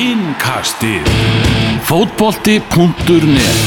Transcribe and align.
Innkastið. 0.00 1.04
Fótbolti.net 1.84 3.58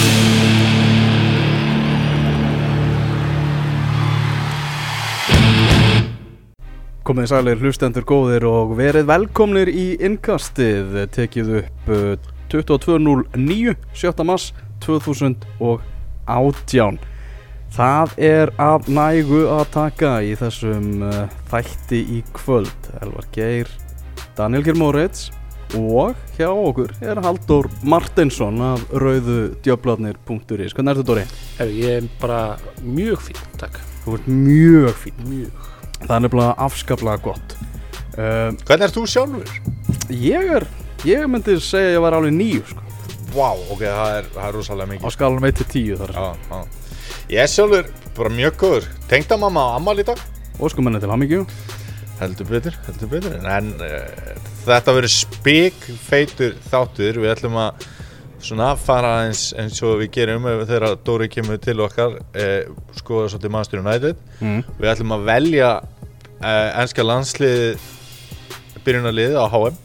Komið 7.06 7.28
sælir 7.30 7.62
hlustendur 7.62 8.02
góðir 8.10 8.48
og 8.50 8.74
verið 8.80 9.06
velkomnir 9.12 9.70
í 9.70 9.94
innkastið 10.02 11.06
tekið 11.14 11.52
upp 11.60 11.92
uh, 11.94 12.18
22.09 12.50 13.78
7. 13.94 14.26
mars 14.26 14.58
2018 14.88 16.98
Það 17.78 18.18
er 18.18 18.50
af 18.58 18.90
nægu 18.90 19.46
að 19.60 19.70
taka 19.78 20.18
í 20.26 20.34
þessum 20.42 21.06
uh, 21.06 21.30
þætti 21.54 22.02
í 22.18 22.26
kvöld. 22.34 22.74
Elvar 23.06 23.30
Geir, 23.38 23.70
Daniel 24.34 24.66
Geir 24.66 24.82
Moritz 24.82 25.30
og 25.78 26.14
hjá 26.38 26.50
okkur 26.52 26.92
er 27.02 27.22
Haldur 27.24 27.70
Martinsson 27.82 28.60
af 28.62 28.84
rauðudjöflarnir.is 28.94 30.76
Hvernig 30.76 30.94
ertu 30.94 31.06
Dóri? 31.08 31.24
Ég 31.64 31.98
er 32.04 32.10
bara 32.22 32.58
mjög 32.86 33.24
fín, 33.30 33.40
takk. 33.62 33.80
Þú 34.04 34.18
ert 34.18 34.30
mjög 34.30 35.00
fín 35.02 35.26
Mjög. 35.30 35.68
Það 36.04 36.16
er 36.16 36.24
nefnilega 36.26 36.54
afskaplega 36.68 37.24
gott 37.24 37.58
uh, 37.58 38.54
Hvernig 38.68 38.86
ert 38.88 38.98
þú 38.98 39.06
sjálfur? 39.10 39.52
Ég 40.14 40.54
er, 40.60 40.68
ég 41.08 41.28
myndi 41.32 41.58
segja 41.64 41.94
að 41.94 41.98
ég 41.98 42.06
var 42.06 42.18
alveg 42.20 42.38
nýju 42.38 42.64
sko, 42.70 42.86
Vá, 43.34 43.50
ok, 43.74 43.82
það 43.82 44.18
er, 44.20 44.32
það 44.36 44.48
er 44.48 44.58
rosalega 44.60 44.86
á 44.86 44.92
mikið 44.94 45.16
skalanum 45.16 45.50
1 45.50 45.60
til 45.62 45.70
10 45.74 46.02
þar 46.04 46.18
já, 46.18 46.26
já. 46.52 46.58
Ég 47.34 47.54
sjálfur 47.56 47.94
bara 48.18 48.34
mjög 48.38 48.60
góður 48.62 48.90
Tengda 49.10 49.40
mamma 49.42 49.70
á 49.74 49.76
ammal 49.80 49.98
í 49.98 50.06
dag 50.06 50.22
og 50.60 50.70
sko 50.70 50.84
menni 50.86 51.02
til 51.02 51.10
hamingju 51.10 51.46
Heldur 52.20 52.46
betur, 52.52 52.76
heldur 52.86 53.10
betur 53.10 53.40
En 53.50 53.72
uh, 53.82 54.53
þetta 54.68 54.96
verður 54.98 55.14
spik 55.14 55.86
feitur 56.08 56.56
þáttur. 56.70 57.20
Við 57.24 57.34
ætlum 57.34 57.60
að 57.62 57.88
svona 58.44 58.74
fara 58.80 59.14
eins, 59.26 59.48
eins 59.60 59.80
og 59.86 59.98
við 60.02 60.12
gerum 60.18 60.46
þegar 60.68 60.98
Dóri 61.06 61.30
kemur 61.32 61.60
til 61.64 61.80
okkar 61.84 62.20
uh, 62.20 62.76
skoða 62.98 63.32
svolítið 63.32 63.56
Master 63.56 63.84
United. 63.84 64.22
Mm. 64.42 64.62
Við 64.80 64.92
ætlum 64.94 65.16
að 65.16 65.26
velja 65.30 65.72
uh, 65.80 66.70
enska 66.84 67.06
landslið 67.08 67.82
byrjunarliðið 68.84 69.40
á 69.40 69.48
HM 69.48 69.82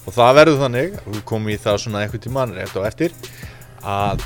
og 0.00 0.14
það 0.16 0.36
verður 0.38 0.60
þannig, 0.64 1.00
við 1.06 1.24
komum 1.28 1.50
í 1.52 1.58
það 1.60 1.80
svona 1.82 2.04
einhvern 2.04 2.22
tímann 2.24 2.54
rétt 2.56 2.72
á 2.72 2.88
eftir 2.88 3.12
að 3.84 4.24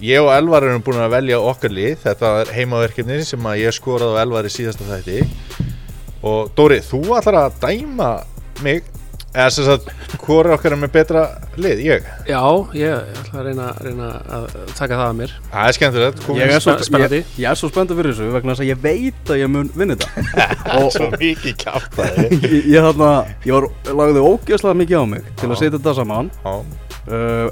ég 0.00 0.24
og 0.24 0.30
Elvar 0.32 0.64
erum 0.64 0.84
búin 0.84 1.02
að 1.02 1.12
velja 1.12 1.40
okkar 1.44 1.74
lið, 1.76 1.98
þetta 2.06 2.30
er 2.40 2.52
heimaverkefni 2.56 3.20
sem 3.28 3.50
að 3.50 3.60
ég 3.60 3.76
skoraði 3.76 4.16
á 4.16 4.22
Elvar 4.24 4.48
í 4.48 4.52
síðasta 4.52 4.88
þætti. 4.88 5.20
Og 6.24 6.50
Dóri, 6.56 6.80
þú 6.84 7.02
ætlar 7.18 7.38
að 7.44 7.60
dæma 7.62 8.10
mig 8.64 8.88
eða 9.30 9.50
sem 9.54 9.66
sagt, 9.66 9.90
hvori 10.24 10.50
okkar 10.54 10.74
er 10.74 10.80
með 10.80 10.90
betra 10.96 11.20
lið, 11.60 11.80
ég? 11.86 12.06
Já, 12.26 12.40
ég 12.74 13.12
ætla 13.20 13.38
að 13.40 13.46
reyna, 13.46 13.68
reyna 13.86 14.08
að 14.36 14.46
taka 14.74 14.98
það 14.98 15.04
að 15.06 15.16
mér. 15.20 15.34
það 15.52 15.68
er 15.70 15.76
skemmtilegt, 15.78 16.22
komum 16.26 16.40
ég, 16.40 16.50
er 16.56 16.64
svo, 16.64 16.74
spe- 16.74 16.88
spennandi. 16.88 17.20
ég, 17.22 17.38
ég 17.44 17.50
er 17.52 17.60
svo 17.60 17.70
spenntur 17.70 18.00
fyrir 18.00 18.16
þessu 18.16 18.30
vegna 18.34 18.56
þess 18.56 18.64
að 18.64 18.70
ég 18.72 18.82
veit 18.82 19.32
að 19.34 19.40
ég 19.42 19.52
mun 19.54 19.70
vinna 19.76 19.96
þetta. 20.00 20.46
Og, 20.80 20.90
svo 20.96 21.08
mikið 21.14 21.56
kjátt 21.62 21.98
að 22.02 22.12
þið. 22.18 22.36
Ég, 22.50 22.68
ég, 22.74 22.86
þarna, 22.90 23.10
ég 23.46 23.56
var, 23.56 23.68
lagði 24.02 24.26
ógeðslega 24.26 24.78
mikið 24.82 24.98
á 24.98 25.04
mig 25.14 25.26
til 25.40 25.50
að 25.50 25.58
setja 25.62 25.74
þetta 25.78 25.96
saman. 26.00 26.30
Já, 26.42 26.54
uh, 27.14 27.48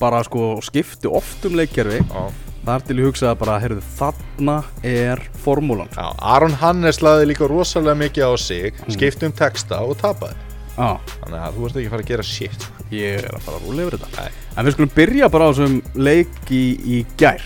bara 0.00 0.24
sko 0.26 0.48
skipti 0.64 1.08
oft 1.08 1.44
um 1.48 1.56
leikkerfi. 1.56 2.00
Já. 2.04 2.24
Þar 2.64 2.84
til 2.88 2.94
ég 2.96 3.08
hugsaði 3.10 3.36
bara, 3.42 3.58
heyrðu, 3.60 3.82
þarna 3.98 4.54
er 4.88 5.20
formúlan. 5.44 5.90
Já, 5.92 6.06
Aron 6.34 6.54
Hannes 6.62 7.02
laði 7.04 7.28
líka 7.32 7.48
rosalega 7.50 7.96
mikið 8.00 8.24
á 8.24 8.32
sig, 8.40 8.78
skipti 8.92 9.28
um 9.28 9.34
texta 9.36 9.82
og 9.84 9.98
tapaði. 10.00 10.36
Ah, 10.78 10.96
Þannig 11.22 11.40
að 11.40 11.58
þú 11.58 11.66
ert 11.68 11.76
ekki 11.80 11.86
að 11.88 11.94
fara 11.94 12.04
að 12.06 12.10
gera 12.12 12.26
shit. 12.28 12.66
ég 12.94 13.18
er 13.20 13.28
að 13.36 13.44
fara 13.46 13.58
að 13.60 13.68
rúlega 13.68 13.86
yfir 13.88 13.98
þetta 14.04 14.24
Nei. 14.24 14.42
En 14.56 14.66
við 14.68 14.76
skulum 14.76 14.92
byrja 14.96 15.28
bara 15.32 15.46
á 15.46 15.50
þessum 15.52 15.78
leik 15.94 16.50
í, 16.54 16.64
í 16.84 16.98
gær 17.20 17.44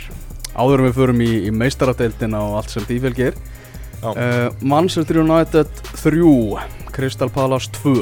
Áður 0.58 0.82
en 0.82 0.88
við 0.88 0.97
förum 0.98 1.22
í, 1.22 1.30
í 1.47 1.52
meistaradeildina 1.54 2.41
og 2.42 2.56
allt 2.62 2.72
sem 2.75 2.86
því 2.88 2.98
fylgir 3.06 3.38
Já. 3.98 4.10
uh, 4.14 4.48
Manchester 4.62 5.19
United 5.22 5.70
3 5.98 6.92
Crystal 6.94 7.28
Palace 7.30 7.70
2 7.78 7.92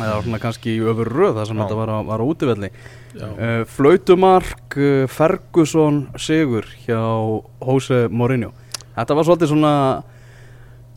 eða 0.00 0.18
svona 0.24 0.38
kannski 0.40 0.74
í 0.76 0.80
öfur 0.88 1.08
röð 1.12 1.34
það 1.38 1.48
sem 1.50 1.58
Já. 1.60 1.62
þetta 1.64 1.78
var 1.80 1.92
var 2.08 2.24
á 2.24 2.26
útivelli 2.28 2.70
Já. 3.12 3.26
uh, 3.28 3.62
Flautumark 3.68 4.76
uh, 4.80 5.04
Ferguson 5.12 6.02
Sigur 6.20 6.68
hjá 6.86 7.00
Jose 7.64 8.06
Mourinho 8.12 8.52
Þetta 8.96 9.16
var 9.16 9.24
svolítið 9.28 9.52
svona 9.54 9.74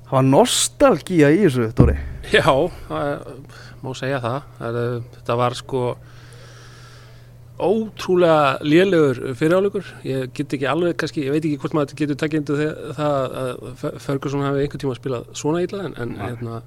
það 0.05 0.15
var 0.17 0.25
nostalgía 0.29 1.31
í 1.35 1.43
þessu, 1.45 1.69
Dóri 1.75 1.95
Já, 2.33 2.47
það 2.89 3.11
má 3.85 3.93
segja 3.97 4.19
það. 4.23 4.41
er, 4.69 5.01
þetta 5.15 5.37
var 5.41 5.55
sko 5.61 5.83
ótrúlega 7.55 8.57
lélegur 8.67 9.19
fyriráleikur. 9.39 9.85
Ég 10.03 10.31
get 10.35 10.53
ekki 10.57 10.67
alveg, 10.67 10.97
kannski, 10.99 11.23
ég 11.23 11.31
veit 11.31 11.45
ekki 11.47 11.59
hvort 11.61 11.75
maður 11.77 11.95
getur 12.01 12.17
takkið 12.19 12.41
undir 12.41 12.57
þe- 12.59 12.95
það 12.97 13.35
að 13.41 13.61
Fer- 13.79 13.99
Ferguson 14.03 14.43
hafi 14.43 14.65
einhvern 14.65 14.83
tíma 14.83 14.97
spilað 14.97 15.29
svona 15.39 15.61
illa 15.63 15.85
en, 15.87 15.95
en, 16.03 16.11
hérna, 16.19 16.57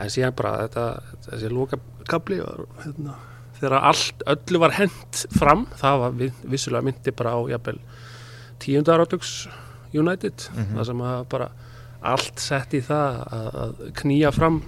en 0.00 0.12
síðan 0.14 0.32
bara 0.38 0.54
þetta, 0.64 0.86
þessi 1.28 1.50
loka 1.52 1.78
kapli 2.08 2.38
hérna, 2.40 3.18
þegar 3.58 3.76
allt, 3.90 4.24
öllu 4.32 4.62
var 4.64 4.74
hent 4.78 5.26
fram, 5.36 5.66
það 5.76 6.00
var 6.06 6.16
vi- 6.22 6.32
vissulega 6.56 6.88
myndi 6.88 7.12
bara 7.20 7.36
á 7.36 7.40
jafnvel 7.52 7.78
tíundar 8.64 9.04
átöks 9.04 9.34
United, 9.94 10.48
Mhm. 10.56 10.72
það 10.78 10.86
sem 10.86 10.98
að 11.04 11.28
bara 11.28 11.50
allt 12.02 12.38
sett 12.40 12.72
í 12.74 12.80
það 12.80 13.20
að, 13.28 13.54
að 13.60 13.92
knýja 14.00 14.32
fram 14.32 14.62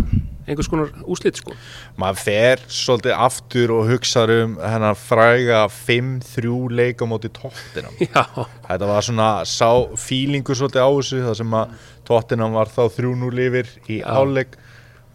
einhvers 0.47 0.69
konar 0.71 0.93
úslit 1.11 1.41
sko. 1.41 1.55
Maður 2.01 2.21
fer 2.23 2.63
svolítið 2.71 3.17
aftur 3.27 3.73
og 3.75 3.91
hugsaður 3.91 4.45
um 4.45 4.55
hennar 4.63 4.99
fræga 4.99 5.65
5-3 5.73 6.53
leik 6.79 7.03
á 7.03 7.07
móti 7.11 7.31
tóttinam. 7.35 7.97
Þetta 8.69 8.91
var 8.91 9.07
svona 9.07 9.31
sá 9.49 9.71
fílingur 10.01 10.59
svolítið 10.59 10.87
á 10.87 10.91
þessu, 10.91 11.25
það 11.27 11.41
sem 11.43 11.59
að 11.59 11.75
tóttinam 12.07 12.57
var 12.57 12.71
þá 12.71 12.85
3-0 13.01 13.45
yfir 13.49 13.75
í 13.91 14.01
Já. 14.01 14.07
hálfleik 14.15 14.57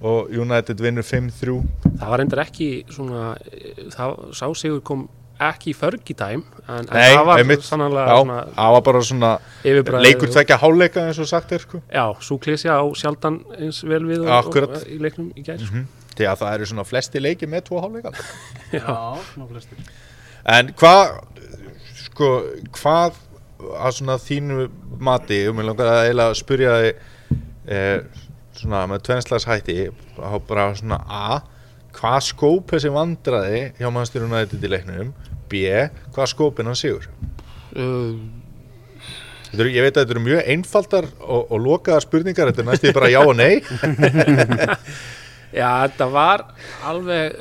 og 0.01 0.31
United 0.33 0.81
vinnur 0.81 1.05
5-3. 1.05 1.59
það 1.85 2.07
var 2.09 2.21
reyndar 2.23 2.41
ekki 2.47 2.69
svona, 2.89 3.35
eh, 3.45 3.83
það 3.93 4.15
sá 4.33 4.47
sigur 4.57 4.81
kom 4.81 5.07
ekki 5.49 5.71
í 5.71 5.75
Fergie 5.77 6.15
time 6.17 6.43
en, 6.67 6.83
en 6.85 6.89
Nei, 6.91 7.09
það 7.15 7.25
var 7.29 7.41
einmitt. 7.41 7.63
sannlega 7.65 8.03
Já, 8.11 8.17
svona 8.21 8.37
það 8.57 8.75
var 8.75 8.83
bara 8.87 9.01
svona 9.07 9.31
yfirbragðið 9.63 10.05
leikur 10.07 10.27
og- 10.29 10.35
tvekja 10.35 10.57
hálfleika 10.61 11.05
eins 11.07 11.19
og 11.23 11.27
sagt 11.31 11.51
er 11.57 11.63
sko. 11.65 11.81
Já, 11.91 12.05
svo 12.21 12.37
klísja 12.43 12.77
á 12.77 12.85
sjaldan 12.97 13.39
eins 13.57 13.81
vel 13.83 14.03
við 14.09 14.21
og, 14.25 14.31
Akkurat. 14.37 14.77
og, 14.77 14.87
í 14.87 14.99
leiknum 15.01 15.31
í 15.35 15.43
gær 15.47 15.59
sko. 15.63 15.75
Mm 15.81 15.87
Því 16.11 16.25
að 16.27 16.41
það 16.41 16.53
eru 16.57 16.65
svona 16.67 16.83
flesti 16.85 17.19
leiki 17.23 17.47
með 17.47 17.61
tvo 17.69 17.79
hálfleika. 17.81 18.11
Já. 18.75 18.95
svona 19.31 19.47
flestir 19.47 19.77
En 20.45 20.71
hvað, 20.75 21.13
sko, 22.03 22.27
hvað 22.75 23.15
að 23.77 23.95
svona 23.95 24.17
þínu 24.19 24.65
mati, 24.99 25.37
og 25.47 25.61
langar 25.63 25.87
að 25.87 26.01
eiginlega 26.09 26.35
spyrja 26.37 26.73
þig 26.81 27.39
eh, 27.71 28.01
svona 28.59 28.83
með 28.91 29.03
tvennslags 29.07 29.45
hætti, 29.47 29.77
á 30.19 30.31
bara 30.49 30.67
svona 30.75 30.99
A, 31.07 31.39
hvað 31.95 32.19
skóp 32.27 32.73
þessi 32.75 32.91
vandraði 32.93 33.61
hjá 33.79 33.87
mannstyrjum 33.93 34.33
nættið 34.35 34.67
í 34.67 34.71
leiknum, 34.75 35.13
B, 35.51 35.63
hvað 36.15 36.31
skópin 36.31 36.69
hann 36.71 36.79
sigur? 36.79 37.07
Uh, 37.75 38.15
Þetta 39.51 39.63
eru, 39.65 39.71
ég 39.75 39.83
veit 39.83 39.97
að 39.97 40.05
þetta 40.05 40.13
eru 40.15 40.21
mjög 40.23 40.45
einfaldar 40.53 41.05
og, 41.19 41.49
og 41.51 41.59
lokaðar 41.59 42.05
spurningar, 42.05 42.51
þetta 42.53 42.63
er 42.63 42.67
næstu 42.69 42.93
bara 42.95 43.09
já 43.11 43.19
og 43.19 43.33
nei. 43.35 43.57
Já, 45.51 45.67
þetta 45.83 46.05
var 46.13 46.45
alveg 46.87 47.33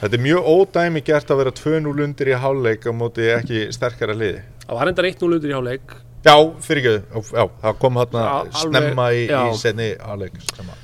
Þetta 0.00 0.16
er 0.16 0.22
mjög 0.24 0.46
ódæmi 0.48 1.02
gert 1.04 1.28
að 1.34 1.40
vera 1.42 1.52
2-0 1.52 2.04
undir 2.06 2.30
í 2.32 2.36
hálfleik 2.40 2.86
á 2.88 2.92
móti 2.96 3.26
ekki 3.34 3.66
sterkara 3.76 4.14
liði. 4.16 4.40
það 4.64 4.78
var 4.78 4.88
reyndar 4.88 5.08
1-0 5.10 5.28
undir 5.36 5.52
í 5.52 5.56
hálfleik 5.58 5.96
Já, 6.24 6.34
fyrir 6.64 6.80
ekki, 6.88 7.20
já, 7.36 7.44
það 7.62 7.76
kom 7.84 8.00
hérna 8.00 8.22
snemma 8.62 9.10
í, 9.12 9.26
í 9.28 9.58
sem 9.60 9.78
að- 9.84 10.80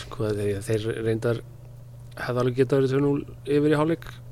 sko 0.00 0.32
þeir, 0.34 0.58
þeir 0.66 0.82
reyndar 1.06 1.40
hefði 2.18 2.42
alveg 2.42 2.58
getað 2.58 2.82
verið 2.82 2.96
2-0 2.98 3.22
yfir 3.60 3.70
í 3.70 3.78
hálfleik 3.78 4.04
uh, 4.10 4.25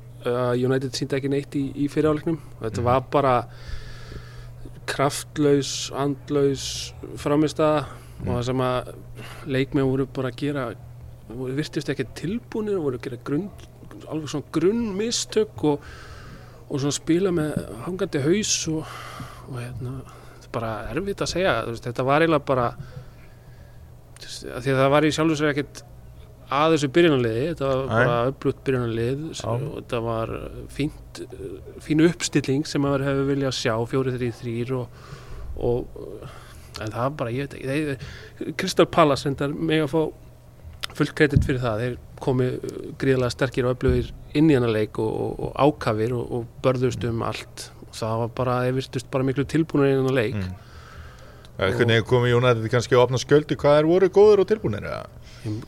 United 0.57 0.91
síndi 0.97 1.15
ekki 1.19 1.29
neitt 1.29 1.55
í, 1.55 1.63
í 1.75 1.87
fyrir 1.91 2.09
hálfleiknum 2.11 2.39
þetta 2.61 2.81
Mhm. 2.81 2.83
var 2.89 3.01
bara 3.11 3.35
kraftlaus, 4.85 5.91
andlaus 5.97 6.93
framista 7.17 7.85
Mhm. 8.19 8.27
og 8.29 8.35
það 8.39 8.43
sem 8.45 8.57
að 8.63 8.93
leikmenn 9.47 9.89
voru 9.89 10.05
bara 10.07 10.29
að 10.31 10.35
gera 10.37 10.65
voru 11.29 11.55
virtist 11.55 11.89
ekki 11.89 12.05
tilbúinir 12.15 12.77
voru 12.79 12.97
að 12.97 13.01
gera 13.09 13.17
grunn, 13.25 13.49
alveg 14.07 14.29
svona 14.29 14.51
grunnmistök 14.51 15.63
og, 15.63 15.79
og 16.69 16.79
svona 16.79 16.91
spila 16.93 17.31
með 17.31 17.55
hangandi 17.85 18.21
haus 18.21 18.67
og, 18.67 18.85
og 19.49 19.57
hérna, 19.59 20.01
þetta 20.05 20.45
er 20.45 20.51
bara 20.53 20.71
erfitt 20.93 21.21
að 21.25 21.33
segja 21.33 21.55
þetta 21.81 22.05
var 22.05 22.21
eiginlega 22.21 22.45
bara 22.45 22.69
því 24.19 24.71
að 24.71 24.79
það 24.79 24.89
var 24.95 25.03
í 25.03 25.11
sjálfur 25.11 25.37
sér 25.41 25.51
ekkert 25.53 25.83
að 26.53 26.75
þessu 26.75 26.91
byrjunarliði 26.95 27.45
þetta 27.49 27.69
var 27.71 27.85
bara 27.91 28.17
upplutt 28.29 28.63
byrjunarlið 28.67 29.21
þetta 29.39 30.01
var 30.05 30.33
fínt 30.75 31.21
fín 31.81 32.03
uppstilling 32.05 32.67
sem 32.69 32.83
maður 32.83 33.07
hefur 33.07 33.29
viljað 33.31 33.57
sjá 33.57 33.73
4-3-3 33.95 34.75
og, 34.75 34.99
og 35.55 35.87
en 36.83 36.91
það 36.91 37.01
var 37.01 37.17
bara, 37.21 37.33
ég 37.33 37.47
veit 37.47 37.57
ekki 37.57 37.71
þeir, 37.71 38.53
Crystal 38.59 38.87
Palace 38.91 39.29
endar 39.29 39.53
með 39.55 39.85
að 39.85 39.91
fá 39.93 40.01
fullt 40.95 41.15
kredit 41.17 41.45
fyrir 41.47 41.63
það. 41.63 41.83
Þeir 41.83 41.95
komi 42.23 42.49
gríðlega 43.01 43.33
sterkir 43.33 43.67
og 43.67 43.75
öflugir 43.75 44.11
inn 44.37 44.51
í 44.51 44.57
hennar 44.57 44.73
leik 44.73 44.99
og, 45.01 45.09
og, 45.09 45.41
og 45.47 45.57
ákafir 45.65 46.15
og, 46.15 46.25
og 46.37 46.61
börðust 46.63 47.03
um 47.09 47.23
allt. 47.25 47.69
Og 47.87 47.97
það 47.99 48.21
var 48.23 48.31
bara, 48.39 48.61
þeir 48.65 48.77
virtust 48.79 49.11
bara 49.13 49.27
miklu 49.27 49.47
tilbúinir 49.51 49.91
inn 49.91 49.97
í 49.97 50.03
hennar 50.03 50.17
leik. 50.19 50.39
Mm. 50.39 50.61
Hvernig 51.55 52.07
komið 52.09 52.35
United 52.35 52.71
kannski 52.71 52.97
að 52.97 53.05
opna 53.05 53.19
sköldu 53.21 53.55
hvað 53.59 53.77
er 53.79 53.87
voru 53.87 54.11
góður 54.11 54.43
og 54.43 54.49
tilbúinir 54.49 54.87
eða? 54.89 55.05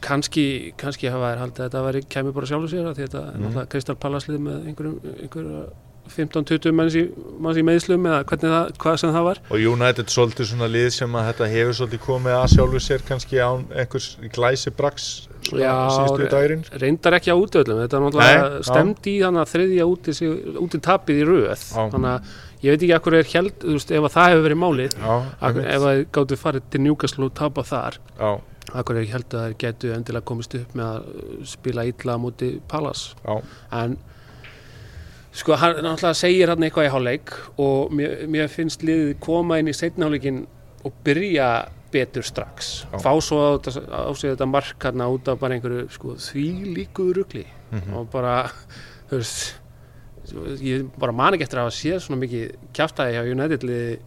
Kannski, 0.01 0.45
kannski 0.77 1.09
hafa 1.11 1.33
þær 1.33 1.41
haldið 1.43 1.59
að 1.63 1.67
þetta 1.69 1.83
væri, 1.87 2.01
kæmi 2.15 2.33
bara 2.33 2.45
sjálfur 2.49 2.71
sér 2.73 2.87
að 2.91 3.01
þetta 3.03 3.21
er 3.27 3.33
Mhm. 3.37 3.43
náttúrulega 3.47 3.69
Kristal 3.69 3.95
Pallaslið 3.95 4.39
með 4.39 4.65
einhverjum 4.71 5.69
15-20 6.07 6.71
manns 6.71 6.95
manns 7.43 7.57
í 7.59 7.63
meðslum 7.67 8.05
eða 8.07 8.21
hvernig 8.29 8.51
það, 8.53 8.69
hvað 8.79 8.99
sem 9.01 9.11
það 9.11 9.25
var 9.27 9.39
Og 9.51 9.57
United 9.73 10.05
svolítið 10.13 10.47
svona 10.51 10.69
lið 10.71 10.89
sem 10.95 11.11
að 11.19 11.25
þetta 11.33 11.47
hefur 11.51 11.75
svolítið 11.81 12.01
komið 12.05 12.35
að 12.37 12.45
sjálfu 12.53 12.79
sér 12.85 13.03
kannski 13.09 13.41
án 13.43 13.65
einhvers 13.75 14.07
glæsi 14.31 14.71
braks 14.77 15.07
Já, 15.51 15.71
síðustu 15.91 16.29
dagurinn 16.31 16.63
reyndar 16.79 17.17
ekki 17.19 17.31
á 17.31 17.35
útöðlum 17.35 17.81
þetta 17.83 17.99
er 17.99 18.03
náttúrulega 18.05 18.47
já. 18.47 18.63
stemd 18.71 19.07
í 19.11 19.15
þannig 19.19 19.43
að 19.43 19.51
þriðja 19.53 19.85
úti, 19.91 20.13
sig- 20.15 20.57
úti 20.63 20.79
tapið 20.87 21.21
í 21.21 21.27
röð 21.27 21.61
Já. 21.75 21.83
þannig 21.91 22.11
að 22.15 22.21
ég 22.63 22.71
veit 22.71 22.81
ekki 22.87 22.95
akkur 22.97 23.13
er 23.19 23.23
held 23.35 23.53
þú 23.59 23.75
veist, 23.77 23.91
ef 23.91 24.03
að 24.07 24.15
það 24.15 24.29
hefur 24.31 24.45
verið 24.47 24.61
málið 24.63 24.97
Já, 24.97 25.15
ef 25.43 25.81
að 25.81 25.91
þið 25.91 26.05
gáttu 26.17 26.39
farið 26.39 26.61
til 26.71 26.81
Newcastle 26.87 27.25
og 27.25 27.33
tapa 27.35 27.63
þar 27.67 27.99
já, 28.19 28.31
akkur 28.73 28.97
er 28.97 29.01
ekki 29.05 29.15
held 29.15 29.33
að 29.37 29.45
þær 29.47 29.57
getu 29.63 29.93
endilega 29.95 30.25
komist 30.27 30.55
upp 30.59 30.75
með 30.75 30.85
að 30.91 31.07
uh, 31.07 31.45
spila 31.47 31.85
illa 31.87 32.17
á 32.17 32.23
móti 32.23 32.49
Palace 32.67 33.15
já, 33.23 33.37
en 33.71 33.97
sko 35.37 35.55
hann 35.61 35.79
náttúrulega 35.85 36.17
segir 36.17 36.49
hann 36.51 36.65
eitthvað 36.65 36.87
í 36.89 36.93
hálfleik 36.95 37.33
og 37.61 37.91
mér, 37.95 38.25
mér 38.31 38.47
finnst 38.51 38.83
liðið 38.83 39.17
koma 39.23 39.59
inn 39.61 39.69
í 39.71 39.75
seinna 39.77 40.09
og 40.87 40.93
byrja 41.03 41.47
betur 41.91 42.23
strax 42.25 42.85
Já. 42.91 42.97
fá 42.99 43.11
svo 43.23 43.37
á, 43.39 43.49
á 43.57 44.11
sig 44.15 44.33
þetta 44.33 44.47
mark 44.49 44.83
hann 44.83 45.01
út 45.07 45.27
af 45.31 45.39
bara 45.39 45.55
einhverju 45.55 45.87
sko, 45.93 46.15
því 46.19 46.47
líkuðu 46.75 47.13
rugli 47.21 47.45
Mhm. 47.67 47.93
og 47.99 48.05
bara 48.11 48.49
þú 49.09 49.17
veist 49.19 49.55
ég 50.63 50.85
bara 50.99 51.11
man 51.11 51.33
ekki 51.35 51.43
eftir 51.43 51.59
að 51.59 51.65
hafa 51.67 51.75
séð 51.75 51.97
svona 51.99 52.21
mikið 52.21 52.53
kjaftaði 52.75 53.15
hjá 53.15 53.31
United 53.31 53.63
liði 53.67 53.97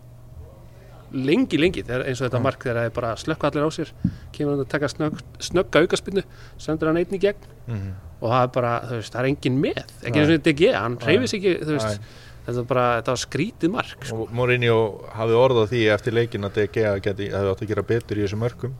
lengi 1.12 1.58
lengi 1.60 1.84
þegar, 1.84 2.06
eins 2.08 2.20
og 2.20 2.28
þetta 2.28 2.42
mark 2.44 2.64
þegar 2.64 2.80
það 2.80 2.88
er 2.88 2.94
bara 2.96 3.10
slökka 3.20 3.50
allir 3.50 3.66
á 3.66 3.70
sér 3.74 3.92
kemur 4.34 4.54
hann 4.54 4.64
að 4.64 4.70
taka 4.74 4.90
snögg, 4.92 5.22
snögga 5.42 5.84
aukaspinnu 5.84 6.24
sendur 6.60 6.90
hann 6.90 7.00
einn 7.00 7.16
í 7.16 7.22
gegn 7.22 7.46
mhm. 7.66 7.94
og 8.20 8.26
það 8.34 8.42
er 8.42 8.52
bara, 8.56 8.74
þú 8.88 8.98
veist, 9.00 9.14
það 9.14 9.22
er 9.22 9.30
engin 9.32 9.62
með 9.62 9.80
ekki 9.80 10.16
Nei. 10.16 10.20
eins 10.22 10.34
og 10.34 10.44
DG, 10.48 10.66
hann 10.76 10.98
Nei. 10.98 11.06
hreyfis 11.06 11.36
ekki 11.38 11.56
þú 11.62 11.76
veist, 11.76 12.12
þetta 12.46 12.58
var 12.60 12.68
bara, 12.74 12.86
þetta 13.00 13.16
var 13.16 13.22
skrítið 13.24 13.74
mark 13.74 14.06
sko. 14.06 14.20
Og 14.24 14.36
Mourinho 14.36 14.78
hafði 15.16 15.40
orð 15.40 15.62
á 15.62 15.64
því 15.72 15.82
eftir 15.96 16.16
leikin 16.16 16.48
að 16.48 16.62
DG 16.62 16.86
geti, 17.04 17.32
hefði 17.34 17.54
átt 17.54 17.66
að 17.66 17.74
gera 17.74 17.86
betur 17.90 18.20
í 18.20 18.26
þessum 18.26 18.44
mörkum 18.46 18.78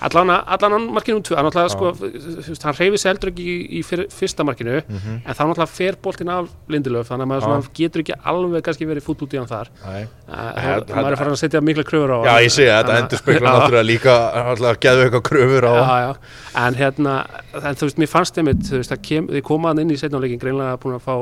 allan, 0.00 0.30
hann 0.76 0.86
markinu 0.94 1.16
um 1.18 1.22
tvö, 1.26 1.36
hann 1.36 1.48
sko, 1.72 1.92
hann 2.64 2.74
hreyfis 2.78 3.04
heldur 3.08 3.30
ekki 3.32 3.44
í, 3.44 3.56
í 3.78 3.82
fyr, 3.84 4.04
fyrsta 4.14 4.44
markinu, 4.46 4.78
Mhm. 4.88 5.16
en 5.26 5.34
þá 5.34 5.42
náttúrulega 5.48 5.68
fer 5.68 5.96
boltinn 6.02 6.28
af 6.30 6.48
Lindelöf, 6.68 7.08
þannig 7.08 7.26
að 7.26 7.30
maður 7.32 7.42
svona, 7.48 7.70
getur 7.74 8.02
ekki 8.04 8.14
alveg 8.24 8.62
kannski 8.62 8.86
verið 8.86 9.02
fút 9.08 9.22
út 9.26 9.34
í 9.34 9.38
hann 9.38 9.48
þar. 9.50 9.68
Þetta- 10.28 10.94
maður 10.94 11.12
er 11.12 11.16
farin 11.16 11.32
að 11.32 11.40
setja 11.42 11.60
mikla 11.64 11.84
kröfur 11.84 12.10
á 12.14 12.18
Já, 12.24 12.34
ég 12.44 12.52
að 12.68 12.84
þetta 12.84 12.94
að- 12.94 13.02
endur 13.02 13.18
spekla 13.18 13.50
náttúrulega 13.54 13.86
líka 13.86 14.14
alltaf 14.34 14.78
geðu 14.80 15.04
eitthvað 15.08 15.22
kröfur 15.22 15.64
á 15.64 15.72
já, 15.74 15.98
já. 16.06 16.16
en 16.66 16.74
hérna 16.74 17.14
en, 17.54 17.74
þú 17.74 17.84
veist, 17.88 17.98
mér 17.98 18.08
fannst 18.08 18.34
það 18.92 19.02
kem, 19.02 19.26
þið 19.28 19.42
komaðan 19.42 19.80
inn 19.80 19.90
í 19.90 19.98
setnáleikin 19.98 20.38
greinlega 20.38 20.78
búin 20.78 20.94
að 20.98 21.02
fá, 21.02 21.14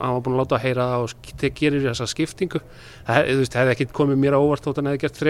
hann 0.00 0.14
var 0.14 0.20
búin 0.20 0.34
að 0.34 0.40
láta 0.42 0.56
að 0.58 0.62
heyra 0.62 0.82
það 0.88 1.02
og 1.02 1.10
gerir 1.54 1.82
þessa 1.82 2.06
skiptingu 2.08 2.60
það, 3.08 3.28
veist, 3.40 3.54
hefði 3.58 3.74
ekki 3.74 3.86
komið 3.98 4.18
mér 4.22 4.36
á 4.36 4.40
óvart 4.44 4.64
þótt 4.68 4.80
hann 4.82 4.90
hefði 4.92 5.02
gert 5.04 5.20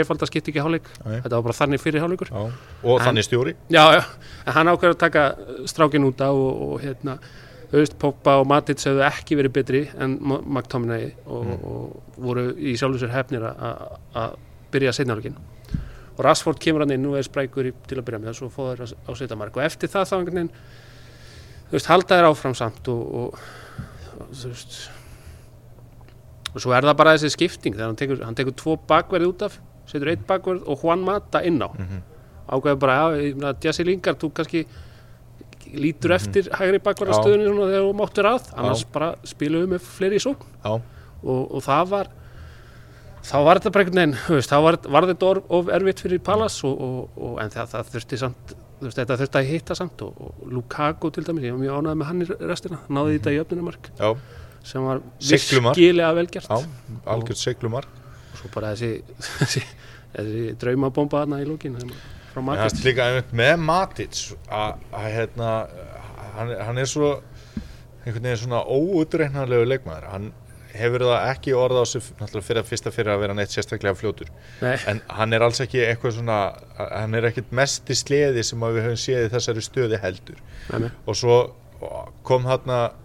í 0.52 0.62
hálfleik 0.64 0.88
Nei. 1.04 1.18
þetta 1.24 1.34
var 1.38 1.44
bara 1.48 1.58
þannig 1.62 1.82
fyrir 1.82 2.02
hálfleikur 2.04 2.32
Já. 2.34 2.40
Og 2.84 3.02
þannig 3.06 3.26
stjóri 3.28 3.54
já, 3.70 3.84
já, 3.98 4.02
en 4.46 4.56
hann 4.58 4.70
ákveður 4.72 4.96
að 4.96 5.02
taka 5.04 5.26
strákin 5.70 6.08
út 6.08 6.20
á 6.20 6.30
og, 6.30 6.64
og 6.68 6.80
hérna 6.82 7.18
þú 7.68 7.82
veist, 7.82 7.98
Pogba 8.00 8.38
og 8.40 8.46
Matic 8.48 8.80
hefðu 8.82 9.04
ekki 9.06 9.36
verið 9.38 9.54
betri 9.58 9.82
en 10.00 10.18
McTominay 10.24 11.12
og, 11.26 11.44
Mm. 11.44 11.64
og 11.68 12.18
voru 12.18 12.46
í 12.56 12.74
sjálfur 12.80 13.02
sér 13.04 13.12
hefnir 13.14 13.44
að- 13.44 14.36
byrja 14.72 14.92
setnáleikin 14.96 15.36
og 16.18 16.24
Rashford 16.24 16.58
kemur 16.60 16.82
hann 16.82 16.90
inn 16.96 17.06
og 17.06 17.14
er 17.16 17.22
sprækur 17.28 17.70
til 17.86 17.98
að 18.00 18.04
byrja 18.08 18.18
með 18.24 18.32
og 18.32 18.38
svo 18.40 18.48
fóður 18.50 18.82
á 19.06 19.10
setjamark 19.14 19.56
og 19.56 19.62
eftir 19.64 19.88
það 19.92 20.08
þá 20.10 20.14
einhvern 20.18 20.34
veginn 20.40 20.50
þú 21.68 21.76
veist, 21.76 21.86
halda 21.92 22.18
þér 22.18 22.26
áfram 22.32 22.56
samt 22.58 22.88
og, 22.88 23.14
og, 23.20 23.38
og 24.18 24.32
þú 24.34 24.50
veist 24.54 24.78
og 26.54 26.60
svo 26.62 26.74
er 26.76 26.86
það 26.88 26.96
bara 27.00 27.14
þessi 27.16 27.32
skipting 27.34 27.76
þegar 27.76 27.90
hann 27.90 27.98
tekur, 28.00 28.22
hann 28.24 28.38
tekur 28.38 28.56
tvo 28.58 28.76
bakverði 28.88 29.30
út 29.30 29.46
af 29.48 29.58
setur 29.88 30.12
eitt 30.12 30.26
bakverð 30.28 30.68
og 30.68 30.84
Juan 30.84 31.04
Mata 31.04 31.42
inn 31.44 31.60
á. 31.64 31.68
Mhm. 31.68 32.02
ákveður 32.48 32.78
bara, 32.80 32.94
já, 33.20 33.54
Jesse 33.60 33.84
Lingard 33.84 34.16
þú 34.22 34.30
kannski 34.32 34.62
lítur 35.76 36.14
eftir 36.16 36.46
hægri 36.56 36.78
bakverðastöðunni 36.80 37.44
svona 37.44 37.66
þegar 37.68 37.84
þú 37.84 37.96
máttur 37.98 38.28
að 38.30 38.46
annars 38.56 38.84
bara 38.92 39.08
spilum 39.28 39.66
við 39.66 39.74
með 39.74 39.82
fleiri 39.84 40.16
í 40.16 40.22
sókn. 40.24 40.46
Já, 40.64 40.70
og, 41.24 41.42
og 41.52 41.60
það 41.66 41.90
var 41.90 42.08
þá 43.28 43.36
var 43.44 43.60
þetta 43.60 43.72
bara 43.74 43.84
einhvern 43.84 44.14
veginn 44.14 44.46
þá 44.48 44.56
var, 44.64 44.78
var 44.94 45.06
þetta 45.10 45.28
of, 45.28 45.42
of 45.58 45.70
erfitt 45.76 46.02
fyrir 46.04 46.22
Pallas 46.24 46.56
og, 46.64 46.80
og, 46.80 47.18
og, 47.18 47.36
en 47.42 47.52
það, 47.52 47.70
það 47.74 47.92
þurfti 47.94 48.20
samt 48.22 48.54
þú 48.78 48.86
veist, 48.86 49.00
þetta 49.00 49.16
þurfti 49.20 49.40
að 49.40 49.48
hitta 49.52 49.76
samt 49.78 50.04
og, 50.06 50.20
og 50.22 50.52
Lukaku 50.54 51.10
til 51.12 51.26
dæmis, 51.26 51.48
ég 51.48 51.56
var 51.56 51.62
mjög 51.62 51.80
ánægð 51.82 51.98
með 52.00 52.10
hann 52.12 52.22
í 52.24 52.28
restina 52.48 52.80
náði 52.88 53.16
þetta 53.18 53.34
í 53.34 53.40
öfnunumark 53.42 53.90
já, 53.98 54.08
sem 54.66 54.84
var 54.84 55.02
virkilega 55.18 56.12
velgjart 56.18 56.50
já, 56.50 56.58
algjört 57.06 57.42
seglumar 57.42 57.88
og 57.88 58.40
svo 58.42 58.52
bara 58.54 58.74
þessi, 58.74 59.02
þessi, 59.40 59.64
þessi 60.16 60.46
draumabomba 60.60 61.24
þarna 61.24 61.42
í 61.42 61.48
lókin 61.48 61.78
frá 62.32 62.42
Matic 62.44 62.84
líka 62.86 63.08
einmitt 63.10 63.32
með 63.36 63.54
Matic 63.64 64.24
að 64.46 64.82
að, 64.92 65.08
hérna 65.16 65.52
hann, 66.38 66.54
hann 66.68 66.82
er 66.82 66.90
svo 66.90 67.16
einhvern 68.08 68.28
veginn 68.28 68.42
svona 68.42 68.60
óutreiknarlegu 68.64 69.66
leikmaður. 69.68 70.06
Hann 70.12 70.28
hefur 70.78 71.04
það 71.08 71.30
ekki 71.32 71.54
orða 71.56 71.82
á 71.82 71.86
sig 71.88 72.04
fyrir 72.04 72.60
að 72.60 72.68
fyrsta 72.68 72.92
fyrir 72.94 73.12
að 73.14 73.22
vera 73.24 73.36
neitt 73.36 73.54
sérstaklega 73.54 73.98
fljótur. 73.98 74.30
Nei, 74.62 74.76
en 74.90 75.00
hann 75.18 75.34
er 75.34 75.44
alls 75.44 75.60
ekki 75.64 75.82
eitthvað 75.84 76.18
svona 76.18 76.38
hann 76.78 77.16
er 77.18 77.28
ekkert 77.30 77.50
mest 77.56 77.90
í 77.90 77.96
sleði 77.98 78.44
sem 78.46 78.62
að 78.62 78.78
við 78.78 78.88
höfum 78.88 79.02
séð 79.02 79.26
í 79.26 79.32
þessari 79.34 79.64
stöði 79.64 80.00
heldur. 80.04 80.40
Nei, 80.76 80.90
og 81.06 81.18
svo 81.18 81.38
kom 82.26 82.46
þarna 82.46 82.78
eh, 82.88 82.96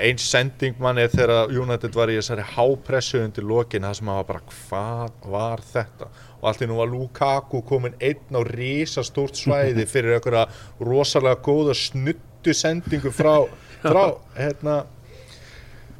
eins 0.00 0.24
sending 0.30 0.78
manni 0.80 1.04
þegar 1.10 1.52
United 1.52 1.94
var 1.96 2.12
í 2.12 2.16
þessari 2.20 2.44
hápressu 2.54 3.20
undir 3.20 3.46
lokin 3.46 3.86
það 3.86 3.96
sem 3.98 4.10
að 4.12 4.20
bara 4.30 4.44
hvað 4.54 5.30
var 5.34 5.64
þetta? 5.72 6.10
Og 6.40 6.46
allt 6.48 6.62
í 6.64 6.68
nú 6.70 6.78
var 6.78 6.90
Lukaku 6.90 7.62
komin 7.68 7.96
einn 8.00 8.38
á 8.38 8.40
risastórt 8.46 9.40
svæði 9.40 9.86
fyrir 9.92 10.16
einhverja 10.16 10.46
rosalega 10.86 11.42
góða 11.44 11.76
snuttu 11.76 12.54
sendingu 12.56 13.12
frá, 13.12 13.34
frá 13.82 14.04
hérna 14.40 14.84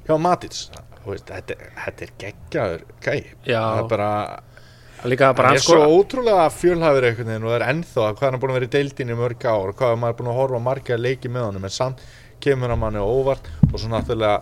hjá 0.06 0.16
veist, 1.10 1.26
þetta, 1.30 1.56
þetta 1.84 2.06
er 2.06 2.14
geggjaður 2.20 2.86
gæi. 3.00 3.20
Það 3.46 3.82
er 3.82 3.90
bara 3.90 4.10
líka 5.08 5.32
bara 5.32 5.48
hann 5.48 5.56
hann 5.56 5.60
er 5.60 5.64
svo 5.64 6.00
ótrúlega 6.00 6.48
fjölhæfur 6.52 7.06
einhvern 7.08 7.30
veginn 7.30 7.46
og 7.48 7.54
er 7.56 7.64
ennþá 7.70 8.08
hvað 8.10 8.26
hann 8.26 8.36
er 8.36 8.42
búin 8.42 8.52
að 8.52 8.58
vera 8.58 8.68
í 8.68 8.72
deildinni 8.75 9.16
mörg 9.16 9.46
ár 9.48 9.72
hvað 9.78 9.94
er 9.94 10.00
maður 10.02 10.18
búin 10.18 10.30
að 10.32 10.40
horfa 10.40 10.60
á 10.60 10.68
marga 10.68 10.98
leiki 11.00 11.30
með 11.32 11.46
honum 11.46 11.64
en 11.64 11.72
samt 11.72 12.02
kemur 12.42 12.73
hann 12.73 12.80
manni 12.80 13.00
á 13.00 13.06
óvart 13.06 13.49
og 13.70 13.78
svo 13.78 13.90
náttúrulega 13.92 14.40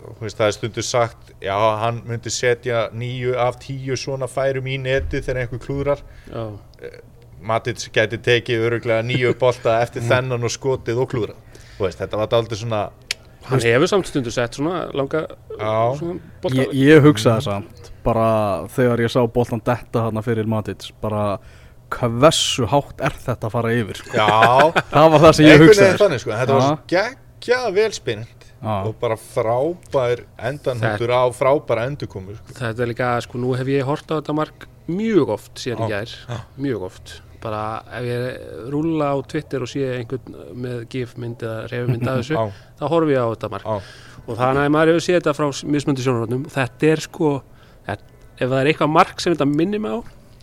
þú 0.00 0.24
veist, 0.24 0.38
það 0.38 0.46
er 0.46 0.56
stundur 0.56 0.86
sagt 0.86 1.30
já, 1.42 1.54
hann 1.82 2.02
myndi 2.08 2.32
setja 2.32 2.88
nýju 2.96 3.36
af 3.40 3.60
tíu 3.62 3.96
svona 3.98 4.28
færum 4.30 4.68
í 4.70 4.78
neti 4.80 5.20
þegar 5.20 5.44
einhver 5.44 5.62
klúðrar. 5.62 6.02
Já, 6.30 6.44
Matic 7.40 7.86
gæti 7.94 8.18
tekið 8.20 8.66
öruglega 8.66 9.04
nýju 9.06 9.32
bolta 9.40 9.78
eftir 9.80 10.04
þennan 10.04 10.44
og 10.44 10.52
skotið 10.52 10.98
og 11.00 11.08
klúðrað. 11.12 11.60
Þú 11.78 11.86
veist, 11.86 12.02
þetta 12.02 12.20
var 12.20 12.32
daldið 12.34 12.60
svona 12.60 12.82
hann 13.48 13.62
hefur 13.64 13.88
samt 13.88 14.10
stundu 14.10 14.32
sett 14.34 14.58
svona 14.58 14.82
langa 14.96 15.24
svona 15.56 16.18
bolta. 16.42 16.58
Ég, 16.60 16.74
ég 16.76 17.04
hugsaði 17.04 17.46
samt 17.46 17.90
bara 18.04 18.28
þegar 18.72 19.04
ég 19.06 19.12
sá 19.12 19.22
boltan 19.24 19.62
detta 19.64 20.06
hana 20.08 20.22
fyrir 20.24 20.48
Matic 20.48 20.90
bara 21.00 21.38
hversu 21.94 22.66
hátt 22.70 23.00
er 23.06 23.16
þetta 23.24 23.48
að 23.48 23.54
fara 23.56 23.72
yfir 23.76 24.02
já. 24.14 24.26
Það 24.94 25.08
var 25.14 25.24
það 25.24 25.32
sem 25.38 25.48
ég 25.48 25.64
hugsaði. 25.64 25.96
þannig 26.02 26.22
sko, 26.24 26.34
þetta 26.40 26.58
var 26.58 26.62
Já. 26.62 26.68
svo 26.68 26.92
geggjað 26.94 27.66
velspinn 27.78 28.26
Já. 28.60 28.74
og 28.84 28.92
bara 29.00 29.16
frábær 29.16 30.22
endanhundur 30.50 31.14
á 31.16 31.22
frábæra 31.32 31.86
endurkomu 31.88 32.36
sko. 32.36 32.58
þetta 32.60 32.84
er 32.84 32.90
líka, 32.92 33.08
sko, 33.24 33.40
nú 33.40 33.54
hef 33.56 33.70
ég 33.72 33.88
hort 33.88 34.06
á 34.12 34.18
þetta 34.20 34.36
mark 34.36 34.68
mjög 34.90 35.34
oft 35.36 35.60
síðan 35.62 35.88
gær. 35.90 36.12
Já. 36.28 36.38
mjög 36.60 36.86
oft. 36.90 37.16
Bara 37.40 37.80
ef 37.96 38.04
ég 38.04 38.68
rúlla 38.68 39.14
á 39.14 39.16
Twitter 39.24 39.62
og 39.64 39.70
sé 39.70 39.80
einhvern 39.96 40.34
með 40.60 40.82
gif-mynd 40.92 41.40
eða 41.46 41.62
reyfmynd 41.70 42.08
af 42.10 42.18
þessu, 42.20 42.42
þá 42.80 42.84
horfi 42.92 43.14
ég 43.16 43.22
á 43.24 43.28
þetta 43.32 43.50
mark. 43.54 43.64
Á, 43.64 43.74
og 44.26 44.36
þannig 44.36 44.66
að 44.66 44.74
maður 44.74 44.90
hefur 44.92 45.04
séð 45.06 45.16
þetta 45.22 45.34
frá 45.38 45.46
mismöndi 45.72 46.04
sjónarhóttnum 46.04 46.42
þetta 46.52 46.90
er 46.90 47.00
sko 47.06 47.30
þetta, 47.88 48.10
ef 48.36 48.42
það 48.50 48.58
er 48.60 48.68
eitthvað 48.74 48.92
mark 48.98 49.22
sem 49.24 49.32
þetta 49.32 49.48
minnir 49.48 49.80
mig 49.80 49.94
á 49.96 49.98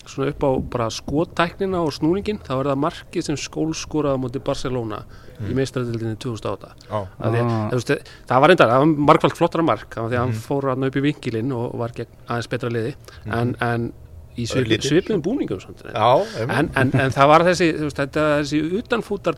svona 0.09 0.29
upp 0.31 0.43
á 0.43 0.49
bara 0.73 0.87
skotæknina 0.89 1.79
og 1.83 1.91
snúningin 1.95 2.39
þá 2.43 2.51
er 2.59 2.69
það 2.71 2.81
markið 2.85 3.23
sem 3.27 3.35
skólskoraði 3.37 4.17
á 4.17 4.23
móti 4.23 4.39
Barcelona 4.43 5.03
í 5.43 5.53
meistræðildinni 5.53 6.17
2008 6.17 6.71
á, 6.89 6.99
Af 7.19 7.31
því 7.33 7.39
að, 7.41 7.51
Ah. 7.51 7.69
veist, 7.71 7.93
það 8.27 8.41
var 8.41 8.49
reyndar, 8.49 8.69
það 8.73 8.79
var 8.79 8.85
margfald 9.11 9.35
flottara 9.37 9.63
mark 9.63 9.97
af 9.97 10.09
því 10.09 10.15
að 10.15 10.23
hann 10.23 10.29
Mhm. 10.35 10.43
fór 10.47 10.69
hann 10.69 10.83
upp 10.83 10.95
í 10.95 11.01
vinkilinn 11.01 11.51
og 11.53 11.75
var 11.77 11.89
gegn 11.89 12.07
aðeins 12.27 12.49
betra 12.49 12.69
liði 12.69 12.95
en, 13.25 13.55
en 13.61 13.93
í 14.37 14.45
svip, 14.47 14.65
Örlítið. 14.67 14.89
svipum 15.01 15.21
búningum 15.21 15.59
samt. 15.59 15.81
Já, 15.83 16.25
en, 16.41 16.69
en, 16.75 16.91
en 16.93 17.11
það 17.11 17.27
var 17.27 17.41
þessi, 17.41 17.73
veist, 17.79 17.97
þetta, 17.97 18.41
þessi 18.41 18.59
utanfútar 18.81 19.35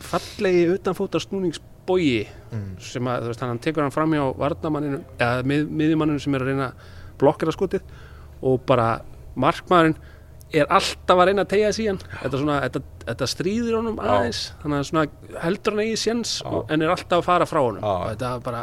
fallegi 0.00 0.66
utanfútar 0.78 1.20
snúningsbogi 1.24 2.26
Mm. 2.52 2.78
sem 2.80 3.02
að, 3.04 3.26
veist, 3.26 3.40
hann 3.40 3.58
tekur 3.58 3.82
hann 3.82 3.90
fram 3.90 4.10
hjá 4.12 4.36
varnamanninu, 4.36 5.00
eða 5.18 5.42
mið, 5.44 5.68
miðjumanninu 5.68 6.20
sem 6.20 6.34
er 6.34 6.40
að 6.40 6.46
reyna 6.46 6.68
að 6.68 7.18
blokkera 7.18 7.52
skotið 7.52 7.80
og 8.42 8.64
bara 8.66 9.00
markmaðurinn 9.36 9.96
er 10.56 10.68
alltaf 10.70 11.18
að 11.18 11.26
reyna 11.30 11.42
að 11.44 11.50
tegja 11.52 11.72
síðan 11.74 11.98
þetta, 12.22 12.38
svona, 12.38 12.58
þetta, 12.66 12.82
þetta 13.08 13.26
stríðir 13.32 13.74
honum 13.80 13.96
Já. 13.98 14.10
aðeins 14.14 14.42
þannig 14.62 14.78
að 14.78 14.86
svona 14.90 15.40
heldur 15.42 15.74
hann 15.74 15.82
eigi 15.86 15.96
séns 16.04 16.36
Já. 16.42 16.46
og- 16.52 16.70
en 16.70 16.82
er 16.86 16.92
alltaf 16.94 17.18
að 17.18 17.26
fara 17.26 17.48
frá 17.50 17.60
honum 17.64 17.82
Já. 17.82 17.90
og 17.90 18.06
þetta 18.12 18.30
er 18.36 18.44
bara 18.46 18.62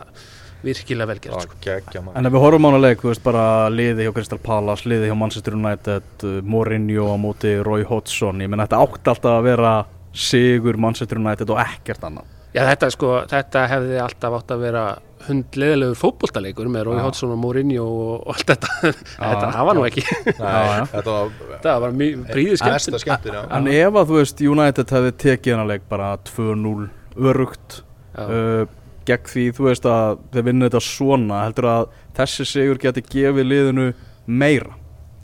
virkilega 0.63 1.07
vel 1.07 1.19
gert 1.19 1.33
Já, 1.35 1.81
sko. 1.83 2.11
En 2.15 2.25
ef 2.25 2.31
við 2.31 2.39
horfum 2.39 2.63
á 2.63 2.69
hana 2.71 2.79
leik, 2.79 3.01
þú 3.03 3.09
veist 3.11 3.23
bara 3.23 3.69
liði 3.69 4.05
hjá 4.07 4.13
Crystal 4.15 4.39
Palace, 4.39 4.87
liði 4.87 5.09
hjá 5.11 5.17
Manchester 5.19 5.53
United, 5.57 6.03
uh, 6.23 6.37
Mourinho 6.41 7.09
á 7.11 7.17
móti 7.19 7.51
Roy 7.61 7.83
Hodgson, 7.83 8.39
ég 8.39 8.47
menn 8.47 8.63
þetta 8.63 8.79
átti 8.79 9.11
alltaf 9.11 9.33
að 9.39 9.43
vera 9.43 9.73
sigur 10.13 10.77
Manchester 10.79 11.19
United 11.19 11.49
og 11.51 11.59
ekkert 11.59 11.99
annað. 12.07 12.31
Já, 12.53 12.63
þetta, 12.69 12.89
sko, 12.93 13.11
þetta 13.27 13.67
hefði 13.67 13.99
alltaf 13.99 14.37
átt 14.39 14.51
að 14.55 14.59
vera 14.61 14.83
hundleðilegur 15.27 15.97
fótboltaleikur 15.99 16.69
með 16.71 16.87
Rói. 16.89 16.97
Hodgson 17.03 17.33
og 17.35 17.39
Mourinho 17.41 17.85
og, 17.85 18.27
allt 18.33 18.53
þetta. 18.53 18.91
Þetta 19.23 19.49
hafa 19.55 19.75
nú 19.77 19.85
ekki. 19.87 20.03
Þetta 20.27 21.75
var 21.83 21.95
príðið 21.95 22.53
Æsta 22.57 22.77
skemmt 22.77 23.03
skemmtir, 23.05 23.39
já. 23.39 23.43
En 23.57 23.69
ef 23.71 23.99
að 24.01 24.11
þú 24.11 24.19
veist 24.19 24.45
United 24.53 24.93
hefði 24.97 25.15
tekið 25.25 25.57
hana 25.57 25.67
leik 25.69 25.89
bara 25.91 26.13
2-0 26.29 26.87
örugt 27.31 27.81
uh, 28.17 28.63
gegn 29.07 29.27
því 29.33 29.47
þú 29.57 29.67
veist 29.69 29.89
að 29.89 30.21
þeir 30.33 30.47
vinna 30.49 30.69
þetta 30.69 30.83
svona 30.87 31.41
heldur 31.47 31.69
að 31.71 31.91
þessi 32.17 32.47
sigur 32.49 32.81
geti 32.81 33.03
gefið 33.09 33.49
liðinu 33.49 33.89
meira? 34.25 34.77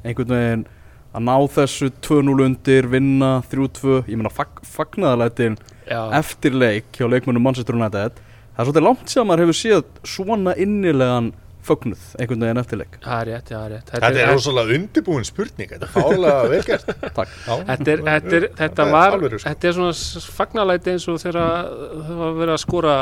Einhvern 0.03 0.36
veginn 0.36 0.68
að 1.15 1.25
ná 1.25 1.36
þessu 1.56 1.89
2-0 2.06 2.46
undir, 2.46 2.88
vinna 2.91 3.32
3-2 3.50 4.03
ég 4.12 4.18
meina 4.20 4.32
fag, 4.34 4.60
fagnaðalætin 4.62 5.58
já, 5.89 6.01
eftir 6.20 6.53
leik 6.53 6.91
hjá 6.98 7.08
leikmönnum 7.10 7.48
Manchester 7.48 7.77
United 7.77 8.20
það 8.59 8.65
er 8.65 8.71
svolítið 8.71 8.87
langt 8.89 9.13
sem 9.13 9.27
maður 9.29 9.45
hefur 9.45 9.57
séð 9.59 9.85
svona 10.15 10.53
innilegan 10.59 11.31
fögnuð 11.69 12.03
einhvern 12.17 12.43
veginn 12.45 12.59
eftir 12.61 12.79
leik 12.79 12.93
það 13.03 13.19
er 13.21 13.27
rétt, 13.29 13.49
það 13.51 13.63
er 13.65 13.71
rétt 13.75 13.89
Þetta 13.93 14.21
er 14.23 14.29
rosalega 14.33 14.75
undirbúin 14.79 15.25
spurning 15.27 15.69
Þetta 15.73 15.85
er 15.85 15.91
fálega 15.93 16.37
vel 16.49 16.61
gert 16.65 16.85
Takk. 17.19 17.33
Já. 17.45 17.55
Þetta, 17.67 17.91
er, 17.93 18.03
þetta, 18.07 18.35
er, 18.39 18.45
þetta 18.61 18.85
Það 18.85 18.87
er 18.87 18.93
var 18.95 19.17
sko. 19.19 19.41
þetta 19.43 19.69
er 19.69 19.75
svona 19.77 20.31
fagnalæti 20.39 20.93
eins 20.93 21.07
og 21.11 21.19
þegar 21.21 21.37
það 21.39 22.21
var 22.23 22.37
verið 22.39 22.53
að 22.55 22.61
skora 22.63 22.95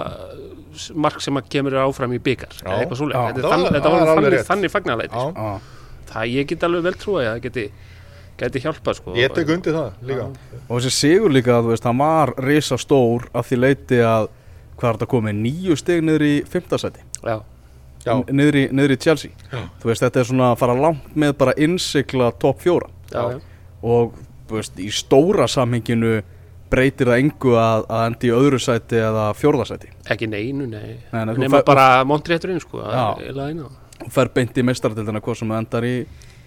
mark 1.06 1.22
sem 1.24 1.40
að 1.40 1.48
kemur 1.54 1.78
áfram 1.86 2.16
í 2.18 2.20
byggar 2.28 2.58
þetta, 2.58 2.66
Það 2.66 2.82
er 2.82 2.88
var- 2.88 3.30
þetta 3.38 3.84
það 3.84 3.94
var 3.94 4.02
var 4.10 4.12
alveg 4.18 4.44
þannig, 4.50 4.74
fagnalæti 4.74 5.14
Já. 5.14 5.28
sko. 5.30 5.54
það 6.12 6.34
ég 6.34 6.50
get 6.52 6.66
alveg 6.68 6.84
vel 6.90 6.98
trúa 7.06 7.22
að 7.24 7.30
það 7.30 7.40
geti, 7.48 7.64
geti 8.42 8.64
hjálpað 8.66 9.00
sko. 9.00 9.16
Ég 9.18 9.34
tek 9.38 9.54
undir 9.56 9.78
það 9.78 10.04
líka 10.12 10.28
og 10.68 10.76
þessi 10.82 10.94
sigur 10.98 11.34
líka 11.34 11.62
þú 11.62 11.72
veist 11.74 11.88
hann 11.88 12.02
var 12.04 12.34
risa 12.46 12.78
stór 12.82 13.30
að 13.34 13.48
því 13.52 13.62
leiti 13.64 14.02
að 14.06 14.28
hvað 14.78 14.90
er 14.90 14.98
þetta 15.00 15.10
komið 15.14 15.40
nýju 15.44 15.78
steg 15.80 16.04
niður 16.06 16.26
í 16.28 16.34
Já, 18.08 18.14
niður 18.32 18.56
í, 18.56 18.64
niður 18.72 18.94
í 18.94 18.98
Chelsea. 19.04 19.32
Já. 19.52 19.60
þú 19.82 19.90
veist 19.90 20.04
þetta 20.06 20.22
er 20.22 20.28
svona 20.30 20.52
að 20.54 20.60
fara 20.62 20.78
langt 20.80 21.16
með 21.20 21.34
bara 21.42 21.54
innsikla 21.60 22.30
topp 22.40 22.62
fjóra. 22.64 22.88
Já, 23.12 23.40
og 23.84 24.14
veist 24.52 24.80
í 24.80 24.88
stóra 24.94 25.48
samhenginu 25.52 26.22
breytir 26.72 27.10
það 27.12 27.24
engu 27.24 27.56
að, 27.60 27.84
að 27.92 28.06
endi 28.10 28.30
í 28.30 28.36
öðru 28.36 28.60
sæti 28.60 29.00
eða 29.00 29.28
fjórðasæti 29.40 29.92
ekki 30.12 30.28
neinu, 30.32 30.68
nei, 30.68 30.98
Nei, 31.14 31.22
nema 31.40 31.62
bara 31.68 32.04
montrétturinn 32.08 32.60
sko, 32.64 32.84
og 32.84 34.12
fer 34.14 34.32
beint 34.36 34.58
í 34.60 34.66
meistaradildina 34.68 35.22
hvað 35.24 35.40
sem 35.42 35.54
endar 35.58 35.88
í 35.88 35.96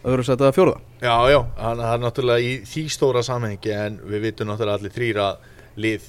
öðru 0.01 0.25
sæti 0.25 0.47
eða 0.47 0.57
fjórða. 0.57 0.77
Já, 1.01 1.15
já. 1.33 1.41
Hann, 1.61 1.81
Það 1.81 1.95
er 1.95 2.03
náttúrulega 2.05 2.45
í 2.45 2.53
því 2.69 2.85
stóra 2.95 3.23
samhengi 3.25 3.73
En 3.75 3.99
við 4.09 4.23
vitum 4.29 4.49
náttúrulega 4.49 4.81
allir 4.81 4.95
þrýra 4.95 5.27
Lið 5.81 6.07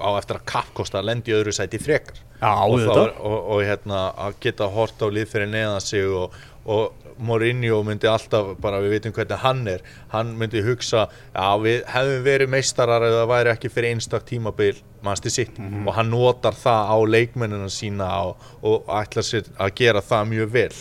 á 0.00 0.10
eftir 0.18 0.36
að 0.40 0.44
kappkosta 0.50 0.98
að 1.00 1.08
lendi 1.10 1.32
öðru 1.36 1.52
sæti 1.54 1.78
frekar. 1.82 2.18
Já, 2.40 2.50
og, 2.66 2.80
er- 2.80 3.14
og, 3.20 3.38
og 3.54 3.62
hérna 3.64 4.12
að 4.26 4.34
geta 4.40 4.66
hort 4.68 5.00
á 5.00 5.06
lið 5.08 5.28
fyrir 5.30 5.48
neðan 5.52 5.80
sig 5.80 6.04
og, 6.06 6.32
og 6.66 6.92
Mourinho 7.18 7.76
myndi 7.86 8.08
alltaf 8.10 8.56
bara 8.58 8.80
við 8.82 8.96
vitum 8.96 9.12
hvernig 9.14 9.38
hann 9.38 9.60
er 9.70 9.82
hann 10.10 10.32
myndi 10.36 10.58
hugsa 10.66 11.04
já 11.30 11.44
við 11.62 11.84
hefðum 11.86 12.24
verið 12.26 12.50
meistarar 12.50 13.04
það 13.06 13.28
væri 13.30 13.52
ekki 13.52 13.70
fyrir 13.70 13.94
einstak 13.94 14.24
tímabil 14.26 14.80
mannstu 15.06 15.30
sitt 15.30 15.58
Mhm. 15.58 15.86
og 15.86 15.94
hann 15.94 16.10
notar 16.10 16.52
það 16.58 16.90
á 16.90 16.96
leikmennina 17.06 17.70
sína 17.70 18.08
og, 18.26 18.36
og 18.66 18.88
ætlar 18.98 19.22
sér 19.22 19.46
að 19.58 19.74
gera 19.78 20.00
það 20.02 20.26
mjög 20.32 20.50
vel. 20.50 20.72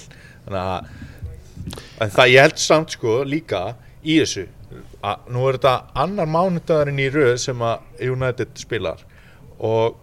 Þannig 0.48 0.64
að 0.74 0.86
en 2.02 2.10
það 2.18 2.32
ég 2.34 2.42
held 2.42 2.58
samt 2.60 2.90
sko 2.98 3.24
líka 3.24 3.62
í 4.04 4.18
þessu 4.20 4.48
að 4.48 4.63
nú 5.04 5.48
er 5.50 5.58
þetta 5.58 5.74
annar 6.00 6.30
mánudagurinn 6.32 7.02
í 7.04 7.10
röð 7.12 7.36
sem 7.44 7.60
að 7.66 8.08
United 8.14 8.56
spilar 8.60 9.04
og 9.60 10.00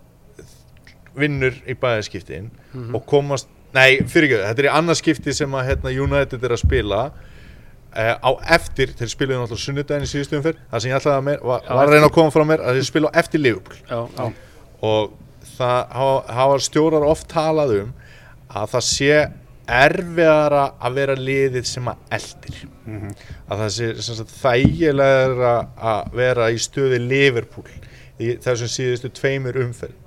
vinnur 1.17 1.57
í 1.69 1.75
bæðaskiptin 1.79 2.51
og 2.95 3.03
komast, 3.09 3.49
nei 3.75 4.03
fyrir 4.07 4.29
ekki 4.29 4.43
þetta 4.45 4.63
er 4.63 4.69
í 4.69 4.75
annarskipti 4.79 5.35
sem 5.37 5.57
að 5.57 5.67
hérna, 5.71 5.95
United 6.05 6.45
er 6.45 6.55
að 6.55 6.63
spila 6.63 7.01
uh, 7.11 8.15
á 8.21 8.31
eftir 8.57 8.93
þeir 8.99 9.13
spiluðu 9.15 9.41
náttúrulega 9.41 9.65
sunnudaginn 9.65 10.07
í 10.07 10.11
síðustu 10.13 10.39
umferð 10.39 10.61
það 10.71 10.85
sem 10.85 10.93
ég 10.93 11.01
ætlaði 11.01 11.17
að 11.17 11.27
mér, 11.31 11.43
var, 11.51 11.67
var 11.67 11.83
að 11.83 11.97
reyna 11.97 12.11
að 12.11 12.17
koma 12.19 12.35
frá 12.37 12.47
mér 12.53 12.65
að 12.65 12.79
þeir 12.79 12.89
spila 12.91 13.11
á 13.11 13.19
eftir 13.23 13.45
Liverpool. 13.45 13.81
Já, 13.89 14.01
já. 14.21 14.27
og 14.91 15.13
það 15.57 15.97
hafa 16.39 16.61
stjórar 16.65 17.07
oft 17.09 17.29
talað 17.31 17.77
um 17.81 17.95
að 18.51 18.73
það 18.75 18.87
sé 18.87 19.15
erfiðara 19.67 20.65
að 20.81 20.99
vera 20.99 21.17
liðið 21.19 21.67
sem 21.69 21.89
að 21.91 22.05
eldir 22.19 22.61
að 23.49 23.63
það 23.63 23.73
sé 23.77 23.91
sem 24.03 24.19
sagt, 24.19 24.37
þægilega 24.41 25.55
að 25.93 26.15
vera 26.21 26.51
í 26.51 26.61
stöði 26.61 27.01
Liverpool 27.05 27.67
í 28.21 28.37
þessum 28.43 28.73
síðustu 28.73 29.13
tveimur 29.17 29.61
umferð 29.63 29.99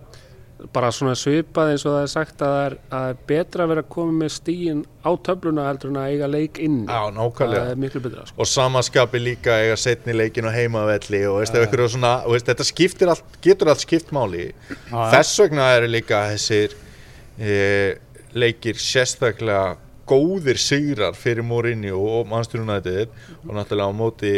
bara 0.71 0.91
svona 0.95 1.15
svipað 1.17 1.73
eins 1.73 1.83
og 1.83 1.95
það 1.95 2.05
er 2.05 2.11
sagt 2.11 2.43
að 2.43 2.53
það 2.53 2.65
er, 2.65 2.75
að 2.87 3.01
það 3.01 3.09
er 3.09 3.17
betra 3.31 3.65
að 3.65 3.71
vera 3.73 3.83
koma 3.95 4.13
með 4.21 4.31
stíin 4.37 4.83
á 5.03 5.11
töfluna 5.27 5.65
heldur 5.67 5.91
en 5.91 5.99
að 5.99 6.13
eiga 6.13 6.29
leik 6.31 6.59
inn 6.63 6.77
Já, 6.85 6.93
það 6.93 7.17
nákvæmlega 7.17 7.73
er 7.73 7.81
miklu 7.83 8.03
betra 8.05 8.23
sko. 8.29 8.37
og 8.37 8.49
samaskapi 8.51 9.21
líka 9.23 9.57
eiga 9.63 9.75
setni 9.79 10.15
leikin 10.15 10.47
og 10.47 10.55
heimavelli 10.55 11.21
og 11.27 11.41
veist, 11.41 11.57
ja. 11.57 11.89
svona, 11.95 12.13
og 12.23 12.37
veist, 12.37 12.47
þetta 12.47 12.67
skiptir 12.69 13.11
allt, 13.11 13.37
getur 13.43 13.73
allt 13.73 13.83
skipt 13.83 14.13
máli 14.15 14.45
já. 14.47 14.97
þess 15.17 15.43
vegna 15.43 15.67
eru 15.75 15.91
líka 15.91 16.23
þessir 16.31 16.77
e, 17.39 17.57
leikir 18.33 18.79
sérstaklega 18.81 19.77
góðir 20.09 20.59
sigrar 20.59 21.15
fyrir 21.15 21.45
Mourinho 21.47 22.01
og 22.19 22.27
Manchester 22.27 22.63
United 22.63 23.13
og 23.47 23.55
náttúrulega 23.55 23.89
á 23.89 23.93
móti 23.95 24.33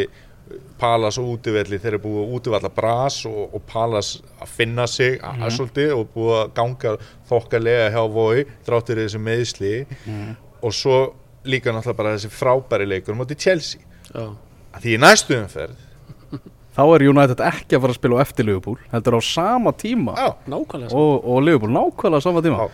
Palas 0.78 1.16
og 1.18 1.32
útivelli 1.32 1.78
þeir 1.82 1.96
eru 1.96 2.02
búið 2.04 2.20
að 2.22 2.34
útivalla 2.36 2.70
bras 2.70 3.16
og, 3.26 3.54
og 3.56 3.64
Palas 3.66 4.12
að 4.38 4.52
finna 4.58 4.86
sig 4.86 5.18
mm 5.18 5.42
-hmm. 5.42 5.50
svolítið 5.50 5.94
og 5.94 6.08
búið 6.14 6.36
að 6.42 6.52
ganga 6.54 6.96
þokkalega 7.28 7.90
hjá 7.90 8.12
Voi 8.12 8.44
þráttur 8.66 8.96
þessi 8.96 9.18
meðsli 9.18 9.86
og 10.62 10.74
svo 10.74 11.14
líka 11.44 11.72
náttúrulega 11.72 11.96
bara 11.96 12.14
þessi 12.16 12.30
frábæri 12.30 12.86
leikur 12.86 13.14
á 13.14 13.18
móti 13.18 13.34
Chelsea. 13.34 13.80
Já, 14.14 14.36
að 14.72 14.80
því 14.82 14.94
í 14.94 15.00
næstu 15.00 15.34
umferð 15.34 15.76
þá 16.76 16.82
er 16.94 17.06
United 17.08 17.40
ekki 17.40 17.76
að 17.76 17.80
fara 17.80 17.94
að 17.94 17.98
spila 18.00 18.18
á 18.20 18.24
eftir 18.24 18.46
Liverpool 18.46 18.76
heldur 18.92 19.16
á 19.16 19.20
sama 19.24 19.72
tíma. 19.72 20.14
Já, 20.14 20.28
nákvæmlega 20.46 20.90
sko. 20.90 20.98
og, 21.00 21.24
og 21.24 21.42
Liverpool 21.42 21.72
nákvæmlega 21.72 22.20
á 22.20 22.26
sama 22.26 22.42
tíma. 22.44 22.66
Já. 22.66 22.70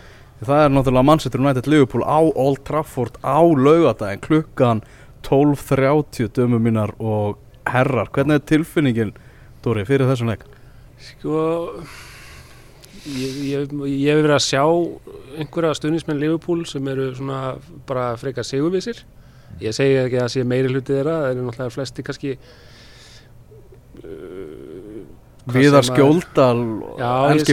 Það 0.47 0.63
er 0.63 0.73
náttúrulega 0.73 1.07
Manchester 1.09 1.41
United 1.41 1.67
Liverpool 1.71 2.03
á 2.05 2.19
Old 2.21 2.63
Trafford 2.67 3.19
á 3.23 3.39
laugadaginn 3.41 4.23
klukkan 4.23 4.83
12.30 5.23 6.31
dömu 6.35 6.59
mínar 6.59 6.93
og 6.99 7.39
herrar. 7.69 8.11
Hvernig 8.11 8.41
er 8.41 8.47
tilfinningin 8.47 9.13
Dóri 9.63 9.85
fyrir 9.87 10.09
þessum 10.09 10.33
leik? 10.33 10.43
Sko 10.99 11.37
ég, 13.07 13.37
ég, 13.47 13.71
ég 13.87 14.11
hef 14.11 14.19
verið 14.19 14.35
að 14.35 14.45
sjá 14.47 14.63
einhverja 15.39 15.77
stuðnismenn 15.79 16.19
Liverpool 16.19 16.65
sem 16.67 16.87
eru 16.91 17.09
svona 17.15 17.55
bara 17.87 18.11
frekar 18.19 18.47
sigurvissir. 18.47 19.03
Ég 19.63 19.75
segi 19.75 19.99
ekki 20.01 20.19
að 20.19 20.25
það 20.25 20.35
sé 20.35 20.45
meiri 20.49 20.71
hluti 20.71 20.97
þeirra 20.97 21.17
það 21.21 21.31
eru 21.31 21.47
náttúrulega 21.47 21.75
flesti 21.77 22.05
kannski 22.05 22.37
Hvað 24.03 24.52
Viðar 25.43 25.83
Skjóldal 25.83 26.59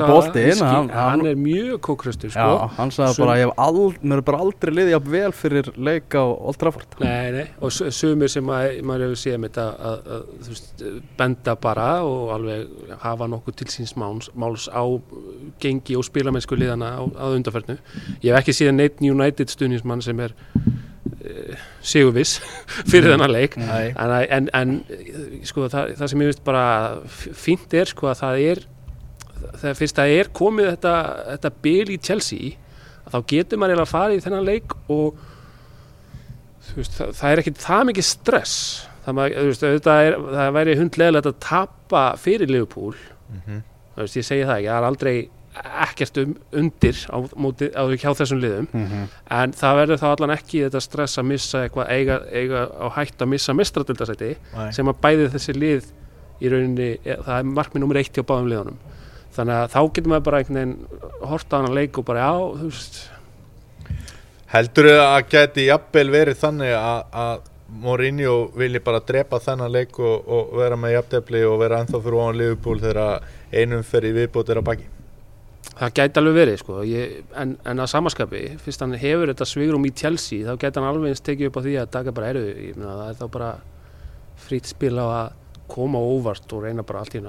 boltinn 0.07 0.53
það. 0.55 0.61
hann, 0.71 0.89
hann, 0.95 1.23
er 1.27 1.35
mjög 1.35 1.81
kókröstur 1.83 2.31
sko. 2.31 2.39
já, 2.39 2.69
hann 2.77 2.93
sagði 2.95 3.17
Sum- 3.17 3.25
bara 3.27 3.35
ég 3.41 3.49
hef 3.49 3.63
ald, 3.65 3.97
mér 4.07 4.21
er 4.21 4.25
bara 4.29 4.39
aldrei 4.45 4.73
liðið 4.77 4.93
jafn 4.95 5.11
vel 5.11 5.33
fyrir 5.35 5.71
leik 5.77 6.15
á 6.15 6.23
Old 6.23 6.59
Trafford 6.61 6.95
Nei, 7.03 7.33
nei, 7.35 7.47
og 7.59 7.73
su- 7.75 7.91
sumir 7.91 8.31
sem 8.31 8.47
að, 8.47 8.77
maður 8.87 9.09
hefur 9.09 9.21
séð 9.25 9.41
með 9.43 9.59
þetta 9.59 10.21
benda 11.19 11.57
bara 11.57 11.89
og 12.07 12.31
alveg 12.37 12.95
hafa 13.03 13.27
nokkuð 13.35 13.59
til 13.63 13.67
síns 13.75 13.97
máls, 13.99 14.31
máls 14.39 14.69
á 14.71 14.87
gengi 15.61 15.99
og 15.99 16.07
spilamennsku 16.07 16.55
liðana 16.61 16.93
á, 16.95 17.03
að 17.27 17.37
undarferðnu. 17.41 17.79
Ég 18.23 18.31
hef 18.31 18.41
ekki 18.45 18.55
séð 18.55 18.75
neitt 18.79 19.03
United 19.03 19.51
stuðnismann 19.51 20.03
sem 20.07 20.21
er 20.21 20.31
uh, 20.55 21.69
sigurviss 21.83 22.41
fyrir 22.91 23.11
þennan 23.15 23.33
leik. 23.33 23.57
En, 23.57 23.71
að- 24.05 24.27
en, 24.37 24.49
en 24.55 24.75
sko, 25.49 25.69
það, 25.73 25.95
það 26.01 26.11
sem 26.13 26.21
ég 26.25 26.31
veist 26.33 26.45
bara 26.45 26.65
fínt 27.09 27.75
er 27.81 27.89
sko, 27.91 28.11
að 28.13 28.21
það 28.21 28.43
er 28.51 28.63
þegar 29.61 29.79
fyrst 29.79 29.97
það 29.97 30.15
er 30.19 30.29
komið 30.37 30.69
þetta, 30.75 30.95
þetta 31.33 31.53
bil 31.65 31.87
í 31.95 31.99
Chelsea 32.05 32.53
að 33.07 33.15
þá 33.15 33.19
getur 33.33 33.59
maður 33.63 33.73
eiginlega 33.73 33.89
að 33.89 33.95
fara 33.95 34.17
í 34.19 34.21
þennan 34.27 34.45
leik 34.51 34.75
og 34.93 35.23
veist, 36.77 36.95
það, 36.99 37.13
það 37.19 37.33
er 37.35 37.43
ekki 37.43 37.55
það 37.65 37.87
mikið 37.91 38.07
stress. 38.11 38.55
Það, 39.07 39.21
veist, 39.49 39.65
er, 39.65 40.17
það 40.37 40.55
væri 40.59 40.77
hundlegilegt 40.79 41.31
að 41.33 41.39
tapa 41.43 42.05
fyrir 42.21 42.51
Liverpool. 42.53 42.95
Mhm. 43.33 43.63
þú 43.97 44.05
veist, 44.05 44.17
ég 44.21 44.27
segi 44.29 44.45
það 44.47 44.59
ekki, 44.61 44.69
það 44.71 44.79
er 44.83 44.89
aldrei 44.91 45.17
ekkert 45.85 46.19
um, 46.23 46.35
undir 46.55 46.95
á, 47.11 47.17
móti, 47.35 47.69
á 47.75 47.83
hjá 47.91 48.13
þessum 48.15 48.39
liðum 48.43 48.69
Mhm. 48.73 49.09
en 49.31 49.53
það 49.53 49.79
verður 49.81 49.99
þá 50.03 50.07
allan 50.15 50.35
ekki 50.37 50.61
þetta 50.69 50.81
stress 50.85 51.19
að 51.19 51.27
missa 51.33 51.65
eitthvað 51.67 51.91
eiga, 51.91 52.19
eiga 52.31 52.61
á 52.71 52.87
hætt 52.95 53.19
að 53.25 53.29
missa 53.33 53.53
mistradöldasæti 53.59 54.37
Nei. 54.55 54.71
sem 54.73 54.87
að 54.87 55.01
bæði 55.03 55.27
þessi 55.35 55.57
lið 55.59 55.89
í 56.41 56.49
rauninni, 56.53 56.91
e, 57.05 57.17
það 57.17 57.39
er 57.39 57.49
markmið 57.51 57.81
nummer 57.83 57.97
eitt 58.01 58.15
hjá 58.15 58.23
báðum 58.23 58.49
liðunum 58.53 58.79
þannig 59.35 59.55
að 59.59 59.73
þá 59.75 59.81
getur 59.95 60.11
maður 60.15 60.25
bara 60.29 60.39
einhvern 60.39 60.61
veginn 60.61 61.29
horta 61.33 61.57
á 61.57 61.59
hana 61.61 61.75
leik 61.75 61.99
og 61.99 62.05
bara 62.07 62.21
já, 62.21 62.33
þú 62.61 62.71
veist 62.71 63.01
Heldur 64.51 64.85
þið 64.91 65.01
að 65.05 65.29
geti 65.31 65.65
jafnvel 65.69 66.11
verið 66.11 66.39
þannig 66.41 66.73
að, 66.75 67.03
að 67.25 67.43
Mourinho 67.71 68.33
vilji 68.59 68.81
bara 68.83 68.99
drepa 69.07 69.39
þennan 69.39 69.71
leik 69.71 69.99
og, 70.03 70.25
og 70.27 70.57
vera 70.59 70.75
með 70.81 70.97
jafntefli 70.97 71.45
og 71.47 71.61
vera 71.61 71.79
ennþá 71.85 72.01
fyrir 72.03 72.17
ofan 72.19 72.39
Liverpool 72.41 72.81
þegar 72.83 73.29
einum 73.55 73.85
fyrir 73.87 74.17
viðbót 74.17 74.51
er 74.51 74.59
á 74.59 74.63
baki 74.67 74.89
það 75.81 75.95
gæti 75.97 76.21
alveg 76.21 76.37
verið 76.37 76.59
sko 76.61 76.79
ég, 76.85 77.15
en, 77.41 77.57
en 77.65 77.83
að 77.85 77.91
samaskapi, 77.95 78.43
fyrst 78.65 78.85
hann 78.85 78.97
hefur 79.01 79.33
þetta 79.33 79.49
svigrum 79.49 79.87
í 79.89 79.93
Chelsea, 79.97 80.45
þá 80.45 80.59
gæti 80.61 80.81
hann 80.81 80.91
alveg 80.91 81.15
eins 81.15 81.25
tekið 81.25 81.51
upp 81.51 81.61
á 81.61 81.63
því 81.67 81.77
að 81.81 81.91
taka 81.97 82.15
bara 82.17 82.33
erðu 82.35 82.51
ég 82.53 82.77
meina 82.77 82.99
það 82.99 83.09
er 83.15 83.19
þá 83.23 83.27
bara 83.39 83.51
frýtt 84.45 84.71
spil 84.75 84.95
á 85.01 85.07
að 85.09 85.33
koma 85.71 86.03
á 86.03 86.05
óvart 86.05 86.53
og 86.57 86.65
reyna 86.67 86.85
bara 86.85 87.05
allt 87.05 87.17
í 87.17 87.25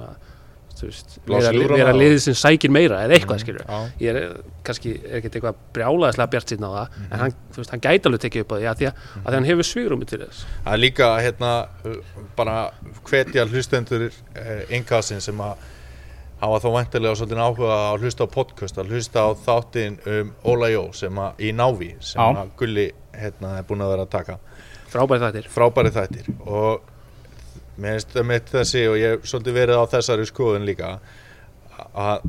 veist, 0.82 1.18
Blása 1.26 1.52
vera, 1.52 1.92
liðið 1.94 2.20
sem 2.24 2.36
sækir 2.38 2.72
meira 2.72 3.02
eða 3.04 3.16
eitthvað 3.16 3.42
skilur 3.42 3.64
Já. 3.68 3.78
ég 4.02 4.16
er 4.18 4.36
kannski 4.66 4.94
er 4.98 5.18
ekkert 5.18 5.36
eitthvað 5.38 5.60
brjálaðislega 5.76 6.32
bjart 6.32 6.52
síðan 6.52 6.66
á 6.66 6.72
það 6.72 6.88
Mhm. 6.96 7.06
en 7.12 7.20
hann, 7.22 7.34
þú 7.52 7.60
veist, 7.60 7.70
hann 7.70 7.84
gæti 7.84 8.08
alveg 8.08 8.22
tekið 8.24 8.40
upp 8.44 8.52
á 8.52 8.56
því 8.56 8.66
að 8.72 8.78
því 8.80 8.86
að, 8.88 8.94
að 9.12 9.22
því 9.22 9.28
að 9.32 9.36
hann 9.38 9.48
hefur 9.50 9.68
svigrumi 9.68 10.08
til 10.08 10.18
þess 10.24 10.46
Það 10.64 10.72
er 10.72 10.82
líka 10.82 11.08
hérna 11.22 11.52
bara 12.36 12.56
hvetja 13.10 13.46
hlustendur 13.46 14.06
uh, 14.08 14.62
innkassin 14.70 15.20
sem 15.20 15.38
að 15.44 15.54
hafa 16.42 16.58
þá 16.64 16.68
vantilega 16.74 17.14
svolítið 17.20 17.40
áhuga 17.46 17.74
að 17.92 18.02
hlusta 18.04 18.26
á 18.26 18.34
podcast, 18.34 18.78
að 18.82 18.92
hlusta 18.92 19.22
á 19.22 19.28
þáttinn 19.46 19.98
um 20.10 20.32
Óla 20.52 20.68
Jó 20.72 20.84
sem 20.98 21.20
að 21.22 21.42
í 21.46 21.52
Návi 21.54 21.90
sem 22.02 22.18
Já. 22.20 22.42
að 22.42 22.54
Gulli 22.58 22.86
hérna 23.14 23.56
er 23.60 23.66
búin 23.68 23.84
að 23.84 23.92
vera 23.94 24.06
að 24.08 24.14
taka 24.16 24.38
frábæri 24.92 25.22
þættir 25.26 25.50
frábæri 25.54 25.92
þættir 25.94 26.30
og 26.44 26.88
mér 27.80 27.94
finnst 27.96 28.14
það 28.16 28.26
mitt 28.28 28.50
þessi 28.52 28.82
og 28.90 28.96
ég 29.00 29.14
hef 29.16 29.28
svolítið 29.30 29.56
verið 29.60 29.80
á 29.80 29.84
þessari 29.94 30.26
skoðun 30.28 30.66
líka 30.68 30.90
að 31.94 32.26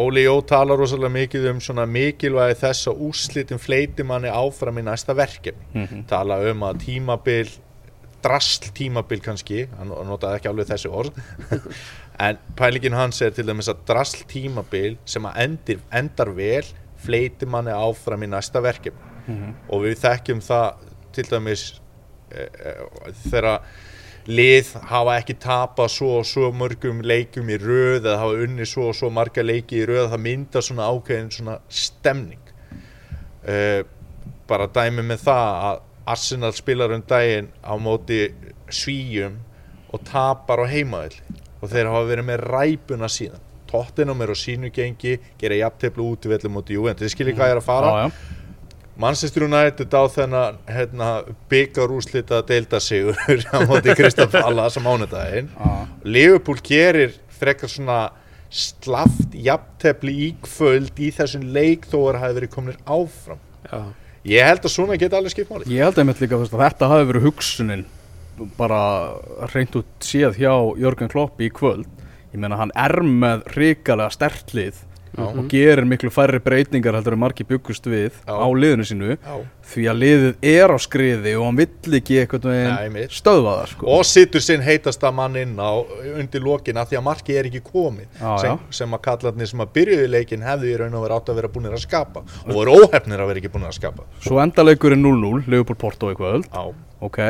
Óli 0.00 0.22
Jó 0.24 0.36
talar 0.48 0.78
rosalega 0.80 1.10
mikið 1.12 1.48
um 1.50 1.58
svona 1.60 1.84
mikilvægi 1.90 2.54
þess 2.62 2.88
að 2.88 3.00
úrslitin 3.08 3.60
fleiti 3.60 4.04
manni 4.06 4.30
áfram 4.32 4.78
í 4.80 4.84
næsta 4.86 5.12
verkefni 5.18 5.66
Mhm. 5.82 6.06
tala 6.08 6.38
um 6.50 6.62
að 6.62 6.78
tímabil 6.86 7.50
drasl 8.24 8.70
tímabil 8.76 9.22
kannski 9.24 9.64
hann 9.78 9.92
notaði 10.08 10.40
ekki 10.40 10.52
alveg 10.52 10.70
þessi 10.72 10.92
orð. 10.92 11.18
En 12.20 12.36
pælingin 12.52 12.92
hans 12.92 13.22
er 13.24 13.30
til 13.32 13.46
dæmis 13.48 13.70
að 13.72 13.78
drasl 13.88 14.26
tímabil 14.28 14.98
sem 15.08 15.24
að 15.24 15.38
endir, 15.40 15.78
endar 15.88 16.28
vel 16.36 16.66
fleiti 17.00 17.46
manni 17.48 17.72
áfram 17.72 18.26
í 18.26 18.28
næsta 18.28 18.60
verkefni. 18.60 19.06
Mhm. 19.30 19.54
og 19.68 19.84
við 19.84 20.00
þekkjum 20.00 20.40
það 20.42 20.90
til 21.14 21.24
dæmis 21.28 21.62
e, 22.32 22.44
e, 22.44 23.12
þegar 23.28 23.60
lið 24.30 24.72
hafa 24.90 25.16
ekki 25.20 25.36
tapað 25.42 25.92
svo 25.94 26.10
og 26.20 26.26
svo 26.28 26.50
mörgum 26.54 27.00
leikum 27.02 27.48
í 27.50 27.58
röð 27.60 28.04
eða 28.04 28.18
hafa 28.20 28.42
unni 28.44 28.66
svo 28.68 28.90
og 28.90 28.98
svo 28.98 29.10
marga 29.12 29.44
leiki 29.44 29.80
í 29.80 29.86
röð 29.88 30.10
það 30.12 30.24
myndar 30.26 30.66
svona 30.66 30.88
ákveðin 30.90 31.32
svona 31.34 31.56
stemning. 31.68 32.52
E, 33.44 33.56
bara 34.50 34.68
dæmi 34.70 35.04
með 35.06 35.24
það 35.28 35.54
að 35.70 35.80
Arsenal 36.08 36.52
spilar 36.56 36.94
um 36.94 37.02
daginn 37.06 37.50
á 37.60 37.74
móti 37.80 38.30
svíjum 38.70 39.38
og 39.90 40.02
tapar 40.06 40.64
á 40.64 40.66
heimaðil 40.70 41.18
og 41.60 41.70
þeir 41.70 41.90
hafa 41.90 42.08
verið 42.08 42.28
með 42.30 42.44
ræpuna 42.48 43.08
síðan. 43.10 43.46
Tottenham 43.70 44.22
er 44.24 44.32
á 44.34 44.36
sínu 44.38 44.70
gengi 44.74 45.18
gera 45.38 45.58
jafnteflu 45.60 46.10
út 46.14 46.26
í 46.26 46.32
vellu 46.32 46.50
móti 46.50 46.76
Juventus. 46.76 47.06
Þið 47.06 47.14
skiljið 47.14 47.36
hvað 47.38 47.50
ég 47.50 47.56
er 47.56 47.62
að 47.62 47.68
fara? 47.68 47.90
Já, 47.90 48.04
já. 48.06 48.36
Manchester 49.00 49.46
United 49.46 49.94
á 49.96 50.02
þennan 50.12 50.56
hérna, 50.68 51.10
byggarúslita 51.48 52.42
deildasigur 52.48 53.16
á 53.48 53.64
móti 53.64 53.94
Kristaf 53.96 54.34
Pallas 54.34 54.76
á 54.76 54.80
mánudaginn. 54.84 55.48
Já. 55.54 55.70
Liverpool 56.04 56.60
gerir 56.64 57.14
frekar 57.32 57.70
svona 57.72 58.00
slaft 58.50 59.32
jafntefli 59.32 60.16
í 60.26 60.28
kvöld 60.44 60.98
í 60.98 61.12
þessum 61.14 61.46
leik 61.54 61.86
þó 61.88 61.96
að 62.00 62.10
það 62.10 62.22
hafi 62.24 62.38
verið 62.40 62.52
kominir 62.56 62.80
áfram. 62.84 63.40
Já, 63.70 63.80
ég 64.28 64.44
held 64.44 64.66
að 64.66 64.74
svona 64.74 64.98
geta 65.00 65.18
alveg 65.20 65.34
skipt 65.34 65.50
máli. 65.52 65.70
Ég 65.70 65.84
held 65.84 66.00
einmitt 66.00 66.20
líka 66.22 66.38
að 66.38 66.52
þetta 66.52 66.90
hafi 66.90 67.08
verið 67.10 67.26
hugsunin 67.28 67.86
bara 68.56 68.82
reynd 69.52 69.74
út 69.80 69.90
séð 70.04 70.38
hjá 70.40 70.52
Jörgen 70.80 71.10
Klopp 71.12 71.40
í 71.44 71.50
kvöld. 71.52 71.88
Ég 72.32 72.40
meina 72.40 72.58
hann 72.60 72.72
er 72.78 73.00
með 73.04 73.44
ríkalega 73.56 74.14
stertlið 74.14 74.84
Já. 75.10 75.24
og 75.26 75.48
gerir 75.50 75.84
miklu 75.90 76.10
færri 76.14 76.38
breytingar 76.38 76.94
heldur 76.94 77.16
en 77.16 77.20
margir 77.24 77.46
byggust 77.48 77.86
við 77.90 78.12
Já. 78.22 78.30
á 78.30 78.46
liðinu 78.46 78.84
sínu 78.86 79.08
Já. 79.16 79.38
því 79.72 79.86
að 79.90 79.98
liðið 80.04 80.46
er 80.52 80.70
á 80.70 80.78
skriði 80.78 81.32
og 81.38 81.44
hann 81.48 81.58
vill 81.58 81.96
ekki 81.98 82.18
eitthvað 82.22 82.46
Nei, 82.46 82.52
veginn 82.54 82.76
einmitt. 82.84 83.16
stöðva 83.18 83.54
það 83.58 83.72
sko. 83.72 83.88
og 83.96 84.04
sittur 84.06 84.44
sinn 84.44 84.62
heitasta 84.62 85.10
mann 85.14 85.36
inn 85.40 85.56
á 85.58 85.72
undir 86.14 86.44
lokina 86.46 86.84
því 86.86 87.00
að 87.00 87.04
marki 87.08 87.36
er 87.40 87.48
ekki 87.50 87.62
komið 87.66 88.22
sem, 88.40 88.62
sem 88.70 88.94
að 88.94 89.02
kallarnir 89.08 89.50
sem 89.50 89.64
að 89.66 89.72
byrjuði 89.80 90.10
leikin 90.14 90.46
hefðu 90.46 90.70
í 90.70 90.76
raun 90.78 90.94
og 90.94 91.04
verið 91.08 91.16
átt 91.18 91.32
að 91.34 91.40
vera 91.40 91.52
búinir 91.56 91.74
að 91.74 91.84
skapa 91.88 92.22
og 92.46 92.54
voru 92.54 92.78
óhefnir 92.84 93.20
að 93.24 93.32
vera 93.32 93.42
ekki 93.42 93.52
búinir 93.56 93.72
að 93.72 93.78
skapa 93.80 94.06
Svo 94.22 94.38
endaleikurinn 94.44 95.02
0-0, 95.02 95.42
Leopold 95.50 95.78
Porto 95.82 96.12
í 96.14 96.18
kvöld 96.18 96.46
Já, 96.46 96.70
ok, 97.02 97.20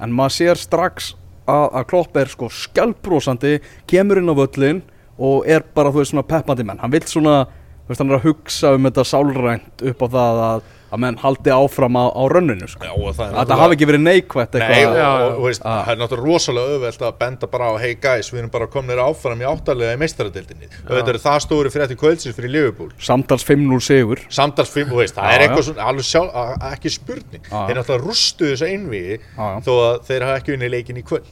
en 0.00 0.12
maður 0.12 0.36
sér 0.36 0.60
strax 0.60 1.14
að, 1.48 1.66
að 1.72 1.86
Klopp 1.90 2.16
er 2.20 2.28
sko 2.30 2.48
skjálbrósandi 2.52 3.56
kemur 3.90 4.20
inn 4.20 4.28
á 4.30 4.34
völlin 4.36 4.82
og 5.20 5.46
er 5.46 5.64
bara, 5.76 5.92
þú 5.92 6.00
veist, 6.02 6.14
svona 6.14 6.24
peppandi 6.26 6.64
menn. 6.64 6.80
Hann 6.80 6.92
vill 6.94 7.04
svona, 7.04 7.42
þú 7.84 7.92
veist, 7.92 8.00
hann 8.00 8.10
er 8.14 8.20
að 8.20 8.28
hugsa 8.30 8.74
um 8.76 8.86
þetta 8.88 9.04
sálrænt 9.04 9.82
upp 9.92 10.04
á 10.04 10.08
það 10.16 10.38
að, 10.48 10.68
að 10.90 10.98
menn 11.04 11.16
haldi 11.22 11.52
áfram 11.54 11.94
á, 12.00 12.04
á 12.10 12.22
rönninu 12.32 12.66
sko. 12.66 12.82
já 12.82 12.90
og 12.96 13.12
það 13.14 13.28
er 13.28 13.36
að 13.38 13.50
það 13.52 13.60
hafi 13.62 13.76
ekki 13.76 13.86
verið 13.90 14.00
neikvætt 14.02 14.56
Nei, 14.58 14.78
og, 14.88 14.96
og, 15.36 15.42
veist, 15.44 15.62
Ah. 15.62 15.84
það 15.86 15.92
er 15.92 16.00
náttúrulega 16.00 16.32
rosalega 16.32 16.72
auðvelt 16.74 17.04
að 17.06 17.18
benda 17.20 17.46
bara 17.52 17.68
á 17.70 17.74
hey 17.78 17.94
guys, 17.94 18.30
við 18.32 18.40
erum 18.40 18.50
bara 18.50 18.66
komnir 18.72 18.98
áfram 19.04 19.38
í 19.44 19.46
áttalega 19.46 19.94
í 19.94 20.00
meistaradildinni 20.02 20.66
er 20.66 21.20
það 21.22 21.38
stóri 21.46 21.70
fyrir 21.70 21.86
þetta 21.86 22.00
kvöldsins 22.00 22.34
fyrir 22.34 22.50
Liverpool. 22.56 22.90
Samtals 22.98 23.44
5-0 23.46 23.78
sigur. 23.86 24.24
Samtals 24.34 24.72
fimm, 24.74 24.90
þú 24.90 24.98
veist, 25.04 25.14
það 25.14 25.30
Já, 25.30 25.36
er 25.36 25.44
eitthvað 25.46 25.66
svona 25.68 25.86
alveg 25.92 26.08
sjálf, 26.10 26.34
a- 26.34 26.56
a- 26.58 26.72
ekki 26.74 26.90
spurning. 26.96 27.44
Já, 27.46 27.58
þeir 27.68 27.78
náttúrulega 27.78 28.06
rústu 28.08 28.50
þess 28.50 28.62
að 28.66 28.72
einviði 28.74 29.20
þó 29.38 29.72
að 29.84 30.00
þeir 30.10 30.26
hafa 30.26 30.40
ekki 30.42 30.56
unni 30.58 30.72
leikin 30.74 30.98
í 30.98 31.04
kvöld. 31.06 31.30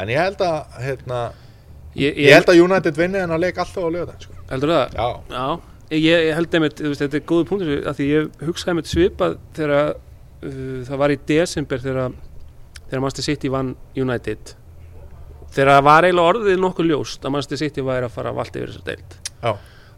En 0.00 0.08
ég 0.08 0.16
held 0.24 0.40
að 0.40 0.80
hérna, 0.86 1.20
ég, 2.00 2.18
ég 2.26 2.34
held 2.36 2.52
að 2.52 2.60
United 2.64 2.98
vinni 2.98 3.22
en 3.22 3.32
að 3.36 3.42
leik 3.46 3.58
alltaf 3.62 3.86
á 3.86 3.90
lögðan 3.94 4.20
sko. 4.22 4.36
heldur 4.50 4.72
það? 4.74 4.96
já, 4.96 5.08
Já, 5.36 5.46
ég, 5.96 6.04
ég 6.28 6.34
held 6.36 6.56
einmitt, 6.58 6.82
veist, 6.84 7.02
þetta 7.04 7.18
er 7.20 7.26
góðu 7.30 7.48
punktur 7.50 7.86
að 7.90 7.98
því 8.00 8.08
ég 8.10 8.44
hugsaði 8.48 8.72
einmitt 8.74 8.90
svipað 8.92 9.36
þegar 9.56 9.74
uh, 9.92 10.80
það 10.88 11.02
var 11.02 11.14
í 11.14 11.18
desember 11.30 11.82
þegar 11.84 12.16
þegar 12.86 13.02
Manchester 13.02 13.26
City 13.26 13.50
vann 13.50 13.72
United. 13.98 14.52
Þegar 15.56 15.72
það 15.72 15.86
var 15.88 16.06
eiginlega 16.06 16.32
orðið 16.32 16.58
nokkuð 16.62 16.90
ljóst 16.90 17.24
að 17.24 17.32
Manchester 17.34 17.60
City 17.62 17.84
væri 17.86 18.06
að 18.08 18.14
fara 18.14 18.32
að 18.32 18.38
valda 18.40 18.60
yfir 18.60 18.72
þessar 18.74 18.86
deild. 18.90 19.16
Já, 19.42 19.52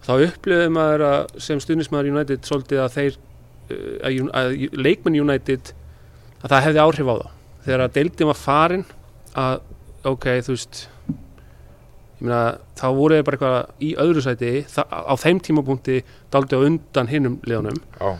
þá 0.06 0.12
upplifði 0.28 0.68
maður 0.76 1.04
að 1.08 1.34
sem 1.48 1.60
stuðnismæður 1.64 2.12
United 2.14 2.46
svolítið 2.48 2.84
að 2.84 2.94
þeir 2.98 3.18
uh, 3.18 3.96
að, 4.08 4.20
að 4.42 4.78
leikmenn 4.86 5.18
United 5.24 5.72
að 6.38 6.52
það 6.52 6.64
hefði 6.68 6.84
áhrif 6.84 7.10
á 7.10 7.14
það 7.18 7.34
þegar 7.66 7.84
að 7.84 7.96
deildin 7.98 8.30
var 8.30 8.38
farin 8.38 8.84
að 9.38 9.56
ok, 10.08 10.26
þú 10.46 10.54
veist 10.54 10.78
meina, 12.26 12.40
þá 12.78 12.86
voru 12.96 13.14
þeir 13.18 13.26
bara 13.28 13.36
eitthvað 13.38 13.84
í 13.86 13.90
öðru 14.02 14.22
sæti 14.24 14.50
á 14.88 15.14
þeim 15.22 15.40
tímapunkti 15.46 16.00
daldi 16.34 16.58
á 16.58 16.60
undan 16.66 17.10
hinnum 17.12 17.36
liðunum. 17.46 17.78
Já, 18.00 18.10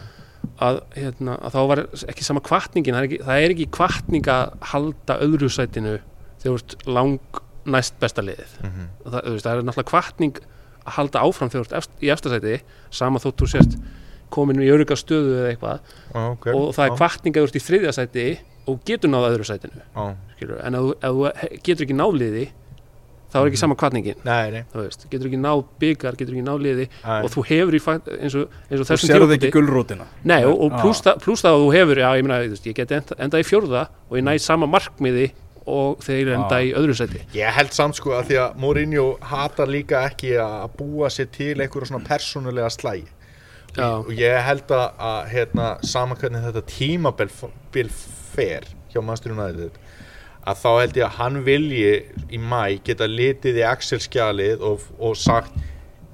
að, 0.68 0.80
hérna, 0.96 1.34
að 1.42 1.54
þá 1.56 1.60
var 1.72 1.82
ekki 2.12 2.26
sama 2.26 2.40
kvartningin 2.46 2.94
það 2.94 3.02
er 3.02 3.08
ekki, 3.08 3.18
það 3.26 3.42
er 3.44 3.54
ekki 3.56 3.68
kvartning 3.78 4.30
að 4.34 4.54
halda 4.72 5.18
öðru 5.26 5.50
sætinu 5.50 5.96
þegar 6.38 6.44
þú 6.48 6.56
veist 6.56 6.76
lang 6.86 7.40
næst 7.68 7.98
besta 8.00 8.22
liðið. 8.24 8.52
Mhm, 8.64 8.84
og 9.04 9.12
það, 9.12 9.24
veist, 9.32 9.46
það 9.46 9.52
er 9.58 9.66
náttúrulega 9.68 9.90
kvartning 9.92 10.38
að 10.88 10.92
halda 10.98 11.22
áfram 11.26 11.50
þegar 11.52 11.66
þú 11.68 11.76
ert 11.82 12.04
í 12.06 12.12
efstasæti 12.14 12.54
sama 13.00 13.18
þótt 13.22 13.42
þú 13.42 13.48
sést 13.54 13.74
komin 14.32 14.60
í 14.62 14.68
örugga 14.72 14.96
stöðu 14.96 15.34
eða 15.40 15.50
eitthvað. 15.54 15.82
Já, 16.14 16.20
ok. 16.30 16.46
Og 16.54 16.70
það 16.76 16.84
er 16.86 16.90
já, 16.92 16.96
kvartning 17.00 17.36
að 17.36 17.42
þú 17.44 17.48
ert 17.50 17.58
í 17.58 17.64
þriðja 17.66 17.92
sæti 17.98 18.24
og 18.68 18.80
getur 18.84 19.08
náða 19.12 19.30
öðru 19.34 19.46
sætinu 19.48 19.84
skilur, 20.36 20.58
en 20.64 20.74
ef, 20.76 20.88
þú- 21.02 21.60
getur 21.64 21.86
ekki 21.86 21.96
náliði 21.96 22.42
þá 23.28 23.38
er 23.40 23.50
ekki 23.50 23.60
sama 23.60 23.76
kvartningin 23.78 24.22
nei, 24.26 24.50
nei, 24.54 24.62
þú 24.72 24.84
veist, 24.84 25.04
getur 25.12 25.28
ekki 25.30 25.40
náð 25.40 25.64
byggar, 25.82 26.16
getur 26.18 26.36
ekki 26.36 26.44
náð 26.46 26.62
liði 26.64 26.86
nei. 26.92 27.18
og 27.18 27.32
þú 27.34 27.44
hefur 27.50 27.76
í 27.76 27.82
eins 27.88 28.38
og, 28.38 28.54
eins 28.68 28.84
og 28.84 28.88
þessum 28.88 29.12
Nei, 30.28 30.40
og, 30.48 30.62
pluss 30.80 31.04
það, 31.04 31.26
að 31.50 31.58
þú 31.64 31.68
hefur, 31.76 32.00
já, 32.04 32.08
ég 32.16 32.30
veist, 32.54 32.70
ég 32.70 32.78
get 32.78 32.96
enda, 32.98 33.18
enda 33.26 33.42
í 33.42 33.46
fjórða 33.46 33.84
og 34.08 34.16
ég 34.16 34.24
næ 34.24 34.32
sama 34.42 34.70
markmiði 34.70 35.28
og 35.68 36.00
þeir 36.00 36.32
enda 36.38 36.62
í 36.64 36.72
öðru 36.76 36.96
sæti. 36.96 37.20
Ég 37.36 37.52
held 37.52 37.74
samt 37.76 37.98
sko 37.98 38.14
að 38.16 38.30
því 38.30 38.40
að 38.40 38.58
Mourinho 38.62 39.06
hatar 39.28 39.68
líka 39.68 40.06
ekki 40.08 40.32
að 40.40 40.70
búa 40.78 41.10
sér 41.12 41.28
til 41.34 41.54
einhverja 41.58 41.90
svona 41.90 42.08
persónulega 42.08 42.70
slægi 42.72 43.08
og 43.78 44.08
ég 44.16 44.40
held 44.42 44.72
að, 44.74 44.86
að 45.10 45.18
hérna, 45.34 45.66
sama 45.86 46.16
hvernig 46.18 46.46
þetta 46.46 46.62
tímabil 46.70 47.28
bil 47.74 47.90
fer 48.32 48.66
hjá 48.92 49.02
Master 49.04 49.34
United 49.34 49.76
að 50.48 50.60
þá 50.62 50.70
held 50.72 51.00
ég 51.00 51.06
að 51.06 51.16
hann 51.18 51.40
vilji 51.46 51.94
í 52.32 52.40
mæ 52.40 52.62
geta 52.84 53.08
litið 53.08 53.60
í 53.60 53.66
Excel-skjalið 53.68 54.64
og, 54.64 54.86
og 54.98 55.18
sagt 55.18 55.56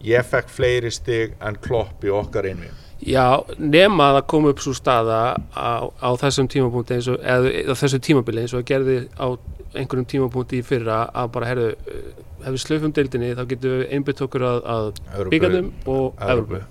ég 0.05 0.27
fekk 0.29 0.51
fleiri 0.53 0.92
stig 0.92 1.37
en 1.44 1.59
klopp 1.64 2.05
í 2.05 2.12
okkar 2.12 2.51
einvi 2.51 2.73
Já, 3.05 3.42
nema 3.59 4.07
að 4.09 4.16
það 4.16 4.27
kom 4.33 4.47
upp 4.49 4.61
svo 4.64 4.73
staða 4.77 5.18
á, 5.53 5.85
á 5.92 6.11
þessum 6.20 6.47
tímapunkti 6.49 6.97
eins 6.97 7.09
og, 7.12 7.18
eða 7.20 7.51
á 7.68 7.75
þessu 7.77 8.01
tímabili 8.01 8.44
eins 8.44 8.55
og 8.55 8.62
að 8.62 8.68
gerði 8.70 8.94
á 9.20 9.27
einhverjum 9.75 10.07
tímapunkti 10.09 10.61
í 10.62 10.64
fyrra 10.64 11.03
að 11.12 11.33
bara, 11.35 11.51
herðu, 11.51 11.66
ef 12.40 12.47
við 12.55 12.62
slöfum 12.62 12.94
deildinni 12.97 13.35
þá 13.35 13.42
getum 13.51 13.75
við 13.75 13.92
einbytt 13.99 14.25
okkur 14.25 14.47
að, 14.49 14.62
að 14.77 15.29
byggarnum 15.35 15.70
og 15.90 16.25
Evropu. 16.31 16.62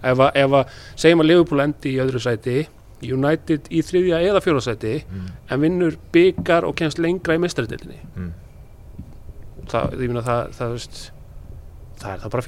ef 0.00 0.24
að, 0.24 0.72
segjum 0.94 1.24
að 1.24 1.30
Liverpool 1.32 1.64
endi 1.66 1.92
í 1.92 2.00
öðru 2.04 2.22
sæti, 2.22 2.58
United 3.02 3.68
í 3.70 3.82
þriðja 3.86 4.18
eða 4.30 4.40
fjóra 4.42 4.60
sæti, 4.64 5.04
Mm. 5.10 5.26
en 5.50 5.60
vinnur 5.60 5.96
byggar 6.12 6.64
og 6.64 6.74
kemst 6.76 6.98
lengra 6.98 7.34
í 7.36 7.38
mestaradeildinni. 7.42 7.98
Mm. 8.16 8.32
Það, 9.68 9.92
ég 10.00 10.08
meina 10.08 10.22
það, 10.24 10.52
það, 10.56 10.70
veist, 10.76 11.00
það 12.00 12.12
er 12.14 12.18
það 12.22 12.30
bara 12.34 12.42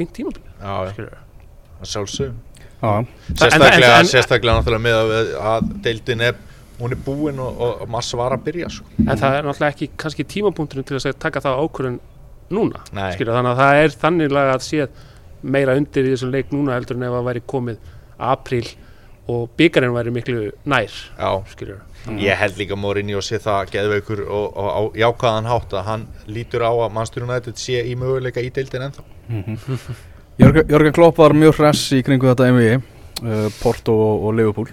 að 1.81 1.91
sjálfsögum 1.91 2.39
Já, 2.81 3.05
sérstaklega, 3.37 3.99
en- 4.01 4.09
sérstaklega 4.09 4.55
náttúrulega 4.57 4.85
með 4.87 5.01
að, 5.01 5.33
að 5.51 5.73
deildin 5.85 6.21
er 6.25 6.35
hún 6.81 6.95
er 6.95 7.01
búin 7.05 7.39
og, 7.45 7.59
og, 7.61 7.83
og 7.85 7.91
massa 7.93 8.17
var 8.17 8.33
að 8.33 8.45
byrja 8.47 8.71
sko. 8.73 8.87
en 9.05 9.19
það 9.21 9.35
er 9.37 9.45
náttúrulega 9.45 9.75
ekki 9.75 9.91
kannski 10.01 10.25
tímapunkturinn 10.25 10.87
til 10.89 10.97
að 10.97 11.19
taka 11.21 11.43
það 11.45 11.61
ákvörðun 11.67 11.99
núna 12.57 12.81
skilur, 13.13 13.35
þannig 13.37 13.53
að 13.53 13.61
það 13.61 13.81
er 13.85 13.97
þanniglega 14.05 14.55
að 14.57 14.65
sé 14.65 14.89
meira 15.43 15.77
undir 15.77 16.09
í 16.09 16.15
þessum 16.15 16.33
leik 16.33 16.51
núna 16.57 16.79
heldur 16.79 16.97
en 16.97 17.03
ef 17.09 17.13
það 17.19 17.29
væri 17.29 17.43
komið 17.53 17.77
apríl 18.31 18.67
og 19.31 19.55
byggarinn 19.59 19.95
væri 19.95 20.13
miklu 20.15 20.51
nær 20.69 20.91
Já, 20.91 21.31
skilur. 21.53 21.81
Ég 22.17 22.39
held 22.41 22.57
líka 22.57 22.77
Morinni 22.81 23.15
og 23.15 23.25
sé 23.25 23.37
það 23.43 23.75
geðveikur 23.75 24.23
og, 24.25 24.47
og 24.57 24.69
á 24.73 24.81
jákvæðan 25.03 25.49
hátt 25.51 25.75
að 25.77 25.89
hann 25.89 26.07
lítur 26.27 26.65
á 26.65 26.73
að 26.73 26.95
Manchester 26.97 27.27
United 27.27 27.61
sé 27.61 27.83
í 27.85 27.97
möguleika 28.01 28.41
í 28.41 28.49
deildin 28.57 28.87
ennþá. 28.89 29.05
Jörgen, 30.41 30.65
Jörgen 30.73 30.97
Klopp 30.97 31.21
var 31.21 31.37
mjög 31.37 31.59
hress 31.61 31.91
í 31.93 32.01
kringu 32.07 32.31
þetta 32.31 32.49
MVI 32.55 32.71
uh, 32.79 33.51
Porto 33.61 33.93
og, 33.93 34.25
og 34.25 34.39
Liverpool. 34.39 34.71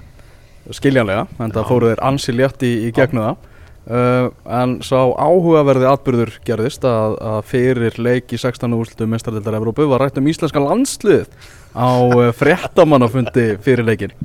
Skiljanlega, 0.72 1.28
en 1.40 1.52
það 1.52 1.64
Já. 1.64 1.68
fóru 1.68 1.92
þeir 1.92 2.04
ansi 2.08 2.36
létt 2.36 2.64
í, 2.64 2.72
í 2.88 2.94
gegnu 2.96 3.24
það 3.24 3.47
uh, 3.90 4.30
en 4.60 4.78
sá 4.86 4.98
áhugaverði 5.16 5.88
atbyrður 5.90 6.34
gerðist 6.48 6.86
að, 6.88 7.18
að 7.22 7.40
fyrir 7.52 8.00
leik 8.02 8.34
í 8.36 8.40
16. 8.42 8.70
úrslutu 8.78 9.08
mestardildar 9.10 9.60
Evrópu 9.60 9.88
var 9.90 10.04
rætt 10.04 10.20
um 10.22 10.30
íslenska 10.30 10.62
landslið 10.64 11.28
á 11.74 11.90
uh, 11.90 12.30
fréttamannafundi 12.36 13.50
fyrir 13.64 13.88
leikin 13.88 14.16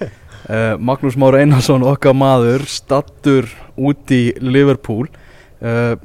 uh, 0.00 0.76
Magnús 0.78 1.18
Már 1.20 1.38
Einarsson 1.40 1.86
okkar 1.86 2.16
maður 2.16 2.66
stattur 2.70 3.50
út 3.76 4.14
í 4.14 4.30
Liverpool 4.40 5.08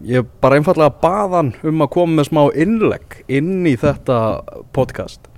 ég 0.04 0.25
bara 0.43 0.58
einfallega 0.60 0.91
bað 0.99 1.34
hann 1.38 1.49
um 1.63 1.84
að 1.86 1.93
koma 1.93 2.17
með 2.17 2.25
smá 2.28 2.41
innlegg 2.60 3.21
inn 3.32 3.63
í 3.63 3.78
þetta 3.80 4.17
podcast 4.75 5.30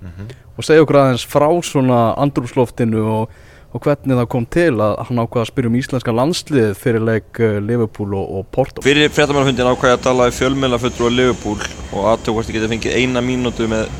og 0.58 0.66
segja 0.66 0.82
okkur 0.82 0.98
aðeins 0.98 1.26
frá 1.30 1.46
svona 1.62 2.00
andrúsloftinu 2.18 3.04
og, 3.12 3.36
og 3.68 3.84
hvernig 3.84 4.16
það 4.16 4.28
kom 4.32 4.44
til 4.48 4.70
að 4.80 4.94
hann 5.08 5.20
ákvaða 5.20 5.42
að 5.44 5.50
spyrja 5.50 5.68
um 5.68 5.76
íslenska 5.76 6.12
landslið 6.16 6.70
fyrir 6.80 7.04
leik 7.04 7.40
uh, 7.44 7.58
Liverpool 7.60 8.14
og, 8.16 8.30
og 8.38 8.46
Porto? 8.54 8.84
Fyrir 8.84 9.12
fréttamannafundin 9.12 9.68
ákvæði 9.68 9.96
að 9.98 10.04
tala 10.06 10.28
í 10.30 10.36
fjölmjöla 10.36 10.78
fulltrúa 10.80 11.10
Liverpool 11.12 11.58
og 11.92 12.06
aðtöku 12.14 12.38
hvort 12.38 12.48
ég 12.48 12.56
geti 12.56 12.70
fengið 12.72 12.96
eina 12.96 13.22
mínútu 13.24 13.68
með 13.68 13.90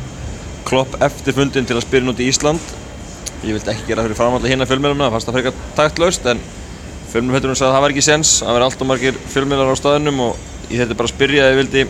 klopp 0.68 0.96
eftir 1.04 1.36
fundin 1.36 1.68
til 1.68 1.76
að 1.76 1.84
spyrja 1.84 2.14
út 2.14 2.22
í 2.24 2.30
Ísland. 2.32 2.72
Ég 3.44 3.58
vildi 3.58 3.72
ekki 3.74 3.90
gera 3.90 4.06
fyrir 4.06 4.18
framalli 4.18 4.50
hérna 4.50 4.68
fjölmjöluna, 4.68 5.04
það 5.10 5.14
fannst 5.16 5.28
það 5.28 5.36
frekar 5.36 5.60
taktlaust 5.76 6.30
en 6.32 6.40
fjölmjölafundurinn 7.12 7.60
sagði 7.60 7.68
að 7.68 7.76
það 7.76 7.84
var 7.84 7.94
ekki 7.94 8.06
sens, 8.08 8.32
það 8.40 8.56
var 8.56 8.66
alltaf 8.66 8.88
margir 8.88 9.20
fjölmjölar 9.34 9.72
á 9.72 9.80
staðinum 9.80 10.24
og 10.24 10.40
ég 10.72 10.80
þetta 10.80 10.96
bara 10.98 11.08
að 11.08 11.14
spyrja 11.14 11.44
að 11.44 11.52
ég 11.52 11.60
vildi 11.62 11.84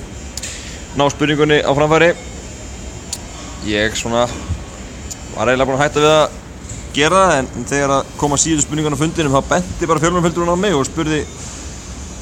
ná 0.98 1.06
spurningunni 1.14 1.62
á 1.62 1.70
framfæri. 1.78 2.10
Ég 3.70 3.96
svona 3.98 4.26
var 5.34 5.50
eiginlega 5.50 5.70
búinn 5.70 5.78
að 5.78 5.86
hætta 5.86 6.04
við 6.04 6.12
að 6.18 6.36
gera 6.96 7.20
það 7.24 7.36
en, 7.38 7.68
þegar 7.72 7.94
að 7.98 8.10
koma 8.20 8.38
síðu 8.40 8.64
spurningun 8.64 8.96
á 8.96 9.02
fundinum 9.02 9.36
þá 9.36 9.52
benti 9.52 9.88
bara 9.90 10.02
fjölmjölafundurinn 10.02 10.54
á 10.54 10.62
mig 10.64 10.76
og 10.76 10.86
spurði 10.88 11.20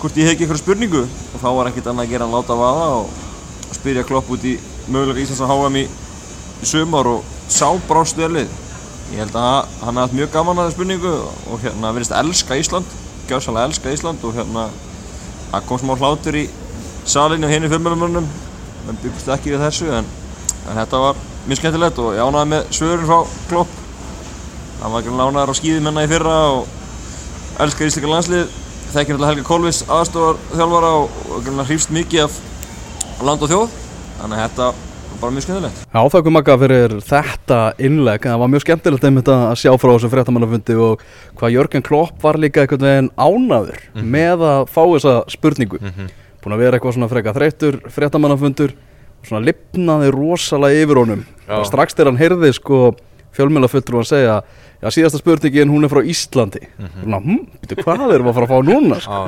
hvort 0.01 0.19
ég 0.19 0.27
hef 0.27 0.35
ekki 0.35 0.47
eitthvað 0.47 0.63
spurningu. 0.63 1.03
Og 1.07 1.41
þá 1.43 1.49
var 1.57 1.71
ekkert 1.71 1.91
annað 1.93 2.07
að 2.07 2.13
gera 2.15 2.29
en 2.29 2.37
láta 2.37 2.59
vaða 2.59 2.89
og 3.01 3.11
spyrja 3.77 4.05
klopp 4.07 4.31
út 4.35 4.45
í 4.47 4.57
mögulega 4.91 5.25
Íslands 5.25 5.43
að 5.43 5.53
HM 5.55 5.81
í, 5.81 5.85
í 6.63 6.69
sumar 6.69 7.11
og 7.11 7.35
sá 7.51 7.69
brást 7.89 8.19
velið 8.19 8.51
ég 9.13 9.23
held 9.23 9.37
að 9.39 9.69
hann 9.85 10.01
hafði 10.01 10.19
mjög 10.19 10.33
gaman 10.35 10.59
að 10.59 10.67
það 10.67 10.75
spurningu 10.75 11.13
og 11.53 11.63
hérna 11.63 11.93
verðist 11.95 12.15
elska 12.19 12.59
Ísland 12.59 12.95
gjásalega 13.29 13.71
elska 13.71 13.93
Ísland 13.95 14.25
og 14.27 14.35
hérna 14.35 14.67
það 15.53 15.67
kom 15.69 15.81
smá 15.83 15.95
hlátur 15.95 16.39
í 16.41 16.45
salinu 17.07 17.47
og 17.47 17.55
henni 17.55 17.71
fjölmjölumönnum 17.71 18.27
en 18.91 19.01
byggust 19.03 19.31
ekki 19.37 19.55
við 19.55 19.63
þessu 19.63 19.91
en, 19.95 20.09
en 20.67 20.81
þetta 20.81 21.03
var 21.05 21.21
mjög 21.47 21.61
skemmtilegt 21.61 22.01
og 22.03 22.17
ég 22.17 22.27
ánaði 22.27 22.53
með 22.55 22.73
svörin 22.75 23.07
frá 23.07 23.37
klopp 23.51 23.86
hann 24.83 24.93
var 24.93 25.03
ekki 25.03 25.17
lánaður 25.17 25.53
á 25.53 25.59
skýðimenna 25.59 26.05
í 26.07 26.11
fyrra 26.11 26.37
og 26.55 27.63
elskar 27.65 27.89
íslika 27.91 28.11
landslið 28.11 28.47
þekkir 28.97 29.17
alltaf 29.17 29.31
Helga 29.33 29.47
Kolvis 29.47 29.81
aðstofar 29.93 30.39
þjálfara 30.53 30.91
og, 31.03 31.49
hrýfst 31.69 31.93
mikið 31.95 32.27
af 32.27 32.37
land 33.27 33.43
og 33.45 33.51
þjóð. 33.51 33.79
Þannig 34.17 34.37
að 34.37 34.45
þetta 34.45 34.67
var 34.67 35.21
bara 35.21 35.35
mjög 35.35 35.47
skemmtilegt. 35.47 35.81
Já, 35.85 36.01
þakkum 36.13 36.37
makka 36.37 36.57
fyrir 36.61 36.95
þetta 37.05 37.61
innlegg. 37.89 38.27
En 38.27 38.35
það 38.35 38.43
var 38.43 38.53
mjög 38.53 38.65
skemmtilegt 38.65 39.09
einmitt 39.09 39.31
að 39.33 39.45
sjá 39.61 39.73
frá 39.81 39.91
þessu 39.91 40.13
fréttamannafundi 40.13 40.77
og 40.87 41.05
hvað 41.41 41.57
Jörgen 41.57 41.87
Klopp 41.87 42.25
var 42.25 42.41
líka 42.41 42.65
einhvern 42.65 42.87
veginn 42.89 43.11
ánaður 43.17 43.83
með 44.17 44.47
að 44.51 44.63
fá 44.73 44.83
þessa 44.85 45.17
spurningu. 45.33 45.81
Búin 46.45 46.57
að 46.57 46.63
vera 46.63 46.79
eitthvað 46.79 46.97
svona 46.97 47.11
freka 47.11 47.35
þreyttur 47.37 47.81
fréttamannafundur 47.93 48.77
og 48.77 49.29
svona 49.29 49.45
lipnaði 49.49 50.13
rosalega 50.15 50.85
yfir 50.85 51.03
honum. 51.03 51.27
Strax 51.69 51.97
þegar 51.97 52.13
hann 52.13 52.23
heyrði 52.23 52.53
sko 52.57 52.81
fjölmjölafullur 53.37 53.99
og 53.99 54.05
hann 54.05 54.09
segja 54.09 54.41
já 54.83 54.89
síðasta 54.93 55.21
spurningin 55.23 55.71
hún 55.73 55.87
er 55.87 55.93
frá 55.93 56.03
Íslandi 56.05 56.63
mm 56.67 56.87
-hmm. 56.87 57.23
hm, 57.25 57.45
byrju, 57.69 57.85
hvað 57.85 58.15
erum 58.15 58.27
við 58.27 58.33
að 58.33 58.35
fara 58.35 58.47
að 58.47 58.55
fá 58.55 58.59
núna 58.71 59.01
sko? 59.05 59.21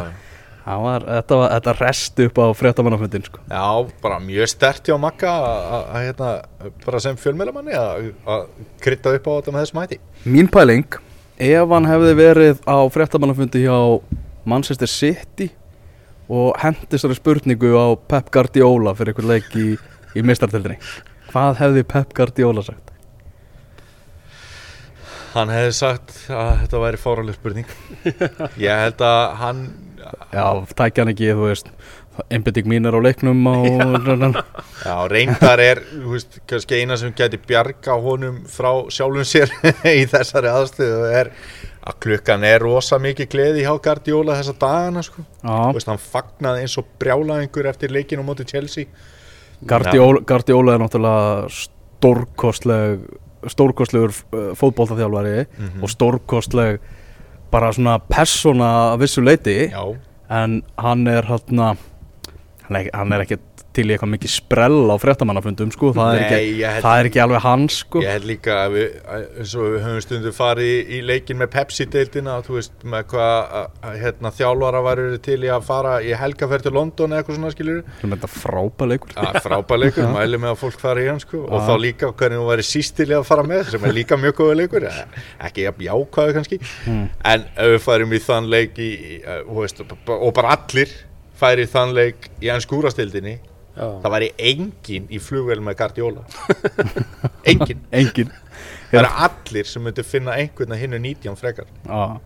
Það 0.69 0.81
var, 0.85 1.05
þetta, 1.09 1.37
var, 1.37 1.51
þetta 1.55 1.73
rest 1.81 2.19
upp 2.21 2.39
á 2.39 2.47
fréttamannafundin 2.55 3.25
sko. 3.25 3.39
já, 3.49 3.89
bara 4.03 4.19
mjög 4.21 4.49
stert 4.49 4.89
hjá 4.89 4.99
Magga 5.01 5.31
að- 5.31 5.93
hérna, 6.05 6.43
bara 6.87 7.01
sem 7.01 7.17
fjölmjölamanni 7.17 7.73
að 7.73 8.47
krydda 8.81 9.15
upp 9.15 9.27
á 9.27 9.33
þetta 9.41 9.53
með 9.53 9.63
þessum 9.65 9.81
hætti 9.81 9.99
Mín 10.27 10.49
pæling, 10.49 10.85
ef 11.39 11.69
hann 11.69 11.87
hefði 11.87 12.15
verið 12.15 12.57
á 12.69 12.77
fréttamannafundi 12.91 13.65
hjá 13.65 14.01
Manchester 14.45 14.89
City 14.89 15.51
og 16.29 16.53
hendist 16.61 16.93
þessari 16.93 17.17
spurningu 17.17 17.73
á 17.73 17.97
Pep 17.97 18.31
Guardiola 18.31 18.93
fyrir 18.95 19.15
einhvern 19.15 19.33
leik 19.33 19.49
í, 19.57 19.79
í 20.15 20.23
mistartildinni 20.23 20.77
hvað 21.33 21.57
hefði 21.63 21.85
Pep 21.89 22.13
Guardiola 22.17 22.63
sagt? 22.63 22.93
Hann 25.39 25.53
hefði 25.55 25.75
sagt 25.77 26.17
að 26.35 26.51
þetta 26.65 26.83
væri 26.83 27.01
fáraleg 27.03 27.39
spurning 27.39 27.69
Ég 28.67 28.85
held 28.85 29.05
að 29.07 29.23
hann 29.43 29.63
Já, 30.33 30.45
tækja 30.75 31.05
hann 31.05 31.13
ekki, 31.13 31.33
þú 31.37 31.49
veist 31.51 31.73
einbytting 32.33 32.67
mín 32.67 32.89
er 32.89 32.97
á 32.97 33.01
leiknum 33.03 33.47
á 33.47 33.55
Já, 34.89 34.95
reyndar 35.11 35.63
er, 35.63 35.81
þú 35.93 36.15
veist, 36.17 36.39
kannski 36.51 36.81
eina 36.81 36.97
sem 36.99 37.13
geti 37.17 37.39
bjarga 37.39 37.99
honum 38.03 38.41
frá 38.51 38.71
sjálfum 38.91 39.27
sér 39.29 39.53
í 40.01 40.03
þessari 40.11 40.51
aðstöðu 40.51 41.13
er 41.15 41.31
að 41.89 42.01
klukkan 42.05 42.45
er 42.45 42.65
rosa 42.65 42.99
mikið 43.03 43.31
gleði 43.33 43.63
hjá 43.65 43.73
Guardiola 43.85 44.37
þessa 44.41 44.57
dagana, 44.61 45.05
sko. 45.07 45.23
Veist, 45.77 45.89
hann 45.89 46.03
fagnaði 46.03 46.67
eins 46.67 46.75
og 46.81 46.91
brjálaðingur 47.01 47.71
eftir 47.71 47.95
leikinu 47.95 48.27
á 48.27 48.29
móti 48.29 48.45
Chelsea. 48.49 48.91
Guardiola, 49.69 50.21
Guardiola 50.29 50.75
er 50.75 50.83
náttúrulega 50.83 51.49
stórkostleg 51.55 53.07
stórkostlegur 53.47 54.11
uh, 54.33 54.55
fótboltaþjálfari 54.59 55.47
Mhm. 55.59 55.83
og 55.83 55.89
stórkostleg 55.91 56.81
bara 57.51 57.71
svona 57.73 57.99
persóna 57.99 58.93
að 58.95 58.99
vissu 59.01 59.23
leiti 59.25 59.71
Já, 59.71 59.97
en 60.31 60.63
hann 60.77 61.07
er 61.07 61.23
hann 62.69 62.77
er, 62.77 62.91
hann 62.95 63.13
er 63.13 63.21
ekki 63.25 63.39
til 63.79 63.87
í 63.87 63.95
eitthvað 63.95 64.13
mikið 64.17 64.33
sprell 64.35 64.79
á 64.91 64.97
fréttamannafundum 65.01 65.71
sko, 65.75 65.93
það, 65.97 66.11
er 66.19 66.21
Nei, 66.21 66.29
ekki, 66.29 66.61
held- 66.69 66.85
það 66.89 67.01
er 67.05 67.09
ekki 67.13 67.23
alveg 67.25 67.43
hans 67.47 67.79
sko. 67.85 68.03
ég 68.05 68.13
held 68.17 68.29
líka 68.33 68.57
að 68.67 68.77
við, 68.77 68.97
að- 69.15 69.27
eins 69.43 69.55
og 69.59 69.67
við 69.69 69.79
höfum 69.87 70.05
stundu 70.09 70.33
farið 70.37 70.69
í, 70.69 70.79
í 70.99 71.01
leikin 71.09 71.39
með 71.41 71.51
Pepsi-deildina, 71.55 72.37
þú 72.47 72.59
veist, 72.59 72.77
með 72.85 73.07
hvað 73.15 73.33
að- 73.63 73.71
að, 73.89 73.99
hérna, 74.03 74.33
þjálfara 74.39 74.83
væri 74.89 75.07
til 75.29 75.39
í 75.47 75.51
að 75.55 75.67
fara 75.69 75.95
í 76.03 76.13
helgaferð 76.19 76.67
til 76.69 76.75
London 76.77 77.15
eða 77.15 77.23
eitthvað 77.23 77.39
svona 77.39 77.53
skilur. 77.55 77.83
Það 78.03 78.07
er 78.09 78.15
þetta 78.17 78.31
frábæleikur 78.35 79.15
Það 79.19 79.35
er 79.39 79.45
frábær 79.49 79.83
leikur, 79.83 80.09
mæli 80.15 80.41
með 80.43 80.53
að 80.55 80.61
fólk 80.63 80.81
fara 80.83 81.03
í 81.05 81.09
hann 81.09 81.21
sko 81.23 81.43
og 81.49 81.67
þá 81.69 81.75
líka 81.83 82.11
hvernig 82.13 82.41
hún 82.43 82.51
væri 82.51 82.67
sístilega 82.67 83.21
að 83.23 83.29
fara 83.31 83.45
með 83.49 83.71
sem 83.73 83.85
er 83.89 83.95
líka 83.97 84.19
mjög 84.21 84.35
góða 84.43 84.57
leikur 84.63 84.87
eh, 84.89 85.03
ekki 85.49 85.67
jafn 85.67 85.85
jákvæðu 85.89 86.35
kannski 86.39 86.59
en 86.89 87.47
ef 87.57 87.71
við 87.75 87.83
færum 87.85 88.13
í 88.17 88.21
þann 88.25 88.49
leik 88.53 88.79
í, 88.83 88.89
í, 88.95 89.21
eh, 89.23 89.43
þú 89.47 90.19
og 90.19 90.35
bara 90.35 90.57
allir 90.57 90.93
færi 91.39 91.67
í 91.67 91.71
þann 91.71 91.95
leik 91.95 92.29
í 92.43 92.51
enn 92.51 92.65
skúrastildinni 92.65 93.37
Já. 93.39 93.48
Það 93.79 94.13
væri 94.15 94.29
engin 94.51 95.09
í 95.11 95.23
flugvél 95.23 95.63
með 95.65 95.79
Guardiola. 95.81 96.27
Engin 97.51 97.81
engin 97.95 98.31
það 98.91 99.01
eru 99.03 99.11
allir 99.27 99.69
sem 99.69 99.85
myndi 99.85 100.05
finna 100.07 100.37
einhvern 100.41 100.75
að 100.75 100.81
hinnu 100.83 101.01
19 101.05 101.37
frekar. 101.39 101.69
Já, 101.85 102.19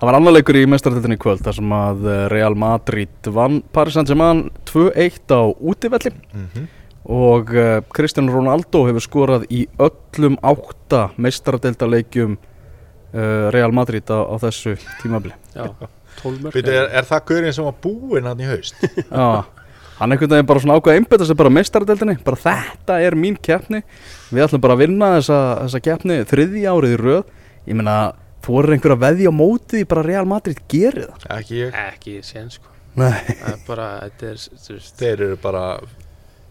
það 0.00 0.08
var 0.10 0.18
annar 0.18 0.34
leikur 0.34 0.58
í 0.58 0.64
mestardeltinni 0.70 1.18
í 1.18 1.22
kvöld 1.22 1.44
þar 1.46 1.58
sem 1.60 1.76
að 1.78 2.08
eh, 2.10 2.24
Real 2.32 2.58
Madrid 2.58 3.30
vann 3.34 3.60
Paris 3.74 3.98
Saint-Germain 3.98 4.48
2-1 4.68 5.34
á 5.34 5.42
útivelli. 5.46 6.14
Mm 6.34 6.66
og 7.08 7.54
uh, 7.56 7.80
Cristiano 7.94 8.32
Ronaldo 8.34 8.82
hefur 8.84 9.00
skorað 9.00 9.46
í 9.48 9.62
öllum 9.80 10.36
átta 10.44 11.06
meistaradeildaleikjum 11.16 12.34
uh, 12.36 13.48
Real 13.54 13.72
Madrid 13.72 14.04
á, 14.12 14.28
á 14.28 14.36
þessu 14.42 14.74
tímabili. 15.00 15.32
Já, 15.54 15.72
12 16.20 16.42
mörg 16.44 16.58
Býtu, 16.58 16.74
er, 16.74 16.90
er 17.00 17.08
það 17.08 17.24
gaurinn 17.30 17.56
sem 17.56 17.64
var 17.64 17.78
búinn 17.80 18.28
hann 18.28 18.42
í 18.44 18.50
haust? 18.50 18.84
Já, 19.08 19.46
hann 19.98 20.14
einhvern 20.14 20.32
veginn 20.34 20.48
bara 20.48 20.62
svona 20.62 20.78
ákveða 20.78 21.00
einbetta 21.00 21.26
sig 21.28 21.38
bara 21.38 21.50
á 21.52 21.56
meistaradeildinni. 21.58 22.16
Bara 22.24 22.40
þetta 22.44 22.98
er 23.04 23.18
mín 23.18 23.36
keppni. 23.42 23.82
Við 24.30 24.46
ætlum 24.46 24.64
bara 24.64 24.78
að 24.78 24.82
vinna 24.84 25.12
þessa, 25.18 25.38
þessa 25.64 25.82
keppni 25.84 26.18
þriðja 26.30 26.74
árið 26.74 26.96
í 26.96 26.98
röð. 27.02 27.36
Ég 27.68 27.78
meina, 27.78 27.98
þú 28.46 28.58
er 28.62 28.72
einhver 28.76 28.96
að 28.96 29.04
veðja 29.06 29.32
á 29.32 29.38
mótið 29.42 29.84
í 29.84 29.86
bara 29.92 30.06
Real 30.06 30.26
Madrid 30.30 30.60
gerir 30.70 31.08
það. 31.12 31.30
Ekki 31.38 31.62
ég, 31.62 31.78
Ekki 31.92 32.18
sen 32.26 32.52
sko. 32.54 32.74
Nei, 32.98 33.14
Það 33.28 33.48
er 33.52 33.64
bara, 33.66 33.88
þetta 34.08 34.30
er, 34.32 34.44
þú 34.66 34.76
veist. 34.76 34.94
Þeir 34.98 35.24
eru 35.28 35.40
bara 35.42 35.64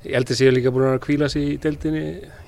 Ég 0.08 0.14
held 0.14 0.30
að 0.32 0.38
séu 0.40 0.52
líka 0.54 0.72
búin 0.72 0.86
að 0.92 1.00
kvíla 1.04 1.28
sig 1.32 1.44
í 1.44 1.56
deildinni 1.60 2.04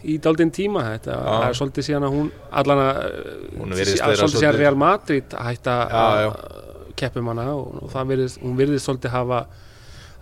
í 0.08 0.18
daldinn 0.22 0.52
tíma. 0.54 0.84
Þetta 0.94 1.16
Já. 1.18 1.32
er 1.48 1.58
svolítið 1.58 1.88
síðan 1.88 2.06
að 2.08 2.14
hún 2.16 2.28
allan 2.62 2.82
að 2.84 3.00
svolítið 3.58 4.36
síðan 4.38 4.60
Real 4.60 4.78
Madrid 4.80 5.34
að 5.34 5.50
hætta 5.50 5.76
að 6.04 6.28
keppum 7.00 7.32
hana 7.32 7.48
og, 7.56 7.82
og 7.84 7.92
það 7.92 8.14
virðist, 8.14 8.40
hún 8.44 8.56
virðist 8.60 8.88
svolítið 8.88 9.16
hafa 9.16 9.42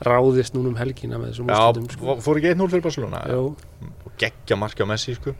ráðist 0.05 0.53
núna 0.53 0.69
um 0.69 0.75
helgina 0.77 1.17
með 1.17 1.31
þessum 1.33 1.47
já, 1.49 1.57
úrslitum 1.57 1.89
sko. 1.95 2.05
fó- 2.05 2.21
fór 2.27 2.37
ekki 2.41 2.51
1-0 2.55 2.69
fyrir 2.73 2.83
Barcelona? 2.85 3.21
Og 3.37 3.55
geggja 4.21 4.57
marki 4.57 4.83
á 4.83 4.87
Messi 4.89 5.15
sko. 5.17 5.33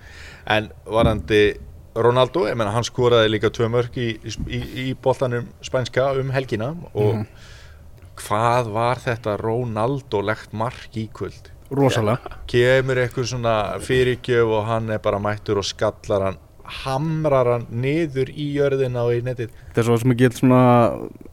en 0.48 0.72
varandi 0.86 1.42
Ronaldo, 1.98 2.46
ég 2.46 2.56
menna 2.56 2.72
hann 2.76 2.86
skoraði 2.86 3.30
líka 3.34 3.50
tvö 3.50 3.68
mörg 3.74 3.96
í, 3.98 4.10
í, 4.48 4.60
í 4.86 4.96
boltanum 5.02 5.48
spænska 5.66 6.12
um 6.20 6.30
helgina. 6.30 6.76
Og 6.94 7.24
hvað 8.22 8.70
var 8.74 9.02
þetta 9.02 9.34
Ronaldo-legt 9.42 10.54
mark 10.54 10.94
í 10.98 11.08
kvöld? 11.14 11.50
Rosalega. 11.74 12.38
Kemur 12.48 13.02
eitthvað 13.02 13.26
svona 13.34 13.56
fyrirgjöf 13.84 14.54
og 14.60 14.66
hann 14.70 14.90
er 14.94 15.02
bara 15.04 15.20
mættur 15.20 15.58
og 15.60 15.66
skallar 15.68 16.28
hann 16.30 16.38
hamrar 16.84 17.52
hann 17.54 17.68
niður 17.72 18.30
í 18.34 18.50
jörðina 18.58 19.06
og 19.08 19.16
í 19.16 19.22
netið. 19.26 19.54
Þetta 19.70 19.82
er 19.84 19.88
svo 19.88 19.98
sem 20.02 20.14
ekki 20.14 20.30
svona 20.36 20.62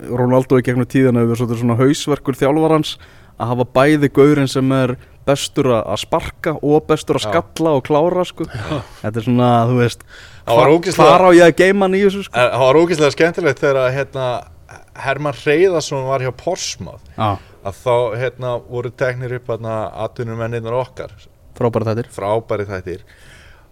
Ronaldo 0.07 0.59
í 0.59 0.65
gegnum 0.65 0.87
tíðan 0.89 1.19
hefur 1.21 1.41
svolítið 1.41 1.61
svona 1.61 1.77
hausverkur 1.81 2.39
þjálfarans 2.39 2.95
að 3.35 3.51
hafa 3.51 3.67
bæði 3.75 4.09
gaurinn 4.15 4.51
sem 4.51 4.71
er 4.75 4.95
bestur 5.25 5.71
að 5.73 5.99
sparka 6.03 6.53
og 6.61 6.85
bestur 6.87 7.19
að 7.19 7.25
Já. 7.25 7.29
skalla 7.33 7.75
og 7.75 7.85
klára 7.87 8.25
sko. 8.27 8.47
Þetta 9.01 9.21
er 9.21 9.25
svona, 9.25 9.51
þú 9.69 9.77
veist 9.81 10.03
hvar 10.45 11.25
á 11.25 11.29
ég 11.33 11.47
að 11.47 11.55
geima 11.63 11.87
hann 11.87 11.97
í 11.97 12.03
þessu 12.05 12.25
sko. 12.27 12.35
En 12.37 12.51
það 12.53 12.65
var 12.65 12.79
ógeðslega 12.81 13.15
skemmtilegt 13.15 13.63
þegar 13.63 13.79
að, 13.81 13.95
hérna, 13.97 14.27
Herman 15.05 15.39
Reyðarsson 15.41 16.05
var 16.07 16.23
hjá 16.23 16.31
Porsmáð 16.39 17.09
Já, 17.17 17.29
að 17.65 17.79
þá 17.81 17.95
hérna, 18.21 18.53
voru 18.69 18.91
teknir 18.95 19.35
upp 19.39 19.49
aðtunumennirnar 19.55 20.77
okkar. 20.77 21.15
Frábæra 21.57 21.91
þettir 21.91 22.11
frábæri 22.13 22.67
þættir. 22.69 23.03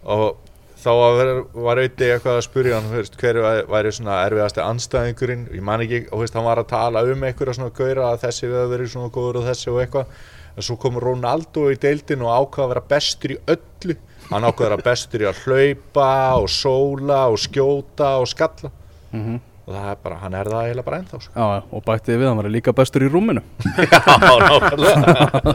Og 0.03 0.41
þá 0.83 0.89
var, 0.99 1.31
auðvitað 1.79 2.11
eitthvað 2.13 2.37
að 2.37 2.45
spurja 2.47 2.75
hann 2.79 2.89
veist, 2.91 3.15
hver 3.21 3.39
væ- 3.45 3.65
væri 3.71 3.91
svona 3.95 4.17
erfiðasti 4.27 4.61
anstæðingurinn 4.63 5.45
ég 5.55 5.61
man 5.63 5.83
ekki, 5.85 6.01
og 6.11 6.19
veist, 6.23 6.33
hann 6.37 6.43
var 6.47 6.59
að 6.61 6.67
tala 6.73 7.03
um 7.07 7.23
einhverja 7.23 7.55
svona 7.57 7.73
gaura 7.77 8.09
að 8.13 8.23
þessi 8.25 8.49
við 8.51 8.59
að 8.63 8.73
verið 8.75 8.91
svona 8.93 9.11
góður 9.15 9.39
og 9.41 9.47
þessi 9.49 9.71
og 9.71 9.79
eitthvað. 9.83 10.05
En 10.53 10.61
svo 10.67 10.75
kom 10.77 10.99
Ronaldo 11.01 11.63
í 11.73 11.77
deildin 11.81 12.21
og 12.21 12.33
ákvað 12.35 12.65
að 12.67 12.73
vera 12.73 12.83
bestur 12.93 13.31
í 13.33 13.37
öllu. 13.55 13.95
Hann 14.29 14.43
ákvað 14.45 14.65
að 14.65 14.69
vera 14.69 14.83
bestur 14.85 15.23
í 15.23 15.29
að 15.31 15.39
hlaupa 15.47 16.09
og 16.37 16.47
sóla 16.53 17.21
og 17.31 17.39
skjóta 17.41 18.11
og 18.21 18.27
skalla. 18.29 18.69
Mhm. 19.13 19.39
Og 19.63 19.71
það 19.77 19.89
er 19.93 19.97
bara, 20.03 20.15
hann 20.19 20.33
er 20.35 20.49
það 20.51 20.65
eiginlega 20.67 20.85
bara 20.89 20.97
ennþá 20.99 21.19
sko. 21.23 21.33
Já, 21.39 21.63
og 21.71 21.83
bættið 21.87 22.17
við, 22.19 22.27
hann 22.27 22.39
var 22.41 22.49
líka 22.51 22.73
bestur 22.75 23.05
í 23.05 23.09
rúminu 23.13 23.43
já, 23.93 24.01
nákvæmlega 24.43 25.53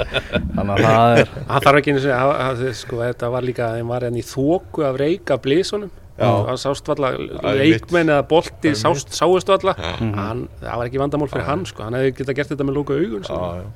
Þannig 0.57 0.73
að 0.73 0.85
það 0.85 1.19
er 1.23 1.33
hann 1.51 1.65
þarf 1.67 1.81
ekki 1.81 1.93
einu 1.93 2.03
sinni 2.05 2.15
að, 2.17 2.31
að, 2.35 2.63
að 2.69 2.77
sko, 2.79 3.01
þetta 3.05 3.31
var 3.35 3.47
líka, 3.49 3.69
þeim 3.77 3.91
var 3.93 4.07
hann 4.09 4.17
í 4.19 4.25
þóku 4.25 4.87
af 4.89 4.97
reyka 5.03 5.37
blísunum 5.45 5.91
Já. 6.19 6.31
það 6.49 6.57
sást 6.65 6.89
valla 6.91 7.11
leikmenn 7.55 8.09
eða 8.11 8.25
bolti 8.27 8.73
Það 8.73 8.81
sást, 8.81 9.13
sáist 9.15 9.53
valla 9.53 9.75
Mhm. 9.79 10.15
hann, 10.19 10.41
það 10.65 10.81
var 10.81 10.89
ekki 10.89 10.99
vandamál 11.05 11.29
fyrir 11.31 11.47
hann 11.47 11.63
sko. 11.69 11.85
hann 11.87 11.95
hefði 11.95 12.15
getað 12.19 12.39
gert 12.41 12.51
þetta 12.55 12.67
með 12.67 12.79
lóka 12.81 12.97
augun 12.99 13.23
sko. 13.29 13.37
já, 13.39 13.61
já. 13.61 13.69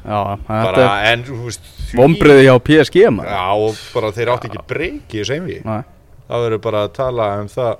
Já, 0.00 0.18
þetta 0.48 0.66
bara, 0.66 0.90
en 1.12 1.24
þú 1.24 1.38
veist 1.46 1.64
því- 1.86 1.98
vombriði 2.02 2.44
hjá 2.48 2.54
PSG 2.68 3.06
maður 3.16 3.32
Já, 3.32 3.46
og 3.64 3.80
bara 3.94 4.12
þeir 4.18 4.30
átti 4.34 4.50
ekki 4.50 4.66
breyki 4.74 5.24
einví 5.36 5.56
Nei. 5.64 5.80
Það 6.28 6.44
verður 6.46 6.62
bara 6.68 6.84
að 6.86 6.92
tala 7.00 7.30
um 7.40 7.48
það 7.48 7.72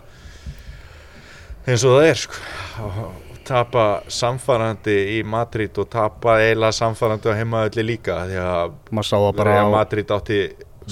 eins 1.71 1.85
og 1.87 1.99
það 1.99 2.09
er 2.09 2.23
sko. 2.25 2.41
Tapa 3.51 3.85
samfærandi 4.13 4.97
í 5.17 5.21
Madrid 5.27 5.79
og 5.83 5.89
tapa 5.91 6.37
eiginlega 6.43 6.77
samfærandi 6.77 7.33
á 7.33 7.39
heimaðalli 7.41 7.87
líka 7.87 8.21
því 8.29 8.43
að 8.45 9.41
Real 9.43 9.71
á 9.71 9.75
Madrid 9.75 10.13
átti 10.15 10.43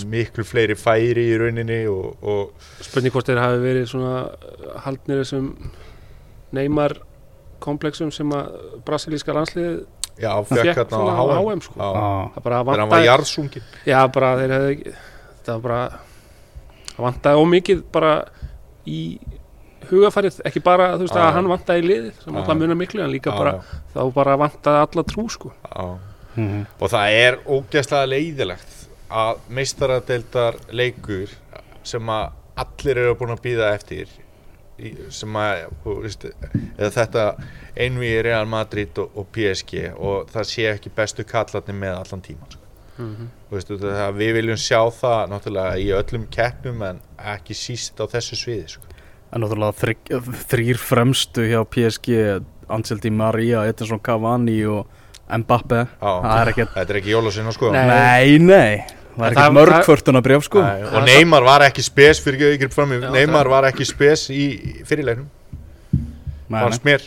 miklu 0.06 0.44
fleiri 0.46 0.76
færi 0.78 1.28
í 1.32 1.36
rauninni 1.40 1.80
og, 1.90 2.18
og 2.22 2.66
spurning 2.84 3.14
hvort 3.14 3.28
þeir 3.30 3.40
hafi 3.42 3.60
verið 3.62 3.86
svona 3.90 4.16
uh, 4.30 4.74
haldnir 4.84 5.22
þessum 5.22 5.52
Neymar 6.54 6.94
komplexum 7.62 8.12
sem 8.14 8.30
að 8.32 8.52
brasilíska 8.86 9.34
landslið 9.36 9.80
já, 10.20 10.30
fekk 10.48 10.70
hérna 10.78 11.00
á 11.02 11.24
HM, 11.38 11.62
sko. 11.64 11.74
Já, 11.78 11.88
það 12.34 12.44
bara 12.44 12.60
þegar 12.60 12.60
hann 12.60 12.68
var 12.68 12.82
vantaði 12.84 13.08
jarðsungin 13.08 13.66
já 13.88 13.98
bara 14.14 14.30
þeir 14.38 14.54
hefði 14.56 14.94
það 15.48 15.52
var 15.54 15.64
bara 15.66 15.80
það 16.92 17.02
vantaði 17.08 17.42
ómikið 17.42 17.82
bara 17.94 18.12
í 18.88 19.02
hugafærið, 19.90 20.40
ekki 20.48 20.60
bara 20.64 20.90
þú 20.96 21.06
veist 21.06 21.14
Já. 21.16 21.22
að 21.26 21.32
hann 21.38 21.48
vantaði 21.52 21.82
í 21.82 21.88
liðið 21.88 22.22
sem 22.24 22.36
alltaf 22.36 22.56
munar 22.60 22.78
miklu 22.78 23.02
en 23.04 23.10
líka 23.12 23.32
Já, 23.32 23.38
bara 23.38 23.52
þá 23.94 24.00
bara 24.14 24.36
vantaði 24.36 24.82
alla 24.86 25.04
trú 25.12 25.28
sko 25.30 25.52
Já. 25.64 25.98
Mhm. 26.36 26.66
og 26.80 26.90
það 26.92 27.16
er 27.24 27.38
ógeðslega 27.46 28.10
leiðilegt 28.12 28.74
að 29.10 29.38
meistaradeildar 29.48 30.58
leikur 30.76 31.30
sem 31.82 32.02
að 32.12 32.32
allir 32.58 32.98
eru 33.04 33.14
búin 33.18 33.32
að 33.32 33.40
býða 33.46 33.72
eftir 33.74 34.08
í- 34.78 35.10
sem 35.10 35.32
að 35.40 35.64
þú 35.84 35.94
veist, 36.04 36.24
eða 36.78 36.90
þetta 36.94 37.24
einví 37.76 38.12
Real 38.22 38.46
Madrid 38.46 38.98
og, 38.98 39.10
og 39.16 39.26
PSG 39.32 39.92
og 39.96 40.28
það 40.30 40.44
sé 40.52 40.66
ekki 40.74 40.90
bestu 40.94 41.24
kallarnir 41.24 41.74
með 41.74 41.96
allan 42.02 42.22
tíman 42.22 42.50
sko. 42.52 42.64
Mhm. 42.98 43.28
Þú 43.48 43.54
veist, 43.56 43.68
það, 43.82 44.14
við 44.18 44.32
viljum 44.34 44.58
sjá 44.58 44.80
það 44.90 45.28
náttúrulega 45.32 45.78
í 45.78 45.88
öllum 45.94 46.26
keppnum 46.34 46.82
en 46.82 47.00
ekki 47.34 47.54
síst 47.54 47.98
á 48.02 48.04
þessu 48.10 48.36
sviði 48.38 48.68
sko. 48.74 48.82
En 49.32 49.42
náttúrulega 49.44 49.94
þrýr 50.48 50.78
fremstu 50.80 51.44
hjá 51.44 51.60
PSG 51.68 52.14
Ansel 52.72 53.00
Di 53.02 53.10
Maria, 53.12 53.64
Edinson 53.68 54.00
Cavani 54.00 54.60
og 54.68 54.86
Mbappe 55.28 55.82
Já, 55.84 56.12
Það 56.24 56.38
er 56.42 56.50
ekkert 56.54 56.70
þetta 56.76 56.94
er 56.94 57.00
ekki 57.02 57.12
jólasveina 57.12 57.52
sko. 57.52 57.72
Nei. 57.74 57.84
Nei, 57.88 58.38
nei. 58.40 58.78
Það 59.18 59.24
er 59.26 59.32
ekkert 59.34 59.56
mörg 59.58 59.78
kvörtuna 59.84 60.22
bref 60.24 60.44
sko. 60.46 60.62
Nei, 60.64 60.84
og 60.88 61.04
Neymar 61.08 61.44
var 61.48 61.64
ekki 61.66 61.82
spes 61.84 62.20
fyrir 62.24 62.54
ekki 62.54 62.68
fram 62.72 62.92
í, 62.96 63.00
Neymar 63.12 63.50
var 63.50 63.66
ekki 63.68 63.84
spes 63.88 64.28
í 64.32 64.44
fyrirleiknum. 64.88 65.26
Nei, 66.48 66.60
fannst 66.62 66.86
mér. 66.86 67.04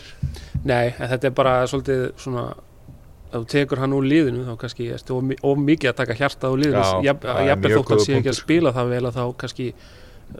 Nei, 0.62 0.92
en 0.94 1.08
þetta 1.10 1.30
er 1.30 1.34
bara 1.34 1.54
svolítið 1.66 2.04
svona 2.22 2.44
ef 3.32 3.40
þú 3.40 3.46
tekur 3.48 3.80
hann 3.80 3.94
úr 3.96 4.04
liðinu 4.06 4.44
þá 4.46 4.52
kannski 4.60 4.90
ertu 4.94 5.16
of, 5.16 5.24
mi- 5.24 5.38
of 5.42 5.58
mikið 5.58 5.90
að 5.90 5.96
taka 6.02 6.14
hjartað 6.20 6.52
úr 6.54 6.60
liðinu. 6.62 6.82
Já, 6.84 7.08
Jafn- 7.08 7.26
það 7.26 7.46
jafnvel 7.48 7.70
mjög 7.72 7.78
þótt 7.80 7.88
góður 7.90 8.04
sé 8.04 8.12
ekki 8.12 8.20
að 8.20 8.22
punktur. 8.28 8.42
spila 8.44 8.72
það 8.76 8.92
vel 8.92 9.02
að 9.08 9.16
þá 9.18 9.24
kannski 9.42 9.66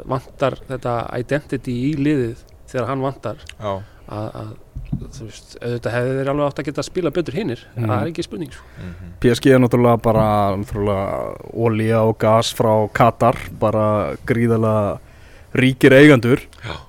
vantar 0.09 0.57
þetta 0.68 0.95
identity 1.18 1.75
í 1.90 1.95
liðið 1.99 2.45
þegar 2.73 2.87
hann 2.88 3.03
vantar 3.05 3.37
að, 3.61 3.83
að 4.12 4.53
þú 5.12 5.27
veist, 5.29 5.55
auðvitað 5.62 5.95
hefði 5.97 6.16
þeir 6.18 6.31
alveg 6.33 6.47
átt 6.51 6.59
að 6.62 6.66
geta 6.68 6.81
að 6.83 6.88
spila 6.88 7.11
betur 7.11 7.35
hinnir, 7.38 7.61
Mhm. 7.77 7.87
það 7.88 8.03
er 8.03 8.11
ekki 8.12 8.25
spurning 8.27 8.53
sko. 8.53 8.64
mhm. 8.79 9.12
PSG 9.21 9.47
er 9.55 9.59
náttúrulega 9.62 10.03
bara 10.03 10.27
náttúrulega 10.57 11.07
olía 11.55 12.01
og 12.09 12.18
gas 12.18 12.53
frá 12.55 12.88
Katar 12.92 13.37
bara 13.61 14.16
gríðalega 14.27 14.99
ríkir 15.55 15.92
eigandur 15.92 16.40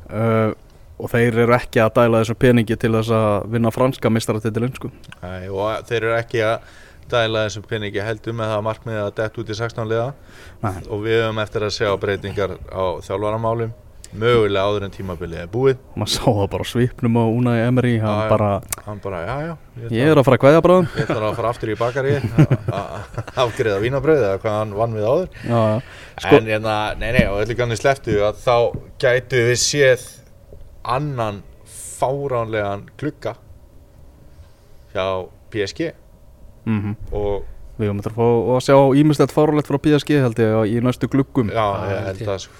uh, 0.10 0.53
og 0.99 1.10
þeir 1.12 1.36
eru 1.43 1.53
ekki 1.58 1.82
að 1.84 1.93
dæla 1.97 2.21
þessu 2.23 2.36
peningi 2.39 2.77
til 2.79 2.91
þess 2.95 3.10
að 3.12 3.49
vinna 3.51 3.71
franska 3.75 4.10
mistaratitilinn 4.13 4.75
sko. 4.77 4.91
Og 5.23 5.84
þeir 5.89 5.97
eru 6.03 6.13
ekki 6.15 6.39
að 6.47 6.60
dæla 7.11 7.45
þessum 7.47 7.63
peningi 7.69 8.03
heldur 8.03 8.35
með 8.37 8.51
það 8.53 8.65
markmiðið 8.67 9.03
að 9.05 9.15
dett 9.21 9.39
út 9.43 9.49
í 9.53 9.55
16 9.59 9.87
liða. 9.91 10.09
Nei. 10.63 10.75
og 10.89 11.01
við 11.05 11.21
höfum 11.23 11.41
eftir 11.43 11.65
að 11.67 11.73
sjá 11.77 11.89
breytingar 11.99 12.57
á 12.71 12.83
þjálfaramálum 13.05 13.73
mögulega 14.13 14.61
áður 14.69 14.83
en 14.85 14.91
tímabilið 14.93 15.39
er 15.41 15.47
búið. 15.49 15.77
Maður 15.97 16.11
sá 16.13 16.25
það 16.27 16.49
bara 16.53 16.65
svipnum 16.69 17.15
á 17.17 17.23
Unai 17.33 17.55
Emery 17.65 17.93
hann 17.97 18.19
Já, 18.19 18.29
bara, 18.29 18.49
hann 18.85 18.99
bara, 19.01 19.21
já, 19.25 19.37
já 19.47 19.53
ég 19.87 19.95
ég 19.97 20.11
er 20.11 20.19
að 20.21 20.27
fara 20.27 20.37
að 20.37 20.43
kveðja 20.43 20.59
bráðum 20.67 20.89
ég 20.93 21.07
ætla 21.07 21.29
að 21.31 21.37
fara 21.39 21.49
aftur 21.55 21.71
í 21.73 21.77
bakari 21.79 22.11
afgriða 23.43 23.79
vínabröð 23.81 24.21
eða 24.27 24.37
hvað 24.43 24.57
hann 24.59 24.75
vann 24.77 24.93
við 24.99 25.07
áður. 25.09 25.33
Sko- 26.21 26.37
en 26.37 26.51
hérna, 26.51 26.75
nei, 27.01 27.07
nei, 27.17 27.23
og 27.31 27.41
öllu 27.41 27.57
kannið 27.57 27.81
sleftu 27.81 28.19
að 28.27 28.37
þá 28.43 28.55
gætu 29.01 29.41
við 29.49 29.59
séð 29.63 30.05
annan 30.93 31.41
fáránlegan 31.97 32.85
klukka 33.01 33.33
hjá 34.93 35.05
PSG 35.49 35.89
Mm 36.65 36.95
og 37.12 37.43
Við 37.73 37.89
höfum 37.89 38.02
þetta 38.04 38.12
að 38.12 38.17
fá 38.19 38.26
að 38.54 38.60
sjá 38.67 38.76
ímislegt 39.02 39.32
fáralegt 39.34 39.69
frá 39.69 39.80
PSG 39.82 40.19
held 40.21 40.41
ég 40.43 40.73
í 40.76 40.82
næstu 40.86 41.08
gluggum. 41.10 41.49
Já, 41.49 41.63
ég 41.89 42.04
held 42.06 42.06
held 42.06 42.21
ég. 42.21 42.28
að 42.30 42.43
sko. 42.43 42.60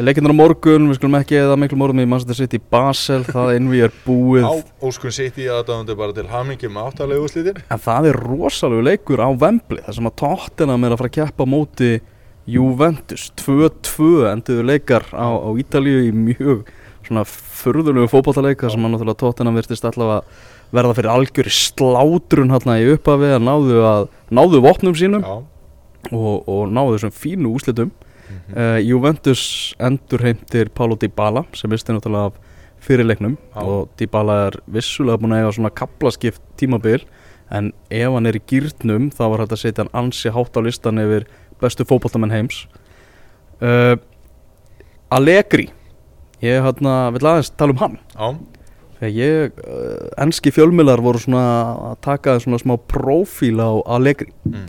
Leikindur 0.00 0.32
á 0.32 0.36
morgun, 0.36 0.86
við 0.90 0.98
skulum 0.98 1.16
ekki 1.18 1.38
eða 1.40 1.56
miklu 1.60 1.78
morgun 1.80 2.02
í 2.02 2.06
Manchester 2.08 2.36
City 2.38 2.60
Basel, 2.72 3.24
það 3.26 3.54
innví 3.56 3.80
er 3.84 3.94
búið. 4.04 4.44
Á 4.44 4.54
óskun 4.86 5.14
sitt 5.14 5.40
í 5.40 5.48
aðdáðandi 5.50 5.96
bara 5.98 6.14
til 6.16 6.26
hamingi 6.30 6.70
með 6.72 6.90
áttalegu 6.90 7.24
úrslitin. 7.26 7.62
En 7.72 7.82
það 7.82 8.10
er 8.12 8.20
rosalegu 8.28 8.84
leikur 8.86 9.24
á 9.24 9.28
Wembley 9.32 9.82
þar 9.86 9.98
sem 9.98 10.10
að 10.10 10.16
Tottenham 10.22 10.86
er 10.86 10.94
að 10.94 11.02
fara 11.02 11.12
að 11.12 11.16
keppa 11.16 11.48
á 11.48 11.52
móti 11.56 11.90
Juventus. 12.50 13.26
2-2 13.40 14.12
endur 14.30 14.62
leikar 14.68 15.08
á, 15.16 15.26
á 15.26 15.48
Ítalíu 15.58 16.06
í 16.06 16.14
mjög 16.14 16.70
svona 17.06 17.26
furðulegu 17.26 18.08
fótballtaleik 18.12 18.62
þar 18.62 18.76
sem 18.76 18.86
að 18.86 18.94
náttúrulega 18.94 19.22
Tottenham 19.24 19.58
virtist 19.58 19.86
allavega 19.88 20.22
verða 20.72 20.94
fyrir 20.98 21.10
algjöri 21.14 21.50
slátrun 21.54 22.52
hérna 22.54 22.78
í 22.80 22.90
upphafi 22.94 23.32
að 23.36 23.42
náðu 23.48 23.80
að 23.86 24.04
náðu 24.30 24.60
vopnum 24.64 24.94
sínum 24.98 25.24
og, 25.26 26.48
og 26.48 26.70
náðu 26.70 26.96
þessum 26.98 27.16
fínu 27.16 27.54
úslitum 27.56 27.90
Mhm. 28.30 28.54
uh, 28.54 28.78
Juventus 28.78 29.74
endur 29.82 30.22
heimtir 30.22 30.68
Paulo 30.70 30.94
Dybala 30.94 31.44
sem 31.52 31.70
misti 31.70 31.90
náttúrulega 31.90 32.30
af 32.30 32.34
fyrirleiknum. 32.80 33.36
Já. 33.56 33.62
og 33.62 33.88
Dybala 33.98 34.46
er 34.46 34.52
vissulega 34.70 35.18
búin 35.18 35.34
að 35.34 35.40
eiga 35.42 35.52
svona 35.56 35.70
kaplaskipt 35.74 36.40
tímabil 36.56 37.02
en 37.50 37.72
ef 37.90 38.12
hann 38.14 38.26
er 38.26 38.38
í 38.38 38.42
gýrnum 38.46 39.10
þá 39.10 39.24
var 39.30 39.42
hægt 39.42 39.52
að 39.56 39.62
setja 39.64 39.82
hann 39.84 39.90
ansi 40.06 40.30
hátt 40.30 40.54
á 40.54 40.60
listan 40.62 41.02
yfir 41.02 41.26
bestu 41.60 41.84
fótballtamenn 41.84 42.30
heims. 42.30 42.66
Uh, 43.60 43.96
Allegri 45.10 45.68
ég 46.40 46.62
vil 46.62 46.86
aðeins 47.26 47.50
tala 47.58 47.74
um 47.74 47.82
hann. 47.82 47.98
Já, 48.14 48.28
ég, 49.08 49.52
uh, 49.64 50.10
enski 50.20 50.50
fjölmiðlar 50.52 51.00
voru 51.00 51.18
svona 51.22 51.42
að 51.92 51.96
taka 52.04 52.34
svona 52.42 52.58
smá 52.60 52.76
prófíl 52.76 53.56
á 53.60 53.70
Allegri 53.96 54.32
Mm. 54.44 54.66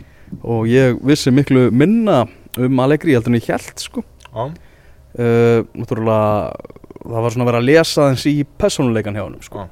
og 0.48 0.64
ég 0.66 0.96
vissi 1.04 1.30
miklu 1.30 1.70
minna 1.70 2.22
um 2.56 2.80
Allegri 2.80 3.12
heldur 3.12 3.34
en 3.34 3.40
ég 3.40 3.50
held 3.52 3.78
sko 3.78 4.00
já, 4.32 4.44
uh, 4.48 5.62
það 5.82 7.22
var 7.22 7.30
svona 7.34 7.44
að 7.44 7.50
vera 7.50 7.60
að 7.60 7.68
lesa 7.68 8.08
þess 8.14 8.26
í 8.30 8.44
persónuleikan 8.58 9.14
hjá 9.18 9.24
hann 9.26 9.36
sko. 9.44 9.58
Já. 9.66 9.68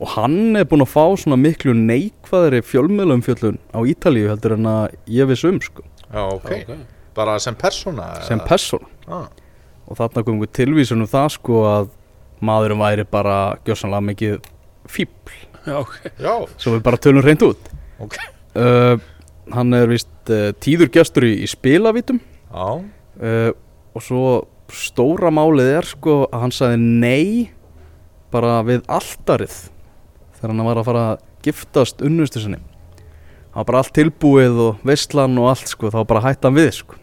og 0.00 0.08
hann 0.16 0.56
er 0.58 0.64
búinn 0.66 0.82
að 0.82 0.90
fá 0.90 1.04
svona 1.22 1.38
miklu 1.38 1.74
neikvæðri 1.78 2.62
fjölmiðlumfjöllun 2.66 3.58
á 3.70 3.78
Ítalíu 3.86 4.28
heldur 4.32 4.56
en 4.58 4.66
að 4.66 4.96
ég 5.06 5.28
viss 5.30 5.44
um 5.46 5.60
sko, 5.62 5.82
já, 6.10 6.24
ok 6.34 6.74
Bara 7.14 7.38
sem 7.38 7.54
persóna 7.54 8.08
sem 8.26 8.40
eða? 8.40 8.48
persóna 8.48 8.88
ah, 9.06 9.28
og 9.86 9.96
þarna 10.00 10.24
komum 10.26 10.42
við 10.42 10.50
tilvísun 10.58 11.04
um 11.04 11.06
það 11.06 11.28
sko 11.36 11.60
að 11.70 11.92
maðurinn 12.46 12.82
væri 12.82 13.06
bara 13.10 13.38
gjössanlega 13.66 14.08
mikið 14.10 14.38
fíbl 14.90 15.34
Já, 15.64 15.78
ok. 15.80 15.94
Já, 16.20 16.32
svo 16.60 16.74
við 16.74 16.82
bara 16.84 17.00
tölum 17.00 17.24
reynd 17.24 17.42
út. 17.46 17.68
Ok. 18.04 18.18
Uh, 18.54 18.98
hann 19.54 19.76
er 19.76 19.88
vist 19.88 20.32
uh, 20.32 20.50
tíður 20.60 20.90
gestur 20.92 21.24
í, 21.26 21.32
í 21.42 21.48
spilavítum 21.50 22.20
Já, 22.20 22.66
uh, 22.84 23.50
og 23.96 24.04
svo 24.04 24.26
stóra 24.74 25.32
málið 25.34 25.70
er 25.78 25.88
sko 25.88 26.18
að 26.28 26.44
hann 26.44 26.54
sagði 26.54 26.78
nei 26.82 27.48
bara 28.34 28.60
við 28.66 28.84
altarið 28.90 29.56
þegar 30.36 30.52
hann 30.52 30.68
var 30.68 30.80
að 30.80 30.88
fara 30.88 31.06
að 31.14 31.24
giftast 31.44 32.04
unnustu 32.04 32.42
sinni. 32.42 32.60
Það 33.54 33.58
var 33.58 33.68
bara 33.70 33.82
allt 33.84 33.94
tilbúið 33.96 34.60
og 34.68 34.86
veistlan 34.86 35.40
og 35.40 35.50
allt 35.52 35.70
sko 35.70 35.90
þá 35.94 36.00
bara 36.10 36.24
hætti 36.28 36.48
hann 36.48 36.58
við 36.58 36.70
sko 36.78 37.00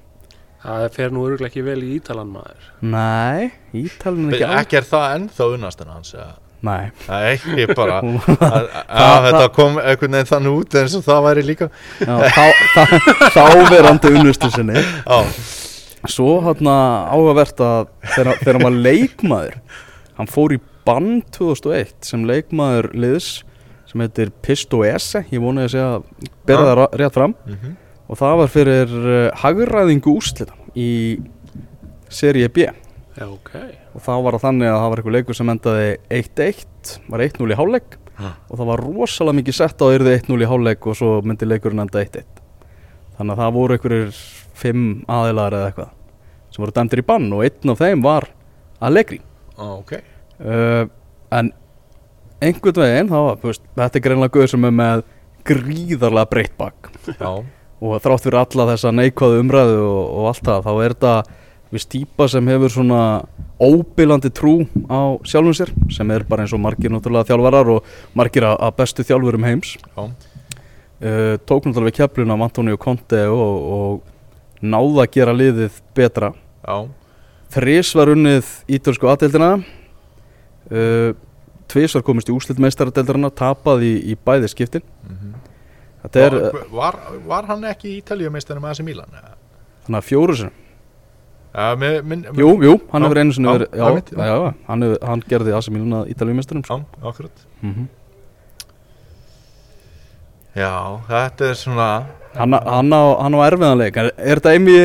Það 0.62 0.84
fer 0.94 1.10
nú 1.16 1.24
öruglega 1.26 1.50
ekki 1.50 1.64
vel 1.66 1.80
í 1.82 1.96
Ítalan 1.98 2.30
maður. 2.36 2.66
nei, 2.86 3.52
ítalinn 3.74 4.28
er 4.30 4.36
ekki, 4.38 4.46
ekki 4.46 4.60
ekki 4.62 4.78
er 4.82 4.88
það 4.92 5.06
ennþá 5.18 5.48
unnast 5.56 5.82
en 5.82 5.92
hans 5.96 6.12
eða? 6.14 6.34
nei, 6.62 6.92
Nei, 7.08 7.40
ég 7.58 7.72
bara 7.74 7.96
Hún- 8.06 8.20
að, 8.46 8.68
að, 8.86 9.24
Þetta 9.26 9.48
kom 9.56 9.80
einhvern 9.82 10.14
veginn 10.20 10.30
þannig 10.30 10.58
út 10.60 10.76
eins 10.78 10.94
og 11.00 11.06
það 11.08 11.24
væri 11.26 11.44
líka. 11.48 11.70
Já, 11.98 12.14
þá, 12.36 12.46
þá, 12.76 12.84
þá 13.34 13.46
verandi 13.72 14.12
unnustu 14.20 14.52
sinni. 14.54 14.84
Já, 14.84 15.20
Svo 16.10 16.36
hérna 16.46 16.76
áhugavert 17.14 17.60
að 17.62 17.90
þegar, 18.16 18.38
þegar 18.42 18.58
hann 18.58 18.64
var 18.70 18.78
leikmaður 18.86 19.58
hann 20.18 20.30
fór 20.30 20.54
í 20.56 20.60
bann 20.86 21.10
2001 21.34 21.92
sem 22.06 22.24
leikmaður 22.30 22.88
liðs 22.98 23.28
sem 23.90 24.02
heitir 24.02 24.32
Pisto 24.46 24.80
Ese 24.88 25.22
ég 25.34 25.42
vona 25.44 25.66
ég 25.66 25.70
að 25.70 25.76
segja 25.76 25.90
að 25.98 26.32
bera 26.50 26.64
það 26.72 26.96
rétt 27.02 27.18
fram. 27.18 27.36
Mhm, 27.50 27.76
og 28.12 28.20
það 28.20 28.38
var 28.42 28.52
fyrir 28.52 28.94
uh, 29.00 29.42
hagræðingu 29.42 30.14
úrslita 30.14 30.58
í 30.76 30.92
serie 32.12 32.52
B. 32.52 32.68
Já, 33.16 33.26
ok. 33.28 33.56
og 33.96 34.04
þá 34.04 34.12
var 34.24 34.36
það 34.38 34.46
þannig 34.46 34.70
að 34.72 34.78
það 34.80 34.92
var 34.92 35.02
eitthvað 35.02 35.16
leikur 35.18 35.38
sem 35.38 35.52
endaði 35.52 35.88
1-1 36.20 36.94
var 37.12 37.24
1-0 37.28 37.48
í 37.52 37.60
hálfleik. 37.60 37.98
Ha. 38.22 38.36
og 38.52 38.60
það 38.60 38.68
var 38.70 38.82
rosalega 38.86 39.38
mikið 39.40 39.56
sett 39.58 39.82
á 39.82 39.86
að 39.88 39.96
yrði 39.96 40.12
1-0 40.20 40.44
í 40.44 40.48
hálfleik 40.52 40.88
og 40.92 40.98
svo 41.00 41.14
myndi 41.26 41.48
leikurinn 41.48 41.82
enda 41.82 42.04
1-1 42.04 42.42
þannig 43.18 43.34
að 43.34 43.40
það 43.42 43.56
voru 43.56 43.78
einhverjir 43.78 44.20
5 44.62 44.84
aðilar 45.16 45.56
eða 45.58 45.70
eitthvað 45.72 45.94
sem 46.52 46.64
voru 46.66 46.76
dæmdir 46.76 47.02
í 47.02 47.06
bann 47.08 47.28
og 47.32 47.44
einn 47.48 47.74
af 47.74 47.82
þeim 47.82 48.04
var 48.04 48.28
Allegri. 48.82 49.20
Á, 49.56 49.66
ok. 49.78 49.94
Uh, 50.42 50.86
en 51.38 51.52
einhvern 52.42 52.82
veginn 52.82 53.12
þá, 53.12 53.18
var, 53.28 53.42
veist, 53.44 53.66
þetta 53.78 54.00
er 54.00 54.06
greinlega 54.08 54.36
guður 54.36 54.54
sem 54.56 54.68
er 54.68 54.76
með 54.76 55.04
gríðarlega 55.48 56.32
breytt 56.32 56.56
bak. 56.58 56.90
Já, 57.08 57.32
og 57.82 58.02
þrátt 58.04 58.26
fyrir 58.26 58.40
alla 58.42 58.68
þessa 58.72 58.92
neikvæðu 58.94 59.40
umræðu 59.42 59.80
og, 59.82 60.02
og 60.20 60.28
allt 60.32 60.44
það, 60.46 60.68
þá 60.68 60.72
er 60.74 60.96
þetta 60.96 61.14
viss 61.72 61.88
típa 61.88 62.28
sem 62.30 62.50
hefur 62.52 62.74
svona 62.74 63.02
óbylandi 63.62 64.32
trú 64.36 64.54
á 64.92 65.16
sjálfum 65.28 65.56
sér 65.56 65.72
sem 65.94 66.14
er 66.14 66.26
bara 66.28 66.44
eins 66.44 66.54
og 66.56 66.62
margir 66.62 66.92
náttúrulega 66.92 67.32
þjálfarar 67.32 67.72
og 67.78 67.92
margir 68.18 68.48
að, 68.50 68.66
bestu 68.78 69.06
þjálfurum 69.08 69.48
heims. 69.48 69.76
Já, 69.80 70.04
uh, 70.04 71.36
tók 71.48 71.68
náttúrulega 71.68 71.90
við 71.90 71.98
keflun 72.02 72.36
af 72.36 72.46
Antonio 72.50 72.80
Conte 72.82 73.24
og, 73.32 73.70
og 73.78 74.66
náða 74.66 75.06
að 75.06 75.14
gera 75.16 75.38
liðið 75.38 75.80
betra. 75.98 76.34
Já. 76.66 76.78
Þrís 77.52 77.96
var 77.98 78.12
unnið 78.14 78.52
ítölsku 78.72 79.10
aðdeildina 79.12 79.54
uh, 80.72 81.16
tvís 81.72 81.96
var 81.96 82.04
komist 82.06 82.30
í 82.30 82.36
úslit 82.36 82.60
meistaradeildarana 82.62 83.32
tapað 83.32 83.86
í, 83.88 83.94
í 84.12 84.18
bæði 84.20 84.52
skiptin. 84.52 84.86
Mhm. 85.08 85.40
Þetta 86.02 86.26
er 86.26 86.38
uh, 86.40 86.58
var, 86.74 86.98
var, 87.28 87.48
hann 87.52 87.70
ekki 87.72 87.92
í 87.92 88.00
Ítalíu 88.02 88.32
meistarinn 88.34 88.64
með 88.64 88.76
AC 88.76 88.86
Milan? 88.88 89.14
eða? 89.18 89.34
þannig 89.86 90.02
að 90.02 90.10
fjóru 90.10 90.38
með, 91.52 91.98
minn, 92.08 92.22
Jú, 92.40 92.52
jú, 92.64 92.78
hann 92.94 93.04
Já, 93.04 93.08
hefur 93.10 93.20
einu 93.20 93.34
sinni 93.36 93.50
já, 93.50 93.56
verið 93.58 93.74
Já, 93.76 93.86
einmitt, 93.90 94.12
já. 94.12 94.22
já, 94.24 94.36
já, 94.36 94.54
hann, 94.70 94.86
hefur, 94.88 95.02
hann 95.10 95.24
gerði 95.34 95.56
AC 95.58 95.70
Milan 95.76 95.98
að 96.00 96.14
Ítalíumesturum 96.14 96.64
Já, 96.70 96.78
akkurat. 97.12 97.46
Mm 97.62 97.90
Já, 100.52 100.72
þetta 101.08 101.46
er 101.48 101.56
svona 101.56 101.90
hann, 102.36 102.56
hann 102.56 102.92
á, 102.92 103.04
hann 103.24 103.36
á 103.36 103.40
erfiðanleik 103.46 104.00
Er 104.02 104.10
er 104.18 104.42
þetta 104.42 104.52
einmi 104.58 104.78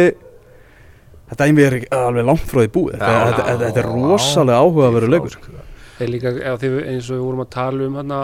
Þetta 1.27 1.47
einmi 1.49 1.65
er 1.67 1.75
alveg 1.91 2.27
langt 2.29 2.45
frá 2.47 2.61
því 2.63 2.69
búið. 2.75 2.93
Þetta, 2.95 3.07
Já, 3.11 3.23
þetta, 3.27 3.47
þetta, 3.49 3.69
þetta 3.71 3.81
er 3.83 3.89
rosalega 3.91 4.59
áhugaverður 4.63 5.11
leikur. 5.11 5.39
Er 5.97 6.13
líka, 6.13 6.33
ef 6.53 6.61
þið, 6.63 6.77
eins 6.93 7.09
og 7.11 7.17
við 7.17 7.25
vorum 7.25 7.43
að 7.43 7.49
tala 7.57 7.89
um 7.89 7.97
hérna 7.99 8.21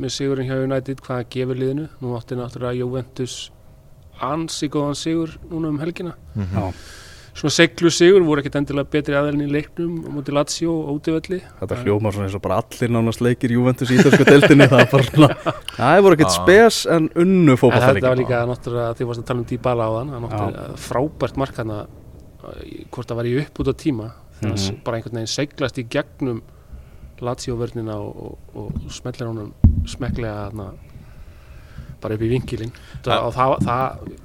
með 0.00 0.10
sigurinn 0.14 0.46
hjá 0.48 0.62
United, 0.64 1.00
hvað 1.04 1.20
það 1.22 1.28
gefur 1.34 1.56
liðinu. 1.60 1.88
Nú 2.00 2.16
átti 2.18 2.38
náttúrulega 2.38 2.78
Juventus 2.80 3.50
ansi 4.20 4.68
góðan 4.68 4.98
sigur 5.00 5.36
núna 5.50 5.68
um 5.72 5.78
helgina. 5.80 6.14
Mhm. 6.36 6.56
Já, 6.56 6.72
Svona 7.40 7.52
seglu 7.54 7.90
sigur, 7.94 8.24
voru 8.26 8.42
ekkert 8.42 8.56
endilega 8.58 8.90
betri 8.90 9.14
aðeilin 9.14 9.44
í 9.46 9.52
leiknum 9.54 10.00
á 10.02 10.10
móti 10.10 10.32
Lazio 10.34 10.72
og 10.82 10.98
útivelli. 10.98 11.38
Þetta 11.60 11.76
hljómar 11.84 12.12
svona 12.12 12.26
eins 12.26 12.34
og 12.34 12.42
bara 12.42 12.56
allir 12.58 12.90
nánast 12.90 13.20
leikir 13.22 13.52
Juventus 13.54 13.88
í 13.88 13.96
Ítalsku 14.00 14.24
deildinni 14.26 14.66
Það 14.68 14.90
bara 14.90 15.04
svona 15.06 15.28
Það 15.76 16.02
voru 16.02 16.16
ekkert 16.18 16.34
spes 16.34 16.80
en 16.90 17.08
unnu 17.14 17.52
En 17.54 17.70
þetta 17.70 18.08
var 18.10 18.16
líka 18.18 18.42
náttúrulega, 18.50 18.96
því 18.98 19.06
varst 19.06 19.22
að 19.22 19.26
tala 19.30 19.38
um 19.40 19.46
Dybala 19.46 19.86
á 19.86 19.90
þann, 19.94 20.10
hann 20.10 20.26
átti 20.28 20.80
frábært 20.90 21.36
mark 21.36 21.54
hann 21.62 21.72
hvort 22.90 23.06
það 23.08 23.16
var 23.16 23.24
í 23.30 23.34
upp 23.44 23.62
út 23.62 23.68
á 23.70 23.74
tíma, 23.78 24.10
að 24.42 24.50
Mhm. 24.50 24.82
bara 24.84 24.96
einhvern 24.98 25.14
veginn 25.20 25.26
seglast 25.38 25.78
í 25.78 25.84
gegnum 25.88 26.42
Lazio-vörnina 27.26 27.96
og, 28.00 28.38
og, 28.54 28.72
og 28.84 28.92
smellir 28.94 29.28
honum 29.30 29.52
smeklega 29.88 30.48
hana, 30.50 30.70
bara 32.00 32.16
upp 32.16 32.24
í 32.24 32.30
vinkilinn 32.32 32.72
Ja. 33.06 33.20
og 33.26 33.34
það, 33.36 33.54
það, 33.66 34.18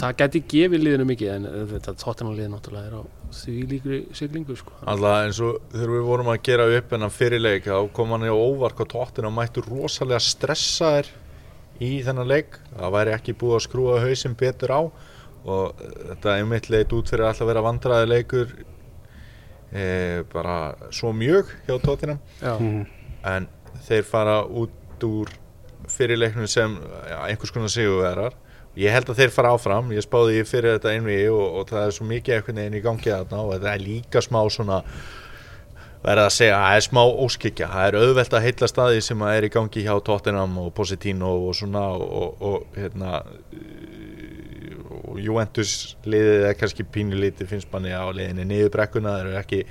það 0.00 0.16
geti 0.22 0.42
gefið 0.54 0.84
liðinu 0.86 1.06
mikið 1.10 1.32
en 1.34 1.48
þetta 1.74 1.94
tóttanarlið 2.00 2.50
náttúrulega 2.54 2.90
er 2.90 2.98
á 2.98 3.02
því 3.38 3.54
líkri 3.68 3.98
siglingu 4.16 4.54
sko. 4.56 4.72
Alltaf 4.88 5.18
eins 5.26 5.40
og 5.44 5.58
þegar 5.74 5.90
við 5.92 6.06
vorum 6.08 6.30
að 6.32 6.38
gera 6.48 6.68
upp 6.78 6.92
enn 6.96 7.08
fyrirleik 7.12 7.66
þá 7.68 7.90
kom 7.92 8.14
hann 8.16 8.24
í 8.24 8.32
óvart 8.32 8.78
hvað 8.78 8.92
tóttina 8.94 9.32
mættu 9.34 9.64
rosalega 9.66 10.22
stressaðir 10.24 11.10
í 11.84 11.90
þennan 12.06 12.30
leik 12.30 12.56
það 12.72 12.94
væri 12.96 13.12
ekki 13.18 13.36
búið 13.38 13.58
að 13.58 13.64
skrúa 13.66 13.98
hausinn 14.06 14.38
betur 14.40 14.72
á 14.72 14.80
og 15.48 15.84
þetta 15.84 16.32
einmitt 16.38 16.70
leit 16.72 16.92
út 16.96 17.12
fyrir 17.12 17.28
alltaf 17.28 17.44
að 17.44 17.50
vera 17.52 17.66
vandræði 17.68 18.08
leikur 18.10 18.56
e, 19.72 20.22
bara 20.32 20.74
svo 20.90 21.12
mjög 21.12 21.50
hjá 21.68 21.78
tóttina 21.82 22.18
Já, 22.42 22.54
Mhm. 22.58 22.86
en 23.24 23.48
þeir 23.88 24.02
fara 24.04 24.42
út 24.44 24.70
úr 25.04 25.28
fyrirleiknum 25.88 26.46
sem 26.48 26.78
ja, 27.08 27.22
einhvers 27.28 27.50
konar 27.54 27.68
sigurverar 27.72 28.32
ég 28.78 28.92
held 28.94 29.08
að 29.10 29.16
þeir 29.22 29.30
fara 29.34 29.52
áfram, 29.56 29.88
ég 29.92 30.04
spáði 30.04 30.42
fyrir 30.46 30.76
þetta 30.78 30.92
einvigi 30.94 31.28
og, 31.32 31.56
og 31.60 31.68
það 31.70 31.86
er 31.86 31.90
svo 31.96 32.04
mikið 32.06 32.34
einhvern 32.36 32.60
veginn 32.62 32.78
í 32.78 32.82
gangi 32.84 33.10
þarna 33.10 33.40
og 33.44 33.52
þetta 33.56 33.72
er 33.74 33.80
líka 33.82 34.20
smá 34.22 34.40
svona 34.50 34.82
verða 36.04 36.26
að 36.28 36.34
segja 36.36 36.54
að 36.58 36.66
það 36.68 36.76
er 36.76 36.84
smá 36.86 37.00
óskikja 37.24 37.68
það 37.72 37.86
er 37.88 37.96
auðvelt 37.98 38.34
að 38.38 38.44
heilla 38.46 38.68
staði 38.70 39.00
sem 39.02 39.22
að 39.26 39.36
er 39.38 39.46
í 39.48 39.50
gangi 39.50 39.82
hjá 39.82 39.94
Tottenham 40.06 40.58
og 40.62 40.68
Positino 40.76 41.32
og 41.48 41.56
svona 41.58 41.82
og, 41.96 42.04
og, 42.20 42.42
og 42.52 42.78
hérna 42.78 43.22
og 45.08 45.20
Juventus 45.22 45.74
liðið 46.08 46.48
er 46.50 46.58
kannski 46.58 46.86
pínulítið 46.94 47.50
finnst 47.52 47.70
manni 47.72 47.94
á 47.94 48.04
liðinni 48.12 48.46
niður 48.48 48.74
brekkuna. 48.76 49.16
Þeir 49.18 49.30
eru 49.30 49.40
ekki 49.40 49.62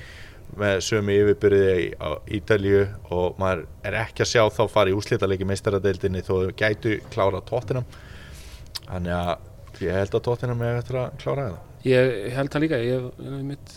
með 0.58 0.82
sömu 0.88 1.16
yfirbyrði 1.22 1.72
á 2.00 2.10
Ítalju 2.38 2.84
og 3.14 3.40
maður 3.42 3.66
er 3.86 4.00
ekki 4.02 4.24
að 4.24 4.32
sjá 4.32 4.44
þá 4.58 4.64
fara 4.72 4.94
í 4.94 4.98
úslítalegi 4.98 5.48
meistaradeildinni 5.48 6.24
þó 6.26 6.34
þau 6.46 6.54
gætu 6.60 6.98
klára 7.14 7.44
Tottenham. 7.46 7.88
Þannig 8.88 9.18
að 9.18 9.84
ég 9.84 10.00
held 10.00 10.16
að 10.16 10.28
Tottenham 10.30 10.64
er 10.64 10.80
eftir 10.80 11.02
að 11.04 11.18
klára 11.22 11.50
það 11.50 11.64
Ég 11.88 12.34
held 12.34 12.52
það 12.52 12.64
líka, 12.64 12.80
ég, 12.82 13.06
ég 13.22 13.44
mitt, 13.46 13.76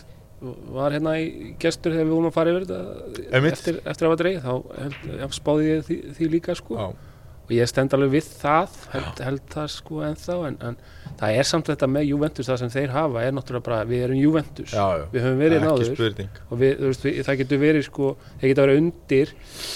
var 0.73 0.95
hérna 0.95 1.13
í 1.21 1.53
gestur 1.61 1.93
þegar 1.93 2.07
við 2.07 2.15
vorum 2.15 2.29
að 2.31 2.37
fara 2.37 2.53
yfir 2.53 2.65
þetta 2.65 3.41
eftir, 3.51 3.79
eftir 3.85 4.07
að 4.07 4.13
var 4.13 4.21
dreig, 4.21 4.39
þá 4.41 4.53
held, 4.81 4.97
ég 5.19 5.35
spáði 5.37 5.67
ég 5.67 5.83
því, 5.87 5.97
því 6.17 6.29
líka 6.33 6.55
sko. 6.57 6.77
Já. 6.79 7.10
Ég 7.57 7.69
stend 7.69 7.93
alveg 7.97 8.11
við 8.15 8.27
það, 8.41 8.75
held, 8.93 9.21
held 9.25 9.41
það 9.53 9.67
sko 9.73 10.01
ennþá 10.07 10.37
en, 10.47 10.57
en 10.69 10.77
það 11.19 11.37
er 11.41 11.47
samt 11.49 11.71
þetta 11.71 11.89
með 11.91 12.05
Juventus 12.11 12.47
það 12.49 12.59
sem 12.61 12.71
þeir 12.75 12.93
hafa 12.95 13.23
er 13.25 13.35
náttúrulega 13.35 13.65
bara, 13.67 13.79
við 13.89 14.03
erum 14.07 14.19
Juventus. 14.21 14.71
Já, 14.73 14.85
já. 15.01 15.05
við 15.13 15.25
höfum 15.25 15.41
verið 15.41 15.65
náður 15.65 16.03
og 16.51 16.61
við, 16.61 16.73
veist, 16.85 17.05
við, 17.07 17.19
það 17.27 17.39
getur 17.43 17.61
verið 17.65 17.85
sko, 17.87 18.11
þeir 18.41 18.51
geta 18.53 18.65
verið 18.67 18.81
undir 18.83 19.33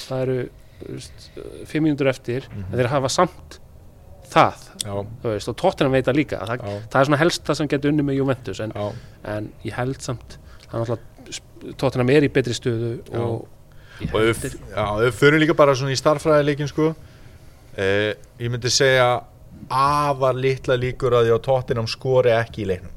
það 0.07 0.23
eru 0.26 0.38
veist, 0.86 1.30
fimm 1.71 1.88
mínútur 1.88 2.11
eftir 2.11 2.47
Mhm. 2.51 2.65
en 2.71 2.80
þeir 2.80 2.91
hafa 2.95 3.09
samt 3.09 3.59
það 4.36 4.63
veist, 5.23 5.49
og 5.51 5.55
Tottenham 5.61 5.93
veit 5.95 6.05
það 6.07 6.17
líka. 6.19 6.39
Það, 6.45 6.63
það 6.91 6.99
er 7.01 7.05
svona 7.09 7.19
helst 7.21 7.43
það 7.45 7.59
sem 7.61 7.67
getur 7.67 7.91
unni 7.93 8.03
með 8.07 8.17
Juventus 8.19 8.59
en, 8.63 8.73
en 9.23 9.51
ég 9.63 9.73
held 9.78 10.01
samt 10.01 10.38
það 10.71 10.82
er 10.91 12.15
er 12.19 12.26
í 12.28 12.32
betri 12.34 12.53
stöðu 12.53 12.95
og 13.15 13.45
og 14.11 14.26
ef 15.07 15.15
fyrir 15.15 15.39
líka 15.39 15.55
bara 15.55 15.71
svona 15.78 15.93
í 15.95 15.99
starffræðileikin 15.99 16.67
sko 16.67 16.89
eh, 17.78 18.11
ég 18.39 18.51
myndi 18.51 18.71
segja 18.73 19.09
afar 19.71 20.38
litla 20.38 20.78
líkur 20.80 21.15
að 21.15 21.28
því 21.28 21.36
að 21.36 21.43
Tottenham 21.47 21.89
skori 21.89 22.34
ekki 22.36 22.65
í 22.65 22.69
leiknum. 22.73 22.93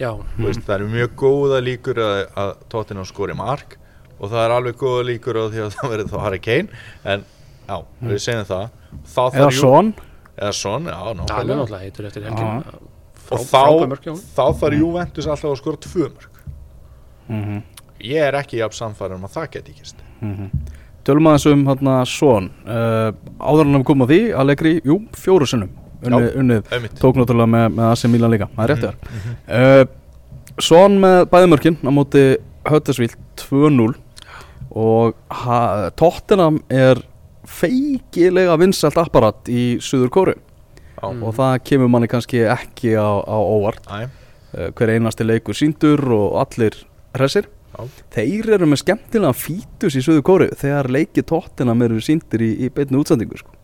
Já, 0.00 0.14
Þú 0.36 0.46
veist, 0.46 0.62
það 0.64 0.76
eru 0.78 0.90
mjög 0.94 1.16
góða 1.20 1.58
líkur 1.60 1.98
að, 2.00 2.20
að 2.40 2.52
Tottenham 2.72 3.08
skori 3.08 3.36
mark 3.36 3.76
og 4.18 4.30
það 4.30 4.44
er 4.44 4.54
alveg 4.56 4.78
góða 4.80 5.02
líkur 5.10 5.40
að 5.42 5.50
því 5.54 5.64
að 5.66 5.74
það 5.76 5.92
verður 5.94 6.12
þá 6.12 6.20
Harry 6.24 6.44
Kane 6.44 6.84
en 7.04 7.26
já, 7.66 7.76
við 8.00 8.22
segjum 8.24 8.48
það. 8.48 8.78
Þá 9.06 9.20
Eða 9.30 9.50
svon 9.58 9.92
eða 10.40 10.52
son, 10.56 10.88
já, 10.88 10.96
er 11.10 11.18
náttúrulega 11.20 11.82
heitur 11.84 12.08
eftir 12.08 12.24
helgin 12.24 12.88
og 13.30 13.42
þá, 13.46 13.60
þá 14.34 14.44
þarf 14.58 14.76
Juventus 14.78 15.28
alltaf 15.28 15.52
að 15.52 15.58
skora 15.60 15.80
tvö 15.84 16.08
mörk. 16.08 16.38
Mhm, 17.30 17.58
ég 18.08 18.24
er 18.26 18.38
ekki 18.40 18.58
jafn 18.58 18.78
samfæður 18.78 19.18
um 19.18 19.26
að 19.28 19.36
það 19.36 19.50
geti 19.56 19.74
ekki 19.74 20.06
mhm. 20.24 20.48
Tölum 21.04 21.26
aðeins 21.30 21.46
um 21.50 21.62
hérna 21.70 21.94
svon 22.08 22.50
uh, 22.66 23.10
Áður 23.40 23.64
en 23.66 23.74
að 23.74 23.80
við 23.80 23.86
komum 23.88 24.04
að 24.06 24.12
því 24.14 24.18
Allegri, 24.42 24.72
jú, 24.84 24.98
fjóru 25.16 25.46
sinnum 25.48 25.70
Unnið, 26.00 26.30
unnið 26.40 26.68
tók 27.00 27.16
náttúrulega 27.20 27.50
með, 27.52 27.64
með 27.76 27.86
AC 27.90 28.04
Milan 28.08 28.30
líka. 28.32 28.46
Það 28.56 28.62
er 28.64 28.70
rétt 28.72 28.84
þér 28.86 28.94
Mhm. 29.10 29.34
uh, 29.60 29.84
Svon 30.60 30.96
með 31.00 31.18
bæðumörkin 31.32 31.76
á 31.84 31.90
móti 31.92 32.22
Höttersvíl 32.68 33.12
2-0 33.40 33.94
og 34.76 35.14
ha, 35.42 35.90
Tottenham 35.96 36.58
er 36.70 37.00
feikilega 37.48 38.56
vinsælt 38.60 38.98
apparat 39.00 39.48
í 39.50 39.78
Suður 39.82 40.10
Kóru 40.14 40.34
Já. 40.36 41.06
og 41.08 41.32
það 41.36 41.54
kemur 41.68 41.88
manni 41.92 42.08
kannski 42.12 42.42
ekki 42.52 42.92
á, 42.96 43.08
á 43.24 43.36
óvart. 43.40 43.84
Uh, 43.88 44.68
hver 44.76 44.92
einasti 44.96 45.24
leikur 45.24 45.56
síndur 45.56 46.00
og 46.12 46.36
allir 46.42 46.76
hressir. 47.16 47.44
Já. 47.46 47.59
Þeir 48.14 48.52
eru 48.56 48.68
með 48.70 48.82
skemmtilega 48.84 49.36
fítus 49.36 49.96
í 49.98 50.04
Suður 50.04 50.24
Kóru 50.26 50.48
þegar 50.60 50.90
leiki 50.92 51.24
Tottenham 51.26 51.84
eru 51.86 52.00
síndir 52.04 52.44
í, 52.44 52.50
í 52.66 52.72
beinni 52.74 53.00
útsendingu 53.00 53.40
sko, 53.40 53.54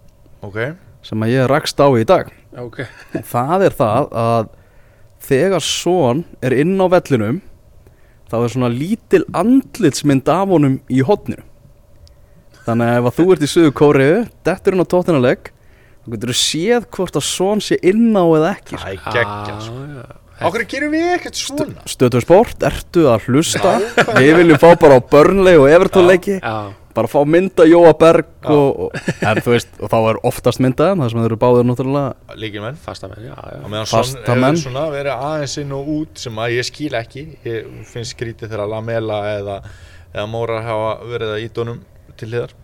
ok. 0.47 0.61
Sem 1.07 1.23
að 1.23 1.37
ég 1.37 1.45
rakst 1.47 1.79
á 1.79 1.87
í 1.95 2.03
dag. 2.03 2.33
Já, 2.51 2.61
ok, 2.65 2.81
og 3.15 3.27
það 3.31 3.65
er 3.69 3.75
það 3.79 4.09
að 4.19 4.49
þegar 5.27 5.63
Son 5.65 6.25
er 6.45 6.57
inn 6.57 6.75
á 6.83 6.87
vellinum 6.91 7.43
þá 8.31 8.39
er 8.41 8.53
svona 8.53 8.71
lítil 8.73 9.23
andlitsmynd 9.37 10.29
af 10.31 10.51
honum 10.51 10.81
í 10.91 11.03
hotninu 11.07 11.45
þannig 12.67 12.91
að 12.91 12.99
ef 12.99 13.09
að 13.09 13.19
þú 13.19 13.27
ert 13.33 13.45
í 13.47 13.51
Suður 13.51 13.75
Kóriðu 13.81 14.23
dettur 14.47 14.75
inn 14.77 14.83
á 14.83 14.93
tóttinaleg 14.93 15.51
þá 16.03 16.13
getur 16.15 16.33
þú 16.33 16.39
séð 16.43 16.89
hvort 16.97 17.19
að 17.19 17.27
Son 17.29 17.63
sé 17.63 17.79
inn 17.87 18.11
á 18.19 18.25
eða 18.27 18.53
ekki 18.57 18.81
það 18.83 18.93
er 18.93 19.05
geggja 19.17 19.59
sko. 19.63 19.85
Okkur 20.45 20.65
gerum 20.69 20.93
við 20.93 21.07
ekkert 21.15 21.39
svona? 21.41 21.85
Stötu 21.89 22.21
sport, 22.25 22.65
ertu 22.67 23.07
að 23.09 23.29
hlusta? 23.31 23.77
Við 24.19 24.35
viljum 24.43 24.61
fá 24.61 24.75
bara 24.81 24.99
á 24.99 25.01
Burnley 25.01 25.57
og 25.61 25.71
Everton 25.71 26.07
leiki. 26.11 26.37
já, 26.43 26.57
bara 26.97 27.11
fá 27.13 27.19
mynda 27.29 27.65
Jóa 27.69 27.93
Berg 28.01 28.51
og, 28.53 28.85
og, 28.87 29.01
en 29.21 29.41
þú 29.45 29.53
veist, 29.53 29.73
og 29.81 29.91
þá 29.93 29.97
er 30.13 30.21
oftast 30.31 30.63
myndaðum 30.65 31.03
það 31.05 31.11
sem 31.13 31.21
þeir 31.23 31.29
eru 31.31 31.41
báðir 31.43 31.67
náttúrulega 31.69 32.77
fasta 32.85 33.11
menn, 33.13 33.27
já 33.29 33.35
og 33.37 33.67
meðan 33.73 33.91
svona 33.91 34.05
Fastamenn. 34.05 34.47
hefur 34.57 34.63
svona 34.71 34.87
verið 34.95 35.27
aðeins 35.31 35.59
inn 35.65 35.75
og 35.77 35.91
út 35.97 36.25
sem 36.25 36.41
að 36.45 36.55
ég 36.57 36.69
skil 36.71 36.93
ekki. 37.01 37.27
Ég 37.45 37.69
finnst 37.89 38.17
skrítið 38.17 38.53
þegar 38.53 38.73
Lamela 38.73 39.21
eða, 39.35 39.59
eða 40.15 40.27
Mórar 40.33 40.65
hafa 40.65 40.95
verið 41.05 41.35
að 41.37 41.45
ídónum 41.49 41.85
til 42.17 42.31
hliðar. 42.33 42.57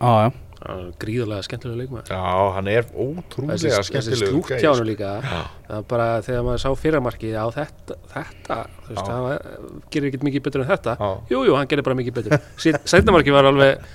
Á, 0.00 0.10
já, 0.10 0.30
Já, 0.30 0.49
gríðarlega 1.00 1.44
skemmtilega 1.46 1.80
leikmaður 1.80 2.10
já, 2.12 2.32
hann 2.56 2.68
er 2.68 2.88
ótrúlega 2.92 3.80
slúkt 3.80 4.50
gæi, 4.52 4.58
hjá 4.60 4.68
hann 4.68 4.76
sko. 4.76 4.84
líka 4.90 5.12
það 5.24 5.86
bara 5.88 6.08
þegar 6.26 6.44
maður 6.44 6.62
sá 6.64 6.70
fyrramarkið 6.82 7.36
á 7.40 7.46
þetta, 7.56 7.96
þetta 8.12 8.58
þú 8.68 8.90
veist, 8.90 9.06
það 9.08 9.22
var, 9.24 9.46
gerir 9.94 10.10
ekkert 10.10 10.26
mikið 10.28 10.44
betur 10.48 10.64
en 10.64 10.70
þetta 10.74 10.96
Já. 11.00 11.10
jú, 11.32 11.40
hann 11.56 11.70
gerir 11.70 11.86
bara 11.88 11.98
mikið 12.02 12.18
betur 12.18 12.44
setnamarkið 12.92 13.36
var 13.38 13.48
alveg 13.48 13.86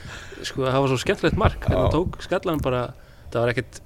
sko, 0.42 0.66
það 0.66 0.80
var 0.82 0.90
svo 0.94 1.00
skemmtilegt 1.06 1.38
mark 1.38 1.70
Já. 1.70 1.76
hann 1.78 1.94
tók 1.94 2.18
skallan 2.26 2.64
bara 2.66 2.82
það 3.30 3.40
var 3.44 3.54
ekkert, 3.54 3.80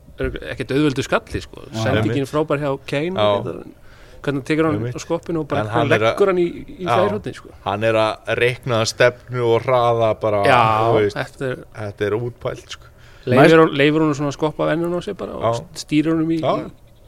ekkert 0.53 0.73
auðvöldu 0.75 1.03
skalli 1.03 1.43
sko. 1.43 1.67
Sendingin 1.83 2.27
frábær 2.29 2.63
hjá 2.63 2.71
Kane 2.87 3.19
Já. 3.19 3.43
þetta- 3.43 3.75
hvernig 4.21 4.41
hann 4.41 4.47
tekur 4.49 4.69
hann 4.69 4.99
skoppinu 5.05 5.39
og 5.43 5.47
bara 5.51 5.63
hann 5.67 5.71
hann 5.89 5.91
er 5.97 6.03
leggur 6.07 6.31
hann 6.33 6.41
í, 6.43 6.47
í 6.79 6.85
Já. 6.85 6.95
fjærhóttin 6.99 7.35
sko. 7.39 7.49
hann 7.65 7.83
er 7.89 7.99
að 8.03 8.33
reikna 8.41 8.81
stefnu 8.89 9.45
og 9.53 9.63
hraða 9.67 10.11
bara 10.21 10.43
já, 10.47 10.61
veist, 10.97 11.17
eftir 11.17 11.63
þetta 11.77 12.05
er 12.09 12.17
útpælt 12.19 12.75
sko. 12.77 12.85
leifir, 13.29 13.57
hún- 13.63 13.73
leifir 13.77 14.01
hún 14.05 14.13
svona 14.17 14.33
að 14.33 14.37
skoppa 14.39 14.69
vennun 14.73 14.95
á 14.95 15.01
sig 15.03 15.17
bara 15.17 15.33
og 15.39 15.65
stýrir 15.75 16.13
honum 16.15 16.29
í, 16.31 16.39
Já. 16.41 16.55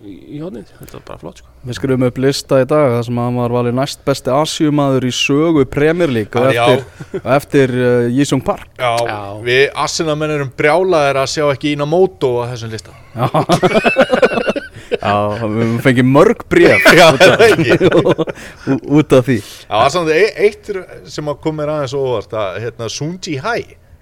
í, 0.02 0.12
í, 0.12 0.14
í 0.38 0.42
hóttin 0.42 0.66
þetta 0.66 0.94
var 1.00 1.04
bara 1.08 1.20
flott 1.22 1.38
sko. 1.42 1.48
við 1.68 1.78
skrifum 1.78 2.04
upp 2.08 2.18
lista 2.18 2.58
í 2.62 2.66
dag 2.66 2.88
þar 2.96 3.04
sem 3.06 3.18
hann 3.22 3.36
var 3.38 3.54
valið 3.54 3.76
næst 3.78 4.00
besti 4.06 4.32
Asjumadur 4.34 5.06
í 5.06 5.12
sögu 5.14 5.66
Premier 5.70 6.10
League 6.10 6.42
og 6.42 6.50
eftir, 6.50 7.22
eftir 7.38 7.70
uh, 7.78 8.08
Jisung 8.10 8.42
Park 8.46 8.68
já, 8.82 8.96
Já. 9.06 9.20
við 9.46 9.68
Arsenal-menn 9.76 10.36
erum 10.40 10.52
brjálaðir 10.58 11.22
að 11.22 11.30
sjá 11.36 11.46
ekki 11.54 11.76
Ína 11.76 11.86
Móto 11.90 12.40
á 12.42 12.50
þessum 12.54 12.74
lista 12.74 12.92
já, 13.16 13.30
já 14.92 15.46
við 15.56 15.74
fengið 15.86 16.08
mörg 16.12 16.42
bréf 16.52 16.88
já, 16.98 17.06
það 17.18 17.34
er 17.36 17.44
ekki? 17.48 17.78
Ú- 18.72 18.80
út 19.00 19.16
af 19.18 19.26
því. 19.30 19.38
Það 19.68 19.84
var 19.84 19.94
samt 19.96 20.12
eitt 20.18 20.72
sem 21.16 21.32
kom 21.44 21.58
mér 21.62 21.72
aðeins 21.76 21.96
óvart 21.98 22.36
að 22.42 22.60
hérna, 22.66 22.90
Sunji 22.92 23.38
Hai 23.44 23.62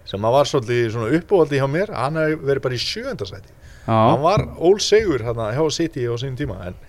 sem 0.10 0.24
var 0.26 0.48
svolítið 0.50 0.88
svona 0.96 1.12
uppávaldi 1.20 1.60
hjá 1.62 1.68
mér 1.70 1.92
hann 1.94 2.18
hefur 2.18 2.48
verið 2.50 2.64
bara 2.66 2.78
í 2.80 2.82
sjöndasæti 2.82 3.52
hann 3.90 4.22
var 4.24 4.42
ól 4.58 4.80
segur 4.82 5.22
hérna, 5.26 5.52
hjá 5.54 5.62
City 5.74 6.08
á 6.10 6.14
sín 6.18 6.34
tíma 6.40 6.58
en, 6.72 6.80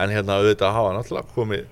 en 0.00 0.14
hérna 0.14 0.38
auðvitað 0.40 0.72
hafa 0.78 0.94
náttúrulega 0.96 1.34
komið 1.36 1.68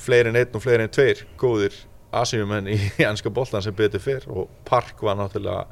fleiri 0.00 0.32
en 0.32 0.38
einn 0.40 0.56
og 0.56 0.64
fleiri 0.64 0.86
en 0.88 0.92
tveir 0.92 1.22
góðir 1.40 1.76
Asíumenn 2.16 2.66
í 2.72 2.78
ennska 3.04 3.30
boltan 3.30 3.62
sem 3.62 3.76
betur 3.76 4.02
fyrr 4.02 4.24
og 4.32 4.48
Park 4.68 4.98
var 5.04 5.18
náttúrulega 5.20 5.66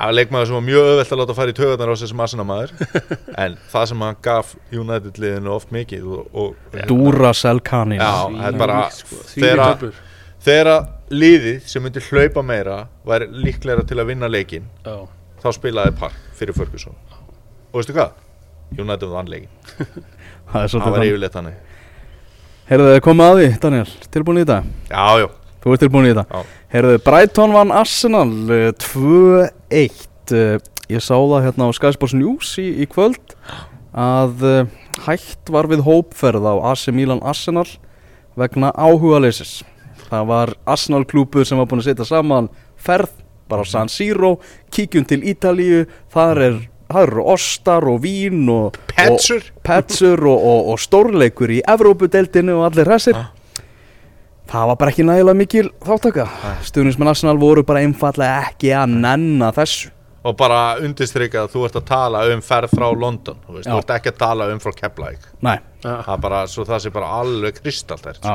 Það 0.00 0.08
var 0.08 0.16
leikmaður 0.16 0.48
sem 0.48 0.56
var 0.56 0.62
mjög 0.64 0.86
öðvelt 0.90 1.10
að 1.12 1.18
láta 1.20 1.34
fara 1.36 1.52
í 1.52 1.56
tögarnar 1.58 1.90
á 1.92 1.96
þessum 2.00 2.22
asinamaður 2.24 2.70
en 3.44 3.56
það 3.68 3.82
sem 3.90 4.04
hann 4.06 4.20
gaf 4.24 4.54
United 4.72 5.18
liðinu 5.20 5.52
oft 5.52 5.74
mikið 5.76 6.06
og, 6.16 6.30
og 6.32 6.78
Duracell 6.88 7.60
kanin 7.60 8.00
Já, 8.00 8.14
þetta 8.32 8.48
er 8.48 8.56
bara 8.62 8.78
sko, 8.96 9.90
þegar 10.40 10.70
liðið 11.12 11.66
sem 11.68 11.84
myndir 11.84 12.06
hlaupa 12.08 12.44
meira 12.46 12.78
var 13.04 13.26
líklega 13.28 13.84
til 13.88 13.98
að 14.00 14.12
vinna 14.14 14.30
leikin 14.30 14.70
Já. 14.86 15.04
þá 15.42 15.48
spilaði 15.58 15.92
Park 16.00 16.16
fyrir 16.38 16.56
Ferguson. 16.56 16.96
Og 17.70 17.82
veistu 17.82 17.96
hvað? 17.96 18.16
United 18.78 19.10
vann 19.10 19.28
leikin, 19.28 19.52
það 20.50 20.62
er 20.62 20.72
var 20.78 20.86
þannig. 20.86 21.10
yfirleitt 21.10 21.36
þannig. 21.36 21.60
Heyrðu 22.70 22.90
þið 22.94 23.04
komið 23.04 23.26
að 23.26 23.38
því, 23.40 23.46
Daniel, 23.66 23.94
tilbúin 24.14 24.40
í 24.40 24.44
þetta? 24.46 24.58
Já, 24.88 25.06
já, 25.20 25.28
Þú 25.60 25.72
ert 25.74 25.82
tilbúin 25.84 26.06
í 26.08 26.12
þetta 26.14 26.38
Já. 26.38 26.52
Heyrðu, 26.72 27.00
Brighton 27.04 27.56
vann 27.56 27.72
Arsenal 27.74 28.28
uh, 28.46 28.68
2-1 28.80 29.59
uh, 30.34 30.58
Ég 30.90 31.02
sá 31.04 31.14
það 31.14 31.44
hérna 31.46 31.68
á 31.70 31.76
Sky 31.76 31.92
Sports 31.94 32.16
News 32.18 32.56
í, 32.58 32.66
í 32.82 32.86
kvöld 32.90 33.36
að 33.94 34.42
uh, 34.42 34.64
hægt 35.06 35.50
var 35.54 35.68
við 35.70 35.84
hópferð 35.86 36.46
á 36.50 36.54
AC 36.72 36.88
Milan 36.94 37.22
Arsenal 37.22 37.68
vegna 38.38 38.72
áhugaleysis. 38.74 39.60
Það 40.10 40.26
var 40.30 40.52
Arsenal 40.66 41.04
klúpur 41.06 41.46
sem 41.46 41.58
var 41.60 41.68
búin 41.70 41.82
að 41.82 41.92
setja 41.92 42.08
saman 42.08 42.50
ferð 42.80 43.12
bara 43.50 43.62
á 43.62 43.70
San 43.70 43.90
Siro, 43.90 44.38
kíkjum 44.74 45.06
til 45.06 45.22
Ítalíu 45.26 45.86
þar 46.10 46.44
er 46.48 46.60
Það 46.90 47.04
eru 47.06 47.24
ostar 47.30 47.84
og 47.86 48.00
vín 48.02 48.48
og 48.50 48.78
Petsur 48.90 49.44
og, 49.44 49.58
petsur. 49.62 50.24
og, 50.26 50.70
og, 50.72 50.80
stórleikur 50.82 51.52
í 51.54 51.60
Evrópudeldinu 51.62 52.56
og 52.58 52.64
allir 52.66 52.90
hressir 52.90 53.14
Ah. 53.14 53.28
Það 54.50 54.66
var 54.70 54.78
bara 54.80 54.92
ekki 54.92 55.06
nægilega 55.06 55.38
mikil 55.38 55.70
þáttaka 55.84 56.26
stuðnismenn 56.66 57.10
Arsenal 57.12 57.38
voru 57.40 57.64
bara 57.66 57.82
einfallega 57.84 58.44
ekki 58.50 58.72
að 58.76 58.94
nenna 59.06 59.50
þessu. 59.56 59.90
Og 60.20 60.34
bara 60.36 60.76
undirstrykja 60.84 61.46
að 61.46 61.52
þú 61.54 61.62
ert 61.64 61.76
að 61.80 61.84
tala 61.88 62.22
um 62.28 62.42
ferð 62.44 62.74
frá 62.76 62.86
London 62.92 63.38
þú, 63.46 63.54
veist, 63.56 63.68
þú 63.70 63.76
ert 63.78 63.92
ekki 63.94 64.10
að 64.12 64.18
tala 64.20 64.48
um 64.52 64.58
frá 64.60 64.74
Keflæk 64.76 65.28
Nei, 65.46 65.56
það 65.80 66.10
er 66.12 66.24
bara, 66.26 66.40
svo 66.52 66.66
það 66.68 66.82
sé 66.84 66.92
bara 66.92 67.12
alveg 67.22 67.60
kristalltært 67.62 68.28
já, 68.28 68.34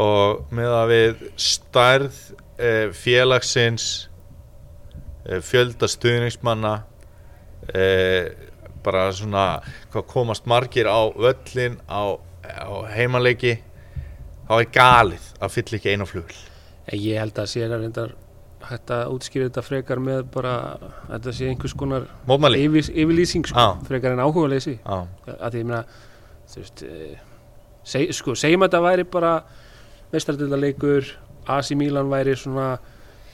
og 0.00 0.54
með 0.56 0.76
að 0.78 0.92
við 0.94 1.26
stærð 1.48 2.22
eh, 2.56 2.86
félagsins 2.96 3.90
eh, 5.28 5.42
fjölda 5.44 5.90
stuðningsmanna 5.92 6.74
eh, 7.74 8.32
bara 8.88 9.10
svona 9.12 9.46
hvað 9.92 10.08
komast 10.14 10.48
margir 10.48 10.88
á 10.88 11.12
völlin 11.12 11.76
á, 11.92 12.16
á 12.16 12.72
heimaleiki 12.96 13.58
þá 14.48 14.54
er 14.58 14.70
galið 14.74 15.28
að 15.38 15.54
fylla 15.58 15.80
ekki 15.80 15.94
einu 15.94 16.08
flugl 16.08 16.40
Ég 16.96 17.20
held 17.20 17.36
að 17.36 17.50
sé 17.52 17.66
að 17.66 17.76
reyndar 17.82 18.14
hægt 18.68 18.90
að 18.90 19.12
útskýra 19.14 19.48
þetta 19.48 19.62
frekar 19.62 20.00
með 20.02 20.22
bara 20.34 20.52
þetta 21.10 21.34
sé 21.36 21.48
einhvers 21.50 21.74
konar 21.78 22.08
yfir, 22.56 22.88
yfirlýsing 22.90 23.46
sko, 23.46 23.60
Já. 23.60 23.86
frekar 23.86 24.16
en 24.16 24.22
áhuga 24.24 24.48
leysi 24.50 24.78
Já, 24.80 25.04
að 25.36 25.52
því 25.52 25.62
ég 25.62 25.68
meina 25.68 25.82
þú 26.48 26.62
veist 26.62 26.82
e, 26.82 27.08
seg, 27.84 28.12
sko, 28.16 28.34
segjum 28.38 28.64
að 28.64 28.70
þetta 28.70 28.84
væri 28.88 29.06
bara 29.12 29.32
meistardildarleikur 30.12 31.12
AC 31.48 31.74
Milan 31.78 32.10
væri 32.10 32.34
svona 32.36 32.70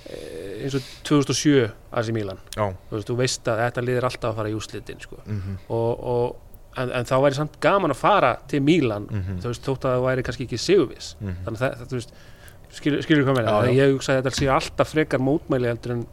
e, 0.07 0.19
eins 0.65 0.77
og 0.79 0.89
2007 1.07 1.69
AC 1.95 2.11
Milan. 2.15 2.41
Já, 2.55 2.67
þú 2.91 2.99
veist, 2.99 3.11
þú 3.11 3.19
veist 3.19 3.51
að 3.51 3.63
þetta 3.65 3.85
liðir 3.87 4.09
alltaf 4.11 4.33
að 4.33 4.41
fara 4.41 4.51
í 4.53 4.57
úslitin 4.59 5.03
sko. 5.03 5.21
mhm, 5.25 5.59
og, 5.69 6.05
og, 6.15 6.44
en, 6.77 6.91
en 7.01 7.09
þá 7.09 7.15
væri 7.25 7.39
samt 7.39 7.59
gaman 7.63 7.95
að 7.95 8.01
fara 8.01 8.33
til 8.51 8.63
Milan 8.65 9.09
Mhm. 9.11 9.41
þú 9.43 9.51
veist, 9.53 9.65
þótt 9.67 9.85
að 9.89 9.95
það 9.97 10.07
væri 10.09 10.27
kannski 10.27 10.47
ekki 10.49 10.61
sigurvis 10.61 11.15
mhm. 11.21 11.37
þannig 11.47 11.61
að 11.61 11.65
það, 11.65 11.89
þú 11.91 11.99
veist 12.01 12.15
skilur, 12.75 13.03
skilur 13.07 13.25
hvað 13.29 13.39
með 13.39 13.49
það, 13.51 13.71
ég 13.79 13.93
hugsa 13.95 14.13
að 14.15 14.23
þetta 14.23 14.37
sé 14.39 14.49
alltaf 14.59 14.93
frekar 14.95 15.23
mótmæli 15.23 15.71
heldur 15.71 15.97
en 15.99 16.07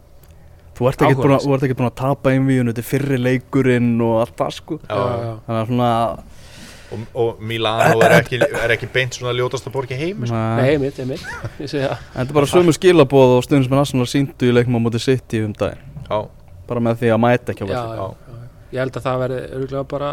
þú 0.78 0.88
ert 0.90 1.02
ekki 1.02 1.16
búin 1.18 1.32
að, 1.32 1.40
Áhugaleysi. 1.40 1.48
þú 1.48 1.56
ert 1.56 1.66
ekki 1.68 1.80
búin 1.80 1.90
að 1.92 1.98
tapa 2.02 2.36
einvíðun 2.36 2.72
þetta 2.72 2.84
er 2.84 2.90
fyrri 2.92 3.18
leikurinn 3.22 3.90
og 4.06 4.20
allt 4.22 4.38
það 4.40 4.54
sko 4.60 4.80
Já, 4.82 5.02
já. 5.02 5.34
þannig 5.48 5.62
að 5.62 5.68
svona 5.72 5.90
og, 6.92 7.04
og 7.24 7.42
Milano 7.48 8.02
er 8.06 8.18
ekki, 8.20 8.40
er 8.42 8.74
ekki 8.76 8.90
beint 8.92 9.16
svona 9.16 9.34
ljótasta 9.38 9.72
borg 9.72 9.92
í 9.92 9.98
heimi 10.00 10.28
sko. 10.28 10.36
Nei, 10.36 10.62
Nei, 10.62 10.70
einmitt, 10.76 11.00
einmitt 11.00 11.24
Ég 11.64 11.72
segi 11.72 11.86
það 11.86 11.96
en 11.96 12.20
þetta 12.20 12.28
er 12.28 12.38
bara 12.40 12.52
sömu 12.52 12.76
skilabóð 12.76 13.38
og 13.38 13.46
stuðnismenn 13.48 13.84
Arsenal 13.84 14.10
síndu 14.12 14.50
í 14.50 14.56
leiknum 14.56 14.80
á 14.80 14.82
móti 14.84 15.02
City 15.04 15.44
um 15.46 15.56
daginn 15.56 15.88
bara 16.72 16.84
með 16.84 17.02
því 17.02 17.10
að 17.12 17.20
mæta 17.20 17.52
ekki 17.52 17.68
á 17.68 17.72
já. 17.72 18.06
Ég 18.72 18.80
held 18.80 18.96
að 18.96 19.04
það 19.04 19.18
verði 19.26 19.40
örgulega 19.58 19.88
bara 19.92 20.10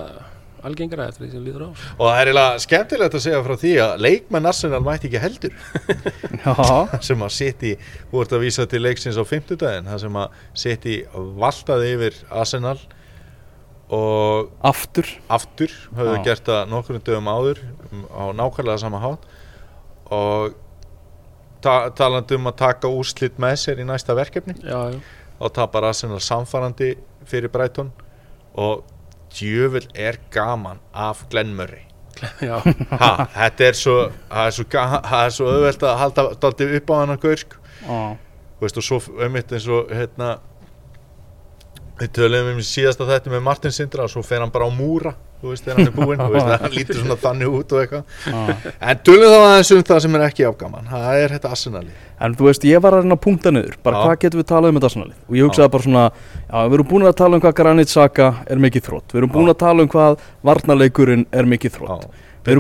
algengara 0.66 1.08
eftir 1.10 1.26
því 1.26 1.30
sem 1.32 1.46
líður 1.46 1.64
á. 1.66 1.70
Og 1.94 2.04
það 2.04 2.20
er 2.20 2.30
eiginlega 2.30 2.60
skemmtilegt 2.64 3.16
að 3.18 3.24
segja 3.24 3.40
frá 3.46 3.54
því 3.62 3.72
að 3.84 4.04
leikmenn 4.06 4.50
Arsenal 4.50 4.82
mætti 4.86 5.08
ekki 5.08 5.22
heldur. 5.22 5.56
Já, 6.44 6.98
sem 7.08 7.24
að 7.26 7.34
City, 7.38 7.72
þú 8.10 8.22
ert 8.22 8.36
að 8.36 8.44
vísa 8.44 8.68
til 8.70 8.82
leiksins 8.84 9.18
á 9.20 9.24
fimmtudaginn, 9.28 9.90
það 9.90 10.04
sem 10.04 10.22
að 10.22 10.38
City 10.64 10.96
valtaði 11.42 11.90
yfir 11.96 12.22
Arsenal 12.30 12.78
og 13.88 14.50
aftur. 14.68 15.08
aftur 15.32 15.72
höfðu 15.96 16.16
Já. 16.18 16.24
gert 16.26 16.48
það 16.48 16.72
nokkrum 16.72 17.04
dögum 17.04 17.30
áður 17.32 17.62
um, 17.88 18.02
á 18.12 18.24
nákvæmlega 18.36 18.82
sama 18.82 19.00
hátt. 19.00 19.24
Og 20.12 20.56
ta 21.64 21.88
talandi 21.96 22.36
um 22.36 22.50
að 22.50 22.58
taka 22.60 22.90
úrslit 22.92 23.40
með 23.40 23.56
sér 23.64 23.80
í 23.82 23.88
næsta 23.88 24.16
verkefni. 24.16 24.54
Já, 24.60 24.92
já, 24.92 25.00
og 25.38 25.54
tapar 25.56 25.88
Arsenal 25.88 26.20
samfarandi 26.22 26.92
fyrir 27.28 27.52
Brighton. 27.52 27.90
Og 28.58 28.84
djöfull 29.34 29.88
er 29.94 30.18
gaman 30.34 30.80
af 30.94 31.26
Glenn 31.30 31.54
Murray. 31.58 31.84
Ha, 32.98 33.28
þetta 33.30 33.66
er 33.68 33.76
svo 33.78 33.96
það 34.26 34.46
er 34.48 34.54
svo, 34.56 34.64
svo 35.36 35.50
auðvelt 35.52 35.84
að 35.86 35.98
halda 36.00 36.24
upp 36.80 36.90
á 36.90 36.94
hann 36.98 37.12
að 37.14 37.20
gaur 37.22 37.42
sko. 37.44 37.60
Og 38.58 38.64
svo 38.82 38.98
einmitt 39.22 39.52
eins 39.54 39.68
og 39.70 39.92
hérna 39.94 40.32
við 41.98 42.12
töluðum 42.18 42.52
um 42.56 42.66
síðasta 42.66 43.08
þetta 43.08 43.32
með 43.32 43.42
Martin 43.48 43.74
Sindra 43.74 44.06
og 44.06 44.12
svo 44.12 44.22
fer 44.26 44.42
hann 44.44 44.52
bara 44.54 44.68
á 44.68 44.72
múra 44.72 45.14
þú 45.38 45.52
veist, 45.52 45.64
þegar 45.64 45.78
hann 45.78 45.88
er 45.88 45.94
búinn, 45.94 46.22
veist, 46.34 46.48
hann 46.62 46.74
lítur 46.74 46.98
svona 46.98 47.16
þannig 47.22 47.56
út 47.58 47.72
og 47.74 47.82
eitthvað, 47.82 48.14
já. 48.26 48.72
en 48.90 49.00
tölum 49.06 49.30
þá 49.30 49.38
aðeins 49.38 49.72
um 49.74 49.82
það 49.90 50.00
sem 50.04 50.16
er 50.18 50.24
ekki 50.26 50.46
afgaman, 50.48 50.88
það 50.90 51.22
er 51.22 51.34
þetta 51.36 51.52
Arsenali 51.54 51.96
En 52.18 52.34
þú 52.34 52.48
veist, 52.48 52.64
ég 52.66 52.82
var 52.82 52.96
að 52.96 53.04
reyna 53.04 53.14
að 53.14 53.22
punkta 53.22 53.52
niður 53.54 53.76
bara 53.86 54.00
Já. 54.00 54.02
hvað 54.02 54.22
getum 54.24 54.40
við 54.40 54.46
talað 54.50 54.72
um 54.72 54.78
þetta 54.78 54.88
Arsenalið? 54.88 55.18
Og 55.28 55.36
ég 55.38 55.46
hugsaði 55.46 55.70
bara 55.74 55.84
svona, 55.84 56.06
já, 56.40 56.56
við 56.58 56.74
erum 56.78 56.88
búin 56.90 57.06
að 57.06 57.18
tala 57.20 57.38
um 57.38 57.44
hvað 57.44 57.54
Granit 57.60 57.92
Xhaka 57.92 58.30
er 58.50 58.62
mikið 58.64 58.88
þrótt 58.88 59.14
við 59.14 59.20
erum 59.20 59.34
búin 59.36 59.46
Já. 59.46 59.52
að 59.54 59.60
tala 59.62 59.84
um 59.84 59.92
hvað 59.92 60.24
varnarleikurinn 60.50 61.22
er 61.30 61.50
mikið 61.54 61.76
þrótt 61.78 62.08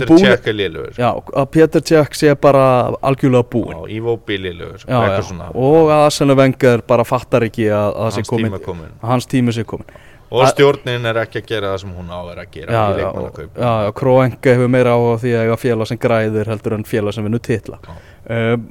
Búin- 0.08 0.18
Cech 0.24 0.46
er 0.48 0.54
liðlugur 0.58 0.98
Já, 0.98 1.08
að 1.42 1.46
Peter 1.50 1.80
Cech 1.80 2.14
sé 2.14 2.34
bara 2.40 2.64
algjörlega 3.02 3.44
búinn. 3.54 3.90
Ivo 3.90 4.16
B 4.16 4.36
liðlugur, 4.38 4.84
já, 4.84 5.00
já. 5.08 5.22
svona. 5.22 5.50
Og 5.54 5.88
að 5.88 6.04
Arsene 6.06 6.34
Wenger 6.36 6.82
bara 6.86 7.04
fattar 7.04 7.42
ekki 7.48 7.66
að, 7.72 7.96
að 7.96 8.12
hans 8.18 8.28
tíma 8.28 8.58
komin 8.64 8.92
hans 9.02 9.26
tími 9.26 9.52
sé 9.52 9.64
komin 9.64 9.86
og 10.30 10.42
Að- 10.44 10.50
stjórnin 10.52 11.06
er 11.08 11.16
ekki 11.24 11.40
að 11.40 11.46
gera 11.48 11.72
það 11.72 11.80
sem 11.80 11.92
hún 11.96 12.10
á 12.12 12.20
að 12.20 12.50
gera 12.52 12.72
já, 12.72 12.82
í 12.84 12.88
já, 12.90 12.96
leikmannakaup. 12.98 13.50
já, 13.56 13.72
já, 13.86 13.92
Kroenke 13.96 14.54
hefur 14.54 14.68
meira 14.68 14.92
á 14.92 15.00
því 15.16 15.30
að 15.40 15.56
félag 15.56 15.86
sem 15.88 15.98
græðir 15.98 16.46
heldur 16.52 16.74
en 16.76 16.84
félag 16.84 17.14
sem 17.14 17.24
vinnur 17.24 17.40
titla. 17.40 17.78
Já. 17.80 18.52
um, 18.52 18.66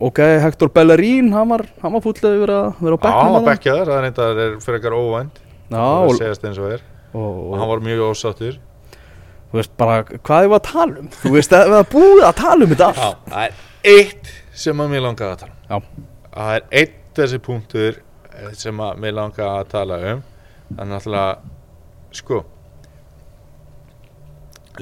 ok, 0.00 0.18
Hector 0.44 0.68
Bellerín 0.70 1.32
hann 1.32 1.48
var, 1.48 1.64
var 1.96 2.02
fúllið 2.04 2.36
yfir 2.38 2.52
að 2.54 2.68
vera 2.80 2.94
á 2.94 2.98
Já, 2.98 3.02
bekknum 3.02 3.24
hann 3.24 3.32
var 3.34 3.48
bekkjaður, 3.50 3.90
það 3.90 3.98
er 3.98 4.06
er 4.44 4.54
fyrir 4.62 4.78
ekkar 4.78 4.96
óvænt 4.98 5.40
já, 5.70 5.80
og, 5.80 6.04
og 6.04 6.14
og, 7.14 7.52
og 7.52 7.58
hann 7.58 7.68
var 7.70 7.82
mjög 7.82 8.02
ósáttur 8.10 8.58
þú 9.54 9.60
veist 9.60 9.74
bara 9.78 10.00
hvað 10.10 10.44
er 10.48 10.54
að 10.56 10.64
tala 10.66 10.98
um 11.04 11.08
þú 11.14 11.30
veist 11.36 11.52
að 11.54 11.68
við 11.68 11.76
erum 11.78 11.90
búið 11.94 12.22
að 12.26 12.34
tala 12.40 12.64
um 12.66 12.72
þetta 12.74 12.88
Já, 12.90 13.04
allt 13.04 13.28
það 13.30 13.44
er 13.44 13.52
eitt 13.94 14.32
sem 14.64 14.80
að 14.82 14.90
mér 14.94 15.04
langaði 15.06 15.30
að 15.30 15.42
tala 15.44 15.54
um 15.54 15.68
Já. 15.70 15.78
Það 16.34 16.54
er 16.56 16.64
eitt 16.80 16.96
þessi 17.14 17.38
punktur 17.46 18.00
eh, 18.34 18.50
sem 18.58 18.80
að 18.82 18.98
mér 19.04 19.14
langaði 19.20 19.52
að 19.60 19.70
tala 19.76 20.00
um 20.14 20.24
Það 20.74 20.82
er 20.84 20.90
náttúrulega 20.90 22.18
sko 22.18 22.40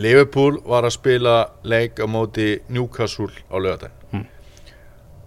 Liverpool 0.01 0.57
var 0.65 0.87
að 0.89 0.95
spila 0.95 1.35
leik 1.69 2.01
á 2.01 2.07
móti 2.09 2.47
Newcastle 2.73 3.33
á 3.53 3.57
lögadaginn 3.61 3.99
Mm. 4.13 4.27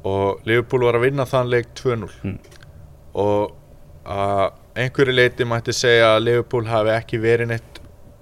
og 0.05 0.41
Liverpool 0.45 0.83
var 0.85 0.97
að 0.99 1.05
vinna 1.07 1.25
þann 1.25 1.49
leik 1.49 1.67
2-0 1.77 2.09
Mm. 2.23 2.39
og 3.15 3.53
að 4.05 4.51
einhverju 4.75 5.13
leiti 5.15 5.45
mætti 5.45 5.73
segja 5.73 6.15
að 6.15 6.23
Liverpool 6.27 6.65
hafi 6.69 6.89
ekki 6.93 7.17
verið 7.21 7.47
neitt 7.53 7.74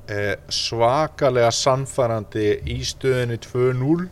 eh, 0.09 0.35
svakalega 0.49 1.51
sannfærandi 1.51 2.49
í 2.73 2.81
stöðinu 2.87 3.39
2-0 3.43 4.09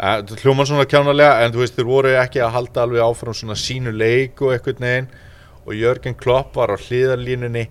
Eh, 0.00 0.22
Það 0.24 0.38
hljóma 0.40 0.64
svona 0.64 0.86
kjánalega 0.88 1.42
en 1.44 1.52
þú 1.52 1.60
veist 1.60 1.74
þeir 1.76 1.88
voru 1.90 2.12
ekki 2.16 2.40
að 2.40 2.54
halda 2.54 2.84
alveg 2.86 3.02
áfram 3.04 3.34
svona 3.36 3.56
sínu 3.60 3.92
leik 3.92 4.40
og 4.40 4.54
eitthvað 4.54 4.78
neginn 4.80 5.10
og 5.66 5.74
Jörgen 5.76 6.16
Klopp 6.16 6.56
var 6.56 6.72
á 6.72 6.76
hliðarlínunni 6.80 7.66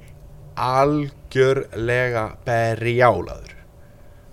algjörlega 0.62 2.26
berjálaður 2.46 3.56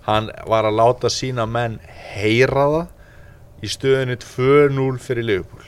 hann 0.04 0.28
var 0.44 0.68
að 0.68 0.76
láta 0.76 1.08
sína 1.08 1.46
menn 1.48 1.78
heyra 2.12 2.66
það 2.74 3.64
í 3.64 3.70
stöðinu 3.72 4.18
2-0 4.20 5.00
fyrir 5.00 5.24
Liverpool. 5.24 5.64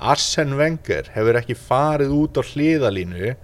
Arsene 0.00 0.56
Wenger 0.56 1.10
hefur 1.12 1.36
ekki 1.42 1.58
farið 1.60 2.14
út 2.22 2.40
á 2.40 2.42
hliðarlínu 2.42 3.34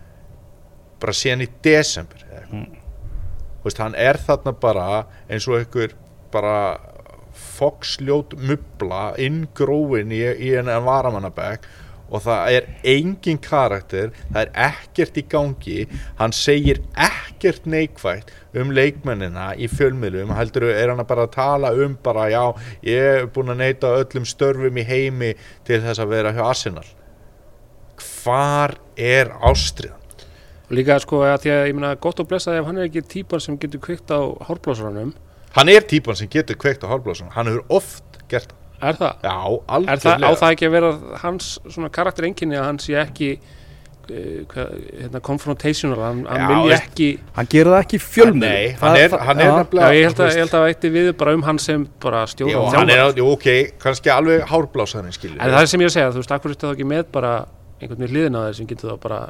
bara 1.05 1.17
síðan 1.17 1.45
í 1.45 1.51
desember. 1.65 2.25
Þú 2.51 3.69
veist, 3.69 3.81
hann 3.81 3.95
er 3.97 4.21
þarna 4.21 4.57
bara 4.61 4.89
eins 5.29 5.47
og 5.49 5.61
einhver 5.61 5.95
bara 6.35 6.59
foksljót 7.35 8.35
mubla 8.39 9.15
inngróin 9.21 10.13
í, 10.15 10.23
í 10.23 10.55
en 10.59 10.71
varamannabæk 10.87 11.67
og 12.15 12.23
það 12.23 12.57
er 12.57 12.67
engin 12.95 13.41
karakter 13.43 14.13
það 14.21 14.41
er 14.43 14.51
ekkert 14.69 15.19
í 15.19 15.25
gangi 15.31 15.79
hann 16.21 16.35
segir 16.37 16.83
ekkert 17.01 17.67
neikvægt 17.71 18.31
um 18.61 18.71
leikmennina 18.77 19.53
í 19.57 19.69
fjölmiðlum 19.73 20.35
heldur 20.37 20.69
er 20.71 20.93
hann 20.93 21.03
bara 21.09 21.27
að 21.27 21.35
tala 21.35 21.73
um 21.75 21.97
bara 22.05 22.29
já, 22.31 22.45
ég 22.87 23.11
er 23.25 23.27
búin 23.35 23.55
að 23.55 23.65
neyta 23.65 23.95
öllum 24.03 24.29
störfum 24.29 24.79
í 24.79 24.87
heimi 24.87 25.33
til 25.67 25.81
þess 25.83 26.03
að 26.05 26.15
vera 26.15 26.35
hjá 26.37 26.45
Arsenal 26.51 26.87
hvar 28.05 28.79
er 28.97 29.33
ástriðan? 29.45 30.04
Líka 30.79 30.99
sko 31.03 31.23
að 31.27 31.39
því 31.45 31.55
að 31.55 31.63
ég 31.71 31.79
meina 31.79 31.95
gott 32.03 32.21
og 32.23 32.29
blessað 32.31 32.59
ef 32.61 32.69
hann 32.69 32.79
er 32.83 32.89
ekki 32.91 33.03
típan 33.15 33.43
sem 33.45 33.59
getur 33.61 33.83
kveikt 33.85 34.11
á 34.15 34.21
hárblásarunum 34.49 35.15
hann 35.55 35.71
er 35.71 35.87
típan 35.91 36.19
sem 36.19 36.31
getur 36.31 36.59
kveikt 36.59 36.85
á 36.85 36.91
hálfblásun 36.91 37.33
hann 37.35 37.51
hefur 37.51 37.65
oft 37.81 38.21
gert 38.31 38.51
það. 38.51 38.61
Er 38.85 38.97
það? 38.99 39.13
já, 39.23 39.37
Er 39.95 40.01
það, 40.03 40.25
á 40.27 40.31
það 40.41 40.55
ekki 40.57 40.67
að 40.69 40.73
vera 40.75 40.89
hans 41.23 41.51
svona 41.71 41.91
karakter 41.95 42.27
enginni 42.29 42.57
að 42.59 42.65
hann 42.67 42.81
sé 42.83 42.97
ekki 43.01 43.29
uh, 43.39 44.41
hvað, 44.51 44.73
hérna, 44.99 45.21
confrontational 45.25 46.03
hann, 46.03 46.25
hann 46.29 46.43
Já, 46.43 46.59
veist- 46.67 46.89
ekki 46.91 47.09
hann 47.39 47.49
gerir 47.55 47.71
það 47.73 47.85
ekki 47.87 48.01
fjölmið 48.03 48.45
Nei, 48.45 48.75
hann 48.83 48.99
er, 48.99 49.17
hann 49.29 49.41
er 49.41 49.49
já, 49.49 49.55
nefnilega 49.63 49.95
ég, 49.95 50.05
held 50.09 50.19
þú 50.19 50.25
að, 50.25 50.29
veist, 50.29 50.37
ég 50.37 50.45
held 50.45 50.57
að 50.59 50.65
það 50.67 50.73
eitti 50.75 50.93
við 50.99 51.11
bara 51.23 51.37
um 51.39 51.47
hann 51.47 51.63
sem 51.63 51.87
bara 52.03 52.25
já, 52.27 52.33
stjóra 52.35 52.67
hann 52.75 52.93
er, 52.97 53.05
jú, 53.23 53.31
ok, 53.39 53.49
kannski 53.87 54.13
alveg 54.13 54.45
hálfblásaðin 54.51 55.17
skilur 55.17 55.39
en 55.41 55.55
það 55.55 55.63
er 55.63 55.73
sem 55.73 55.81
ég 55.87 55.89
er 55.89 55.95
að 55.95 55.97
segja, 56.01 56.13
þú 56.19 56.25
veist, 56.25 56.37
akkur 56.37 56.57
ertu 56.57 56.67
þá 56.69 56.75
ekki 56.77 56.91
með 56.93 57.07
bara 57.15 57.33
einhvern 57.81 58.03
veginn 58.05 58.13
hliðin 58.19 58.37
á 58.37 58.41
þér 58.51 58.59
sem 58.61 58.69
getur 58.75 58.93
þá 58.93 59.01
bara 59.07 59.23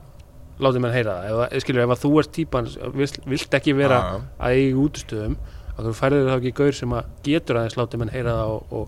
látið 0.63 0.85
menn 0.85 0.95
heyra 0.95 1.17
það, 1.25 1.43
ef, 1.49 1.65
skilur, 1.65 1.85
ef 1.85 1.95
að 1.95 2.05
þú 2.05 2.13
ert 2.21 2.33
típan 2.37 2.71
vilt, 2.95 3.19
vilt 3.27 3.57
ekki 3.59 3.75
vera 3.75 3.99
Já, 3.99 4.11
já. 4.13 4.23
að 4.39 4.59
eiga 4.61 5.29
að 5.75 5.89
þú 5.89 5.95
færður 5.99 6.31
þá 6.31 6.37
ekki 6.37 6.55
gaur 6.61 6.77
sem 6.79 6.95
að 6.95 7.11
getur 7.27 7.59
aðeins 7.59 7.77
látið 7.81 8.03
menn 8.03 8.13
heyra 8.15 8.37
það 8.39 8.53
og, 8.55 8.75
og, 8.79 8.87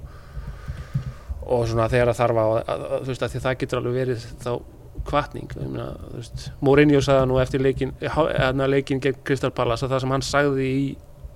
og 1.57 1.65
svona 1.71 1.89
þegar 1.91 2.13
það 2.13 2.21
þarf 2.21 2.41
að, 2.43 2.53
að, 2.57 2.85
að, 2.87 3.01
þú 3.01 3.13
veist 3.13 3.27
að 3.27 3.37
það 3.47 3.59
getur 3.63 3.81
alveg 3.81 3.97
verið 4.01 4.27
þá 4.45 4.53
kvartning 5.07 5.57
Mourinho 6.65 7.01
sagði 7.05 7.21
það 7.21 7.29
nú 7.31 7.41
eftir 7.43 7.63
leikin 7.63 7.93
eða 8.01 8.71
leikin 8.71 9.03
gegn 9.03 9.19
Crystal 9.27 9.53
Palace 9.55 9.87
að 9.87 9.95
það 9.95 10.05
sem 10.05 10.15
hann 10.15 10.27
sagði 10.27 10.69
í 10.71 10.87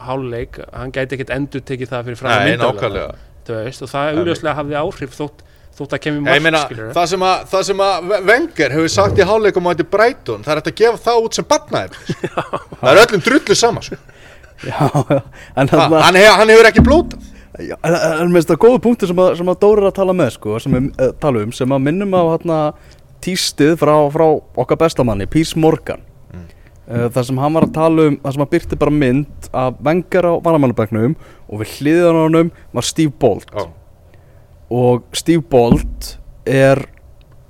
háluleik 0.01 0.61
hann 0.73 0.95
gæti 0.95 1.19
ekkert 1.19 1.35
endur 1.35 1.65
tekið 1.67 1.93
það 1.93 2.09
fyrir 2.09 2.21
nákvæmlega. 2.63 3.19
Veist, 3.51 3.83
og 3.83 3.91
það 3.91 4.21
augljóslega 4.21 4.57
hafði 4.57 4.77
áhrif 4.79 5.17
þótt, 5.17 5.43
þótt 5.79 5.97
að 5.97 6.03
kemur 6.07 6.35
Ég 6.35 6.45
meina, 6.45 6.63
það 6.97 7.11
sem 7.13 7.27
að, 7.27 7.45
það 7.53 7.67
sem 7.71 7.83
að 7.87 8.15
Wenger 8.29 8.75
hefur 8.77 8.93
sagt 8.93 9.21
í 9.21 9.27
háluleikum 9.27 9.69
á 9.69 9.71
þetta 9.73 9.91
Breitón 9.95 10.47
það 10.47 10.53
er 10.55 10.61
hægt 10.61 10.73
að 10.73 10.81
gefa 10.83 11.03
það 11.07 11.27
út 11.27 11.39
sem 11.39 11.49
batnaði 11.51 12.19
það 12.81 12.91
er 12.93 13.03
öllum 13.05 13.25
drullu 13.29 13.59
sama 13.59 13.85
sko. 13.85 14.01
Já, 14.61 14.91
já, 15.09 15.21
en 15.57 15.69
Ha, 15.69 15.89
hann, 16.05 16.17
hef, 16.21 16.35
hann 16.37 16.53
hefur 16.53 16.69
ekki 16.69 16.83
blótað. 16.85 17.29
Já, 17.61 17.75
en, 17.85 17.95
en 18.25 18.33
minnst 18.33 18.51
það 18.51 18.61
góðu 18.63 18.81
punktur 18.85 19.11
sem 19.11 19.21
að, 19.21 19.33
sem 19.41 19.49
að 19.53 19.59
Dóri 19.63 19.83
er 19.83 19.89
að 19.91 19.97
tala 19.97 20.15
með 20.17 20.35
sko, 20.37 20.59
sem 20.63 20.77
við 20.77 20.87
uh, 21.01 21.11
tala 21.21 21.43
um, 21.45 21.55
sem 21.57 21.75
að 21.75 21.83
minnum 21.87 22.15
á 22.17 22.23
hérna 22.29 22.59
tístið 23.25 23.75
frá, 23.81 23.95
frá 24.13 24.27
okkar 24.61 24.79
bestamanni, 24.81 25.27
Pís 25.29 25.53
Morgan. 25.59 26.05
Mm. 26.31 26.47
uh, 26.93 27.09
þar 27.17 27.27
sem 27.29 27.41
hann 27.43 27.57
var 27.57 27.67
að 27.67 27.75
tala 27.77 28.07
um 28.11 28.21
þar 28.23 28.37
sem 28.37 28.45
hann 28.45 28.53
byrti 28.55 28.81
bara 28.81 28.97
mynd 29.01 29.51
af 29.65 29.83
vengar 29.89 30.29
á 30.29 30.33
varamannabæknum 30.45 31.17
og 31.49 31.63
við 31.65 31.75
hliðan 31.79 32.21
á 32.21 32.23
honum 32.23 32.55
var 32.77 32.89
Steve 32.89 33.13
Bolt. 33.21 33.51
Já. 33.53 33.67
Og 34.71 35.05
Steve 35.17 35.43
Bolt 35.43 36.15
er 36.47 36.85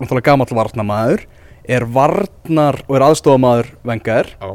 náttúrulega 0.01 0.31
gamall 0.33 0.57
varnamaður 0.57 1.27
er 1.71 1.85
varnar 1.93 2.81
og 2.89 2.97
er 2.97 3.05
aðstofamaður 3.07 3.71
vengar 3.87 4.31
uh, 4.41 4.55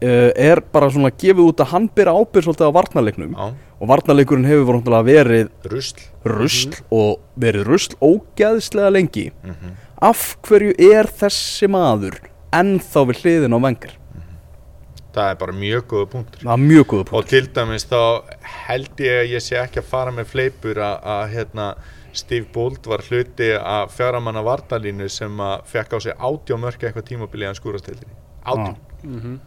er 0.00 0.62
bara 0.72 0.90
svona 0.92 1.10
gefið 1.10 1.42
út 1.48 1.62
að 1.64 1.72
hann 1.74 1.88
byrja 1.96 2.14
ábyrð 2.14 2.46
svolítið 2.46 2.70
á 2.70 2.76
varnarleiknum. 2.78 3.34
Já, 3.34 3.46
og 3.76 3.90
varnarleikurinn 3.90 4.48
hefur 4.48 4.80
verið 5.04 5.50
rusl. 5.68 6.00
rusl 6.24 6.78
og 6.90 7.20
verið 7.36 7.66
rusl 7.68 7.98
ógæðslega 8.00 8.94
lengi. 8.94 9.32
Mhm. 9.44 9.76
af 9.96 10.36
hverju 10.44 10.74
er 10.76 11.06
þessi 11.08 11.68
maður 11.68 12.18
ennþá 12.52 13.06
við 13.08 13.22
hliðin 13.22 13.56
á 13.56 13.60
vengar 13.64 13.94
Það 15.16 15.30
er 15.30 15.36
bara 15.40 15.52
mjög 15.56 15.84
góða 15.88 16.06
punktur. 16.12 16.40
Það 16.42 16.52
er 16.52 16.60
mjög 16.60 16.86
góða 16.90 17.00
Og 17.00 17.08
punkt 17.08 17.30
til 17.30 17.46
dæmis 17.56 17.86
þá 17.88 18.00
held 18.66 18.98
ég 19.00 19.20
að 19.22 19.30
ég 19.32 19.44
sé 19.46 19.56
ekki 19.56 19.80
að 19.80 19.86
fara 19.88 20.12
með 20.12 20.26
fleipur 20.28 20.76
að, 20.76 20.98
að 21.14 21.22
hérna, 21.32 21.68
Steve 22.16 22.48
Bold 22.52 22.86
var 22.88 23.04
hluti 23.06 23.50
að 23.56 23.92
fjaramanna 23.96 24.42
vartalínu 24.46 25.08
sem 25.12 25.40
að 25.42 25.66
fekk 25.70 25.96
á 25.96 25.98
sig 26.04 26.16
átjá 26.16 26.58
mörka 26.60 26.88
eitthvað 26.88 27.08
tímabili 27.10 27.48
hann 27.48 27.58
skúrastildinni. 27.58 28.16
Átjá. 28.44 28.74
Mhm. 29.04 29.38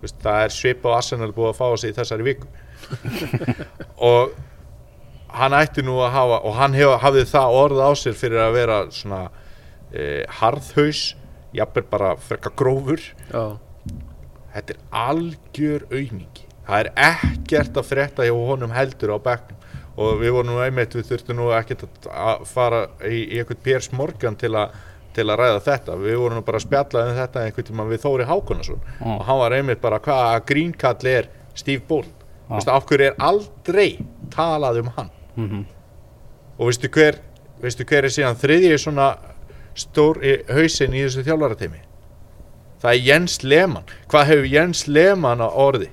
Veist, 0.00 0.16
það 0.22 0.44
er 0.44 0.54
svip 0.54 0.86
á 0.88 0.90
Arsenal 0.96 1.32
búið 1.36 1.50
að 1.50 1.58
fá 1.58 1.66
sig 1.78 1.92
í 1.92 1.96
þessari 1.98 2.24
viku. 2.24 2.46
og 4.10 4.32
hann 5.36 5.54
ætti 5.54 5.84
nú 5.86 5.98
að 6.02 6.12
hafa, 6.14 6.38
og 6.48 6.54
hann 6.58 6.74
hef, 6.74 6.94
hafði 7.02 7.24
það 7.30 7.56
orð 7.60 7.82
á 7.84 7.90
sér 7.98 8.16
fyrir 8.18 8.42
að 8.42 8.56
vera 8.56 8.78
svona 8.94 9.20
e, 9.92 10.24
harðhaus, 10.40 11.02
jafnvel 11.56 11.86
bara 11.90 12.14
frekka 12.22 12.52
grófur 12.58 13.02
Já, 13.30 13.58
þetta 14.54 14.74
er 14.74 14.80
algjör 15.04 15.86
auðningi 15.90 16.46
það 16.66 16.82
er 16.82 16.90
ekkert 17.10 17.80
að 17.80 17.88
frétta 17.88 18.26
hjá 18.26 18.34
honum 18.36 18.74
heldur 18.74 19.16
á 19.16 19.18
bekknum 19.22 19.59
og 20.00 20.20
við 20.22 20.32
vorum 20.32 20.54
nú 20.54 20.60
einmitt, 20.64 20.94
við 20.96 21.10
þurftum 21.10 21.36
nú 21.40 21.48
ekkert 21.56 21.82
að- 22.08 22.46
fara 22.48 22.86
í, 23.04 23.18
í 23.34 23.40
einhvern 23.42 23.60
Piers 23.62 23.90
Morgan 23.92 24.36
til, 24.40 24.54
a, 24.56 24.68
til 25.12 25.26
að 25.28 25.38
ræða 25.42 25.60
þetta. 25.66 25.96
Við 26.00 26.16
vorum 26.22 26.38
nú 26.40 26.44
bara 26.46 26.58
að 26.60 26.64
spjalla 26.66 27.02
um 27.10 27.18
þetta 27.18 27.42
einhvern 27.44 27.68
tíma 27.68 27.86
við 27.90 28.00
Þóri 28.06 28.26
Hákonason 28.30 28.80
Já. 28.80 29.06
og 29.18 29.24
hann 29.28 29.38
var 29.42 29.56
einmitt 29.58 29.80
bara 29.82 29.98
hvaða 30.00 30.40
grínkall 30.48 31.06
er 31.12 31.28
Steve 31.54 31.82
Bolt? 31.88 32.08
Veistu, 32.50 32.70
af 32.74 32.86
hverju 32.88 33.06
er 33.12 33.14
aldrei 33.22 33.98
talað 34.34 34.80
um 34.80 34.88
hann? 34.96 35.10
Mhm. 35.36 35.66
og 36.58 36.66
veistu 36.68 36.88
hver 36.92 37.20
veistu 37.62 37.84
hver 37.84 38.04
er 38.04 38.10
síðan 38.12 38.36
þriðji 38.40 38.78
svona 38.82 39.04
stór 39.78 40.18
í 40.24 40.32
hausinn 40.50 40.92
í 40.92 41.04
þessu 41.06 41.22
þjálfarateimi 41.24 41.78
það 42.82 42.90
er 42.90 43.00
Jens 43.06 43.36
Lehmann. 43.44 43.84
Hvað 44.10 44.26
hefur 44.32 44.48
Jens 44.50 44.82
Lehmann 44.88 45.40
á 45.40 45.48
orði? 45.48 45.88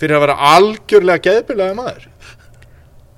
Fyrir 0.00 0.16
að 0.16 0.20
vera 0.24 0.36
algjörlega 0.54 1.22
geðbilaði 1.26 1.76
maður 1.76 2.08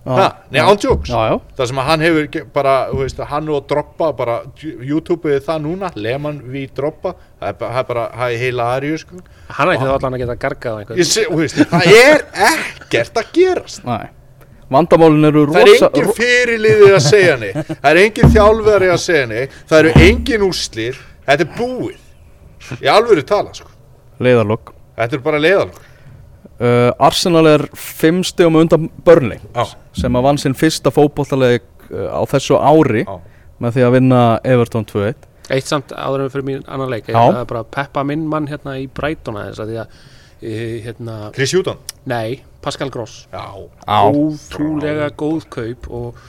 nei, 0.05 0.59
ándjóks 0.59 1.13
það 1.13 1.69
sem 1.71 1.79
að 1.79 1.89
hann 1.91 2.03
hefur 2.03 2.47
bara, 2.55 2.73
þú 2.91 3.03
veist, 3.03 3.21
hann 3.33 3.51
og 3.55 3.69
Droppa 3.71 4.09
bara, 4.19 4.39
YouTube-ið 4.63 5.45
það 5.47 5.61
núna 5.67 5.93
Lehmann 5.95 6.41
við 6.53 6.73
Droppa 6.79 7.15
það 7.39 7.69
er 7.69 7.87
bara, 7.93 8.09
það 8.17 8.35
er 8.35 8.43
heila 8.43 8.67
aðrjú 8.77 8.99
sko. 9.05 9.21
hann 9.59 9.75
ætti 9.75 9.87
þá 9.87 9.95
allan 9.99 10.19
að 10.19 10.25
geta 10.25 10.39
gargað 10.47 10.83
það 11.77 11.87
er 11.93 12.27
ekkert 12.51 13.23
að 13.23 13.33
gerast. 13.37 13.87
Næ 13.87 14.11
vandamálin 14.73 15.29
eru 15.29 15.47
Það 15.53 15.61
er 15.61 15.69
rosa 15.69 15.89
engin 15.93 16.15
fyrirliðið 16.17 16.95
að 16.97 17.03
segja 17.05 17.33
neitt. 17.41 17.73
Það 17.73 17.89
er 17.91 17.99
engin 18.03 18.31
þjálfari 18.33 18.89
að 18.89 19.01
segja 19.03 19.27
neitt. 19.29 19.57
Það 19.69 19.83
eru 19.83 20.07
engin 20.07 20.45
úrslir 20.47 21.01
Þetta 21.27 21.45
er 21.45 21.51
búið. 21.59 21.99
Í 22.81 22.89
alvöru 22.91 23.25
tala 23.27 23.53
sko. 23.55 23.69
Leiðarlokk 24.23 24.73
Þetta 24.97 25.19
er 25.19 25.25
bara 25.25 25.41
leiðalok 25.43 25.92
uh, 26.63 26.91
Arsenal 27.03 27.49
er 27.51 27.67
fimm 27.79 28.23
stegum 28.27 28.61
undan 28.63 28.89
Burnley 29.05 29.43
Já. 29.53 29.67
sem 29.99 30.19
að 30.19 30.27
vann 30.29 30.41
sinn 30.41 30.57
fyrsta 30.59 30.93
fótbollaleik 30.95 31.67
uh, 31.91 32.09
á 32.15 32.23
þessu 32.31 32.59
ári 32.59 33.05
Já. 33.05 33.19
með 33.63 33.77
því 33.77 33.87
að 33.87 33.95
vinna 33.99 34.23
Everton 34.55 34.89
2-1 34.89 35.29
Eitt 35.53 35.69
samt 35.69 35.93
áður 35.93 36.27
en 36.27 36.33
fyrir 36.33 36.47
mín 36.49 36.67
annan 36.71 36.93
leik 36.93 37.11
Já. 37.11 37.19
Það 37.19 37.41
er 37.43 37.49
bara 37.51 37.65
að 37.65 37.73
peppa 37.75 38.05
minn 38.09 38.29
mann 38.31 38.49
hérna 38.51 38.79
í 38.81 38.87
Brighton 38.89 39.41
aðeins 39.41 39.63
að 39.63 39.73
því 39.73 39.81
að 39.83 39.97
e, 40.43 40.53
hérna, 40.87 41.17
Chris 41.35 41.55
Húton 41.57 41.83
nei, 42.09 42.43
Pascal 42.63 42.93
Gross 42.95 43.27
ótrúlega 43.33 45.11
góð 45.19 45.49
kaup 45.53 45.91
og, 45.91 46.23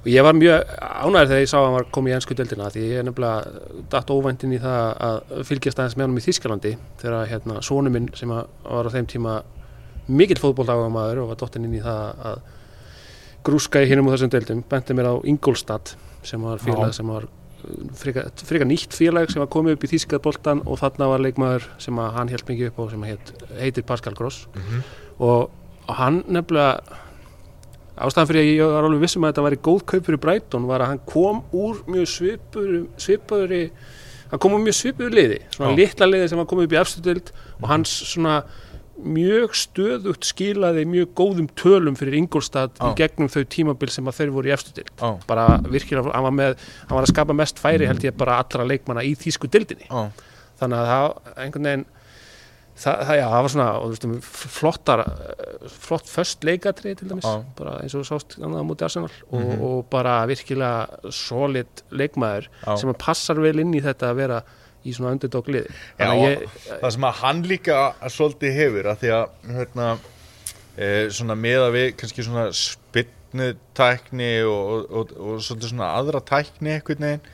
og 0.00 0.10
ég 0.10 0.26
var 0.26 0.36
mjög 0.38 0.66
ánægður 0.80 1.30
þegar 1.30 1.44
ég 1.44 1.52
sá 1.52 1.56
að 1.60 1.68
hann 1.68 1.78
var 1.78 1.88
komið 1.94 2.12
í 2.12 2.16
ennsku 2.18 2.36
deildina 2.38 2.72
því 2.74 2.84
ég 2.88 3.00
er 3.00 3.08
nefnilega 3.08 3.86
datt 3.94 4.12
óvænt 4.12 4.44
inn 4.46 4.58
í 4.58 4.60
það 4.62 4.84
að 5.08 5.46
fylgjast 5.48 5.80
aðeins 5.80 5.96
með 5.96 6.08
honum 6.08 6.20
í 6.20 6.26
Þískalandi 6.26 6.74
þegar 7.02 7.32
hérna 7.32 7.62
sonu 7.70 7.94
minn 7.94 8.10
sem 8.18 8.34
að 8.34 8.44
var 8.66 8.90
á 8.90 8.94
þeim 8.98 9.10
tíma 9.14 9.38
mikill 10.10 10.40
fótboldágamaður 10.42 11.22
og 11.24 11.28
var 11.32 11.38
dottinn 11.40 11.66
inn 11.68 11.76
í 11.78 11.82
það 11.84 12.24
að 12.30 12.40
grúska 13.46 13.82
í 13.84 13.88
hinum 13.90 14.08
og 14.10 14.16
þessum 14.16 14.32
deildum 14.34 14.62
benti 14.68 14.96
mér 14.96 15.10
á 15.12 15.14
Ingolstadt 15.30 15.94
sem 16.26 16.42
var 16.44 16.58
félag 16.60 16.92
sem 16.96 17.08
var 17.08 17.28
frika, 17.96 18.26
frika 18.44 18.64
nýtt 18.68 18.92
félag 18.96 19.30
sem 19.32 19.40
var 19.40 19.48
komið 19.52 19.76
upp 19.78 19.84
í 19.84 19.90
Þískað 19.94 20.22
boltan 20.24 20.62
og 20.66 20.78
þarna 20.80 21.08
var 21.12 21.22
leikmaður 21.24 21.66
sem 21.80 21.96
hann 22.00 22.28
held 22.32 22.44
mikið 22.48 22.70
upp 22.72 22.80
á 22.80 22.84
sem 22.92 23.06
heit, 23.08 23.32
heitir 23.60 23.86
Pascal 23.88 24.14
Gross 24.18 24.46
Mhm. 24.56 24.82
og, 25.20 25.50
og 25.88 25.94
hann 26.00 26.22
nefnilega 26.28 26.80
ástæðan 28.00 28.28
fyrir 28.30 28.40
að 28.44 28.50
ég 28.54 28.70
var 28.74 28.86
alveg 28.88 29.02
vissum 29.04 29.24
að 29.26 29.32
þetta 29.34 29.44
væri 29.46 29.58
góð 29.66 29.80
kaup 29.92 30.06
fyrir 30.06 30.20
Brighton 30.22 30.66
var 30.68 30.80
að 30.84 30.92
hann 30.94 31.00
kom 31.06 31.42
úr 31.52 31.82
mjög 31.90 32.06
svipur 32.08 32.70
svipuri 33.00 33.62
hann 34.30 34.40
kom 34.40 34.54
úr 34.56 34.62
mjög 34.64 34.76
svipur 34.78 35.12
liði 35.12 35.40
svona 35.52 35.72
Já. 35.74 35.76
litla 35.82 36.06
liði 36.08 36.28
sem 36.32 36.38
var 36.40 36.48
komið 36.48 36.68
upp 36.70 36.76
í 36.76 36.80
efstutild 36.80 37.32
og 37.60 37.68
hans 37.68 37.92
svona 38.14 38.38
mjög 39.04 39.54
stöðugt 39.56 40.24
skilaði 40.28 40.84
mjög 40.88 41.12
góðum 41.18 41.48
tölum 41.58 41.96
fyrir 41.98 42.16
Ingolstad 42.20 42.70
í 42.80 42.90
gegnum 42.98 43.28
þau 43.32 43.44
tímabil 43.44 43.90
sem 43.90 44.04
að 44.10 44.18
þeir 44.20 44.30
voru 44.34 44.50
í 44.50 44.54
efstutild 44.56 44.90
Já. 45.00 45.10
bara 45.26 45.46
virkilega, 45.68 46.12
hann 46.14 46.26
var 46.28 46.36
með 46.36 46.58
hann 46.88 46.96
var 46.98 47.06
að 47.06 47.12
skapa 47.14 47.36
mest 47.36 47.58
færi 47.62 47.86
held 47.88 48.04
ég 48.04 48.16
bara 48.16 48.38
allra 48.42 48.64
leikmanna 48.68 49.02
í 49.06 49.14
þýsku 49.16 49.48
dildinni 49.50 49.88
Já. 49.90 50.10
þannig 50.60 50.78
að 50.78 50.92
það 50.92 51.34
einhvern 51.46 51.70
veginn 51.70 51.86
það, 52.80 53.00
það, 53.04 53.16
já, 53.20 53.24
það 53.28 53.42
var 53.44 53.52
svona 53.54 53.68
og, 53.76 53.90
þú 54.00 54.10
veist, 54.10 54.28
flottar 54.56 55.02
flott 55.84 56.08
föst 56.08 56.44
leikatri 56.48 56.94
til 56.96 57.08
dæmis 57.10 57.26
Já. 57.28 57.42
bara 57.58 57.74
eins 57.82 57.94
og 57.98 58.06
sást 58.08 58.38
á 58.40 58.46
móti 58.64 58.86
Arsenal 58.86 59.10
og, 59.30 59.40
Mhm. 59.40 59.60
og 59.60 59.90
bara 59.90 60.14
virkilega 60.30 60.88
solid 61.12 61.84
leikmaður 61.92 62.48
Já. 62.64 62.76
sem 62.80 62.94
passar 62.94 63.36
vel 63.40 63.58
inn 63.60 63.74
í 63.74 63.82
þetta 63.84 64.10
að 64.12 64.16
vera 64.16 64.42
í 64.84 64.94
svona 64.96 65.14
underdog 65.16 65.50
liði 65.52 65.68
Já, 65.70 66.06
þannig 66.06 66.24
að 66.24 66.30
ég, 66.30 66.58
það 66.70 66.94
sem 66.96 67.06
að 67.10 67.18
hann 67.20 67.42
líka 67.50 67.80
svolítið 68.16 68.56
hefur 68.56 68.90
að 68.92 69.02
því 69.02 69.12
að 69.16 69.52
hérna, 69.56 69.88
e, 70.76 70.90
svona 71.18 71.36
meða 71.38 71.68
við 71.74 71.88
kannski 72.00 72.26
svona 72.26 72.46
spinnutækni 72.60 74.32
og, 74.48 74.70
og, 74.70 74.86
og, 74.90 75.14
og 75.20 75.44
svolítið 75.44 75.74
svona 75.74 75.92
aðra 75.98 76.22
tækni 76.32 76.76
einhvern 76.78 77.06
veginn 77.06 77.28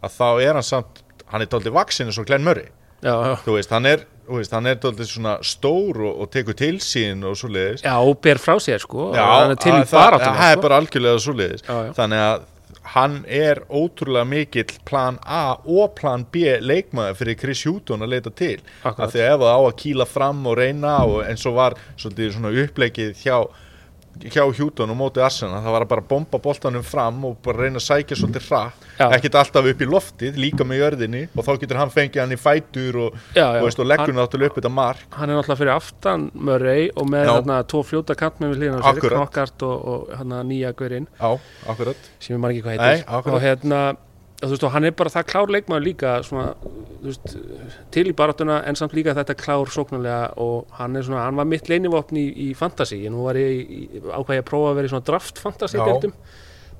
að 0.00 0.16
þá 0.16 0.28
er 0.44 0.58
hann 0.58 0.66
samt 0.66 1.02
hann 1.30 1.44
er 1.44 1.50
dálítið 1.50 1.76
vaksinn 1.76 2.10
eins 2.10 2.18
og 2.18 2.26
Glenn 2.26 2.42
Murray. 2.46 2.70
Já, 3.00 3.14
já, 3.14 3.34
þú 3.46 3.52
veist, 3.56 3.70
hann 3.72 3.86
er, 3.88 4.02
veist, 4.28 4.52
hann 4.52 4.68
er 4.68 4.76
dálítið 4.80 5.08
svona 5.08 5.34
stór 5.46 6.02
og, 6.04 6.18
og 6.20 6.30
tekur 6.34 6.56
til 6.58 6.74
sín 6.84 7.22
og 7.24 7.38
svo 7.40 7.48
leiðis 7.48 7.84
já, 7.86 7.94
og 7.96 8.18
ber 8.20 8.40
frá 8.42 8.58
sér 8.60 8.82
sko 8.82 9.10
Já, 9.16 9.24
það, 9.56 9.78
er 9.78 9.86
sko. 9.88 10.64
bara 10.66 10.80
algjörlega 10.82 11.22
svo 11.24 11.32
leiðis 11.38 11.64
Já, 11.64 11.76
já. 11.86 11.94
þannig 11.96 12.24
að 12.26 12.44
hann 12.82 13.24
er 13.28 13.60
ótrúlega 13.68 14.24
mikill 14.24 14.72
plan 14.84 15.18
A 15.26 15.56
og 15.64 15.94
plan 15.98 16.24
B 16.32 16.56
leikmaður 16.60 17.18
fyrir 17.20 17.38
Chris 17.38 17.64
Houghton 17.68 18.02
að 18.02 18.14
leita 18.14 18.30
til 18.30 18.60
Akkurat. 18.82 19.00
af 19.04 19.12
því 19.12 19.20
að 19.24 19.32
ef 19.34 19.40
það 19.40 19.52
á 19.52 19.60
að 19.60 19.76
kýla 19.82 20.06
fram 20.08 20.46
og 20.46 20.56
reyna 20.58 20.94
og 21.04 21.18
eins 21.26 21.46
og 21.46 21.58
var 21.58 21.76
svolítið 21.96 22.32
svona 22.36 22.54
uppleikið 22.64 23.12
hjá 23.20 23.36
hjá 24.20 24.42
Hjúton 24.52 24.90
og 24.92 24.96
móti 24.98 25.22
Arsenal 25.24 25.62
það 25.64 25.72
var 25.76 25.84
að 25.86 25.90
bara 25.92 26.04
bomba 26.10 26.38
boltanum 26.42 26.82
fram 26.84 27.22
og 27.24 27.38
bara 27.44 27.62
reyna 27.64 27.78
að 27.80 27.86
sækja 27.86 28.18
svolítið 28.18 28.48
hratt. 28.50 28.86
Ekkert 29.00 29.38
alltaf 29.40 29.68
upp 29.70 29.80
í 29.80 29.88
loftið, 29.88 30.36
líka 30.36 30.66
með 30.68 30.80
jörðinni 30.82 31.22
og 31.32 31.46
þá 31.46 31.50
getur 31.62 31.78
hann 31.80 31.92
fengið 31.94 32.20
hann 32.24 32.34
í 32.36 32.40
fætur 32.40 32.98
og, 33.06 33.14
Já, 33.32 33.40
já. 33.46 33.46
og, 33.62 33.64
veist, 33.68 33.80
og 33.80 33.88
leggur 33.88 34.12
náttúrulega 34.18 34.52
upp 34.52 34.58
þetta 34.60 34.72
mark. 34.76 35.06
hann 35.16 35.30
er 35.30 35.38
náttúrulega 35.38 35.60
fyrir 35.62 35.72
aftan 35.76 36.28
Murray 36.34 36.90
og 36.96 37.08
með 37.14 37.30
þarna 37.32 37.60
tvo 37.72 37.82
fljóta 37.86 38.18
kantmenn 38.18 38.52
við 38.52 38.60
hlýðan 38.66 38.84
sér. 38.84 39.08
Knockart 39.14 39.62
og, 39.62 39.88
og 39.94 40.12
hérna 40.18 40.42
nýja 40.44 40.74
gaurinn 40.76 41.08
Já, 41.20 41.30
akkurat. 41.72 42.10
Sem 42.20 42.36
maður 42.40 42.58
ekki 42.58 42.66
hvað 42.68 42.76
Nei, 42.76 42.86
heitir. 42.90 43.08
akkurat. 43.08 43.34
og 43.34 43.42
hérna 43.46 43.80
þú 44.40 44.50
veist 44.54 44.64
og 44.64 44.72
hann 44.74 44.86
er 44.88 44.94
bara 44.96 45.12
það 45.12 45.26
klár 45.28 45.50
leikmaður 45.52 45.84
líka 45.84 46.12
svona, 46.24 46.52
veist, 47.04 47.34
til 47.92 48.06
í 48.08 48.14
baráttuna 48.16 48.60
en 48.68 48.78
samt 48.78 48.94
líka 48.96 49.14
þetta 49.16 49.36
klár 49.38 49.72
sóknarlega 49.72 50.30
og 50.40 50.70
hann 50.78 50.96
er 50.96 51.04
svona, 51.06 51.26
hann 51.26 51.40
var 51.40 51.48
mitt 51.48 51.68
leinivopn 51.68 52.20
í, 52.20 52.26
í 52.46 52.52
fantasy, 52.56 53.02
en 53.06 53.16
nú 53.16 53.26
var 53.26 53.38
ég 53.40 53.98
ég 54.00 54.06
að 54.14 54.46
prófa 54.48 54.72
að 54.72 54.80
vera 54.80 54.90
í 54.90 54.92
svona 54.94 55.08
draft 55.10 55.42
fantasy 55.42 55.80
Já. 55.80 55.84
deildum. 55.88 56.14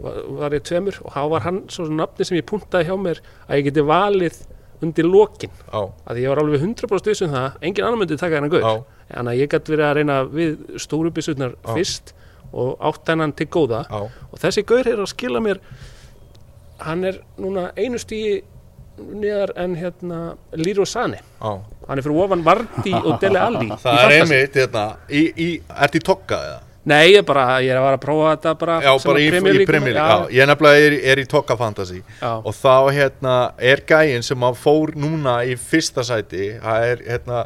Var, 0.01 0.23
var 0.39 0.57
ég 0.57 0.65
tveimur 0.65 1.03
og 1.05 1.13
þá 1.13 1.21
var 1.35 1.45
hann 1.45 1.61
svo 1.73 1.85
nafni 1.93 2.25
sem 2.25 2.39
ég 2.39 2.49
puntaði 2.49 2.89
hjá 2.89 2.97
mér 2.97 3.21
að 3.45 3.61
ég 3.61 3.69
geti 3.69 3.85
valið 3.91 4.41
undir 4.81 5.05
lokin. 5.05 5.53
Já, 5.69 5.83
að 6.09 6.23
ég 6.23 6.33
var 6.33 6.41
alveg 6.41 6.65
100% 6.65 7.11
viss 7.13 7.25
um 7.27 7.35
það 7.35 7.61
engin 7.69 7.85
annar 7.85 8.01
myndi 8.01 8.17
taka 8.17 8.41
hennar 8.41 8.65
já, 8.65 8.73
þannig 9.11 9.35
að 9.35 9.43
ég 9.43 9.53
gæti 9.53 9.75
verið 9.75 9.87
að 9.91 9.95
reyna 9.99 10.19
við 10.31 10.57
stóru 10.81 11.13
byssurnar 11.13 11.57
Já. 11.59 11.75
fyrst 11.75 12.15
og 12.51 12.81
átt 12.89 13.13
hennan 13.13 13.35
til 13.37 13.47
góða. 13.53 13.85
Já, 13.91 14.09
og 14.09 14.41
þessi 14.41 14.65
gaur 14.67 14.89
er 14.89 15.03
að 15.05 15.11
skila 15.13 15.43
mér 15.45 15.61
hann 16.87 17.05
er 17.05 17.21
núna 17.41 17.71
einu 17.77 18.01
stíi 18.01 18.41
neðar 19.01 19.55
en 19.57 19.77
hérna 19.81 20.21
Lýru 20.57 20.87
Sani 20.87 21.21
já 21.21 21.53
hann 21.91 21.99
er 21.99 22.07
fyrir 22.07 22.25
ofan 22.25 22.43
Vardi 22.47 22.95
og 22.95 23.21
Dele 23.21 23.41
Alli 23.43 23.71
Það 23.83 24.03
er 24.05 24.17
einmitt, 24.21 24.59
hérna, 24.61 24.89
í, 25.09 25.23
í, 25.35 25.53
ertu 25.87 26.01
í 26.01 26.05
tokka 26.07 26.43
eða? 26.49 26.59
nei, 26.91 27.11
ég 27.13 27.21
er 27.21 27.27
bara, 27.27 27.45
ég 27.61 27.73
er 27.75 27.79
að 27.79 27.85
vara 27.85 27.99
að 27.99 28.05
prófa 28.05 28.31
þetta 28.35 28.53
bara 28.61 28.77
Já, 28.85 28.91
bara 29.05 29.21
í, 29.21 29.27
í 29.27 29.33
já, 29.93 30.07
ég 30.33 30.49
nefnilega 30.49 30.87
er, 30.87 30.97
er 31.13 31.21
í 31.21 31.27
tokka 31.29 31.57
fantasy. 31.61 32.01
Já, 32.21 32.31
og 32.39 32.57
þá 32.57 32.77
hérna 32.97 33.35
er 33.73 33.83
gæinn 33.89 34.25
sem 34.25 34.47
að 34.49 34.57
fór 34.63 34.95
núna 34.99 35.41
í 35.45 35.59
fyrsta 35.61 36.05
sæti. 36.07 36.55
Það 36.63 36.87
er 36.89 37.05
hérna 37.11 37.43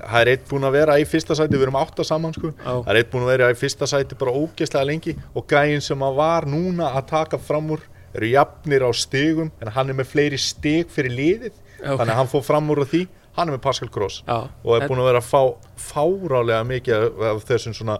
það 0.00 0.18
er 0.20 0.32
eitt 0.34 0.44
búinn 0.50 0.66
að 0.66 0.76
vera 0.80 0.98
í 0.98 1.06
fyrsta 1.08 1.38
sæti, 1.38 1.54
við 1.54 1.68
erum 1.68 1.78
átta 1.78 2.06
saman 2.06 2.34
sko, 2.34 2.52
það 2.64 2.92
er 2.92 3.00
eitt 3.00 3.12
búinn 3.14 3.28
að 3.28 3.32
vera 3.36 3.52
í 3.54 3.58
fyrsta 3.62 3.88
sæti 3.90 4.18
bara 4.18 4.34
ógeðslega 4.34 4.90
lengi. 4.90 5.16
Og 5.38 5.46
gæinn 5.50 5.84
sem 5.84 6.06
að 6.08 6.18
var 6.18 6.50
núna 6.50 6.90
að 6.96 7.08
taka 7.14 7.40
fram 7.40 7.70
úr 7.76 7.86
eru 8.14 8.30
jafnir 8.32 8.84
á 8.84 8.90
stigum 8.96 9.50
en 9.60 9.72
hann 9.74 9.92
er 9.92 9.98
með 9.98 10.10
fleiri 10.12 10.38
stig 10.40 10.90
fyrir 10.92 11.14
liðið 11.16 11.52
Já, 11.52 11.92
ok. 11.92 11.98
þannig 11.98 12.12
að 12.12 12.18
hann 12.20 12.32
fór 12.32 12.44
fram 12.46 12.72
úr 12.72 12.84
því 12.86 13.06
hann 13.36 13.48
er 13.48 13.56
með 13.56 13.64
Pascal 13.64 13.88
Gross 13.92 14.20
já. 14.26 14.36
og 14.48 14.74
er 14.76 14.88
búinn 14.88 15.02
að 15.02 15.08
vera 15.10 15.22
að 15.22 15.30
fá 15.30 15.40
fárálega 15.92 16.66
mikið 16.68 17.24
af 17.32 17.46
þessum 17.48 17.76
svona 17.76 17.98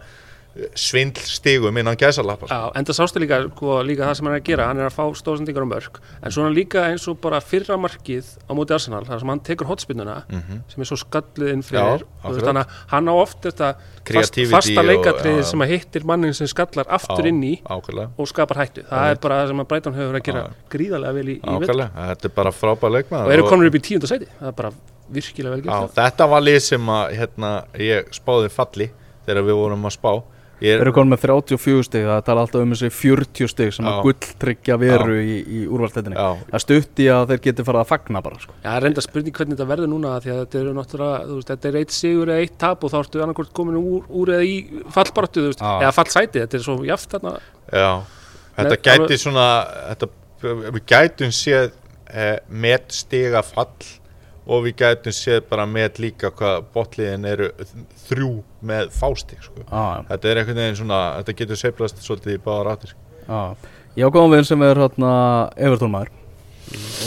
svindl 0.76 1.22
stigum 1.24 1.76
innan 1.80 1.96
gæsalappa 1.96 2.46
sko. 2.48 2.54
Já, 2.54 2.72
en 2.76 2.84
það 2.88 2.98
sástu 2.98 3.22
líka, 3.22 3.38
sko, 3.48 3.78
líka 3.86 4.04
það 4.08 4.18
sem 4.18 4.28
hann 4.28 4.34
er 4.36 4.40
að 4.42 4.48
gera. 4.50 4.66
Hann 4.68 4.82
er 4.82 4.88
að 4.90 4.96
fá 4.98 5.04
stóðsendingar 5.16 5.64
á 5.64 5.68
mörg 5.70 6.00
en 6.22 6.34
svona 6.34 6.52
líka 6.52 6.84
eins 6.90 7.06
og 7.08 7.20
bara 7.24 7.40
fyrra 7.40 7.78
markið 7.80 8.28
á 8.44 8.52
móti 8.56 8.76
Arsenal, 8.76 9.04
þar 9.08 9.22
sem 9.22 9.32
hann 9.32 9.40
tekur 9.48 9.70
hotspinnuna 9.70 10.18
sem 10.28 10.84
er 10.84 10.90
svo 10.90 10.98
skallið 11.00 11.54
inn 11.54 11.64
fyrir. 11.64 12.04
Þannig 12.22 12.62
að 12.64 12.76
hann 12.92 13.08
á 13.08 13.14
oft 13.16 13.40
þetta 13.48 13.72
fast, 14.12 14.38
fasta 14.50 14.80
og- 14.80 14.88
leikatriði 14.90 15.40
já. 15.40 15.48
sem 15.50 15.64
að 15.64 15.72
hittir 15.72 16.04
mannin 16.04 16.34
sem 16.34 16.46
skallar 16.46 16.86
aftur 16.88 17.26
inn 17.26 17.42
í 17.42 17.54
ákveðlega 17.62 18.10
og 18.18 18.28
skapar 18.28 18.56
hættu, 18.62 18.84
það 18.88 19.10
er 19.10 19.20
bara 19.22 19.42
það 19.42 19.48
sem 19.52 19.60
að 19.62 19.68
Brighton 19.68 19.94
hefur 19.94 20.18
að 20.18 20.24
gera 20.28 20.42
gríðarlega 20.70 21.14
vel 21.14 21.28
í, 21.28 21.36
í 21.38 21.40
Ákvæmlega, 21.42 22.06
þetta 22.10 22.28
er 22.28 22.34
bara 22.36 22.52
frábær 22.52 22.92
leikmaður 22.96 23.26
og 23.26 23.32
eru 23.32 23.46
konur 23.48 23.70
upp 23.70 23.78
í 23.78 23.82
tíunda 23.86 24.10
sæti, 24.10 24.28
það 24.40 24.48
er 24.48 24.56
bara 24.58 24.72
virkilega 25.12 25.54
vel 25.56 25.62
gert 25.62 25.96
þetta 25.96 26.28
var 26.28 26.44
lið 26.44 26.58
sem 26.66 26.92
að 26.96 27.16
hérna, 27.20 27.52
ég 27.78 28.12
spáði 28.16 28.50
falli 28.52 28.90
þegar 29.26 29.46
við 29.46 29.58
vorum 29.60 29.86
að 29.86 29.96
spá 29.96 30.12
ég 30.62 30.70
Þeir 30.70 30.78
er, 30.78 30.84
eru 30.86 30.94
konum 30.96 31.12
með 31.12 31.24
34 31.26 31.86
stig, 31.88 32.06
það 32.06 32.20
tala 32.28 32.44
alltaf 32.46 32.62
um 32.62 32.74
þessi 32.74 32.90
40 32.94 33.50
stig 33.52 33.72
sem 33.76 33.88
Já. 33.88 33.90
að 33.92 34.02
gulltryggja 34.06 34.78
veru 34.80 35.16
í, 35.18 35.36
í 35.42 35.62
úrvalstættinni. 35.66 36.26
Það 36.52 36.64
stutti 36.64 37.08
að 37.12 37.32
þeir 37.32 37.42
geti 37.48 37.66
farið 37.66 37.82
að 37.82 37.90
fagna 37.90 38.22
bara, 38.24 38.40
sko. 38.42 38.54
Já, 38.56 38.68
það 38.68 38.78
er 38.78 38.86
reynda 38.86 39.04
spurning 39.06 39.36
hvernig 39.38 39.58
þetta 39.58 39.68
verður 39.72 39.92
núna 39.92 40.14
því 40.22 40.34
að 40.34 40.40
þetta 40.44 40.60
eru 40.62 40.74
náttúrulega, 40.78 41.22
þú 41.28 41.38
veist, 41.38 41.52
þetta 41.52 41.70
er 41.72 41.78
eitt 41.82 41.96
sigur 41.96 42.32
eða 42.32 42.46
eitt 42.46 42.56
tap 42.62 42.86
og 42.86 42.92
þá 42.92 42.98
ertu 43.02 43.24
annarkvort 43.26 43.54
komin 43.58 43.78
úr, 43.80 44.06
úr 44.22 44.34
eða 44.36 44.48
í 44.48 44.56
fallbaratu, 44.94 45.42
þú 45.42 45.52
veist, 45.52 45.62
Já. 45.62 45.72
eða 45.82 45.94
fallsæti 45.98 46.42
þetta 46.44 46.58
er 46.58 46.66
svo 46.66 46.76
jaft 46.86 47.16
þarna 47.16 47.34
já, 47.72 47.90
þetta 48.58 48.76
Nei, 48.76 48.84
gæti 48.88 49.18
svona 49.20 49.48
þetta, 49.92 50.10
við 50.62 50.80
gætum 50.92 51.34
séð 51.34 51.74
eh, 52.12 52.38
met 52.48 52.94
stiga 52.94 53.42
fall 53.46 53.70
og 54.46 54.64
við 54.66 54.78
gætum 54.82 55.14
séð 55.14 55.44
bara 55.50 55.66
met 55.70 56.00
líka 56.02 56.32
hvað 56.34 56.64
botliðin 56.74 57.28
eru 57.30 57.50
þrjú 58.08 58.32
með 58.66 58.90
fástig 58.96 59.44
sko. 59.44 59.62
Já, 59.62 60.02
þetta 60.08 60.30
er 60.30 60.40
einhvern 60.42 60.62
veginn 60.62 60.80
svona 60.80 61.02
þetta 61.20 61.36
getur 61.42 61.60
seiflast 61.60 62.02
svolítið 62.02 62.38
í 62.38 62.42
báðar 62.42 62.72
áttir 62.74 62.94
sko. 62.94 63.06
já. 63.28 63.42
Ég 63.92 64.08
á 64.08 64.14
góðan 64.14 64.32
vinn 64.32 64.48
sem 64.48 64.62
er 64.64 64.78
hérna 64.80 65.12
Everton 65.60 65.92
maður 65.92 66.18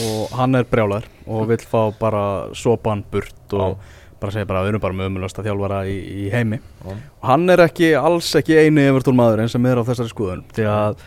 og 0.06 0.34
hann 0.38 0.56
er 0.60 0.68
brjálar 0.70 1.08
og 1.26 1.48
vill 1.50 1.64
fá 1.66 1.90
bara 1.98 2.24
sopan 2.54 3.04
burt 3.12 3.56
og 3.58 3.80
bara 4.22 4.34
segja 4.34 4.48
bara 4.50 4.62
við 4.64 4.74
erum 4.74 4.84
bara 4.84 4.98
með 4.98 5.10
umulast 5.12 5.40
að 5.40 5.50
þjálfara 5.50 5.80
í, 5.90 5.96
í 6.26 6.30
heimi 6.34 6.60
og 6.86 7.00
hann 7.26 7.50
er 7.50 7.66
ekki 7.66 7.92
alls 7.98 8.30
ekki 8.38 8.58
eini 8.60 8.86
Everton 8.90 9.18
maðurinn 9.18 9.52
sem 9.52 9.66
er 9.66 9.82
á 9.82 9.88
þessari 9.88 10.14
skoðun 10.14 10.44
því 10.56 10.68
að 10.72 11.02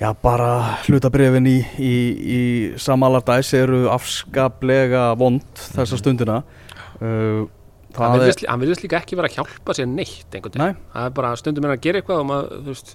já 0.00 0.08
bara 0.22 0.48
hlutabrefin 0.86 1.46
í, 1.46 1.56
í, 1.78 1.92
í 2.36 2.40
samalardæs 2.80 3.52
eru 3.60 3.84
afskaplega 3.92 5.12
vond 5.20 5.44
þessa 5.76 5.98
stundina. 6.00 6.40
Uh, 7.02 7.44
hann 7.98 8.18
virðist, 8.22 8.82
líka 8.86 9.00
ekki 9.02 9.18
vera 9.18 9.28
að 9.28 9.36
hjálpa 9.40 9.74
sér 9.76 9.88
neitt 9.90 10.32
einhvern 10.32 10.54
veginn, 10.56 10.76
Nei. 10.78 10.90
það 10.94 11.06
er 11.10 11.16
bara 11.18 11.32
stundum 11.36 11.66
er 11.68 11.74
að 11.76 11.82
gera 11.84 12.00
eitthvað 12.00 12.22
og 12.22 12.28
maður, 12.30 12.60
þú 12.64 12.72
veist 12.72 12.92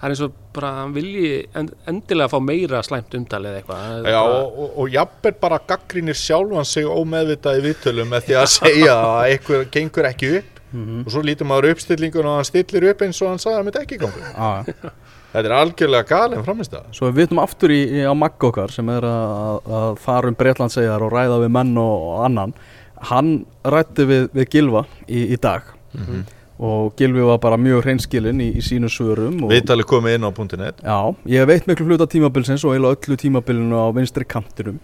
það 0.00 0.06
er 0.06 0.14
eins 0.14 0.22
og 0.24 0.36
bara 0.56 0.68
að 0.70 0.78
hann 0.80 0.94
vilji 0.96 1.32
end, 1.60 1.72
endilega 1.92 2.30
fá 2.32 2.38
meira 2.40 2.80
slæmt 2.86 3.16
umtalið 3.18 3.58
eitthvað. 3.58 3.82
Það 3.84 3.98
er 3.98 4.14
Já, 4.14 4.20
bara, 4.22 4.38
og, 4.38 4.54
og, 4.64 4.70
og 4.80 4.94
jafnvel 4.94 5.34
bara 5.42 5.58
gaggrínir 5.68 6.16
sjálfan 6.16 6.64
sig 6.70 6.88
ómeðvitað 6.88 7.58
í 7.60 7.64
viðtölum 7.66 8.08
með 8.14 8.24
því 8.30 8.38
að 8.40 8.48
segja 8.56 8.94
að 8.96 9.20
eitthvað 9.34 9.68
gengur 9.76 10.10
ekki 10.14 10.32
upp 10.40 10.56
Mhm. 10.70 11.00
og 11.02 11.10
svo 11.10 11.18
lítur 11.26 11.48
maður 11.50 11.72
uppstillingun 11.74 12.26
og 12.30 12.36
hann 12.38 12.46
stillir 12.46 12.84
upp 12.92 13.00
eins 13.02 13.18
og 13.24 13.32
hann 13.32 13.40
sagði 13.42 13.56
að 13.56 13.58
það 13.58 13.64
myndi 13.66 13.80
ekki 13.80 13.96
gangu 13.98 14.20
Já, 14.22 14.90
Þetta 15.30 15.46
er 15.46 15.54
algjörlega 15.54 16.08
galin 16.10 16.42
framist 16.46 16.72
það 16.74 16.88
Svo 16.96 17.10
við 17.10 17.20
vitum 17.22 17.40
aftur 17.42 17.70
í, 17.74 17.80
í 18.00 18.02
á 18.02 18.10
Magg 18.18 18.48
okkar 18.50 18.72
sem 18.74 18.88
er 18.90 19.06
að, 19.06 19.70
að 19.80 20.00
fara 20.02 20.30
um 20.30 20.36
Breitlandsegjar 20.38 21.04
og 21.06 21.14
ræða 21.14 21.38
við 21.44 21.52
menn 21.54 21.70
og, 21.78 22.08
og 22.10 22.24
annan. 22.26 22.54
Hann 23.10 23.30
rætti 23.62 24.06
við, 24.08 24.26
við 24.34 24.50
Gilva 24.56 24.84
í, 25.06 25.28
í 25.30 25.38
dag. 25.40 25.70
Og 26.60 26.90
Gilvi 26.98 27.22
var 27.24 27.38
bara 27.40 27.56
mjög 27.56 27.86
hreinskilinn 27.86 28.42
í, 28.44 28.50
í 28.60 28.62
sínu 28.62 28.90
svörum 28.92 29.38
Viðtalið 29.48 29.86
komið 29.88 30.18
inn 30.18 30.26
á 30.28 30.30
.net 30.60 30.82
Já, 30.84 30.98
ég 31.32 31.46
veit 31.48 31.70
miklu 31.70 31.86
hluta 31.88 32.04
tímabilsins 32.10 32.66
og 32.66 32.74
eiginlega 32.74 32.98
öllu 32.98 33.16
tímabilinu 33.22 33.80
á 33.80 33.88
vinstri 33.96 34.26
kantinum. 34.28 34.76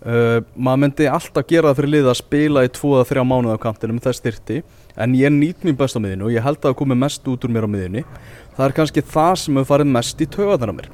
Uh, 0.00 0.40
maður 0.56 0.82
myndi 0.84 1.08
alltaf 1.08 1.48
gera 1.48 1.70
það 1.70 1.80
fyrir 1.80 1.94
lið 1.94 2.10
að 2.12 2.20
spila 2.20 2.66
í 2.66 2.70
2-3 2.76 3.24
mánuð 3.24 3.56
á 3.56 3.64
kantinum 3.64 4.02
þess 4.02 4.20
styrti 4.20 4.60
en 4.96 5.14
ég 5.18 5.32
nýt 5.34 5.66
mín 5.66 5.78
best 5.78 5.98
á 5.98 6.00
miðinu 6.02 6.28
og 6.28 6.34
ég 6.34 6.44
held 6.44 6.58
að 6.60 6.70
það 6.70 6.78
komi 6.80 6.96
mest 6.98 7.28
út 7.30 7.44
úr 7.46 7.52
mér 7.54 7.66
á 7.66 7.70
miðinu 7.70 8.04
það 8.56 8.66
er 8.66 8.76
kannski 8.76 9.04
það 9.06 9.34
sem 9.42 9.58
hefur 9.60 9.70
farið 9.70 9.92
mest 9.94 10.20
í 10.20 10.28
töðan 10.28 10.72
á 10.72 10.78
mér. 10.78 10.90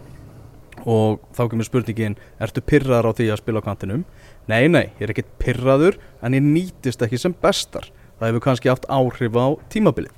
Og 0.86 1.18
þá 1.34 1.42
kemur 1.51 1.66
spurningin 1.66 2.14
ertu 2.42 2.62
pyrraður 2.62 3.11
á 3.11 3.16
því 3.18 3.26
að 3.32 3.40
spila 3.40 3.62
á 3.62 3.66
kantinum? 3.66 4.05
Nei, 4.47 4.68
nei, 4.70 4.92
ég 5.01 5.09
er 5.09 5.12
ekkert 5.14 5.32
pyrraður 5.42 5.99
en 6.22 6.36
ég 6.36 6.44
nýtist 6.44 7.03
ekki 7.03 7.18
sem 7.18 7.34
bestar. 7.42 7.88
Það 8.20 8.30
hefur 8.30 8.44
kannski 8.44 8.70
haft 8.70 8.86
áhrif 8.86 9.34
á 9.34 9.47
tímabilið. 9.72 10.14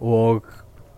Og 0.00 0.48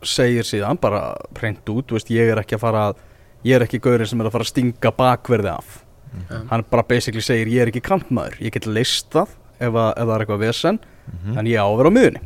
segir 0.07 0.47
síðan 0.47 0.79
bara 0.81 1.17
hreint 1.41 1.67
út, 1.73 1.89
þú 1.89 1.99
veist, 1.99 2.13
ég 2.15 2.31
er 2.31 2.41
ekki 2.45 2.55
að 2.59 2.65
fara 2.69 2.87
að 2.93 3.03
ég 3.45 3.59
er 3.59 3.67
ekki 3.67 3.83
gaurinn 3.83 4.09
sem 4.09 4.23
er 4.23 4.29
að 4.29 4.37
fara 4.37 4.47
að 4.47 4.53
stinga 4.53 4.95
bakverði 4.95 5.53
af. 5.53 5.81
Hann 6.53 6.63
bara 6.71 6.87
basically 6.87 7.25
segir 7.25 7.51
ég 7.51 7.65
er 7.65 7.73
ekki 7.73 7.83
kantmaður, 7.85 8.39
ég 8.45 8.55
get 8.55 8.69
leist 8.71 9.11
það 9.13 9.33
ef, 9.59 9.73
að, 9.75 9.91
ef 9.91 10.05
það 10.05 10.15
er 10.15 10.25
eitthvað 10.25 10.45
vesen 10.45 10.79
en 11.39 11.47
ég 11.47 11.61
á 11.61 11.67
að 11.67 11.77
vera 11.81 11.91
á 11.93 11.97
miðunni 11.99 12.23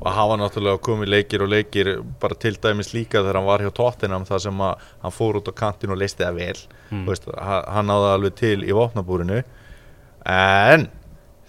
og 0.00 0.12
hafa 0.16 0.36
náttúrulega 0.40 0.80
komið 0.80 1.08
leikir 1.12 1.42
og 1.44 1.50
leikir 1.52 1.88
bara 2.20 2.34
til 2.40 2.54
dæmis 2.56 2.92
líka 2.94 3.20
þegar 3.20 3.36
hann 3.40 3.46
var 3.48 3.60
hjá 3.64 3.70
Tottenham 3.76 4.24
þar 4.28 4.40
sem 4.46 4.62
að 4.64 4.86
hann 5.02 5.12
fór 5.12 5.36
út 5.40 5.48
á 5.52 5.54
kantin 5.60 5.92
og 5.92 5.98
leisti 6.00 6.24
það 6.24 6.38
vel. 6.40 6.58
Mm. 6.90 7.02
Veist, 7.08 7.26
ha- 7.36 7.64
hann 7.74 7.86
náði 7.90 8.08
alveg 8.14 8.34
til 8.40 8.64
í 8.64 8.72
vopnabúrinu. 8.76 9.42
En 10.26 10.88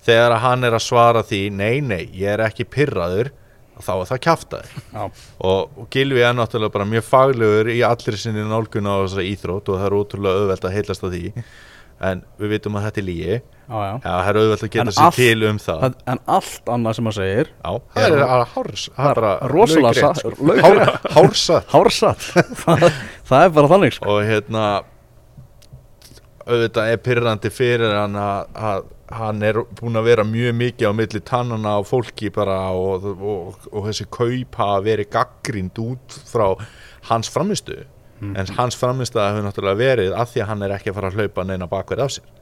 þegar 0.06 0.38
hann 0.44 0.64
er 0.68 0.76
að 0.78 0.84
svara 0.86 1.24
því 1.24 1.42
nei, 1.56 1.80
nei, 1.82 2.04
ég 2.18 2.34
er 2.36 2.44
ekki 2.48 2.66
pyrraður 2.68 3.32
þá 3.82 3.92
er 3.96 4.08
það 4.12 4.20
Já. 4.94 5.04
og, 5.42 5.72
og 5.80 5.88
Gilvi 5.90 6.22
er 6.22 6.36
náttúrulega 6.38 6.74
bara 6.76 6.86
mjög 6.86 7.06
faglegur 7.08 7.70
í 7.74 7.80
allir 7.88 8.18
sinni 8.20 8.44
nálgun 8.46 8.86
á 8.86 9.02
þessari 9.02 9.32
íþrótt 9.34 9.72
og 9.74 9.80
það 9.80 9.88
er 9.88 9.96
ótrúlega 9.98 10.42
auðvelt 10.44 10.68
að 10.70 10.76
heilast 10.76 11.06
að 11.08 11.16
því 11.16 11.32
en 12.02 12.22
við 12.42 12.54
vitum 12.56 12.78
að 12.80 12.86
þetta 12.88 13.02
er 13.02 13.06
lígi 13.08 13.32
já, 13.32 13.92
það 14.04 14.30
er 14.32 14.40
auðvelt 14.42 14.64
að 14.66 14.72
geta 14.74 14.86
En 14.88 14.96
sér 14.98 15.16
til 15.16 15.44
um 15.48 15.60
það. 15.62 15.84
en 16.12 16.22
allt 16.36 16.72
annað 16.76 16.96
sem 16.98 17.08
hann 17.10 17.16
segir 17.18 17.52
Já, 17.52 17.72
það 17.96 18.08
er 18.08 18.24
að 18.26 18.46
hárs. 18.56 18.86
Hár- 18.98 20.82
Hársatt 21.16 21.70
hársatt 21.76 22.26
það, 22.64 22.88
það 23.30 23.46
er 23.46 23.54
bara 23.60 23.72
þannig 23.76 23.96
sko. 24.00 24.16
Og 24.18 24.26
hérna 24.28 24.66
auðvitað 26.48 26.90
er 26.96 27.00
pyrrandi 27.06 27.52
fyrir 27.54 27.94
hann 27.96 28.18
að, 28.18 28.50
að 28.58 28.90
hann 29.22 29.42
er 29.46 29.60
búin 29.78 30.00
að 30.00 30.06
vera 30.08 30.24
mjög 30.28 30.54
mikið 30.58 30.88
á 30.90 30.94
milli 30.96 31.22
tannana 31.28 31.74
á 31.78 31.82
fólki 31.86 32.32
bara 32.34 32.58
og, 32.74 33.06
og, 33.12 33.66
og 33.72 33.88
þessi 33.90 34.08
kaup 34.12 34.56
hafa 34.60 34.78
verið 34.86 35.10
gaggrind 35.14 35.82
út 35.84 36.16
frá 36.32 36.48
hans 37.12 37.30
framistu 37.32 37.82
en 38.22 38.54
hans 38.58 38.78
framistu 38.78 39.20
hefur 39.20 39.48
náttúrulega 39.48 39.82
verið 39.82 40.14
af 40.14 40.32
því 40.34 40.44
að 40.44 40.52
hann 40.52 40.68
er 40.68 40.76
ekki 40.78 40.92
að 40.92 41.00
fara 41.00 41.12
að 41.12 41.20
hlaupa 41.20 41.48
neina 41.48 41.68
bakverð 41.72 42.06
af 42.06 42.16
sér 42.18 42.38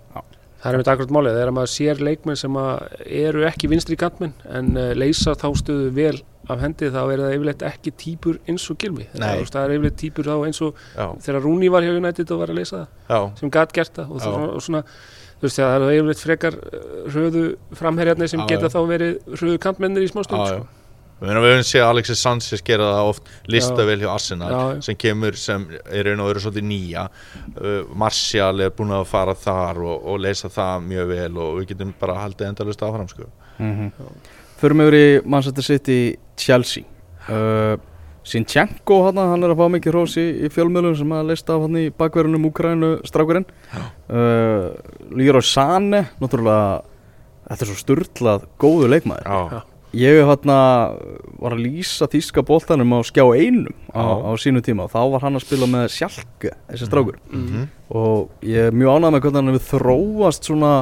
Það 0.60 0.74
er 0.74 0.82
með 0.82 0.90
akkurat 0.92 1.12
málið, 1.16 1.38
þegar 1.38 1.54
maður 1.56 1.70
sér 1.72 2.02
leikmenn 2.04 2.38
sem 2.40 2.56
að 2.60 3.04
eru 3.20 3.46
ekki 3.48 3.70
vinstri 3.72 3.96
kantmenn 4.00 4.34
en 4.52 4.74
uh, 4.76 4.90
leysa 4.98 5.32
þá 5.40 5.46
stöðu 5.56 5.86
vel 5.96 6.18
af 6.52 6.60
hendi 6.60 6.90
þá 6.92 7.00
er 7.06 7.22
það 7.24 7.36
yfirleitt 7.38 7.64
ekki 7.70 7.94
típur 8.02 8.40
eins 8.50 8.66
og 8.74 8.80
Gilvi. 8.82 9.06
Nei. 9.14 9.30
Það, 9.38 9.46
það 9.54 9.62
er 9.62 9.74
yfirleitt 9.78 9.98
típur 10.02 10.28
þá 10.28 10.34
eins 10.50 10.60
og 10.66 10.82
Já, 10.98 11.06
þegar 11.30 11.46
Rúni 11.46 11.70
var 11.72 11.88
hjá 11.88 11.94
United 11.94 12.34
og 12.36 12.42
var 12.44 12.52
að 12.52 12.60
leysa 12.60 12.82
það 12.82 13.16
já, 13.16 13.22
sem 13.40 13.54
gat 13.56 13.76
gert 13.80 13.96
það 14.02 14.12
og, 14.12 14.20
Já. 14.20 14.26
svona, 14.26 14.50
og 14.58 14.66
svona 14.66 14.84
þú 15.40 15.48
veist 15.48 15.62
það 15.62 15.78
er 15.78 15.96
yfirleitt 16.02 16.26
frekar 16.26 16.60
uh, 16.60 16.92
hröðu 17.08 17.46
framherjarnir 17.80 18.34
sem 18.34 18.44
Já, 18.44 18.48
geta 18.52 18.68
já. 18.68 18.74
þá 18.76 18.80
verið 18.92 19.16
hröðu 19.38 19.64
kantmennir 19.64 20.10
í 20.10 20.12
smá 20.12 20.26
stund 20.28 20.44
já, 20.44 20.58
já. 20.58 20.60
sko. 20.60 20.79
Við 21.20 21.36
höfum 21.36 21.66
séð 21.68 21.84
Alexis 21.84 22.22
Sanchez 22.24 22.64
gera 22.64 22.86
það 22.94 23.10
oft 23.12 23.30
listavel 23.52 23.98
hjá 24.00 24.10
Arsenal 24.14 24.52
Já, 24.54 24.60
já. 24.78 24.82
sem 24.88 24.98
kemur 25.04 25.36
sem 25.40 25.66
er 25.92 26.08
einu 26.14 26.24
og 26.24 26.32
verið 26.32 26.46
svolítið 26.46 26.68
nýja. 26.70 27.06
Uh, 27.58 27.82
Martial 28.00 28.64
er 28.64 28.72
búin 28.78 28.96
að 28.96 29.06
fara 29.12 29.36
þar 29.36 29.82
og, 29.84 30.08
og 30.14 30.24
leysa 30.24 30.52
það 30.54 30.88
mjög 30.88 31.12
vel 31.12 31.32
og 31.44 31.60
við 31.60 31.70
getum 31.74 31.94
bara 32.00 32.20
haldið 32.24 32.52
endalust 32.54 32.86
áfram 32.88 33.12
sko. 33.12 33.30
mm 33.60 33.92
Förum 34.60 34.82
yfir 34.84 34.96
í 34.98 35.06
Manchester 35.24 35.64
City 35.64 36.00
Chelsea. 36.36 36.84
Uh, 37.32 37.78
Sinchenko 38.28 38.98
hann, 39.06 39.16
hann 39.18 39.44
er 39.48 39.54
að 39.54 39.62
fá 39.62 39.70
mikið 39.72 39.94
hrós 39.94 40.18
í, 40.20 40.26
í 40.44 40.50
fjölmjölum 40.52 40.98
sem 41.00 41.14
að 41.16 41.30
leista 41.32 41.56
af 41.56 41.64
hann 41.64 41.78
í 41.80 41.86
bakverðunum 41.96 42.48
Úkrænu 42.50 42.90
strákurinn. 43.08 43.48
Uh, 44.12 44.76
Leroy 45.16 45.46
Sane 45.48 46.04
náttúrulega 46.20 46.82
þetta 47.48 47.66
er 47.66 47.72
svo 47.72 47.78
sturlað 47.80 48.46
góðu 48.62 48.90
leikmaður. 48.92 49.26
Já, 49.32 49.62
ég 49.98 50.20
hann 50.30 50.52
var 51.40 51.56
að 51.56 51.64
lýsa 51.66 52.08
þýska 52.12 52.44
boltanum 52.46 52.94
á 52.94 53.00
skjá 53.08 53.24
einum 53.26 53.74
á, 53.90 54.04
á 54.22 54.32
sínu 54.38 54.62
tíma 54.62 54.86
og 54.86 54.94
þá 54.94 55.02
var 55.16 55.26
hann 55.26 55.40
að 55.40 55.46
spila 55.48 55.70
með 55.70 55.88
sjálke 55.96 56.54
þessi 56.70 56.86
strákur. 56.90 57.18
Mhm. 57.32 57.68
og 57.90 58.30
ég 58.46 58.70
er 58.70 58.72
mjög 58.72 59.00
ánægð 59.00 59.14
með 59.16 59.22
hvernig 59.24 59.40
hann 59.40 59.54
hefur 59.56 59.80
þróast 59.80 60.44
svona 60.46 60.74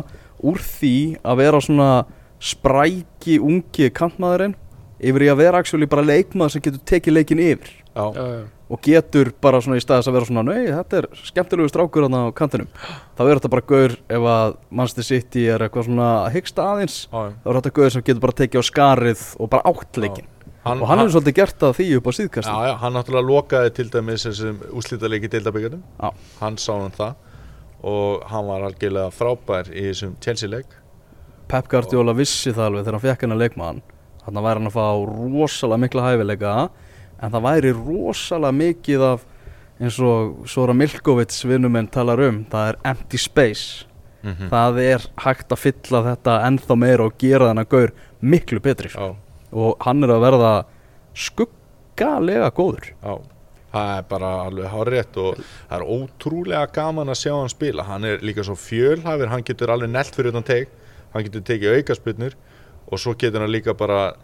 úr 0.43 0.59
því 0.59 0.95
að 1.23 1.37
vera 1.37 1.61
svona 1.63 1.91
spræki 2.39 3.39
ungi 3.39 3.89
kantmaðurinn 3.89 4.55
yfir 4.99 5.25
í 5.25 5.31
að 5.31 5.41
vera 5.41 5.61
actually 5.61 5.87
bara 5.89 6.05
leikmaður 6.05 6.51
sem 6.51 6.61
getur 6.61 6.83
tekið 6.85 7.13
leikin 7.17 7.39
yfir. 7.41 7.71
Já, 7.95 8.05
Já, 8.13 8.25
já. 8.27 8.43
Og 8.68 8.82
getur 8.84 9.32
bara 9.41 9.61
svona 9.63 9.80
í 9.80 9.84
staðis 9.84 10.09
að 10.09 10.18
vera 10.18 10.28
svona 10.28 10.43
nei, 10.47 10.68
þetta 10.68 11.01
er 11.01 11.07
skemmtilegu 11.30 11.72
strákur 11.72 12.07
hann 12.07 12.18
á 12.20 12.36
kantinum. 12.36 12.72
Þá 13.15 13.22
er 13.26 13.39
þetta 13.39 13.51
bara 13.53 13.68
gaur 13.72 13.93
ef 13.95 14.26
að 14.34 14.55
Manchester 14.70 15.07
City 15.07 15.45
er 15.53 15.63
eitthvað 15.63 15.88
svona 15.88 16.09
hyggsta 16.34 16.65
aðeins 16.74 16.97
já. 17.05 17.22
þá 17.43 17.47
er 17.47 17.59
þetta 17.61 17.76
gaur 17.80 17.93
sem 17.95 18.07
getur 18.09 18.26
bara 18.26 18.39
tekið 18.41 18.59
á 18.59 18.70
skarið 18.72 19.24
og 19.39 19.53
bara 19.53 19.72
átt 19.72 20.01
leikin 20.01 20.34
Hann, 20.68 20.82
og 20.84 20.89
hann 20.89 20.99
hefur 20.99 21.13
svolítið 21.13 21.36
gert 21.38 21.61
það 21.61 21.78
því 21.78 21.86
upp 21.95 22.07
á 22.07 22.11
síðkast 22.18 22.49
já, 22.51 22.55
já, 22.68 22.74
hann 22.82 22.97
náttúrulega 22.97 23.28
lokaði 23.30 23.70
til 23.78 23.86
dæmis 23.93 24.26
þessum 24.28 24.57
úslítaleiki 24.76 25.30
deildabíkarnum 25.32 25.84
Já. 25.95 26.09
hann 26.41 26.57
sá 26.59 26.74
hann 26.74 26.91
það 26.97 27.13
og 27.88 28.26
hann 28.32 28.47
var 28.49 28.65
algjörlega 28.68 29.13
frábær 29.13 29.70
í 29.72 29.86
þessum 29.91 30.15
Chelsea-leik. 30.24 30.68
Pep 31.47 31.70
Guardiola 31.72 32.15
vissi 32.18 32.51
það 32.51 32.72
alveg 32.72 32.86
þegar 32.86 32.97
hann 32.97 33.05
fekk 33.05 33.26
hennar 33.26 33.41
leikmann. 33.41 33.82
Þannig 34.26 34.47
væri 34.47 34.59
hann 34.61 34.70
að 34.72 34.76
fá 34.76 34.88
rosalega 35.07 35.82
mikla 35.84 36.07
hæfileika 36.07 36.55
en 37.22 37.34
það 37.34 37.45
væri 37.47 37.74
rosalega 37.76 38.57
mikið 38.61 39.05
af 39.07 39.26
eins 39.78 39.99
og 40.01 40.47
Sora 40.49 40.74
Milkovits 40.74 41.43
vinnuminn 41.45 41.89
talar 41.93 42.22
um 42.28 42.41
það 42.49 42.72
er 42.72 42.80
empty 42.93 43.22
space. 43.22 43.86
Mm 44.24 44.49
það 44.49 44.80
er 44.82 45.03
hægt 45.24 45.51
að 45.53 45.61
fylla 45.61 45.99
þetta 46.03 46.41
ennþá 46.47 46.76
meira 46.76 47.05
og 47.05 47.18
gera 47.22 47.51
þennan 47.51 47.70
gaur 47.70 47.91
miklu 48.22 48.59
betri 48.59 48.89
já, 48.89 49.15
og 49.53 49.78
hann 49.86 50.03
er 50.03 50.09
að 50.09 50.24
verða 50.26 50.53
skuggalega 51.13 52.49
góður. 52.51 52.89
Já. 53.03 53.22
Það 53.72 53.91
er 53.97 54.03
bara 54.09 54.32
alveg 54.47 54.72
hárétt 54.74 55.18
og 55.22 55.38
það 55.38 55.78
er 55.78 55.86
ótrúlega 55.86 56.68
gaman 56.74 57.09
að 57.13 57.20
sjá 57.22 57.34
hann 57.36 57.49
spila. 57.49 57.84
Hann 57.84 58.03
er 58.03 58.24
líka 58.26 58.43
svo 58.43 58.55
fjölhæfur, 58.55 59.30
hann 59.30 59.43
getur 59.43 59.70
alveg 59.70 59.91
nelt 59.91 60.15
fyrir 60.15 60.34
utan 60.34 60.43
teg, 60.43 60.68
hann 61.13 61.24
getur 61.28 61.45
tekið 61.45 61.78
aukaspilnur 61.78 62.38
og 62.88 62.99
svo 62.99 63.13
getur 63.13 63.43
hann 63.43 63.53
líka 63.53 63.78
bara 63.78 64.15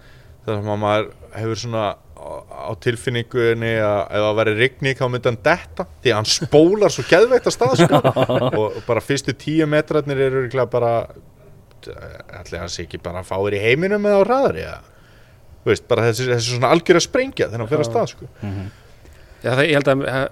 þegar 0.46 0.80
maður 0.80 1.12
hefur 1.36 1.60
svona 1.60 1.86
á 2.24 2.72
tilfinningunni 2.84 3.74
að 3.84 4.00
ef 4.04 4.24
það 4.26 4.40
væri 4.40 4.56
rigning 4.60 5.00
þá 5.00 5.06
myndi 5.10 5.32
hann 5.32 5.42
detta 5.50 5.86
því 6.04 6.14
að 6.14 6.18
hann 6.20 6.32
spólar 6.32 6.94
svo 6.94 7.06
geðveikt 7.10 7.50
að 7.50 7.56
stað 7.58 7.76
sko. 7.84 8.02
og 8.62 8.80
bara 8.88 9.04
fyrstu 9.04 9.36
tíu 9.38 9.68
metrarnir 9.70 10.24
eru 10.30 10.68
bara 10.72 10.94
allir 12.40 12.62
hans 12.62 12.80
ekki 12.80 13.02
bara 13.04 13.26
fáir 13.28 13.58
í 13.58 13.64
heiminum 13.64 14.06
eða 14.08 14.24
á 14.24 14.42
eða 14.54 14.82
Þú 15.64 15.72
veist, 15.72 15.84
bara 15.88 16.10
þessi, 16.10 16.26
þessi 16.28 16.56
svona 16.58 16.70
algjör 16.76 16.98
að 17.00 17.06
sprengja 17.06 17.46
hann 17.48 17.70
fer 17.72 17.80
að 17.80 17.88
stað 17.88 18.10
sko. 18.12 18.26
Já, 19.44 19.50
það, 19.58 19.62
ég 19.68 19.78
held 19.78 19.90
að 19.92 20.02
eh, 20.08 20.26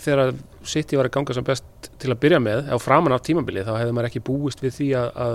þegar 0.00 0.30
City 0.72 0.96
var 0.96 1.08
að 1.08 1.14
ganga 1.16 1.36
sem 1.36 1.44
best 1.44 1.88
til 2.00 2.12
að 2.12 2.20
byrja 2.22 2.38
með 2.40 2.70
á 2.72 2.76
framan 2.80 3.12
af 3.16 3.24
tímabili 3.24 3.64
þá 3.66 3.74
hefði 3.74 3.94
maður 3.96 4.08
ekki 4.08 4.22
búist 4.24 4.62
við 4.64 4.76
því 4.78 4.88
að, 5.00 5.10
að 5.24 5.34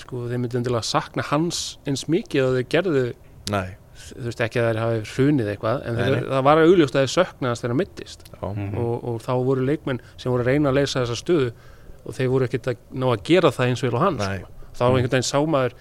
sko, 0.00 0.24
þeir 0.30 0.40
myndi 0.42 0.58
endilega 0.58 0.86
sakna 0.86 1.26
hans 1.28 1.60
eins 1.86 2.06
mikið 2.10 2.48
og 2.48 2.56
þeir 2.56 2.66
gerðu 2.74 3.04
Nei, 3.50 3.68
þú 4.16 4.26
veist 4.28 4.42
ekki 4.44 4.60
að 4.60 4.68
þeir 4.68 4.80
hafi 4.82 5.00
hrunið 5.14 5.50
eitthvað 5.52 5.84
en 5.86 6.00
þeir, 6.00 6.16
það 6.30 6.46
var 6.48 6.62
augljóst 6.64 6.96
að 6.96 7.06
þeir 7.06 7.12
söknaðast 7.14 7.64
þegar 7.64 7.74
hann 7.74 7.80
mittist 7.80 8.24
já, 8.30 8.42
og, 8.46 8.94
og 9.10 9.20
þá 9.24 9.32
voru 9.48 9.66
leikmenn 9.68 10.02
sem 10.16 10.32
voru 10.32 10.44
að 10.44 10.50
reyna 10.52 10.72
að 10.72 10.80
leysa 10.80 11.04
þessa 11.04 11.18
stöðu 11.20 11.52
og 12.00 12.16
þeir 12.16 12.32
voru 12.32 12.48
ekkert 12.48 12.70
að 12.72 12.82
ná 12.96 13.06
að 13.10 13.24
gera 13.30 13.52
það 13.54 13.70
eins 13.70 13.84
og 13.84 13.88
vel 13.88 14.00
á 14.00 14.04
hann 14.04 14.20
sko. 14.20 14.50
þá 14.76 14.82
var 14.84 14.98
einhvern 14.98 15.14
veginn 15.14 15.30
sá 15.30 15.38
maður 15.54 15.78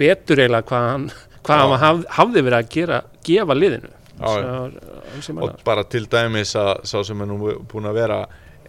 betur 0.00 0.42
eiginlega 0.42 0.68
hvað 0.70 0.88
hann, 0.90 1.06
hvað 1.46 1.62
hann 1.62 1.84
haf, 1.84 2.02
hafði 2.18 2.44
verið 2.46 2.58
að 2.58 2.72
gera, 2.76 3.02
gefa 3.26 3.56
liðinu. 3.56 3.92
Já. 4.16 4.70
og 5.36 5.58
bara 5.64 5.82
til 5.84 6.06
dæmis 6.08 6.54
að 6.56 6.86
sá 6.88 7.02
sem 7.04 7.20
er 7.20 7.28
nú 7.28 7.36
búin 7.68 7.88
að 7.88 7.98
vera 7.98 8.20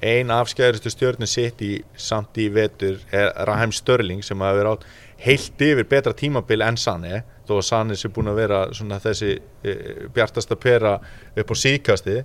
ein 0.03 0.32
afskæðustu 0.34 0.91
stjörnu 0.91 1.28
sitt 1.30 1.61
í 1.63 1.72
samt 1.97 2.38
í 2.38 2.49
vetur 2.53 2.99
er 3.15 3.32
Raheim 3.47 3.72
Störling 3.72 4.26
sem 4.26 4.41
hafa 4.43 4.57
verið 4.59 4.74
átt 4.74 4.86
heilt 5.24 5.63
yfir 5.70 5.88
betra 5.89 6.13
tímabil 6.13 6.61
en 6.65 6.78
Sane 6.78 7.24
þó 7.47 7.53
að 7.57 7.67
Sane 7.69 7.97
sé 7.97 8.11
búin 8.13 8.31
að 8.31 8.41
vera 8.41 8.63
svona 8.75 8.99
þessi 9.03 9.35
e, 9.37 9.75
bjartasta 10.13 10.57
pera 10.59 10.97
upp 11.35 11.53
á 11.53 11.55
síkasti 11.57 12.17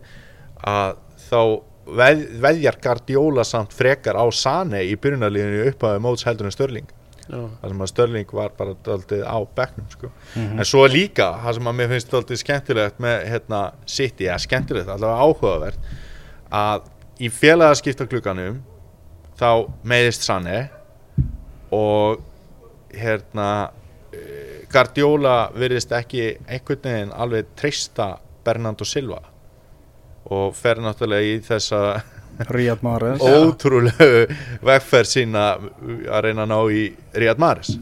að 0.63 0.97
þá 1.29 1.41
veð, 1.99 2.25
veðjar 2.43 2.81
Guardiola 2.83 3.47
samt 3.47 3.75
frekar 3.77 4.19
á 4.19 4.27
Sane 4.35 4.83
í 4.87 4.97
byrjunarliðinu 4.99 5.71
upphæðu 5.73 6.03
móts 6.05 6.27
heldur 6.29 6.51
en 6.51 6.55
Störling 6.55 6.91
þar 7.33 7.71
sem 7.71 7.83
að 7.85 7.91
Störling 7.91 8.33
var 8.35 8.55
bara 8.59 8.75
daldið 8.85 9.23
á 9.25 9.39
bekknum 9.57 9.89
sko. 9.93 10.11
en 10.35 10.65
svo 10.67 10.83
líka, 10.91 11.31
það 11.45 11.59
sem 11.59 11.71
að 11.71 11.77
mér 11.79 11.93
finnst 11.93 12.11
daldið 12.13 12.41
skemmtilegt 12.43 12.99
með 13.03 13.27
hérna, 13.31 13.61
City, 13.87 14.27
eða 14.27 14.41
skemmtilegt, 14.43 14.91
allavega 14.91 15.29
áhugavert 15.29 15.93
að 16.53 16.91
í 17.23 17.31
félagaskiptaglugganum 17.33 18.59
þá 19.39 19.51
meðist 19.87 20.27
Sanne 20.27 20.67
og 21.73 22.21
hérna 22.93 23.71
eh, 24.13 24.62
Guardiola 24.73 25.37
virðist 25.55 25.93
ekki 25.97 26.25
einhvern 26.47 26.89
veginn 26.89 27.15
alveg 27.15 27.53
treysta 27.59 28.15
Bernardo 28.45 28.87
Silva. 28.89 29.21
Og 30.33 30.55
fer 30.57 30.81
náttúrulega 30.83 31.29
í 31.29 31.39
þessa 31.45 31.83
Ríad 32.49 32.83
Mahrez. 32.83 33.23
ótrúlegu 33.37 34.27
vegferð 34.65 35.11
sína 35.11 35.49
að 35.57 36.23
reyna 36.27 36.47
að 36.47 36.53
ná 36.53 36.59
í 36.73 36.85
Ríad 37.21 37.43
Maris 37.43 37.75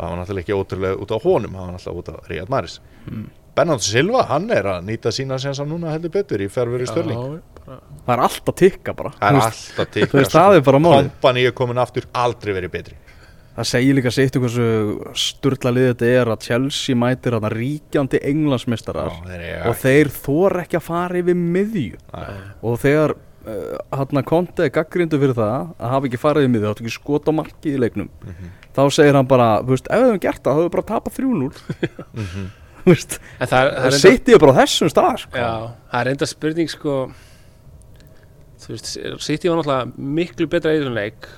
það 0.00 0.06
var 0.06 0.16
náttúrulega 0.20 0.44
ekki 0.44 0.56
ótrúlega 0.56 1.02
út 1.04 1.12
á 1.14 1.18
honum 1.22 1.54
það 1.54 1.66
var 1.66 1.76
náttúrulega 1.76 2.00
út 2.00 2.10
á 2.10 2.16
Ríad 2.30 2.50
Maris 2.52 2.80
mm. 3.06 3.28
Bernardo 3.60 3.84
Silva, 3.84 4.24
hann 4.30 4.50
er 4.54 4.68
að 4.70 4.84
nýta 4.86 5.12
sína 5.14 5.38
sem 5.42 5.54
sá 5.56 5.64
núna 5.66 5.94
heldur 5.94 6.12
betur 6.14 6.42
í 6.42 6.48
ferfur 6.50 6.82
í 6.82 6.88
Störling 6.88 7.40
það 7.70 8.12
er 8.14 8.22
allt 8.24 8.50
að 8.50 8.56
tikka 8.58 8.94
bara. 8.96 9.12
Það 9.18 9.28
er 9.28 9.44
alltaf 9.44 9.90
tikka 9.94 10.22
er 10.56 10.64
kompani 10.64 11.44
er 11.46 11.54
komin 11.56 11.82
aftur 11.82 12.06
aldrei 12.16 12.54
verið 12.56 12.74
betri 12.74 12.98
það 13.60 13.68
segir 13.70 13.96
líka 13.98 14.10
sitt 14.14 14.36
um 14.38 14.44
hversu 14.44 14.66
sturla 15.20 15.72
liðið 15.76 15.90
þetta 15.94 16.10
er 16.20 16.30
að 16.34 16.44
Chelsea 16.48 16.96
mætir 16.98 17.36
að 17.38 17.48
ríkjandi 17.54 18.20
englandsmeistarar 18.30 19.10
Já, 19.40 19.64
og 19.70 19.76
þeir 19.82 20.10
þor 20.20 20.60
ekki 20.64 20.78
að 20.80 20.86
fara 20.88 21.20
yfir 21.22 21.36
miðju 21.40 21.98
og 22.62 22.78
þegar 22.82 23.14
uh, 23.16 23.76
hann 24.00 24.24
Konte 24.30 24.66
er 24.68 24.72
gaggrindu 24.74 25.20
fyrir 25.22 25.36
það 25.38 25.54
að 25.78 25.92
hafa 25.94 26.10
ekki 26.10 26.20
farið 26.22 26.48
í 26.48 26.52
miðju, 26.54 26.70
átt 26.72 26.82
ekki 26.84 26.94
skot 26.96 27.28
á 27.28 27.32
markið 27.36 27.76
í 27.76 27.82
leiknum 27.84 28.10
Mhm. 28.24 28.50
þá 28.76 28.82
segir 28.94 29.16
hann 29.18 29.26
bara, 29.26 29.48
þú 29.66 29.74
veist, 29.74 29.88
ef 29.90 29.98
við 30.00 30.06
hefum 30.10 30.20
gert 30.22 30.42
það 30.44 30.52
þá 30.52 30.56
hefur 30.56 30.68
við 30.68 30.74
bara 30.76 30.88
tapað 30.92 31.16
3-0 31.18 31.52
Mhm. 32.24 32.50
það, 32.90 33.72
það 33.76 33.96
sitt 34.00 34.28
ég 34.32 34.38
bara 34.40 34.54
á 34.56 34.60
þessum 34.62 34.88
stað 34.92 35.18
sko. 35.24 35.36
já, 35.36 35.50
það 35.92 36.00
er 36.00 36.10
enda 36.14 36.26
spurning 36.30 36.70
sko 36.72 36.94
þú 38.60 38.74
veist, 38.74 38.90
City 39.24 39.48
var 39.50 39.60
náttúrulega 39.60 40.08
miklu 40.20 40.46
betra 40.52 40.72
í 40.74 40.80
þessum 40.80 40.96
leik 40.96 41.28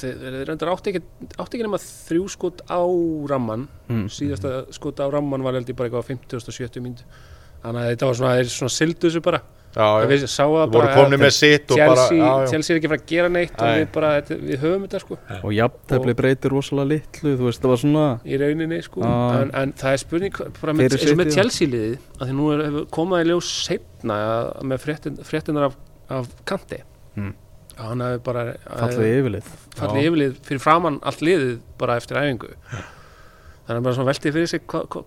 þeir, 0.00 0.14
þeir 0.24 0.44
reyndar 0.50 0.72
átti 0.74 0.92
ekki, 0.94 1.02
átti 1.38 1.56
ekki 1.58 1.66
nema 1.68 1.80
þrjú 1.84 2.28
skot 2.36 2.62
á 2.70 2.80
ramman 3.30 3.68
Mm. 3.88 4.06
síðasta 4.08 4.54
skot 4.72 5.00
á 5.00 5.06
ramman 5.12 5.42
var 5.44 5.54
held 5.58 5.68
ég 5.68 5.76
bara 5.76 5.88
eitthvað 5.90 6.06
á 6.06 6.10
50 6.12 6.36
og 6.36 6.56
70 6.60 6.80
mínútu 6.84 7.04
þannig 7.64 7.80
að 7.84 7.90
þetta 7.94 8.06
var 8.10 8.14
svona, 8.20 8.36
þeir 8.38 8.48
svona 8.54 8.72
sildu 8.72 9.08
þessu 9.08 9.20
bara 9.24 9.40
já, 9.74 9.86
já. 10.00 10.06
við 10.08 10.24
sáum 10.30 10.54
það 10.54 10.68
Þú 10.70 10.76
voru 10.78 10.90
komni 10.94 11.18
með 11.20 11.30
sitt 11.34 11.70
og 11.70 11.76
bara 11.80 11.94
Chelsea, 11.94 12.18
já, 12.18 12.32
já. 12.44 12.50
Chelsea 12.52 12.74
er 12.74 12.78
ekki 12.80 12.88
að 12.88 12.92
fara 12.94 13.02
að 13.02 13.06
gera 13.12 13.28
neitt 13.34 13.54
og 13.58 13.64
Nei. 13.68 13.78
við 13.80 13.88
bara, 13.96 14.10
þetta- 14.20 14.38
við 14.48 14.58
höfum 14.64 14.84
þetta 14.86 15.00
sko 15.04 15.18
og 15.42 15.52
jafntefli 15.58 16.14
breytir 16.20 16.50
rosalega 16.54 16.88
litlu 16.94 17.32
þú 17.40 17.48
veist, 17.48 17.60
það 17.64 17.72
var 17.74 17.80
svona 17.84 18.06
í 18.24 18.40
rauninni 18.44 18.80
sko 18.86 19.02
en, 19.04 19.50
en 19.54 19.72
það 19.72 19.92
er 19.92 20.02
spurning 20.04 20.32
eins 20.40 21.10
og 21.10 21.18
með. 21.20 21.32
Chelsea 21.34 21.68
liðið 21.68 21.98
að 22.20 22.28
því 22.28 22.34
nú 22.40 22.50
er, 22.54 22.64
hefur 22.70 22.86
komað 22.98 23.24
í 23.24 23.28
ljós 23.32 23.52
setna 23.68 24.18
með 24.62 24.78
fréttin, 24.84 25.18
fréttinar 25.24 25.70
af, 25.70 25.76
af 26.08 26.28
kanti 26.44 26.80
Mm. 27.14 27.30
Að 27.78 27.88
hann 27.90 28.04
hefur 28.04 28.22
bara 28.28 28.44
fallið 28.64 29.08
yfirlið 29.18 29.48
fallið 29.78 30.00
Já. 30.02 30.08
yfirlið 30.10 30.34
fyrir 30.48 30.62
framann 30.62 30.98
allt 31.02 31.22
liðið 31.26 31.54
bara 31.80 31.96
eftir 32.00 32.20
æfingu 32.20 32.50
þannig 32.54 33.78
að 33.80 33.84
bara 33.86 33.94
svona 33.96 34.10
veltið 34.12 34.36
fyrir 34.36 34.50
sig 34.52 34.64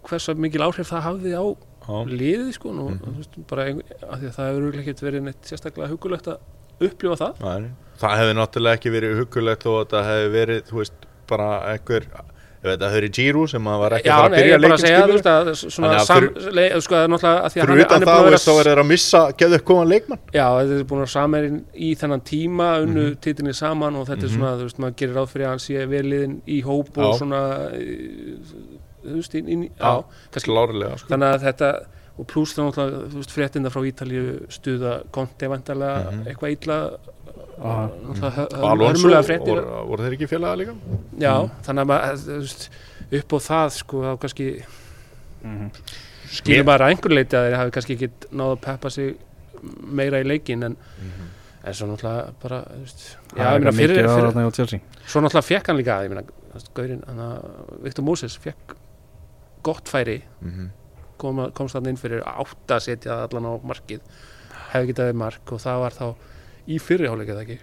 hversu 0.10 0.36
mikil 0.36 0.64
áhrif 0.68 0.90
það 0.92 1.06
hafði 1.08 1.34
á 1.38 1.46
Já. 1.88 1.98
liðið 2.12 2.50
sko 2.58 2.74
nú, 2.76 2.86
Mhm. 2.92 3.00
þú 3.06 3.16
veist, 3.18 3.36
bara 3.48 3.64
ein, 3.70 3.82
að 4.04 4.18
því 4.20 4.28
að 4.28 4.36
það 4.38 4.48
hefur 4.50 4.62
örugglega 4.62 4.84
ekkert 4.84 5.04
verið 5.08 5.22
neitt 5.28 5.44
sérstaklega 5.48 5.92
hugulegt 5.94 6.28
að 6.28 6.40
upplifa 6.88 7.16
það 7.22 7.62
Nei, 7.62 7.70
það 8.02 8.18
hefði 8.20 8.34
náttúrulega 8.42 8.78
ekki 8.78 8.92
verið 8.98 9.20
hugulegt 9.22 9.64
þó 9.64 9.72
að 9.82 9.88
það 9.94 10.10
hefði 10.12 10.34
verið, 10.36 10.60
þú 10.68 10.76
veist, 10.82 10.98
bara 11.28 11.48
einhver, 11.72 12.04
að 12.64 12.80
það 12.82 12.94
hefði 12.98 13.10
Giroud 13.18 13.50
sem 13.52 13.68
að 13.70 13.78
var 13.84 13.92
ekki 13.98 14.08
Já, 14.08 14.14
að 14.14 14.18
fara 14.18 14.28
að 14.28 14.38
byrja 14.38 14.54
er 14.54 14.60
bara 14.60 14.68
að 14.68 14.78
leikinn 14.78 14.88
segja 14.88 14.98
þú 14.98 15.04
skilur. 15.04 15.14
veist 15.18 15.28
að 15.28 15.52
svona 15.58 15.88
Þannig 15.88 16.00
að 16.02 16.08
sam, 16.08 16.22
fyrir- 16.24 16.54
le, 16.58 16.82
sko, 16.82 16.94
það 16.96 17.04
er 17.04 17.12
náttúrulega 17.14 17.38
hann 17.38 18.02
er 18.02 18.08
það, 18.08 18.18
að 18.38 18.48
þá 18.48 18.72
er 18.72 18.84
missa 18.88 19.22
geðu 19.38 19.56
upp 19.60 19.66
koman 19.66 19.88
leikmann 19.92 20.20
Já, 20.34 20.48
þetta 20.58 20.80
er 20.80 20.84
búin 20.92 21.04
að 21.06 21.12
samerinn 21.14 21.60
í 21.76 21.90
þennan 22.02 22.24
tíma 22.32 22.70
unnu 22.84 23.06
mm 23.12 23.16
titinni 23.28 23.54
saman 23.54 23.96
og 23.96 24.08
þetta 24.08 24.24
er 24.24 24.30
Mhm. 24.30 24.38
svona, 24.38 24.56
þú 24.58 24.64
veist, 24.68 24.80
maður 24.80 24.96
gerir 24.98 25.16
ráð 25.16 25.30
fyrir 25.34 25.46
að 25.46 25.54
hann 25.54 25.60
sé 25.60 25.86
veliðin 25.88 26.42
í 26.48 26.64
hóp 26.64 26.98
og 26.98 27.14
Já. 27.14 27.18
svona 27.22 27.42
þú 29.08 29.16
veist, 29.22 29.36
inn, 29.36 29.70
Já. 29.80 30.04
kannski 30.34 30.50
klárlega, 30.52 30.98
sko. 30.98 31.08
þannig 31.14 31.34
að 31.36 31.46
þetta 31.48 31.70
og 32.18 32.26
pluss 32.28 32.54
það 32.58 32.66
náttúrulega, 32.72 33.10
þú 33.12 33.22
veist, 33.22 33.34
fréttinda 33.36 33.70
frá 33.70 33.82
Ítalíu 33.86 34.48
stuða 34.50 34.94
konti 35.14 35.46
vantarlega 35.48 36.12
Mhm. 36.12 36.26
eitthvað 36.26 36.52
illa 36.58 36.80
Ah. 37.58 37.90
Alonso, 38.70 39.10
voru, 39.10 39.62
voru 39.90 40.04
þeir 40.04 40.14
ekki 40.14 40.28
félaga 40.30 40.58
líka? 40.60 40.76
Já, 41.18 41.32
þannig 41.66 41.94
að 41.96 42.68
upp 43.18 43.34
á 43.34 43.38
það 43.48 43.72
sko, 43.80 44.02
þá 44.06 44.20
kannski 44.22 44.48
Mhm. 45.44 45.72
skilur 46.30 46.66
maður 46.68 46.84
að 46.86 46.92
einhver 46.94 47.14
leiti 47.16 47.38
að 47.38 47.48
þeir 47.48 47.58
hafi 47.58 47.72
kannski 47.78 47.96
ekki 47.98 48.10
náð 48.32 48.52
að 48.56 48.62
peppa 48.62 48.90
sig 48.92 49.16
meira 49.88 50.20
í 50.22 50.28
leikin 50.28 50.64
en, 50.66 50.76
Mhm. 50.78 51.28
en 51.64 51.74
svo 51.74 51.88
náttúrulega 51.88 52.34
bara, 52.42 52.64
svo 55.08 55.22
náttúrulega 55.22 55.48
fekk 55.48 55.68
hann 55.72 55.78
líka 55.78 55.98
ég 56.04 56.10
meina, 56.12 56.24
þú 56.24 56.54
veist, 56.58 56.74
Gaurin, 56.74 57.04
hann 57.08 57.18
að 57.18 57.82
Viktor 57.84 58.04
Moses 58.06 58.38
fekk 58.38 58.76
gott 59.64 59.86
færi 59.90 60.22
Mhm. 60.44 60.70
kom, 61.18 61.52
komst 61.52 61.74
hann 61.74 61.88
inn 61.88 61.98
fyrir 61.98 62.22
átta 62.24 62.76
að 62.78 62.86
setja 62.88 63.24
allan 63.28 63.46
á 63.46 63.54
markið 63.64 64.00
hefði 64.74 64.94
getað 64.94 65.10
við 65.12 65.16
mark 65.16 65.52
og 65.52 65.60
það 65.60 65.80
var 65.80 65.92
þá 65.92 66.16
í 66.68 66.78
fyrriháleik 66.84 67.30
eða 67.34 67.44
ekki 67.46 67.60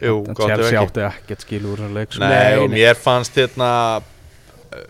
Jú, 0.00 0.14
En 0.30 0.34
Chelsea 0.38 0.80
átti 0.80 1.02
ekkert 1.04 1.42
skil 1.44 1.64
úr 1.68 1.80
leik 1.92 2.14
sko. 2.14 2.22
Nei, 2.24 2.30
Nei, 2.32 2.54
og 2.62 2.70
nei. 2.70 2.78
mér 2.78 2.96
fannst 2.96 3.34
hérna 3.36 3.68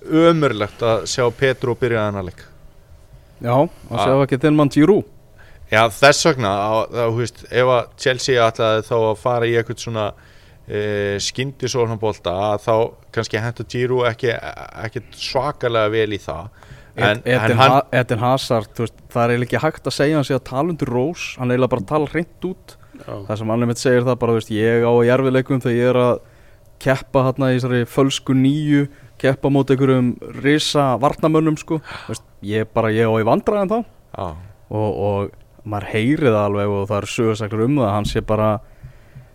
ömurlegt 0.06 0.82
að 0.84 1.06
sjá 1.10 1.24
Petru 1.34 1.74
byrja 1.78 2.06
þennan 2.08 2.28
leik 2.28 2.44
Já, 3.40 3.54
og 3.56 3.70
Ah. 3.90 4.04
sjá 4.04 4.14
ekki 4.26 4.38
þinn 4.42 4.56
mann 4.58 4.68
Giroud 4.70 5.04
Já, 5.70 5.84
þess 5.88 6.24
vegna, 6.26 6.50
þá, 6.50 7.06
þú 7.10 7.16
veist, 7.20 7.44
ef 7.50 7.68
að 7.76 7.88
Chelsea 7.96 8.42
ætlaði 8.42 8.82
þá 8.88 8.94
að 8.98 9.18
fara 9.22 9.46
í 9.46 9.52
eitthvað 9.54 9.78
svona 9.84 10.06
e, 10.68 11.18
skyndi 11.22 11.68
sóknarbolta 11.70 12.30
að 12.30 12.64
þá 12.66 12.74
kannski 13.14 13.38
hendur 13.42 13.68
Giroud 13.70 14.08
ekki, 14.10 14.32
ekki 14.84 15.02
svakalega 15.14 15.90
vel 15.94 16.10
í 16.12 16.18
það 16.18 16.48
en, 16.96 17.22
en 17.24 17.86
Eden 17.92 18.18
Hazard, 18.18 18.68
þú 18.74 18.84
veist, 18.84 18.98
það 19.14 19.30
er 19.36 19.44
ekki 19.46 19.62
hægt 19.62 19.86
að 19.86 19.94
segja 19.96 20.18
hann 20.18 20.26
sé 20.26 20.34
að 20.36 20.44
tala 20.50 20.74
undir 20.74 20.90
rós, 20.90 21.36
hann 21.38 21.50
eiginlega 21.54 21.70
bara 21.76 21.88
tala 21.94 22.10
hreint 22.12 22.46
út 22.50 22.76
það 23.06 23.36
sem 23.40 23.52
hann 23.52 23.64
einmitt 23.66 23.80
segir 23.82 24.06
það 24.06 24.18
bara, 24.22 24.36
veist, 24.38 24.52
ég 24.54 24.84
á 24.86 24.92
í 24.92 25.10
erfiðleikum 25.14 25.62
þegar 25.64 25.78
ég 25.78 25.90
er 25.92 26.00
að 26.04 26.12
keppa 26.80 27.24
hérna 27.26 27.50
í 27.52 27.58
þessari 27.58 27.82
fölsku 27.88 28.36
nýju 28.36 28.86
keppa 29.20 29.50
mót 29.52 29.70
einhverjum 29.72 30.14
risa 30.40 30.94
varnamönnum 31.00 31.58
sko, 31.60 31.80
veist, 32.08 32.24
ég 32.46 32.70
bara 32.72 32.92
ég 32.94 33.04
á 33.08 33.14
í 33.20 33.26
vandræðan 33.28 33.72
þá. 33.72 33.78
Já, 34.16 34.28
og, 34.70 34.90
og 35.04 35.66
maður 35.68 35.90
heyri 35.92 36.30
það 36.30 36.40
alveg 36.46 36.74
og 36.74 36.86
það 36.88 36.96
eru 37.00 37.12
sögursaklar 37.14 37.66
um 37.66 37.76
það 37.80 37.88
að 37.88 37.94
hann 37.98 38.08
sé 38.08 38.22
bara 38.24 38.48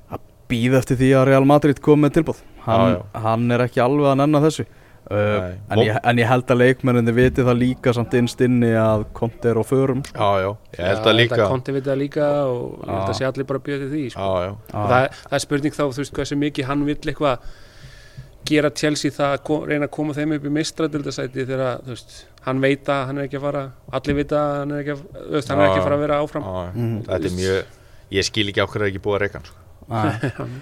að 0.10 0.24
býða 0.50 0.82
eftir 0.82 1.00
því 1.02 1.12
að 1.20 1.28
Real 1.30 1.46
Madrid 1.50 1.82
kom 1.86 2.02
með 2.02 2.18
tilbúð 2.20 2.42
hann, 2.66 2.96
Já, 2.96 3.04
hann 3.28 3.46
er 3.54 3.66
ekki 3.68 3.84
alveg 3.86 4.10
að 4.10 4.20
nenna 4.24 4.42
þessu 4.44 4.66
uh, 5.12 5.52
en, 5.70 5.82
ég, 5.84 6.00
en 6.02 6.22
ég 6.22 6.30
held 6.30 6.54
að 6.54 6.62
leikmenninni 6.62 7.14
viti 7.16 7.46
það 7.46 7.60
líka 7.62 7.94
samt 7.98 8.16
innst 8.20 8.42
inni 8.46 8.72
að 8.80 9.06
konti 9.18 9.52
er 9.52 9.60
á 9.60 9.64
förum 9.68 10.02
sko. 10.08 10.18
já, 10.18 10.46
já, 10.46 10.50
ég 10.80 10.90
held 10.92 11.12
að 11.12 11.20
líka. 11.20 11.50
Konti 11.52 11.76
veit 11.76 11.86
það 11.86 12.02
líka 12.02 12.32
og 12.50 12.66
ég 12.82 12.92
held 12.94 13.14
að 13.14 13.20
sé 13.20 13.30
allir 13.30 13.50
bara 13.52 13.64
bjöði 13.70 13.92
því 13.94 14.04
sko. 14.16 14.26
Já, 14.26 14.50
já, 14.50 14.56
það, 14.74 15.22
það 15.22 15.38
er 15.40 15.46
spurning 15.46 15.78
þá, 15.78 15.86
þú 15.86 16.04
veist, 16.04 16.18
hversu 16.20 16.40
mikið 16.42 16.70
hann 16.72 16.86
vill 16.90 17.00
eitthvað 17.02 17.48
gera 18.46 18.70
Chelsea 18.78 19.14
það 19.14 19.40
að 19.40 19.70
reyna 19.72 19.88
að 19.88 19.96
koma 19.96 20.14
þeim 20.14 20.36
upp 20.36 20.44
í 20.46 20.52
mistradildasæti 20.54 21.48
þegar, 21.50 21.80
þú 21.82 21.96
veist, 21.96 22.20
hann 22.46 22.62
veit 22.62 22.92
að 22.94 23.08
hann 23.10 23.18
er 23.18 23.26
ekki 23.26 23.40
að 23.40 23.48
fara, 23.48 23.64
allir 23.98 24.20
vita 24.20 24.38
að 24.38 24.60
hann 24.60 24.76
er 24.76 24.84
ekki 24.84 24.94
að, 24.94 25.02
veist, 25.34 25.50
hann 25.50 25.64
er 25.64 25.72
ekki 25.72 25.80
að 25.80 25.88
fara 25.88 25.98
að 25.98 26.04
vera 26.06 26.20
áfram. 26.22 26.46
Mhm. 26.76 27.00
þetta 27.08 27.32
er 27.32 27.36
mjög 27.40 27.74
ég 28.14 28.28
skil 28.28 28.50
ekki 28.52 28.64
okkur 28.64 28.86
er 28.86 28.92
ekki 28.92 29.04
búið 29.04 29.18
að 29.18 29.24
reyka 29.26 29.40
hann 29.40 29.50
sko. 29.50 29.62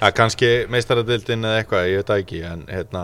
Er 0.04 0.16
kannski 0.20 0.52
meistaradildin 0.72 1.48
eða 1.48 1.62
eitthvað, 1.62 1.90
ég 1.92 2.02
veit 2.02 2.12
það 2.12 2.24
ekki 2.24 2.42
en 2.48 2.66
hérna, 2.72 3.04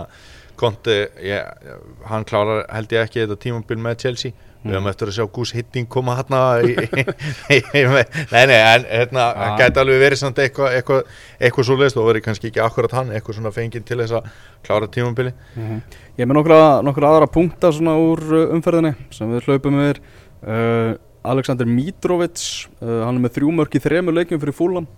Konti 0.59 0.99
ég, 1.23 1.65
hann 2.09 2.27
klárar 2.27 2.65
held 2.67 2.93
ég 2.95 3.07
ekki 3.07 3.23
þetta 3.23 3.39
tímabil 3.39 3.79
með 3.79 3.99
Chelsea 4.03 4.35
við 4.59 4.75
höfum 4.75 4.89
eftir 4.91 5.07
að 5.07 5.15
sjá 5.15 5.25
Gus 5.31 5.51
Hitting 5.55 5.87
koma 5.87 6.17
í, 6.19 6.73
nei, 8.33 8.43
nei, 8.49 8.57
en 8.59 8.85
hérna, 8.89 9.27
hann 9.31 9.53
Ah. 9.53 9.57
gæti 9.57 9.79
alveg 9.79 10.01
verið 10.01 10.19
samt 10.19 10.39
eitthvað 10.43 10.75
eitthvað, 10.75 11.03
eitthvað 11.39 11.67
svo 11.69 11.77
leist 11.79 11.97
og 11.97 12.07
verið 12.09 12.25
kannski 12.25 12.49
ekki 12.49 12.59
akkurat 12.63 12.91
hann 12.97 13.13
eitthvað 13.15 13.37
svona 13.37 13.53
fenginn 13.55 13.85
til 13.87 13.97
þess 14.01 14.17
að 14.19 14.27
klára 14.67 14.89
tímabili 14.91 15.31
mhm. 15.55 15.79
Ég 16.19 16.25
er 16.25 16.27
með 16.27 16.41
nokkra, 16.41 16.57
nokkra 16.83 17.11
aðra 17.13 17.29
punkta 17.31 17.71
svona 17.71 17.93
úr 17.95 18.19
uh, 18.35 18.41
umferðinni 18.57 18.91
sem 19.15 19.31
við 19.31 19.47
hlaupum 19.47 19.79
yfir 19.79 20.01
uh, 20.43 20.97
Alexander 21.31 21.69
Mitrovic 21.69 22.43
uh, 22.81 23.05
hann 23.05 23.15
er 23.15 23.23
með 23.23 23.37
þrjú 23.37 23.53
mörk 23.55 23.79
í 23.79 23.83
þremur 23.85 24.17
leikjum 24.17 24.43
fyrir 24.43 24.57
fúlan 24.59 24.89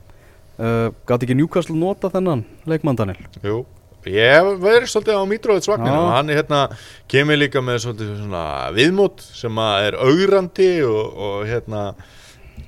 uh, 0.58 0.90
Gat 1.06 1.22
ekki 1.22 1.38
Newcastle 1.38 1.78
nota 1.78 2.10
þennan 2.10 2.42
leikmann 2.66 2.98
Daniel? 2.98 3.22
Jú, 3.46 3.62
ég 4.10 4.50
verið 4.62 4.88
svolítið 4.92 5.20
á 5.20 5.24
Mitrovic 5.30 5.68
vagninu 5.70 6.00
og 6.00 6.10
hann 6.16 6.32
er 6.32 6.42
hérna, 6.42 6.64
kemur 7.12 7.38
líka 7.38 7.62
með 7.66 7.84
svolítið 7.86 8.16
svona 8.24 8.46
viðmót 8.76 9.22
sem 9.22 9.62
að 9.62 9.90
er 9.90 10.00
augrandi 10.02 10.72
og, 10.88 11.22
og 11.28 11.46
hérna 11.50 11.84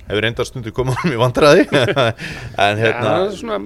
hefur 0.04 0.26
reyndar 0.26 0.48
stundu 0.48 0.74
komað 0.76 1.00
hann 1.02 1.16
í 1.16 1.20
vandræði 1.20 1.66
en 1.72 1.80
hérna, 1.80 2.80
hérna 2.84 3.04
það 3.08 3.26
er 3.26 3.36
svona 3.40 3.60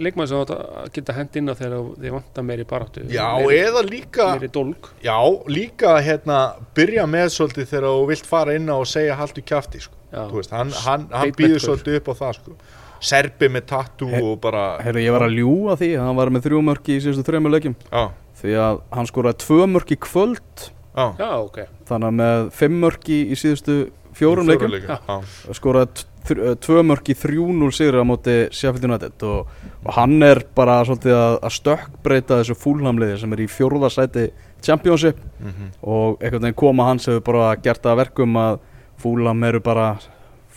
leikmann 0.00 0.30
sem 0.30 0.42
átt 0.42 0.52
að 0.54 0.90
geta 0.94 1.16
hend 1.16 1.38
inn 1.40 1.50
á 1.50 1.54
þegar 1.58 1.88
þið 2.04 2.14
vantar 2.16 2.46
meiri 2.46 2.66
baráttu 2.70 3.06
Já, 3.10 3.26
meiri, 3.40 3.60
eða 3.66 3.84
líka 3.88 4.28
meiri 4.34 4.50
dólg 4.54 4.90
Já, 5.04 5.16
líka 5.50 5.96
hérna 6.06 6.40
byrja 6.78 7.06
með 7.10 7.32
svolítið 7.36 7.72
þegar 7.72 7.88
þú 7.90 8.04
vilt 8.12 8.30
fara 8.30 8.54
inn 8.58 8.70
á 8.70 8.76
og 8.78 8.86
segja 8.88 9.18
haltu 9.18 9.42
kjafti 9.44 9.82
sko. 9.82 9.96
Já. 10.10 10.24
Þú 10.30 10.40
veist, 10.40 10.54
hann, 10.54 10.70
hann, 10.86 11.08
hann 11.14 11.34
býður 11.38 11.64
svolítið 11.66 11.98
upp 12.00 12.10
á 12.10 12.14
það 12.22 12.38
sko. 12.38 12.56
Serbi 13.00 13.48
með 13.48 13.64
tattoo 13.70 14.10
He- 14.12 14.20
og 14.22 14.40
bara 14.42 14.64
Heyrðu, 14.84 15.04
ég 15.06 15.14
var 15.14 15.24
að 15.26 15.36
ljúa 15.38 15.76
því 15.80 15.88
að 15.96 16.04
hann 16.06 16.18
var 16.20 16.30
með 16.34 16.44
þrjú 16.48 16.60
mörk 16.66 16.90
í 16.92 16.98
síðustu 17.00 17.24
þremur 17.26 17.54
leikjum. 17.54 17.76
Já, 17.90 18.02
því 18.42 18.54
að 18.66 18.80
hann 18.98 19.08
skoraði 19.10 19.40
tvö 19.46 19.66
mörk 19.72 19.90
í 19.94 19.98
kvöld. 20.04 20.68
Já, 20.90 21.06
Já, 21.18 21.30
ok, 21.40 21.58
þannig 21.88 22.08
að 22.10 22.16
með 22.20 22.50
fimm 22.58 22.78
mörk 22.82 23.08
í, 23.08 23.18
í 23.32 23.38
síðustu 23.38 23.76
fjórum 24.18 24.48
leikjum. 24.50 24.74
Já. 24.84 24.98
Já, 25.06 25.54
skoraði 25.56 26.04
uh, 26.34 26.54
tvö 26.60 26.82
mörk 26.84 27.08
í 27.08 27.16
3-0 27.16 27.70
sigur 27.72 28.00
á 28.02 28.04
móti 28.04 28.34
Sheffield 28.52 28.84
United. 28.90 29.22
Og, 29.24 29.46
og 29.86 29.92
hann 29.96 30.18
er 30.26 30.42
bara 30.54 30.80
svolítið 30.84 31.14
að, 31.16 31.36
að 31.46 31.54
stökkbreyta 31.56 32.40
þessu 32.42 32.58
fúlhamliði 32.58 33.20
sem 33.22 33.32
er 33.36 33.44
í 33.46 33.48
fjórða 33.48 33.88
sæti 33.94 34.26
Championship. 34.60 35.16
Mhm. 35.40 35.70
og 35.88 36.18
einhvern 36.20 36.42
veginn 36.44 36.58
koma 36.58 36.84
hans 36.90 37.06
hefur 37.08 37.22
bara 37.30 37.54
gert 37.56 37.86
að 37.88 37.96
verkum 38.02 38.34
að 38.36 38.58
fúlham 39.00 39.46
eru 39.48 39.60
bara 39.64 39.94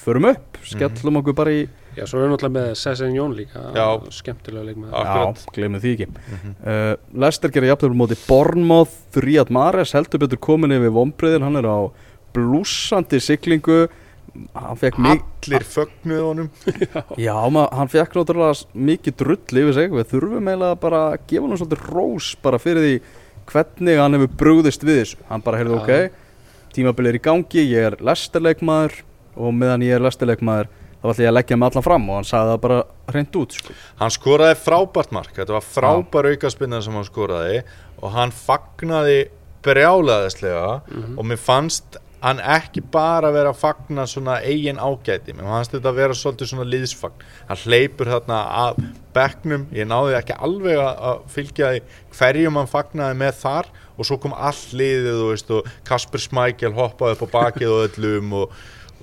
förum 0.04 0.26
upp, 0.34 0.58
skellum 0.68 1.22
okkur 1.22 1.36
bara 1.38 1.54
í 1.56 1.62
já, 1.98 2.06
svo 2.10 2.22
er 2.24 2.32
náttúrulega 2.32 2.56
með 2.58 2.70
Sessin 2.80 3.16
Jón 3.18 3.34
líka 3.38 3.64
Já. 3.76 3.88
skemmtilega 4.14 4.66
leikmann 4.70 4.94
Akkurat. 4.94 5.42
Já, 5.44 5.54
glemum 5.56 5.82
því 5.84 5.92
ekki. 5.98 6.08
Mhm. 6.14 6.54
uh, 6.66 6.96
Lester 7.24 7.54
gerir 7.54 7.72
jafnlega 7.74 8.00
móti 8.02 8.18
Bournemouth 8.28 9.20
Riyad 9.24 9.52
Mahrez 9.54 9.94
heldur 9.94 10.24
betur 10.26 10.42
komin 10.42 10.74
yfir 10.76 10.94
vombriðin, 10.96 11.46
hann 11.46 11.60
er 11.62 11.68
á 11.70 11.80
blúsandi 12.34 13.20
siglingu. 13.22 13.88
Hann 14.58 14.80
fekk 14.82 14.98
mikið 14.98 15.30
Allir 15.44 15.66
fögnuð 15.70 16.22
honum. 16.26 16.48
Já, 17.28 17.36
ma, 17.54 17.68
hann 17.76 17.92
fekk 17.92 18.16
náttúrulega 18.18 18.66
mikið 18.74 19.18
drull 19.20 19.60
yfir 19.62 19.74
sig, 19.78 19.92
við 19.94 20.08
þurfum 20.10 20.48
eiginlega 20.50 20.80
bara 20.82 21.02
að 21.12 21.28
gefa 21.30 21.46
hann 21.50 21.62
svolítið 21.62 21.84
rós 21.94 22.30
bara 22.42 22.62
fyrir 22.62 22.88
því 22.88 22.96
hvernig 23.52 24.00
hann 24.00 24.18
hefur 24.18 24.32
brugðist 24.40 24.86
við 24.88 25.02
þessu. 25.04 25.20
Hann 25.30 25.44
bara 25.46 25.60
heyrði 25.62 25.78
ok, 25.78 25.92
tímabilið 26.74 27.14
er 27.14 27.20
í 27.20 27.24
gangi 27.28 27.66
ég 27.70 27.90
er 27.92 28.00
lestarleikmaður 28.02 29.04
og 29.38 29.54
meðan 29.58 29.86
ég 29.86 29.98
er 29.98 30.06
lestarleikmaður 30.08 30.72
þá 31.04 31.10
ætla 31.12 31.24
ég 31.26 31.30
að 31.30 31.36
leggja 31.38 31.58
mig 31.60 31.68
allan 31.72 31.84
fram 31.84 32.10
og 32.10 32.16
hann 32.16 32.24
sagði 32.30 32.54
það 32.54 32.62
bara 32.64 32.84
hreint 33.12 33.36
út 33.36 33.52
sko. 33.60 33.74
Hann 34.00 34.10
skoraði 34.16 34.56
frábært 34.64 35.12
mark, 35.12 35.34
þetta 35.36 35.54
var 35.58 35.66
frábær 35.68 36.30
aukaspinna 36.32 36.82
sem 36.82 36.94
hann 36.96 37.04
skoraði 37.10 37.64
og 38.02 38.12
hann 38.16 38.32
fagnaði 38.32 39.20
brjálaðislega 39.64 40.82
Mhm. 40.88 41.18
og 41.20 41.26
mér 41.26 41.40
fannst 41.40 41.98
hann 42.24 42.40
ekki 42.40 42.82
bara 42.92 43.32
vera 43.36 43.52
að 43.52 43.60
fagna 43.60 44.06
svona 44.08 44.38
eigin 44.42 44.78
ágæti 44.80 45.34
menn 45.36 45.46
hans 45.46 45.68
þetta 45.70 45.90
að 45.92 45.96
vera 45.96 46.14
svolítið 46.16 46.48
svona 46.54 46.68
liðsfagn 46.72 47.24
hann 47.50 47.58
hleypur 47.66 48.06
þarna 48.08 48.38
að 48.64 48.84
bekknum 49.14 49.66
ég 49.76 49.88
náði 49.88 50.16
ekki 50.22 50.38
alveg 50.40 50.78
að- 50.80 51.20
fylgja 51.28 51.72
því 51.74 51.82
hverjum 52.18 52.54
hann 52.62 52.68
fagnaði 52.72 53.18
með 53.18 53.34
þar 53.44 53.66
og 53.98 54.06
svo 54.06 54.18
kom 54.22 54.34
all 54.34 54.54
liðið 54.74 55.20
og, 55.22 55.30
veist, 55.34 55.52
og 55.52 55.68
Kasper 55.84 56.20
Smækjel 56.20 56.74
hoppaði 56.74 57.18
upp 57.18 57.28
á 57.28 57.34
bakið 57.36 57.70
og 57.76 57.90
öllum 57.90 58.34
og, 58.34 58.50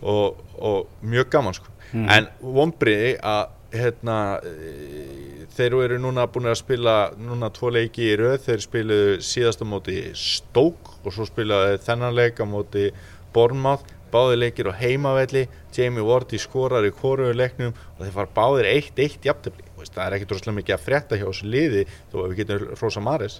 og, 0.02 0.36
og 0.58 0.86
mjög 1.04 1.28
gaman 1.30 1.54
sko. 1.54 1.66
En 1.94 2.28
vonbriði 2.40 3.14
að 3.22 3.56
hérna, 3.70 4.16
e, 4.42 5.46
þeir 5.54 5.76
eru 5.84 6.00
núna 6.02 6.26
búin 6.30 6.50
að 6.50 6.58
spila 6.62 6.96
núna 7.18 7.50
tvo 7.54 7.70
leiki 7.74 8.10
í 8.10 8.18
röð. 8.18 8.40
Þeir 8.48 8.66
spiluðu 8.66 9.14
síðasta 9.24 9.68
móti 9.68 10.02
Stók 10.18 10.92
og 11.04 11.14
svo 11.14 11.26
spilaðu 11.28 11.78
þennan 11.86 12.16
leik 12.16 12.42
á 12.42 12.46
móti 12.48 12.90
Bournemouth. 13.34 13.86
Báðir 14.10 14.40
leikir 14.42 14.70
á 14.70 14.74
heimavelli. 14.74 15.46
Jamie 15.70 16.02
Wardy 16.02 16.38
skorar 16.42 16.86
í 16.86 16.90
hvoruðu 16.90 17.36
leiknum 17.38 17.76
og 17.76 18.00
þeir 18.02 18.14
fara 18.16 18.34
báðir 18.34 18.70
1-1 18.72 19.20
jafntefli. 19.28 19.70
Þú 19.70 19.84
veist, 19.84 19.94
það 19.94 20.06
er 20.06 20.14
ekkert 20.16 20.32
rosalega 20.34 20.56
mikið 20.58 20.74
að 20.74 20.82
frétta 20.84 21.16
hjá 21.16 21.24
þessu 21.24 21.46
liði 21.48 21.84
þó 22.10 22.16
að 22.20 22.26
við 22.26 22.40
getum 22.42 22.64
Rosa 22.82 23.00
Maris 23.00 23.36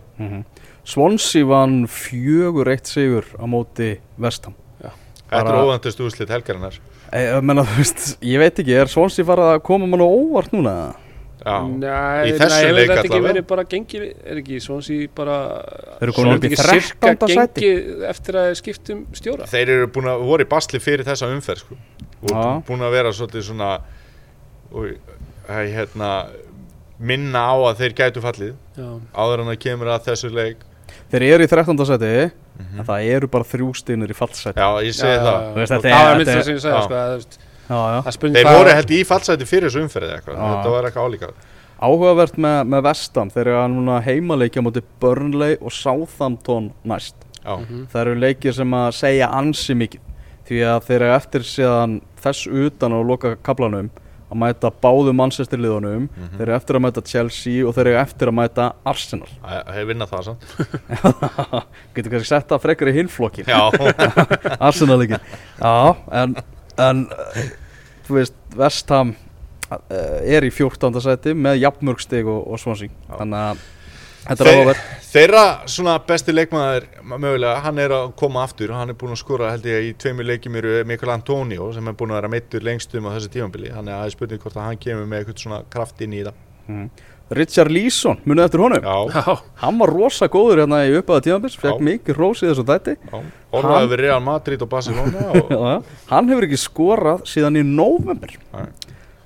Swansea 0.89 1.49
vann 1.51 1.83
fjögur 1.85 2.71
eitt 2.73 2.89
sigur 2.89 3.27
á 3.37 3.45
móti 3.45 3.91
Vestham 4.17 4.55
Þetta 4.81 5.53
er 5.53 5.61
óvæntust 5.61 6.01
úrslit 6.03 6.33
helgarinnar 6.33 6.79
menna, 7.43 7.65
þú 7.69 7.77
veist, 7.81 8.03
ég 8.23 8.39
veit 8.43 8.59
ekki, 8.63 8.75
er 8.81 8.91
Swansea 8.93 9.25
farið 9.29 9.53
að 9.57 9.63
koma 9.67 9.87
mann 9.91 10.03
á 10.05 10.09
óvart 10.09 10.53
núna? 10.55 10.75
Já, 11.41 11.55
Nei, 11.65 12.29
Í 12.29 12.33
þessu 12.37 12.53
nei, 12.53 12.65
hefur 12.67 12.77
leik 12.77 12.91
þetta 12.91 13.01
ekki 13.01 13.09
allavega. 13.17 13.29
verið 13.31 13.45
bara 13.49 13.63
gengið, 13.65 14.03
er 14.29 14.41
ekki 14.43 14.59
Swansea 14.61 15.07
bara 15.17 15.37
Þeir 15.97 16.05
eru 16.05 16.15
komin 16.19 16.35
upp 16.37 16.45
í 16.45 16.51
þetta 16.53 16.75
ekki 16.77 16.91
13. 17.01 17.01
sirka 17.01 17.31
sæti. 17.33 17.71
eftir 18.11 18.39
að 18.43 18.49
skiptum 18.61 18.99
stjóra 19.17 19.47
þeir 19.49 19.73
eru 19.79 19.87
búin 19.95 20.11
að 20.13 20.25
voru 20.29 20.45
í 20.45 20.51
basli 20.51 20.81
fyrir 20.85 21.07
þessa 21.09 21.31
umferð 21.33 21.63
sko. 21.65 21.79
og 22.29 22.35
Já. 22.35 22.45
búin 22.69 22.85
að 22.85 22.93
vera 22.99 23.15
svolítið 23.17 23.47
svona 23.49 23.71
og, 24.69 24.91
hei, 25.49 25.65
hérna, 25.73 26.11
minna 27.01 27.41
á 27.49 27.55
að 27.71 27.81
þeir 27.81 27.97
gætu 28.03 28.21
fallið 28.29 28.53
Já, 28.77 28.91
áður 29.17 29.41
en 29.47 29.51
það 29.55 29.59
kemur 29.65 29.95
að 29.97 30.05
þessu 30.11 30.31
leik 30.37 30.67
Þeir 31.11 31.25
eru 31.33 31.47
í 31.49 31.51
13. 31.51 32.31
seti 32.59 32.79
en 32.81 32.85
það 32.87 33.07
eru 33.15 33.29
bara 33.29 33.45
þrjú 33.45 33.69
stínir 33.77 34.11
í 34.11 34.17
fallseti 34.17 34.61
Já, 34.61 34.69
ég 34.85 34.95
segi 34.95 35.15
Já, 35.15 35.23
það. 35.25 35.55
veist, 35.55 35.73
það 35.73 35.85
er- 35.85 36.05
var 36.05 36.19
minnst 36.19 36.33
það 36.33 36.43
sem 36.45 36.55
ég 36.55 36.61
sagði 36.61 36.77
já. 36.81 36.83
sko, 38.11 38.29
Þeir 38.35 38.51
voru 38.51 38.75
held 38.75 38.91
í 38.91 39.01
fallseti 39.07 39.47
fyrir 39.47 39.71
þessu 39.71 39.83
umferð 39.85 40.09
eða 40.11 40.19
eitthvað, 40.21 40.37
Já. 40.37 40.51
þetta 40.51 40.71
var 40.75 40.85
eitthvað 40.91 41.09
álíka 41.11 41.33
Áhugavert 41.81 42.37
með, 42.37 42.59
með 42.69 42.83
Vestam 42.85 43.31
þeir 43.33 43.47
eru 43.47 43.57
að 43.63 43.71
núna 43.73 44.01
heimaleikja 44.05 44.61
mútið 44.67 44.85
Burnley 45.01 45.57
og 45.63 45.73
Southampton 45.73 46.73
næst. 46.85 47.15
Já, 47.41 47.57
Það 47.89 48.01
eru 48.03 48.15
leikir 48.21 48.53
sem 48.53 48.71
að 48.77 48.91
segja 48.99 49.31
ansi 49.33 49.75
mikið 49.75 50.01
því 50.51 50.59
að 50.67 50.83
þeir 50.91 50.97
eru 51.01 51.15
eftir 51.15 51.41
síðan 51.41 51.95
þess 52.21 52.47
utan 52.51 52.93
á 52.93 53.01
loka 53.01 53.37
kaplanum 53.43 53.89
að 54.31 54.39
mæta 54.39 54.71
báðu 54.83 55.15
mannsestirliðunum 55.19 56.07
þeir 56.37 56.45
eru 56.45 56.55
eftir 56.57 56.79
að 56.79 56.85
mæta 56.85 57.03
Chelsea 57.07 57.65
og 57.67 57.75
þeir 57.77 57.91
eru 57.91 58.01
eftir 58.03 58.31
að 58.31 58.37
mæta 58.39 58.67
Arsenal. 58.87 59.31
Það 59.43 59.73
hefur 59.77 59.89
vinnað 59.91 60.13
það 60.13 60.29
samt. 60.29 60.45
Getur 61.97 62.15
kannski 62.15 62.31
sett 62.31 62.53
það 62.53 62.63
frekar 62.67 62.93
í 62.93 62.95
hinflokkin 63.01 63.51
Já, 63.51 63.59
Arsenal 64.69 65.01
ekki. 65.07 65.19
Já, 65.59 65.75
en, 66.23 66.39
en 66.87 67.03
uh, 67.11 67.43
þú 68.07 68.21
veist, 68.21 68.39
Vestham 68.61 69.13
uh, 69.73 69.83
er 70.23 70.47
í 70.47 70.53
14. 70.55 71.03
seti 71.03 71.35
með 71.35 71.61
jafnmörgstig 71.65 72.31
og, 72.31 72.45
og 72.47 72.63
Swansea. 72.63 72.95
Þannig 73.11 73.47
að 73.51 73.69
Þeir- 74.29 74.77
Þeirra 75.11 75.45
svona 75.67 75.97
besti 76.07 76.31
leikmaður 76.35 76.85
mögulega, 77.19 77.61
hann 77.65 77.79
er 77.83 77.91
að 77.97 78.13
koma 78.21 78.45
aftur 78.47 78.71
hann 78.77 78.93
er 78.93 78.95
búin 79.01 79.11
að 79.17 79.19
skora 79.25 79.49
held 79.51 79.65
ég 79.67 79.89
í 79.89 79.95
tveimur 79.99 80.27
leikjum 80.29 80.57
eru 80.61 80.85
Mikael 80.87 81.11
Antonio 81.17 81.73
sem 81.75 81.89
er 81.91 81.97
búin 81.99 82.13
að 82.13 82.21
vera 82.21 82.29
meittur 82.31 82.63
lengst 82.63 82.95
um 82.95 83.09
á 83.09 83.17
þessu 83.17 83.33
tímambili, 83.35 83.73
hann 83.75 83.89
er 83.89 83.97
aðeins 83.97 84.15
spurning 84.15 84.39
hvort 84.45 84.55
að 84.61 84.69
hann 84.69 84.77
kemur 84.85 85.09
með 85.11 85.25
eitthvað 85.25 85.43
svona 85.43 85.63
kraft 85.73 86.01
inn 86.07 86.13
í 86.15 86.23
það. 86.29 86.91
Richard 87.31 87.71
Leeson, 87.71 88.19
munið 88.27 88.45
eftir 88.49 88.63
honum? 88.63 88.83
Já, 88.83 89.23
Já, 89.23 89.35
Hann 89.63 89.79
var 89.79 89.91
rosa 89.95 90.27
góður 90.29 90.63
hérna 90.65 90.81
í 90.87 90.95
uppaða 90.99 91.23
tímabils 91.29 91.55
Já. 91.57 91.61
fekk 91.63 91.83
mikið 91.87 92.17
rós 92.19 92.41
í 92.43 92.49
þessum 92.51 92.67
þætti. 92.67 92.95
Já, 93.07 93.21
orðaði 93.55 93.91
við 93.93 94.01
Real 94.03 94.21
Madrid 94.27 94.63
og 94.67 94.69
Barcelona 94.73 95.27
og, 95.39 95.51
Já. 95.55 95.83
Hann 96.11 96.29
hefur 96.31 96.47
ekki 96.49 96.59
skorað 96.59 97.23
síðan 97.31 97.59
í 97.59 97.63
november 97.67 98.35
Nei. 98.55 98.65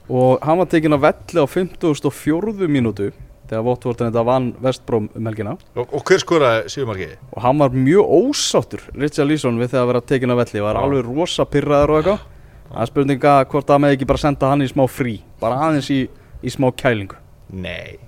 og 0.09 0.45
hann 0.45 0.61
var 0.61 0.69
tekinn 0.73 0.97
að 0.97 1.05
velli 1.07 1.41
á 1.41 1.47
54. 1.49 2.69
mínútu 2.69 3.09
þegar 3.55 3.67
Votvort 3.69 4.03
þetta 4.03 4.25
vann 4.27 4.51
Vestbróm 4.65 5.09
um 5.15 5.29
helgina. 5.31 5.57
Og, 5.79 5.87
og 5.87 6.05
hver 6.09 6.23
skoraði 6.23 6.73
síðumarkið? 6.75 7.15
og 7.31 7.43
hann 7.47 7.63
var 7.63 7.77
mjög 7.79 8.15
ósáttur 8.19 8.83
Richard 8.93 9.31
Leeson 9.31 9.61
við 9.63 9.73
þegar 9.75 9.85
að 9.85 9.91
vera 9.93 10.05
tekinn 10.11 10.35
að 10.35 10.41
velli. 10.43 10.65
Var 10.65 10.81
Já. 10.81 10.83
alveg 10.83 11.07
rosa 11.09 11.47
pyrraður 11.49 11.95
og 11.95 12.01
eitthvað. 12.01 12.27
Það 12.75 12.83
er 12.83 12.91
spurninga 12.91 13.37
hvort 13.53 13.71
það 13.71 13.83
með 13.85 13.95
ekki 13.95 14.11
bara 14.11 14.25
senda 14.25 14.51
hann 14.51 14.65
í 14.65 14.69
smá 14.71 14.85
frí. 14.91 15.15
Bara 15.41 15.63
aðeins 15.69 15.91
í, 15.95 16.01
í 16.43 16.53
smá 16.53 16.69
kælingu. 16.75 17.19
Nei, 17.55 17.99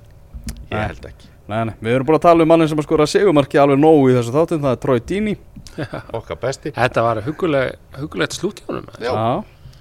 ég 0.72 0.78
held 0.80 1.06
ekki. 1.06 1.30
Nei, 1.46 1.60
nei, 1.68 1.74
við 1.78 1.94
erum 1.94 2.08
búin 2.08 2.16
að 2.18 2.24
tala 2.24 2.42
um 2.42 2.48
mannin 2.50 2.66
sem 2.66 2.80
að 2.80 2.88
skora 2.88 3.04
segumarki 3.06 3.60
alveg 3.62 3.78
nógu 3.78 4.08
í 4.10 4.16
þessu 4.16 4.32
þáttum, 4.34 4.64
það 4.64 4.72
er 4.72 4.80
Troy 4.82 5.02
Dini 5.06 5.34
Okkar 6.18 6.40
besti. 6.42 6.72
Þetta 6.74 7.04
var 7.06 7.20
huguleg, 7.22 7.76
hugulegt 8.00 8.34
slút 8.34 8.62
hjá 8.64 8.72
honum 8.72 8.88
Já. 8.98 9.12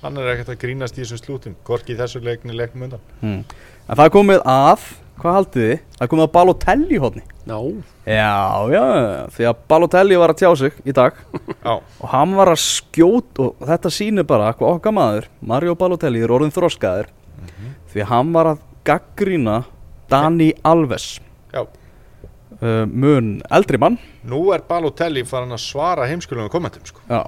Hann 0.03 0.19
er 0.21 0.29
ekkert 0.35 0.51
að 0.53 0.59
grínast 0.61 0.99
í 0.99 1.01
þessum 1.01 1.21
slútum 1.23 1.55
Gorki 1.65 1.95
í 1.95 1.97
þessu 1.97 2.21
leikni 2.21 2.53
leiknum 2.53 2.85
undan. 2.85 3.01
Hmm. 3.23 3.39
En 3.87 3.97
það 3.97 4.03
er 4.03 4.13
komið 4.13 4.43
að, 4.51 4.83
hvað 5.21 5.37
haldið 5.39 5.65
þið? 5.69 5.79
Er 6.01 6.11
komið 6.11 6.25
að 6.27 6.35
Balotelli 6.35 7.01
hóðni 7.01 7.23
Já, 7.45 7.57
Já, 8.05 8.65
já, 8.73 8.83
því 9.35 9.45
að 9.49 9.59
Balotelli 9.69 10.17
var 10.17 10.33
að 10.33 10.39
tjá 10.41 10.49
sig 10.57 10.79
í 10.85 10.93
dag. 10.97 11.17
Já, 11.61 11.73
og 11.77 12.07
hann 12.09 12.33
var 12.37 12.49
að 12.49 12.61
skjót 12.63 13.41
og 13.41 13.61
þetta 13.69 13.91
sýnir 13.93 14.25
bara 14.29 14.51
hvað 14.57 14.79
okkar 14.79 14.95
maður, 14.97 15.27
Mario 15.45 15.75
Balotelli 15.77 16.23
er 16.25 16.33
orðin 16.33 16.53
þroskaður. 16.53 17.11
Því 17.93 18.03
að 18.03 18.09
hann 18.11 18.33
var 18.33 18.49
að 18.51 18.63
gaggrína 18.85 19.59
Dani 20.09 20.51
Alves. 20.65 21.19
Já. 21.53 21.63
Uh, 22.55 22.85
mun 22.89 23.41
eldri 23.53 23.77
mann. 23.81 23.97
Nú 24.25 24.47
er 24.55 24.65
Balotelli 24.65 25.25
farin 25.27 25.53
að 25.53 25.61
svara 25.65 26.09
heimskulum 26.09 26.49
kommentum 26.53 26.85
sko. 26.87 27.01
Já, 27.09 27.21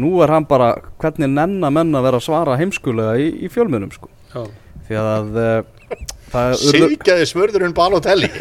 nú 0.00 0.16
er 0.24 0.32
hann 0.34 0.48
bara 0.50 0.74
hvernig 1.00 1.32
nenna 1.32 1.72
menn 1.72 1.94
að 1.96 2.08
vera 2.08 2.20
að 2.20 2.26
svara 2.28 2.58
heimskulega 2.60 3.16
í, 3.20 3.30
í 3.46 3.52
fjölmiðlum 3.52 3.92
sko. 3.96 4.12
Já, 4.34 4.44
því 4.88 5.00
að 5.00 5.40
uh, 5.40 6.04
það 6.34 6.58
Sýkjaði 6.60 7.30
smörðurinn 7.30 7.74
Balotelli. 7.76 8.30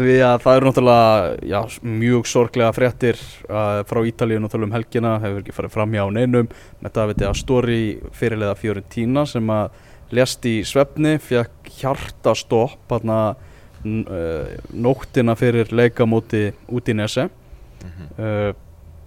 Því 0.00 0.14
að 0.24 0.36
það 0.40 0.56
eru 0.56 0.68
náttúrulega 0.70 1.48
já, 1.50 1.58
mjög 1.84 2.28
sorglega 2.30 2.72
fréttir 2.72 3.18
uh, 3.50 3.82
frá 3.88 4.00
Ítalíu 4.08 4.40
náttúrulega 4.40 4.70
um 4.70 4.76
helgina 4.78 5.10
hefur 5.20 5.42
ekki 5.42 5.56
farið 5.56 5.74
fram 5.74 5.96
hjá 5.96 6.04
neinum. 6.16 6.48
Með 6.80 6.94
Davide 6.96 7.28
Astori 7.28 7.82
fyrirlega 8.16 8.56
Fiorentina 8.56 9.26
sem 9.28 9.52
að 9.52 9.76
lést 10.16 10.46
í 10.48 10.54
svefni 10.66 11.18
fekk 11.22 11.68
hjartastopp 11.82 12.94
hérna 12.94 13.18
uh, 13.34 14.56
nóttina 14.72 15.36
fyrir 15.38 15.70
leikamóti 15.74 16.48
út 16.72 16.88
í 16.88 16.96
Nese 16.96 17.28
uh, 17.28 18.50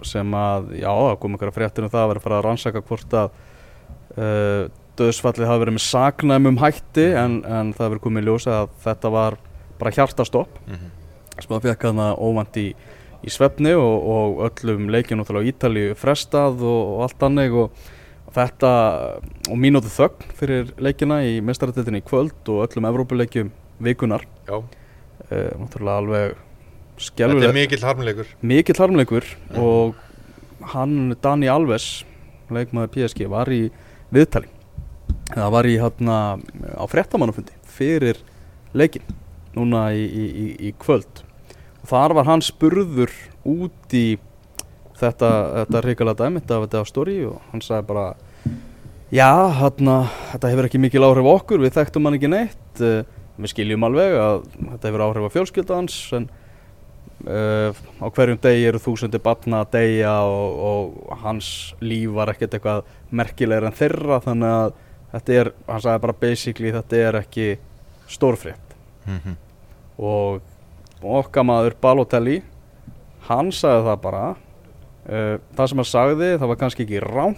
sem 0.04 0.36
að, 0.36 0.74
já, 0.78 0.92
það 0.92 1.18
kom 1.22 1.36
einhverja 1.36 1.56
fréttir 1.58 1.86
um 1.88 1.92
það 1.92 2.04
að 2.04 2.10
vera 2.12 2.22
að 2.22 2.28
fara 2.28 2.40
að 2.40 2.46
rannsaka 2.48 2.86
hvort 2.86 3.18
að 3.18 3.36
uh, 4.20 4.64
döðsfallið 5.00 5.50
hafi 5.50 5.64
verið 5.64 5.78
með 5.78 5.86
saknæmum 5.88 6.60
hætti 6.62 7.08
en, 7.18 7.40
en 7.46 7.72
það 7.74 7.88
hefur 7.88 8.04
komið 8.08 8.24
í 8.24 8.28
ljósa 8.30 8.58
að 8.62 8.76
þetta 8.84 9.14
var 9.14 9.40
bara 9.80 9.96
hjartastopp. 9.96 10.60
Mhm. 10.68 10.92
sem 11.34 11.56
að 11.56 11.64
fekk 11.66 11.88
hana 11.90 12.12
óvænt 12.14 12.58
í, 12.62 12.68
í 13.26 13.32
svefni 13.34 13.74
og, 13.74 14.06
og 14.14 14.44
öllum 14.46 14.86
náttúrulega 14.94 15.42
á 15.42 15.50
Ítalíu 15.50 15.96
frestað 15.98 16.62
og, 16.62 16.82
og 16.94 17.04
allt 17.08 17.26
anneg 17.26 17.56
og, 17.58 17.84
þetta 18.34 18.72
og 19.52 19.60
mínútu 19.60 19.92
þögn 19.94 20.32
fyrir 20.38 20.72
leikina 20.82 21.22
í 21.26 21.38
mestaratildinni 21.46 22.02
í 22.02 22.08
kvöld 22.08 22.50
og 22.50 22.64
öllum 22.68 22.88
Evrópuleikjum 22.90 23.52
vikunar 23.84 24.26
uh, 24.50 24.64
náttúrulega 25.30 26.00
alveg 26.02 26.36
þetta 27.04 27.50
er 27.50 27.56
mikill 27.56 27.84
harmleikur. 27.84 28.34
mikill 28.42 28.80
harmleikur 28.80 29.30
og 29.60 29.96
hann 30.74 31.16
Dani 31.22 31.50
Alves 31.52 32.06
leikmaður 32.54 32.94
PSG 32.94 33.26
var 33.32 33.50
í 33.54 33.66
viðtali 34.14 34.50
það 35.34 35.54
var 35.56 35.70
í 35.70 35.78
hérna 35.82 36.18
á 36.78 36.86
fréttamannafundi 36.90 37.56
fyrir 37.74 38.20
leikin 38.74 39.06
núna 39.54 39.88
í, 39.94 40.04
í, 40.04 40.46
í, 40.70 40.74
kvöld. 40.82 41.24
Og 41.84 41.90
þar 41.92 42.16
var 42.18 42.30
hann 42.30 42.44
spurður 42.46 43.12
út 43.46 43.96
í 43.98 44.18
þetta, 44.98 45.30
þetta 45.64 45.82
reikalega 45.86 46.24
dæmi 46.24 46.42
þetta, 46.42 46.62
þetta 46.66 46.86
stóri 46.90 47.18
og 47.30 47.42
hann 47.52 47.64
sagði 47.66 47.90
bara 47.92 48.06
já, 49.14 49.30
hérna, 49.60 49.98
þetta 50.32 50.54
hefur 50.54 50.70
ekki 50.70 50.82
mikil 50.82 51.04
áhrif 51.06 51.30
okkur, 51.34 51.62
við 51.62 51.76
þekktum 51.78 52.10
hann 52.10 52.18
ekki 52.18 52.32
neitt. 52.34 52.72
Uh, 52.80 53.04
við 53.38 53.50
skiljum 53.50 53.86
alveg 53.88 54.16
að 54.20 54.40
þetta 54.60 54.90
hefur 54.90 55.04
áhrif 55.08 55.26
á 55.26 55.36
fjölskyldans 55.36 55.98
en 56.18 56.28
uh, 57.26 57.74
á 57.74 58.06
hverjum 58.14 58.42
degi 58.44 58.68
eru 58.70 58.82
þúsundi 58.82 59.22
batna 59.24 59.64
að 59.64 59.72
deyja 59.78 60.14
og, 60.30 60.60
og 60.70 61.16
hans 61.24 61.48
líf 61.82 62.14
var 62.14 62.34
ekkert 62.34 62.60
eitthvað 62.60 62.84
merkilegur 63.10 63.70
en 63.70 63.78
þeirra 63.80 64.20
þannig 64.26 64.58
að 64.60 64.76
þetta 65.14 65.38
er, 65.42 65.52
hann 65.70 65.82
sagði 65.84 66.02
bara 66.08 66.14
basically 66.20 66.72
þetta 66.74 67.02
er 67.10 67.20
ekki 67.24 67.48
stórfrétt 68.10 68.76
Mhm. 69.08 69.36
og 70.00 70.42
okkar 71.04 71.44
maður 71.44 71.74
Balotelli 71.84 72.38
hann 73.28 73.52
sagði 73.52 73.84
það 73.90 74.02
bara 74.06 74.22
uh, 74.32 75.38
það 75.56 75.68
sem 75.70 75.82
hann 75.82 75.90
sagði 75.90 76.30
það 76.40 76.48
var 76.54 76.60
kannski 76.62 76.86
ekki 76.88 77.02
rám 77.04 77.36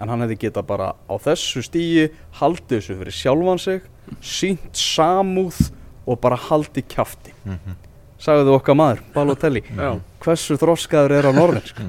en 0.00 0.08
hann 0.10 0.24
hefði 0.24 0.38
geta 0.46 0.62
bara 0.66 0.92
á 1.06 1.14
þessu 1.22 1.62
stíi 1.62 2.08
haldið 2.40 2.80
þessu 2.80 2.96
fyrir 2.98 3.14
sjálfan 3.20 3.60
sig 3.62 3.82
sínt 4.24 4.72
samúð 4.80 5.60
og 6.06 6.18
bara 6.20 6.36
haldið 6.48 6.88
kjafti 6.96 7.32
Mhm. 7.44 7.76
sagði 8.18 8.54
okkar 8.56 8.74
maður, 8.80 9.02
Balotelli 9.14 9.60
Já, 9.76 10.00
hversu 10.24 10.56
þroskaður 10.56 11.12
er 11.18 11.28
á 11.28 11.32
norðin 11.36 11.66
sko. 11.68 11.82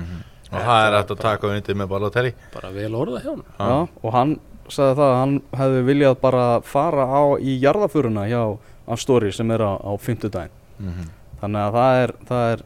og 0.52 0.60
það 0.60 0.82
er 0.88 0.98
hægt 1.00 1.12
að 1.16 1.20
taka 1.24 1.48
undir 1.48 1.76
með 1.80 1.88
Balotelli 1.96 2.34
bara 2.54 2.70
vel 2.76 2.92
orða 2.96 3.22
hjá 3.24 3.32
hann 3.32 3.72
Já, 3.72 3.88
og 4.04 4.14
hann 4.14 4.36
sagði 4.70 4.96
það 5.00 5.10
að 5.12 5.20
hann 5.20 5.36
hefði 5.60 5.82
viljað 5.90 6.16
bara 6.22 6.46
fara 6.66 7.06
á 7.06 7.24
í 7.40 7.58
jarðafuruna 7.62 8.26
hjá 8.30 8.42
Astori 8.96 9.32
sem 9.34 9.50
er 9.52 9.64
á, 9.66 9.74
á 9.82 9.92
fimmtudaginn. 9.98 10.54
Mhm. 10.80 11.12
þannig 11.42 11.62
að 11.62 11.76
það 11.76 12.02
er, 12.04 12.12
það 12.30 12.52
er 12.52 12.62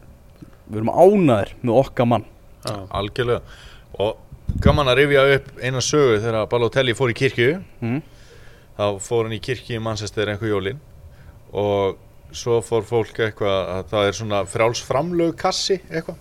við 0.70 0.78
erum 0.80 0.90
ánæðir 0.94 1.52
með 1.62 1.78
okkar 1.80 2.06
mann. 2.06 2.24
Já, 2.64 2.76
algjörlega. 3.00 3.40
Og 4.00 4.16
gaman 4.62 4.90
að 4.90 5.00
rifja 5.00 5.24
upp 5.36 5.50
eina 5.62 5.82
sögu 5.84 6.20
þegar 6.22 6.48
Balotelli 6.50 6.94
fór 6.94 7.12
í 7.12 7.16
kirkju. 7.18 7.50
Mm. 7.80 8.02
þá 8.78 8.86
fór 9.04 9.26
hann 9.26 9.36
í 9.36 9.42
kirkju 9.44 9.76
í 9.76 9.82
Manchester 9.82 10.30
einhver 10.32 10.48
jólin. 10.48 10.78
Og 11.52 11.98
svo 12.32 12.60
fór 12.64 12.86
fólk 12.86 13.18
eitthvað 13.18 13.72
að 13.74 13.88
það 13.90 14.06
er 14.06 14.18
svona 14.20 14.42
frjálsframlög 14.48 15.34
kassi 15.36 15.80
eitthvað. 15.90 16.16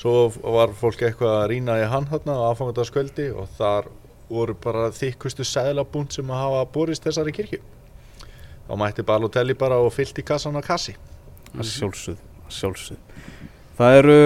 Svo 0.00 0.14
var 0.42 0.72
fólk 0.74 1.04
eitthvað 1.06 1.36
að 1.42 1.48
rýna 1.52 1.76
í 1.78 1.84
hann 1.92 2.08
þarna 2.10 2.34
á 2.40 2.46
aðfangandaskvöldi 2.50 3.28
og 3.38 3.52
þar 3.58 3.90
voru 4.28 4.56
bara 4.64 4.90
þykkustu 4.94 5.46
seðlabúnt 5.46 6.16
sem 6.16 6.30
að 6.30 6.42
hafa 6.42 6.66
borist 6.72 7.04
þessari 7.04 7.34
kirkju. 7.36 7.60
Þá 8.64 8.74
mætti 8.80 9.04
Balotelli 9.04 9.56
bara 9.58 9.76
og 9.82 9.92
fyllt 9.92 10.18
í 10.18 10.24
kassan 10.26 10.56
á 10.56 10.62
kassi. 10.64 10.96
Að 11.54 11.68
sjálfsögð, 11.70 12.22
að 12.46 12.54
sjálfsögð 12.58 13.02
það 13.78 13.98
eru 14.00 14.18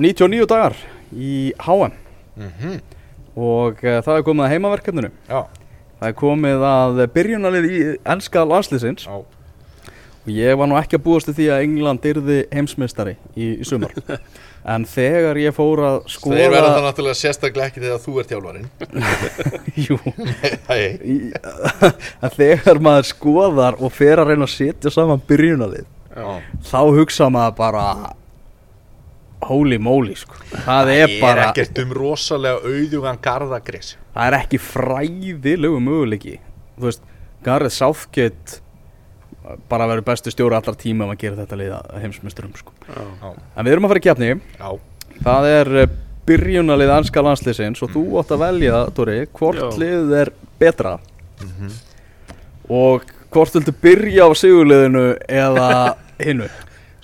99 0.00 0.48
dagar 0.50 0.76
í 1.12 1.54
HM 1.62 1.96
mm 2.36 2.76
og 3.36 3.82
uh, 3.84 3.98
það 4.00 4.14
er 4.16 4.22
komið 4.24 4.46
að 4.46 4.52
heimaverkefninu. 4.54 5.08
Já, 5.28 5.40
það 5.98 6.06
er 6.08 6.14
komið 6.16 6.62
að 6.64 7.00
byrjunalið 7.12 7.66
í 7.68 7.80
ennska 8.08 8.44
landslýsins 8.48 9.04
já, 9.04 9.18
og 10.26 10.32
ég 10.34 10.58
var 10.58 10.68
nú 10.70 10.76
ekki 10.80 10.98
að 10.98 11.04
búast 11.06 11.28
til 11.30 11.36
því 11.36 11.46
að 11.54 11.62
England 11.68 12.06
yrði 12.10 12.38
heimsmeistari 12.50 13.14
í, 13.34 13.56
í 13.62 13.64
sumar. 13.66 13.94
En 14.66 14.82
þegar 14.90 15.38
ég 15.38 15.54
fór 15.54 15.78
að 15.86 15.96
skoða 16.10 16.38
Þeir 16.40 16.48
verða 16.50 16.70
það 16.72 16.84
náttúrulega 16.88 17.18
sérstaklega 17.20 17.70
ekki 17.70 17.82
þegar 17.84 18.00
þú 18.02 18.14
ert 18.18 18.32
þjálfarinn. 18.32 18.64
Jú, 19.86 19.98
en 22.26 22.32
þegar 22.34 22.80
maður 22.82 23.06
skoðar 23.12 23.78
og 23.78 23.94
fer 23.94 24.18
að 24.18 24.32
reyna 24.32 24.48
að 24.48 24.56
setja 24.56 24.90
saman 24.90 25.22
byrjunalið 25.28 25.86
já. 25.86 26.26
þá 26.66 26.80
hugsa 26.98 27.30
maður 27.30 27.54
bara 27.60 27.84
holy 29.46 29.78
moly 29.78 30.18
sko. 30.18 30.34
það 30.64 30.90
er 30.96 31.04
er 31.04 31.16
bara 31.22 31.46
ekkert 31.52 31.78
um 31.84 31.94
rosalega 31.94 32.66
auðugan 32.66 33.22
garðagris 33.22 33.94
það 34.16 34.26
er 34.26 34.38
ekki 34.40 34.62
fræðilegu 34.66 35.78
möguleiki. 35.78 36.38
Þú 36.74 36.88
veist, 36.88 37.06
Gareth 37.46 37.76
Southgate 37.76 38.58
bara 39.70 39.86
verður 39.90 40.06
bestu 40.08 40.32
stjóri 40.34 40.58
allar 40.58 40.78
tíma 40.80 41.06
ef 41.06 41.14
að 41.14 41.22
gera 41.22 41.40
þetta 41.42 41.60
liða 41.60 41.80
heimsmyndsturum 42.02 42.56
sko. 42.58 42.74
já, 42.88 43.30
en 43.56 43.66
við 43.66 43.72
erum 43.72 43.88
að 43.88 43.94
fara 43.94 44.02
í 44.02 44.30
Já, 44.58 44.70
það 45.22 45.48
er 45.52 45.72
eh, 45.82 45.96
byrjunalið 46.26 46.92
anska 46.96 47.22
landsliðsins 47.22 47.82
og 47.86 47.92
þú 47.94 48.04
átt 48.20 48.32
að 48.34 48.42
velja, 48.42 48.84
Tóri 48.96 49.18
hvort 49.38 49.60
Já. 49.62 49.68
liðið 49.78 50.14
er 50.24 50.32
betra. 50.58 50.96
Og 52.66 53.04
hvort 53.30 53.54
viltu 53.54 53.74
byrja 53.82 54.26
á 54.26 54.30
sigurliðinu 54.34 55.08
eða 55.28 55.68
hinnu 56.26 56.48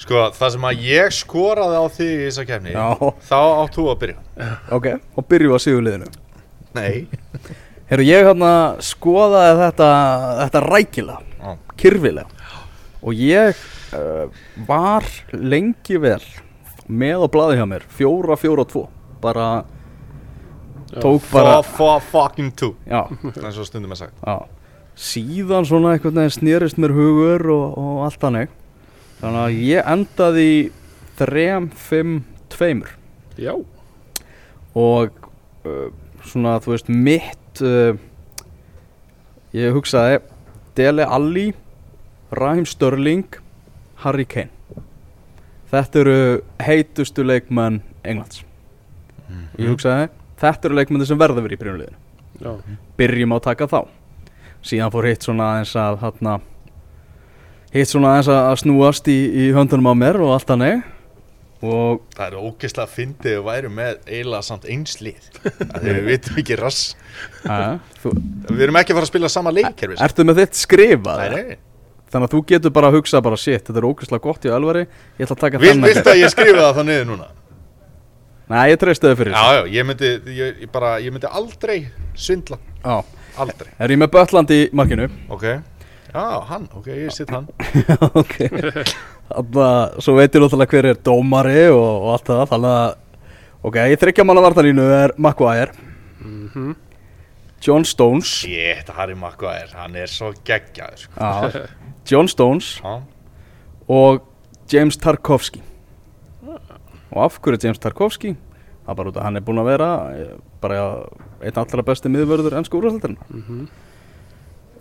sko 0.02 0.24
það 0.34 0.54
sem 0.56 0.64
að 0.66 0.84
ég 0.88 1.14
skoraði 1.14 1.78
á 1.78 1.86
þig 1.94 2.12
í 2.12 2.22
þessa 2.26 2.44
kefni. 2.48 2.72
Þá 3.28 3.36
átt 3.38 3.76
þú 3.76 3.84
að 3.92 3.98
byrja. 4.00 4.48
Ok, 4.74 4.88
og 5.14 5.28
byrju 5.30 5.54
á 5.54 5.58
sigurliðinu. 5.62 6.08
Nei. 6.74 7.06
Herru, 7.92 8.06
ég 8.08 8.26
hérna 8.26 8.52
skoðaði 8.82 9.58
þetta, 9.60 9.90
þetta 10.40 10.62
rækilega, 10.64 11.20
Já. 11.20 11.31
Kyrfilega 11.80 12.26
og 13.02 13.18
ég 13.18 13.58
uh, 13.96 14.30
var 14.68 15.06
lengi 15.34 15.98
vel 16.00 16.22
með 16.86 17.26
á 17.26 17.28
blaði 17.32 17.58
hjá 17.58 17.66
mér, 17.68 17.86
fjóra, 17.90 18.36
fjóra, 18.38 18.64
tvo. 18.68 18.86
Bara 19.22 19.64
tók 21.00 21.24
bara, 21.32 21.62
For, 21.62 21.76
for 21.76 22.02
fucking 22.12 22.52
two. 22.58 22.74
Já, 22.86 23.06
eins 23.32 23.58
og 23.58 23.68
stundum 23.68 23.94
er 23.94 24.02
sagt. 24.02 24.18
Já. 24.20 24.44
Síðan 24.98 25.64
svona 25.64 25.94
einhvern 25.94 26.20
veginn 26.20 26.34
snerist 26.34 26.80
mér 26.80 26.92
hugur 26.92 27.46
og, 27.54 27.78
og 27.80 28.02
allt 28.06 28.20
þannig. 28.20 28.52
Þannig 29.22 29.42
að 29.46 29.60
ég 29.62 29.90
endaði 29.94 30.46
í 30.50 30.58
þrem, 31.20 31.70
fimm, 31.78 32.16
tveimur. 32.52 32.90
Já, 33.40 33.54
og 34.76 35.14
uh, 35.64 35.88
svona 36.28 36.58
þú 36.60 36.74
veist 36.74 36.90
mitt 36.92 37.62
uh, 37.64 37.96
ég 39.56 39.72
hugsaði 39.76 40.20
Dele 40.76 41.04
Alli 41.04 41.50
Raheem 42.32 42.66
Störling 42.66 43.26
Harry 44.04 44.24
Kane. 44.24 44.50
Þetta 45.72 46.00
eru 46.00 46.16
heitustu 46.60 47.24
leikmenn 47.24 47.80
Englands. 48.04 48.42
Ég 49.56 49.70
hugsaði 49.72 50.10
þetta 50.42 50.68
eru 50.68 50.78
leikmenn 50.78 51.06
sem 51.06 51.20
verða 51.20 51.44
verið 51.44 51.62
í 51.62 51.86
já, 52.42 52.52
byrjum 52.98 53.34
á 53.34 53.36
að 53.36 53.44
taka 53.46 53.68
þá. 53.70 53.80
Síðan 54.62 54.92
fór 54.94 55.08
hitt 55.10 55.26
svona 55.26 55.48
aðeins 55.52 55.74
að 55.78 55.98
þarna, 56.02 56.34
hitt 57.74 57.90
svona 57.90 58.14
aðeins 58.14 58.30
að 58.34 58.58
snúast 58.62 59.08
í, 59.10 59.18
í 59.42 59.44
höndunum 59.54 59.90
á 59.90 59.94
mér 59.98 60.20
og 60.22 60.34
allt 60.36 60.52
hannig 60.54 60.82
og 61.62 62.00
Það 62.16 62.24
er 62.26 62.36
ógeðslega 62.42 62.90
fyndið 62.90 63.36
að 63.38 63.44
væru 63.48 63.72
með 63.72 63.98
eiginlega 64.08 64.46
samt 64.46 64.64
einslið 64.66 65.28
við 65.84 66.00
vitum 66.08 66.40
ekki 66.42 66.56
rass. 66.60 66.80
Þú, 68.02 68.14
Við 68.50 68.64
erum 68.66 68.78
ekki 68.80 68.94
að 68.94 68.98
fara 68.98 69.06
að 69.06 69.12
spila 69.12 69.30
sama 69.32 69.52
leikkerfi 69.54 70.00
ertu 70.02 70.26
með 70.26 70.42
þitt 70.42 70.58
skrifað 70.62 71.22
Nei, 71.22 71.30
nei. 71.36 71.60
Þannig 72.12 72.28
að 72.28 72.34
þú 72.34 72.40
getur 72.50 72.74
bara 72.76 72.90
að 72.90 72.98
hugsa 72.98 73.22
bara 73.24 73.38
shit, 73.40 73.62
þetta 73.64 73.80
er 73.80 73.86
ógeðslega 73.88 74.24
gott 74.26 74.44
í 74.44 74.52
Ölvari 74.52 74.82
Ég 74.84 75.24
ætla 75.24 75.36
að 75.38 75.42
taka 75.46 75.62
Vil, 75.62 75.70
þennan 75.72 75.88
Viltu 75.92 76.12
að 76.12 76.20
ég 76.20 76.32
skrifa 76.34 76.66
það 76.76 76.88
niður 76.90 77.08
núna? 77.12 77.28
Nei, 78.52 78.62
ég 78.68 78.78
treysti 78.82 79.08
þau 79.08 79.16
fyrir 79.22 79.32
Já, 79.32 79.44
já, 79.56 79.62
ég 79.78 79.86
myndi, 79.88 80.10
ég, 80.36 80.62
bara, 80.74 80.96
ég 81.00 81.14
myndi 81.14 81.30
aldrei 81.30 81.78
svindla. 82.18 82.58
Já, 82.82 82.98
Aldrei. 83.40 83.70
Er 83.80 83.94
ég 83.94 83.96
með 84.02 84.10
Böttland 84.12 84.50
í 84.52 84.58
markinu? 84.76 85.06
Ok 85.32 85.46
Já, 86.12 86.24
hann, 86.50 86.66
ok, 86.76 86.88
ég 86.92 87.12
sitt 87.14 87.30
hann. 87.32 87.46
Ok. 88.20 88.34
Þannig 89.32 89.60
að 89.64 90.00
svo 90.04 90.16
veit 90.18 90.34
ég 90.34 90.42
náttúrulega 90.44 90.74
hver 90.74 90.88
er 90.90 90.98
dómari 91.08 91.62
og, 91.72 91.86
og 91.86 92.10
allt 92.16 92.28
það 92.28 92.42
Þannig 92.50 92.74
að 92.76 92.90
Ok, 93.62 93.76
ég 93.92 94.00
þryggja 94.02 94.24
manna 94.26 94.42
vartalínu 94.42 94.84
er 94.90 95.12
Maguire. 95.22 95.70
Mhm, 96.18 96.72
John 97.62 97.84
Stones. 97.86 98.26
Shit, 98.42 98.88
Harry 98.96 99.14
Maguire, 99.14 99.70
hann 99.78 99.94
er 99.94 100.10
svo 100.10 100.32
geggjaður 100.42 101.04
sko. 101.04 101.62
John 102.10 102.26
Stones 102.28 102.72
Já, 102.82 102.96
og 103.86 104.24
James 104.72 104.98
Tarkovsky. 104.98 105.62
Og 107.12 107.22
af 107.22 107.38
hverju 107.38 107.54
er 107.60 107.66
James 107.68 107.78
Tarkovsky? 107.78 108.34
Það 108.82 108.90
er 108.90 108.98
bara 108.98 109.12
út 109.12 109.20
að 109.20 109.26
hann 109.28 109.38
er 109.38 109.46
búinn 109.46 109.62
að 109.62 109.70
vera 109.70 109.88
eh, 110.16 110.34
bara 110.62 110.78
einn 111.38 111.58
allra 111.62 111.84
besti 111.86 112.10
miðvörður 112.10 112.56
ennsku 112.58 112.80
úrvarsleitarinn 112.80 113.18
mhm, 113.30 113.60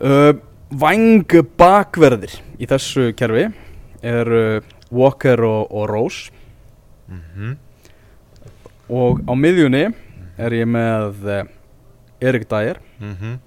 uh, 0.02 0.32
Væng 0.72 1.26
bakverðir 1.60 2.38
í 2.62 2.68
þessu 2.70 3.10
kerfi 3.20 3.50
er 4.02 4.30
Walker 4.92 5.44
og, 5.44 5.68
og 5.72 5.90
Rose. 5.92 6.32
Mhm. 7.12 7.58
Og 8.92 9.22
á 9.24 9.34
miðjunni 9.36 9.86
er 10.42 10.56
ég 10.56 10.68
með 10.68 11.28
uh, 11.28 11.42
Erik 12.24 12.48
Dyer. 12.52 12.80
Mhm. 13.00 13.40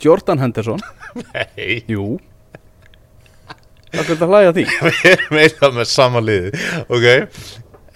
Jordan 0.00 0.38
Henderson. 0.38 0.80
Nei, 1.34 1.82
Jú. 1.90 2.18
Það 3.88 4.10
er 4.12 4.20
að 4.22 4.32
hlæja 4.34 4.52
því? 4.52 4.64
Við 4.84 5.06
erum 5.14 5.38
eitthvað 5.40 5.76
með 5.78 5.86
sama 5.88 6.20
liði 6.20 6.50
Ok, 6.92 7.06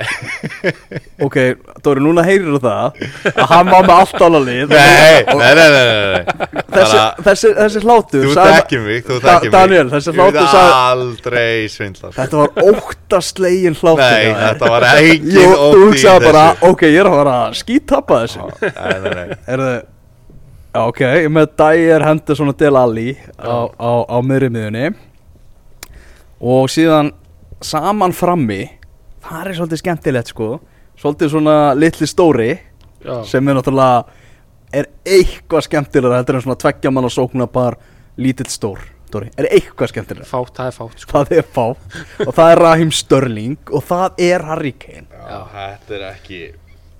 Ok, 1.27 1.37
Dóri, 1.85 2.03
núna 2.05 2.25
heyrir 2.27 2.57
það 2.63 2.97
að 3.33 3.41
hann 3.53 3.69
var 3.71 3.87
með 3.87 3.93
allt 3.97 4.23
ála 4.27 4.41
lið. 4.43 4.73
Nei, 4.73 5.23
nei, 5.29 5.53
nei, 5.59 5.69
nei, 5.75 6.57
þessi, 6.73 6.99
þessi, 7.29 7.53
þessi 7.61 7.83
hlátur 7.85 8.27
Þú 8.27 8.35
þekkir 8.39 8.83
mig, 8.87 9.05
þú 9.07 9.19
þekkir 9.23 9.47
mig. 9.49 9.55
Daniel, 9.57 9.85
þessi 9.93 10.15
hlátur 10.17 10.49
sagði- 10.53 10.75
aldrei 10.93 11.69
svindla 11.77 12.11
sko. 12.11 12.17
Þetta 12.19 12.43
var 12.43 12.67
óttaslegin 12.73 13.79
hlátur 13.79 14.03
Nei, 14.03 14.35
þetta 14.43 14.73
var 14.75 14.89
engin 14.93 15.33
Jú, 15.37 15.47
þú 15.47 15.57
ótti 15.63 15.81
í 15.81 15.87
hugsaði 15.87 16.27
bara, 16.29 16.45
þessu. 16.53 16.71
ok, 16.73 16.85
ég 16.91 17.01
er 17.05 17.11
að 17.13 17.17
fara 17.21 17.39
að 17.47 17.57
skítappa 17.63 18.21
þessu. 18.27 18.51
Nei, 18.67 19.01
nei, 19.07 19.17
nei. 19.23 19.41
Er 19.57 19.65
Já, 20.73 20.81
ok, 20.89 21.01
með 21.29 21.51
Dyer 21.61 22.01
Henderson 22.07 22.49
og 22.49 22.57
Del 22.57 22.77
Alli 22.81 23.11
á, 23.37 23.69
á, 23.77 23.91
á 24.09 24.17
miðri 24.25 24.49
miðunni 24.55 24.87
og 26.41 26.71
síðan 26.73 27.11
saman 27.63 28.15
frammi 28.17 28.63
það 29.23 29.47
er 29.49 29.59
svolítið 29.59 29.83
skemmtilegt 29.83 30.33
sko. 30.33 30.49
Svolítið 31.01 31.33
svona 31.33 31.57
litli 31.79 32.07
stóri 32.11 32.51
já, 33.03 33.15
sem 33.27 33.49
er 33.49 33.59
náttúrulega 33.59 34.05
er 34.73 34.89
eitthvað 35.05 35.67
skemmtilega 35.69 36.19
heldur 36.21 36.39
en 36.39 36.45
svona 36.47 36.61
tveggja 36.61 36.93
mann 36.93 37.09
og 37.09 37.15
sóknapar 37.15 37.79
lítill 38.21 38.51
stór 38.53 38.81
Dóri, 39.13 39.29
er 39.37 39.51
eitthvað 39.53 39.91
skemmtilega 39.91 40.25
fátt, 40.25 40.55
það 40.57 40.69
er 40.71 40.77
fátt 40.79 41.03
sko. 41.03 41.13
það 41.13 41.33
er 41.37 41.49
fá 41.53 41.65
og 42.25 42.31
það 42.33 42.51
er 42.53 42.61
Raheem 42.63 42.93
Störling 42.97 43.59
og 43.69 43.85
það 43.85 44.23
er 44.25 44.45
Harry 44.49 44.73
Kane. 44.73 45.05
Já, 45.13 45.41
þetta 45.53 45.97
er 45.99 46.05
ekki 46.09 46.43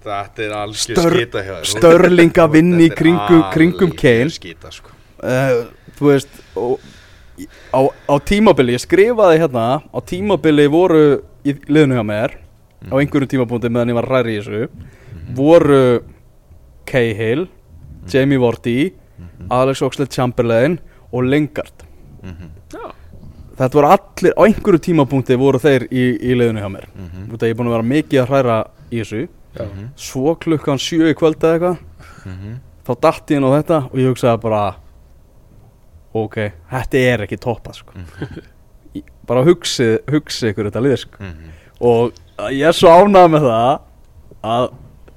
Þetta 0.03 0.43
er 0.43 0.53
algjör 0.59 0.97
Stör- 0.99 1.15
skita 1.15 1.43
hjá 1.47 1.53
þér. 1.53 1.69
Störling 1.71 2.39
að 2.43 2.57
er 2.59 2.95
kringum, 2.99 3.43
kringum 3.55 3.93
Kane. 3.95 4.31
skita, 4.35 4.73
sko. 4.75 4.91
uh, 5.23 5.63
þú 5.97 6.09
veist 6.11 6.41
og, 6.59 6.81
á, 7.73 7.81
á 7.87 8.15
tímabili, 8.27 8.75
ég 8.75 8.83
skrifaði 8.83 9.39
hérna 9.39 9.67
á 9.87 9.99
tímabili 10.03 10.67
voru 10.69 11.23
í 11.45 11.55
liðinu 11.69 11.99
hjá 11.99 12.05
mér 12.07 12.37
á 12.91 12.95
einhverjum 12.99 13.31
tímapunkti 13.35 13.71
meðan 13.71 13.93
ég 13.93 13.99
var 13.99 14.09
að 14.09 14.17
ræri 14.17 14.37
í 14.37 14.41
þessu 14.43 14.69
voru 15.37 15.83
Cahill 16.89 17.47
Jamie 18.11 18.41
Vardy 18.43 18.93
Alex 19.53 19.83
Oxlade-Chamberlain 19.83 20.79
og 21.13 21.27
Lingard. 21.29 21.85
Já. 22.73 22.89
þetta 23.59 23.77
voru 23.77 23.89
allir, 23.93 24.35
á 24.39 24.43
einhverju 24.47 24.81
tímapunkti 24.87 25.37
voru 25.39 25.61
þeir 25.61 25.87
í, 25.91 26.05
í 26.19 26.35
liðinu 26.39 26.63
hjá 26.63 26.71
mér. 26.73 26.87
Mm 26.95 27.09
-hmm. 27.09 27.43
ég 27.43 27.51
er 27.51 27.57
búin 27.59 27.69
að 27.69 27.77
vera 27.77 27.91
mikið 27.91 28.23
að 28.23 28.29
hræra 28.31 28.59
í 28.91 28.99
þessu. 29.03 29.29
Já. 29.53 29.67
svo 29.97 30.35
klukkan 30.41 30.79
sjö 30.81 31.11
í 31.13 31.15
kvöld 31.15 31.43
eða 31.45 31.53
eitthvað 31.53 32.61
þá 32.87 32.93
datt 33.05 33.31
ég 33.31 33.37
inn 33.37 33.45
á 33.45 33.51
þetta 33.53 33.79
og 33.91 33.99
ég 34.01 34.09
hugsaði 34.09 34.41
bara 34.41 34.61
ok, 36.17 36.39
þetta 36.71 37.03
er 37.13 37.25
ekki 37.27 37.37
toppað 37.37 37.83
sko. 37.83 37.93
Bara 39.27 39.45
hugsið 39.47 39.93
hugsið 40.11 40.51
ykkur 40.53 40.69
þetta 40.69 40.83
lið 40.85 40.97
sko. 41.05 41.33
og 41.83 42.13
ég 42.53 42.67
er 42.69 42.75
svo 42.77 42.91
ánægð 42.91 43.29
með 43.35 43.45
það 43.47 43.73
að 44.53 44.65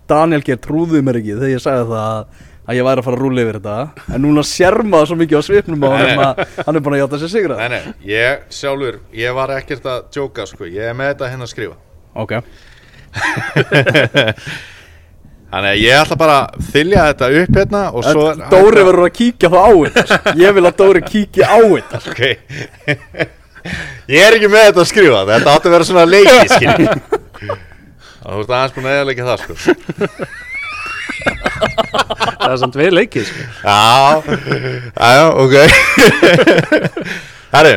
Daniel 0.10 0.44
Geir 0.46 0.60
trúði 0.62 1.02
mér 1.02 1.18
ekki 1.22 1.34
þegar 1.40 1.50
ég 1.56 1.64
sagði 1.64 1.86
það 1.90 2.06
að, 2.06 2.76
ég 2.78 2.86
væri 2.86 3.02
að 3.02 3.08
fara 3.08 3.18
að 3.18 3.24
rúla 3.24 3.42
yfir 3.46 3.58
þetta. 3.60 3.78
En 4.14 4.22
núna 4.22 4.44
sér 4.46 4.78
maður 4.86 5.08
svo 5.10 5.18
mikið 5.22 5.42
á 5.42 5.44
svipnum 5.48 5.86
að 5.90 5.94
hann 6.68 6.76
er 6.78 6.84
búin 6.86 6.96
að 6.98 7.02
játa 7.02 7.20
sér 7.24 7.32
sigra 7.34 7.58
Nei, 7.58 7.70
nei, 7.74 7.82
ég 8.10 8.46
sjálfur, 8.54 9.00
ég 9.18 9.34
var 9.38 9.50
ekkert 9.58 9.86
að 9.90 10.00
djóka, 10.14 10.46
sko. 10.50 10.70
Ég 10.70 10.92
er 10.92 10.98
með 10.98 11.12
þetta 11.16 11.32
hérna 11.34 11.46
að 11.50 11.54
skrifa. 11.56 11.78
Ok, 12.16 12.34
Þannig 15.56 15.70
að 15.72 15.80
ég 15.80 15.96
ætla 16.02 16.16
bara 16.20 16.38
að 16.44 16.70
þylja 16.74 17.04
þetta 17.10 17.28
upp 17.40 17.58
hérna 17.60 17.82
og 17.96 18.06
svo 18.06 18.24
Dóri 18.52 18.82
verður 18.84 19.06
að 19.06 19.14
kíkja 19.16 19.52
þá 19.54 19.60
á 19.62 19.72
þetta 19.72 20.04
sko. 20.10 20.34
ég 20.42 20.56
vil 20.58 20.66
að 20.68 20.78
Dóri 20.82 21.02
kíkja 21.06 21.46
á 21.48 21.58
þetta. 21.64 21.98
Ok 22.12 22.22
Ég 24.12 24.22
er 24.22 24.36
ekki 24.38 24.50
með 24.52 24.68
þetta 24.70 24.82
að 24.84 24.90
skrifa 24.92 25.22
Þetta 25.30 25.54
átti 25.56 25.70
að 25.70 25.76
vera 25.76 25.88
svona 25.90 26.06
leiki, 26.10 26.40
skilji 26.56 26.88
Þú 28.26 28.42
ert 28.42 28.54
aðeins 28.58 28.74
búin 28.76 28.88
að 28.90 28.96
eðalega 29.00 29.26
það, 29.28 29.38
sko. 29.44 29.54
Það 32.36 32.52
er 32.52 32.58
samt 32.62 32.78
vel 32.80 32.92
leikið 32.94 33.28
sko. 33.30 33.42
Já, 33.66 33.78
já, 34.96 35.26
ok. 35.44 35.56
Herri, 37.54 37.76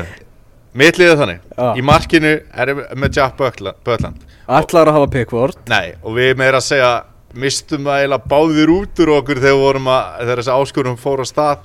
mitt 0.78 0.98
liðið 1.00 1.20
þannig. 1.22 1.42
Já. 1.52 1.66
Í 1.80 1.84
markinu 1.86 2.32
er 2.48 2.72
ég 2.72 2.80
með 2.98 3.18
Jack 3.20 3.36
Böckla- 3.40 3.76
Böckland 3.86 4.24
ætlar 4.48 4.88
að 4.88 4.96
hafa 4.96 5.08
Pickford? 5.12 5.58
Nei, 5.68 5.92
og 6.00 6.14
við 6.16 6.30
meira 6.40 6.56
að 6.62 6.64
segja 6.70 6.92
mistum 7.38 7.84
það 7.84 7.98
eiginlega 8.00 8.30
báðir 8.32 8.70
út 8.72 9.02
úr 9.04 9.10
okkur 9.18 9.40
þegar 9.42 9.52
við 9.58 9.64
vorum 9.66 9.90
að, 9.92 10.06
þegar 10.22 10.40
þessi 10.40 10.54
áskorum 10.56 10.96
fór 11.02 11.20
á 11.20 11.26
stað 11.28 11.58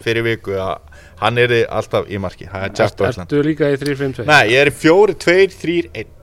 fyrir 0.00 0.24
viku 0.30 0.56
að 0.56 0.72
hann 1.20 1.38
er 1.38 1.54
alltaf 1.68 2.08
í 2.10 2.18
marki, 2.22 2.48
er 2.48 2.72
Ertu 2.72 3.42
líka 3.44 3.70
í 3.72 3.78
3-5-2? 3.80 4.26
Nei, 4.28 4.52
ég 4.54 4.64
er 4.64 4.72
í 4.72 4.74
fjóri, 4.74 5.16
tveir, 5.18 5.54
þrýr, 5.54 5.90
einn. 5.94 6.18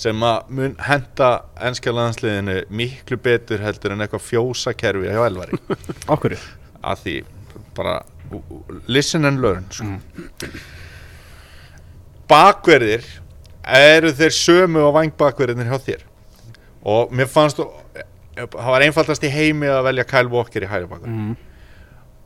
Sem 0.00 0.22
að 0.24 0.52
mun 0.56 0.76
henda 0.80 1.30
ennska 1.68 1.92
landsliðinu 1.92 2.62
miklu 2.72 3.18
betur 3.20 3.60
heldur 3.60 3.92
en 3.92 4.00
eitthvað 4.00 4.24
fjósakerfi 4.30 5.10
hjá 5.12 5.26
Elvari. 5.26 5.58
Okkur 6.14 6.38
að 6.80 7.02
því 7.04 7.16
bara 7.76 7.98
listen 8.88 9.26
and 9.28 9.42
learn 9.42 9.66
sko. 9.74 9.98
bakverðir 12.30 13.04
eru 13.66 14.12
þeir 14.16 14.32
sömu 14.34 14.86
á 14.86 14.90
vangbakverðinir 14.94 15.68
hjá 15.68 15.84
þér? 15.90 16.06
Og 16.88 17.12
mér 17.12 17.28
fannst 17.28 17.60
það 18.48 18.72
var 18.72 18.84
einfaldast 18.86 19.24
í 19.26 19.32
heimi 19.32 19.68
að 19.68 19.84
velja 19.90 20.06
Kyle 20.08 20.32
Walker 20.32 20.64
í 20.64 20.70
hægri 20.70 20.88
bakverð 20.90 21.12
mm. 21.12 21.32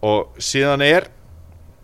og 0.06 0.42
síðan 0.42 0.84
er 0.86 1.08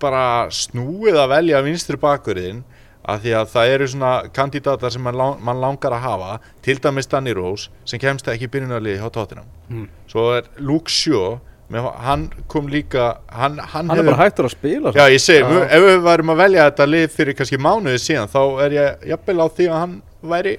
bara 0.03 0.25
snúið 0.55 1.19
að 1.23 1.33
velja 1.37 1.63
vinstri 1.67 1.99
bakverðin 2.01 2.63
að 3.11 3.23
því 3.25 3.31
að 3.41 3.47
það 3.55 3.71
eru 3.75 3.87
svona 3.89 4.11
kandidatar 4.37 4.93
sem 4.93 5.03
mann, 5.03 5.17
lang, 5.17 5.39
mann 5.45 5.61
langar 5.63 5.95
að 5.97 6.03
hafa 6.05 6.33
til 6.63 6.77
dæmis 6.85 7.09
Danny 7.11 7.33
Rose 7.35 7.71
sem 7.89 7.99
kemst 8.03 8.29
ekki 8.29 8.45
í 8.49 8.51
byrjunarliði 8.53 9.01
hjá 9.01 9.09
Tottenham 9.15 9.47
Mm. 9.71 9.87
svo 10.11 10.25
er 10.37 10.49
Luke 10.59 10.91
Shaw 10.91 11.39
með, 11.71 11.85
hann 12.03 12.25
kom 12.51 12.67
líka 12.69 13.19
hann, 13.31 13.59
hann, 13.63 13.89
hann 13.89 13.99
er 14.03 14.09
bara 14.11 14.25
hægtur 14.27 14.49
að 14.49 14.57
spila 14.57 14.91
Já, 14.97 15.05
ég 15.15 15.23
segi, 15.23 15.45
Já. 15.47 15.61
ef 15.71 15.85
við 15.87 16.01
værum 16.03 16.33
að 16.35 16.41
velja 16.43 16.65
þetta 16.71 16.87
lið 16.91 17.05
fyrir 17.15 17.37
kannski 17.39 17.59
mánuði 17.63 18.01
síðan 18.03 18.33
þá 18.33 18.41
er 18.67 18.75
ég 18.75 19.05
jafnvel 19.13 19.39
á 19.39 19.47
því 19.55 19.69
að 19.71 19.79
hann 19.85 19.95
væri 20.35 20.57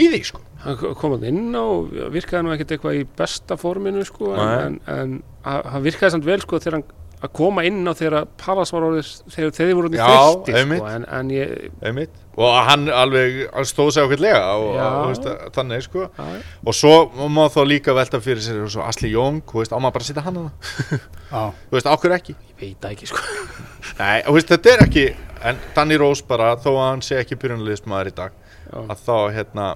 í 0.00 0.06
því, 0.14 0.22
sko 0.30 0.40
Hann 0.60 0.76
kom 0.76 1.12
hann 1.14 1.22
inn 1.24 1.52
á, 1.56 1.64
virkaði 2.12 2.42
nú 2.44 2.50
ekkert 2.52 2.72
eitthvað 2.74 2.96
í 2.98 3.04
besta 3.16 3.56
forminu 3.60 4.02
sko, 4.04 4.34
en, 4.36 4.74
en, 4.88 5.14
en 5.44 5.62
hann 5.72 5.84
virkaði 5.86 6.16
samt 6.16 6.26
vel 6.28 6.40
sko 6.42 6.58
þegar 6.60 6.78
hann 6.80 6.88
að 7.20 7.32
koma 7.36 7.62
inn 7.68 7.82
á 7.84 7.92
þegar 7.92 8.26
Pallas 8.40 8.70
var 8.72 8.86
orðið 8.88 9.08
þegar 9.34 9.50
þeir 9.58 9.70
voru 9.76 9.90
orðið 9.90 10.54
einmitt. 10.56 10.80
sko, 10.80 10.88
en, 10.94 11.04
en 11.18 11.30
ég 11.34 11.50
einmitt. 11.84 12.14
og 12.40 12.54
hann 12.70 12.86
alveg 12.88 13.40
hann 13.52 13.68
stóð 13.68 13.90
sig 13.92 14.06
ákveðlega 14.06 14.40
og, 14.56 14.68
Já. 14.78 14.84
og 14.88 15.10
veist, 15.10 15.28
þannig, 15.58 15.82
sko 15.84 16.06
já, 16.06 16.28
og 16.64 16.78
svo 16.78 16.94
má 17.28 17.42
þá 17.52 17.58
líka 17.68 17.94
velta 17.98 18.20
fyrir 18.24 18.40
sér 18.44 18.62
svo 18.72 18.86
Asli 18.88 19.10
Jóng, 19.12 19.42
þú 19.44 19.60
veist, 19.60 19.74
á 19.74 19.78
maður 19.78 19.96
bara 19.98 20.06
að 20.06 20.10
setja 20.12 20.24
hann 20.24 20.40
þú 21.68 21.76
veist, 21.76 21.90
ákveð 21.92 22.16
ekki 22.16 22.36
ég 22.38 22.56
veit 22.64 22.80
það 22.80 22.96
ekki 22.96 23.10
sko 23.12 23.26
Nei, 24.00 24.22
og 24.24 24.38
veist, 24.38 24.48
þetta 24.54 24.72
er 24.78 24.84
ekki 24.86 25.06
en 25.50 25.60
Danny 25.76 26.00
Rose 26.00 26.24
bara, 26.28 26.54
þó 26.60 26.70
að 26.72 26.82
hann 26.88 27.04
sé 27.04 27.20
ekki 27.20 27.36
byrjunarliðsmaður 27.40 28.10
í 28.12 28.16
dag 28.16 28.32
Já. 28.70 28.80
að 28.94 29.04
þá, 29.04 29.14
hérna 29.36 29.68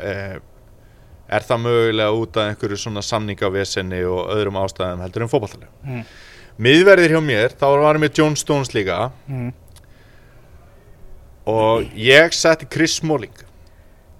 eh, 0.00 0.36
er 1.34 1.44
það 1.48 1.62
mögulega 1.64 2.12
út 2.20 2.36
af 2.40 2.50
einhverju 2.52 2.76
svona 2.80 3.02
samningavesenni 3.04 4.02
og 4.08 4.28
öðrum 4.34 4.58
ástæðum 4.60 5.04
heldur 5.04 5.24
en 5.26 5.32
fótballtalega 5.32 5.72
Mm. 5.84 6.04
Miðverðir 6.62 7.14
hjá 7.16 7.20
mér, 7.24 7.54
þá 7.58 7.64
var 7.72 7.96
ég 7.98 8.02
með 8.04 8.18
John 8.20 8.36
Stones 8.38 8.74
líka. 8.74 9.10
Mm. 9.28 9.52
og 11.46 11.90
ég 12.00 12.32
setti 12.32 12.66
Chris 12.72 12.94
Smalling. 13.00 13.34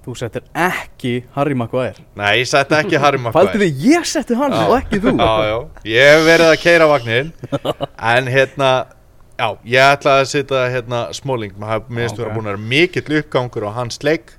Þú 0.04 0.12
settir 0.20 0.42
ekki 0.52 1.14
Harry 1.32 1.54
Maguire. 1.56 2.02
Nei, 2.20 2.42
ég 2.42 2.48
setti 2.50 2.76
ekki 2.76 2.98
Harry 3.00 3.16
Maguire. 3.24 3.54
þið, 3.56 3.78
ég 3.86 4.04
setti 4.10 4.36
hann 4.36 4.52
Já. 4.52 4.64
og 4.68 4.74
ekki 4.82 4.98
þú. 5.00 5.14
Já, 5.16 5.30
já, 5.48 5.56
ég 5.88 6.10
hef 6.12 6.26
verið 6.26 6.50
að 6.50 6.58
keira 6.60 6.88
vagnin 6.90 7.30
en 8.12 8.28
hérna 8.28 8.72
já, 9.40 9.48
ég 9.64 9.80
ætlaði 9.94 10.26
að 10.26 10.28
setja 10.34 10.66
hérna 10.74 11.00
Smalling, 11.16 11.56
maður 11.56 11.88
minnst 11.88 12.18
Ok. 12.18 12.20
vera 12.26 12.34
búin 12.36 12.44
að 12.44 12.52
vera 12.52 12.66
mikill 12.74 13.18
uppgangur 13.22 13.64
á 13.64 13.70
hans 13.80 14.02
leik. 14.04 14.34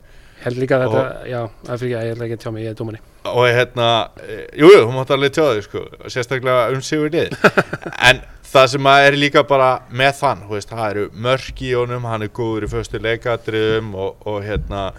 Held 0.46 0.62
líka 0.62 0.78
að 0.78 0.86
þetta, 0.86 1.04
já, 1.34 1.42
það 1.66 1.82
fyrir 1.82 1.90
ekki 1.90 1.98
að 1.98 2.06
ég 2.06 2.14
held 2.14 2.26
ekki 2.28 2.38
að 2.38 2.44
tjá 2.46 2.52
mig, 2.54 2.64
ég 2.68 2.76
er 2.76 2.78
dómari 2.84 3.02
og 3.32 3.50
hérna, 3.50 3.90
eh, 4.22 4.46
jú, 4.60 4.70
jú, 4.70 4.86
þú 4.86 4.96
mátt 4.96 5.12
alveg 5.16 5.36
tjá 5.36 5.46
þig 5.50 5.68
sko, 5.68 5.84
sérstaklega 6.12 6.72
um 6.76 6.82
sigur 6.86 7.14
lið 7.14 7.36
en 8.10 8.24
það 8.56 8.72
sem 8.76 8.90
að 8.90 9.10
er 9.10 9.20
líka 9.20 9.44
bara 9.48 9.70
með 9.92 10.18
þann, 10.22 10.44
þú 10.48 10.56
veist, 10.56 10.72
það 10.72 10.90
eru 10.94 11.06
mörk 11.28 11.62
í 11.66 11.72
honum, 11.76 12.10
hann 12.10 12.26
er 12.26 12.34
góður 12.36 12.68
í 12.68 12.72
föstu 12.72 13.02
leikatriðum 13.04 13.94
og, 14.00 14.28
og 14.30 14.42
hérna 14.46 14.90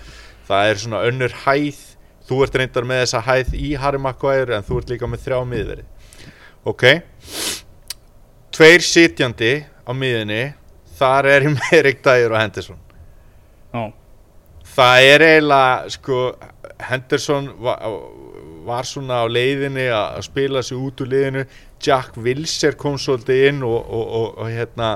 það 0.49 0.71
er 0.71 0.81
svona 0.83 1.03
önnur 1.09 1.37
hæð. 1.45 1.83
Þú 2.27 2.41
ert 2.43 2.57
reyndar 2.59 2.87
með 2.89 3.05
þessa 3.05 3.23
hæð 3.23 3.53
í 3.55 3.69
Harry 3.79 4.01
Maguire 4.03 4.57
en 4.57 4.65
þú 4.67 4.81
ert 4.81 4.89
líka 4.91 5.07
með 5.11 5.23
þrjá 5.29 5.37
miðveri. 5.47 5.85
Ok? 6.67 6.85
Tveir 8.57 8.83
sitjandi 8.83 9.53
á 9.87 9.91
miðinni 9.95 10.41
þar 10.99 11.29
er 11.31 11.47
ég 11.47 11.55
með 11.59 11.77
Erik 11.79 12.03
Dyer 12.03 12.35
og 12.35 12.41
Henderson. 12.41 12.83
Já. 13.77 13.93
það 14.77 15.07
er 15.13 15.25
eiginlega 15.27 15.91
sko, 15.93 16.19
Henderson 16.83 17.49
var, 17.63 17.81
var 18.67 18.85
svona 18.89 19.23
á 19.23 19.27
leiðinni 19.31 19.87
að 19.95 20.21
spila 20.27 20.63
sig 20.67 20.77
út 20.79 21.01
úr 21.05 21.09
liðinu. 21.13 21.47
Jack 21.83 22.17
Wilser 22.21 22.77
kom 22.81 22.97
svolítið 23.01 23.49
inn 23.51 23.63
og, 23.65 23.79
og, 23.81 24.05
og, 24.21 24.29
og 24.45 24.53
hérna 24.53 24.91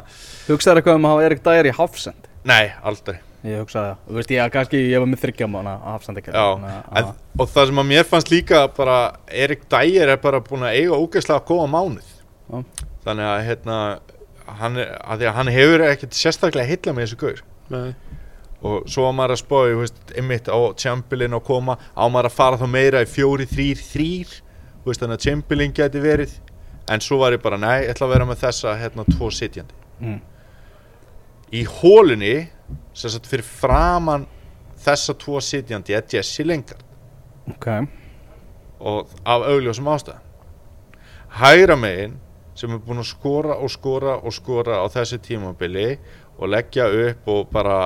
Hugsaður 0.49 0.81
eitthvað 0.81 1.01
um 1.01 1.09
að 1.09 1.15
hafa 1.17 1.27
Erik 1.29 1.43
Dyer 1.45 1.69
í 1.71 1.75
Hafsend? 1.77 2.29
Nei, 2.49 2.71
aldrei. 2.85 3.19
Ég 3.45 3.63
hugsaði 3.63 3.93
það. 3.95 4.01
Þú 4.09 4.17
veist 4.19 4.33
ég 4.35 4.43
að 4.45 4.51
kannski 4.57 4.81
ég 4.91 5.01
var 5.01 5.09
með 5.09 5.23
þryggja 5.25 5.49
mánu 5.49 5.73
að 5.73 5.85
Hafsend 5.95 6.21
ekki. 6.21 6.33
Já, 6.37 6.77
en, 7.01 7.11
og 7.41 7.49
það 7.55 7.71
sem 7.71 7.83
að 7.83 7.89
mér 7.95 8.09
fannst 8.11 8.33
líka 8.33 8.63
bara 8.77 8.97
Erik 9.33 9.63
Dyer 9.73 10.13
er 10.13 10.21
bara 10.21 10.41
búin 10.45 10.67
að 10.69 10.77
eiga 10.81 10.99
ógeðslega 11.01 11.45
góða 11.49 11.69
mánuð. 11.73 12.11
Já. 12.51 12.65
þannig 13.07 13.29
að 13.31 13.43
hérna 13.47 13.77
hann, 14.61 14.77
er- 14.83 14.97
að 15.01 15.23
að 15.31 15.37
hann 15.39 15.51
hefur 15.55 15.85
ekkert 15.87 16.17
sérstaklega 16.19 16.69
heilla 16.69 16.93
með 16.97 17.07
þessu 17.07 17.21
gaur. 17.23 17.43
Nei. 17.71 17.95
Og 18.61 18.89
svo 18.91 19.09
á 19.09 19.13
maður 19.17 19.37
að 19.37 19.43
spáði, 19.43 19.75
þú 19.75 19.83
veist, 19.85 20.01
einmitt 20.17 20.49
á 20.53 20.59
Chamberlain 20.77 21.37
að 21.37 21.45
koma, 21.49 21.77
á 21.97 22.05
maður 22.09 22.31
að 22.31 22.37
fara 22.37 22.61
þá 22.61 22.67
meira 22.71 23.03
í 23.05 23.09
fjóri, 23.09 23.47
þrýr, 23.49 23.85
þrýr 23.93 24.35
þú 24.81 24.91
veist, 24.91 25.03
þannig 25.03 25.17
að 25.17 25.27
Chamberlain 25.29 25.77
geti 25.77 26.03
verið. 26.05 26.35
En 26.91 27.03
svo 27.05 27.21
var 27.21 27.37
ég 27.37 27.43
bara, 27.45 27.61
nei, 27.61 27.85
ég 27.85 27.95
ætla 27.95 28.09
að 28.09 28.15
vera 28.17 28.27
með 28.29 28.43
þessa 28.43 28.75
hérna, 28.81 29.07
tvo 29.09 29.31
sitjandi. 29.33 29.77
Mm. 30.01 30.21
í 31.53 31.65
hólunni 31.67 32.35
sem 32.95 33.11
sagt 33.13 33.27
fyrir 33.29 33.47
framan 33.47 34.27
þessa 34.81 35.17
tvo 35.19 35.41
sitjandi 35.45 35.97
er 35.97 36.07
Jesse 36.09 36.47
Lingard. 36.47 36.83
Ok. 37.51 37.69
Og 38.81 39.11
af 39.27 39.47
augljósum 39.51 39.89
ástæðum. 39.93 40.27
Hægra 41.41 41.77
megin 41.77 42.17
sem 42.59 42.73
er 42.75 42.81
búin 42.85 43.03
að 43.03 43.11
skora 43.11 43.57
og 43.59 43.71
skora 43.73 44.17
og 44.19 44.35
skora 44.35 44.81
á 44.83 44.87
þessu 44.93 45.21
tímabili 45.23 45.99
og 46.41 46.49
leggja 46.55 46.87
upp 47.07 47.29
og 47.35 47.51
bara 47.53 47.77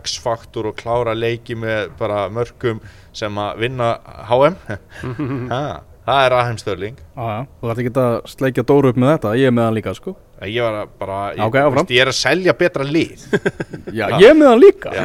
X-faktor 0.00 0.70
og 0.70 0.76
klára 0.80 1.12
leiki 1.16 1.56
með 1.58 1.92
bara 2.00 2.24
mörgum 2.32 2.80
sem 3.12 3.38
að 3.42 3.60
vinna 3.66 3.92
HM 4.30 4.56
ha, 5.52 5.60
það 6.06 6.24
er 6.24 6.34
Raheim 6.34 6.58
Störling 6.60 6.96
Já, 6.96 7.28
já, 7.28 7.38
þú 7.60 7.70
ætti 7.74 7.84
ekki 7.84 7.94
að 8.06 8.16
sleikja 8.32 8.64
Dóru 8.70 8.92
upp 8.94 9.00
með 9.02 9.14
þetta, 9.14 9.34
ég 9.40 9.50
er 9.50 9.56
með 9.56 9.68
hann 9.68 9.78
líka 9.80 9.94
sko. 9.98 10.16
Ég 10.40 10.64
var 10.64 10.76
að 10.80 10.92
bara 10.96 11.16
ég, 11.36 11.40
Ok, 11.44 11.56
áfram. 11.60 11.74
veist, 11.82 11.90
ég 11.92 12.00
er 12.00 12.08
að 12.08 12.16
selja 12.16 12.52
betra 12.56 12.84
lið. 12.88 13.24
Já, 13.98 14.06
ég 14.16 14.30
er 14.30 14.38
með 14.38 14.48
hann 14.48 14.62
líka. 14.62 14.92
Já, 14.96 15.04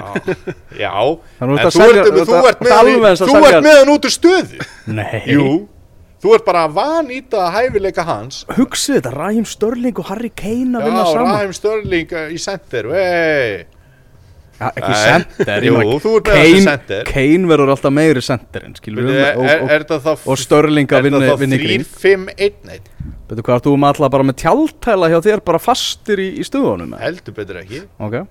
já. 0.80 0.94
En 1.44 1.52
þú 1.52 2.38
ert 2.48 2.62
með 3.66 3.80
hann 3.82 3.92
út 3.92 4.08
úr 4.08 4.14
stöðu. 4.16 4.62
Nei. 4.96 5.20
Jú, 5.28 5.50
þú 6.26 6.34
ert 6.34 6.48
bara 6.48 6.66
að 6.66 6.76
vanýta 6.80 7.46
hæfileika 7.54 8.06
hans 8.08 8.42
Hugsið 8.56 8.98
þetta, 8.98 9.14
Raheem 9.14 9.46
Störling 9.50 10.02
og 10.02 10.10
Harry 10.10 10.32
Kane 10.34 10.80
að 10.80 10.82
já, 10.82 10.90
vinna 10.90 11.06
saman 11.12 11.32
Raheim 11.32 11.56
Störling 11.56 12.14
uh, 12.16 12.28
í 12.34 12.40
center 12.42 12.90
hey. 12.96 13.60
ja, 14.58 14.72
Ekki 14.72 14.90
Nei. 14.90 15.02
sender 15.04 15.68
Jú, 15.68 15.76
þú 16.02 16.16
ert 16.18 16.32
með 16.32 16.40
þessi 16.40 16.56
Kane, 16.56 16.66
center. 16.70 17.12
Kane 17.12 17.52
verður 17.52 17.74
alltaf 17.76 17.96
meiri 18.00 18.26
senderinn 18.26 18.78
skilur 18.80 19.06
er, 19.06 19.12
við 19.12 19.22
er, 19.22 19.38
og, 19.38 19.50
er, 19.52 19.62
og, 19.62 19.74
er 19.78 19.88
það 19.92 20.06
þá 20.08 20.30
og 20.34 20.42
Störling 20.42 20.98
að 20.98 21.10
vinna, 21.10 21.24
það 21.28 21.44
vinna 21.46 21.60
í 21.60 21.66
grín 21.66 21.86
3-5-1 21.86 22.76
Veitu 23.26 23.46
hvað, 23.46 23.64
þú 23.66 23.76
með 23.82 23.92
alltaf 23.94 24.16
bara 24.18 24.30
með 24.32 24.40
tjáltæla 24.42 25.12
hjá 25.14 25.20
þér 25.30 25.46
bara 25.46 25.62
fastir 25.62 26.22
í, 26.22 26.32
í 26.42 26.46
stöðunum 26.46 26.96
eða? 26.96 27.04
heldur 27.06 27.38
betur 27.38 27.62
ekki 27.62 27.86
Ok, 28.02 28.24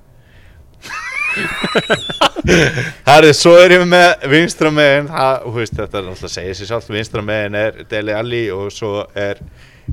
Herri, 3.09 3.33
svo 3.37 3.55
er 3.59 3.77
ég 3.79 3.85
með 3.89 4.27
vinstra 4.33 4.71
megin. 4.75 5.09
Það, 5.11 5.37
þú 5.45 5.55
veist, 5.59 5.77
þetta 5.79 5.99
er 6.01 6.09
náttúrulega 6.09 6.31
að 6.31 6.35
segja 6.37 6.57
sér 6.59 6.71
sjálf 6.71 6.91
vinstra 6.93 7.25
megin 7.25 7.59
er 7.61 7.79
Dele 7.91 8.17
Alli 8.19 8.43
og 8.55 8.73
svo 8.75 8.93
er 9.19 9.41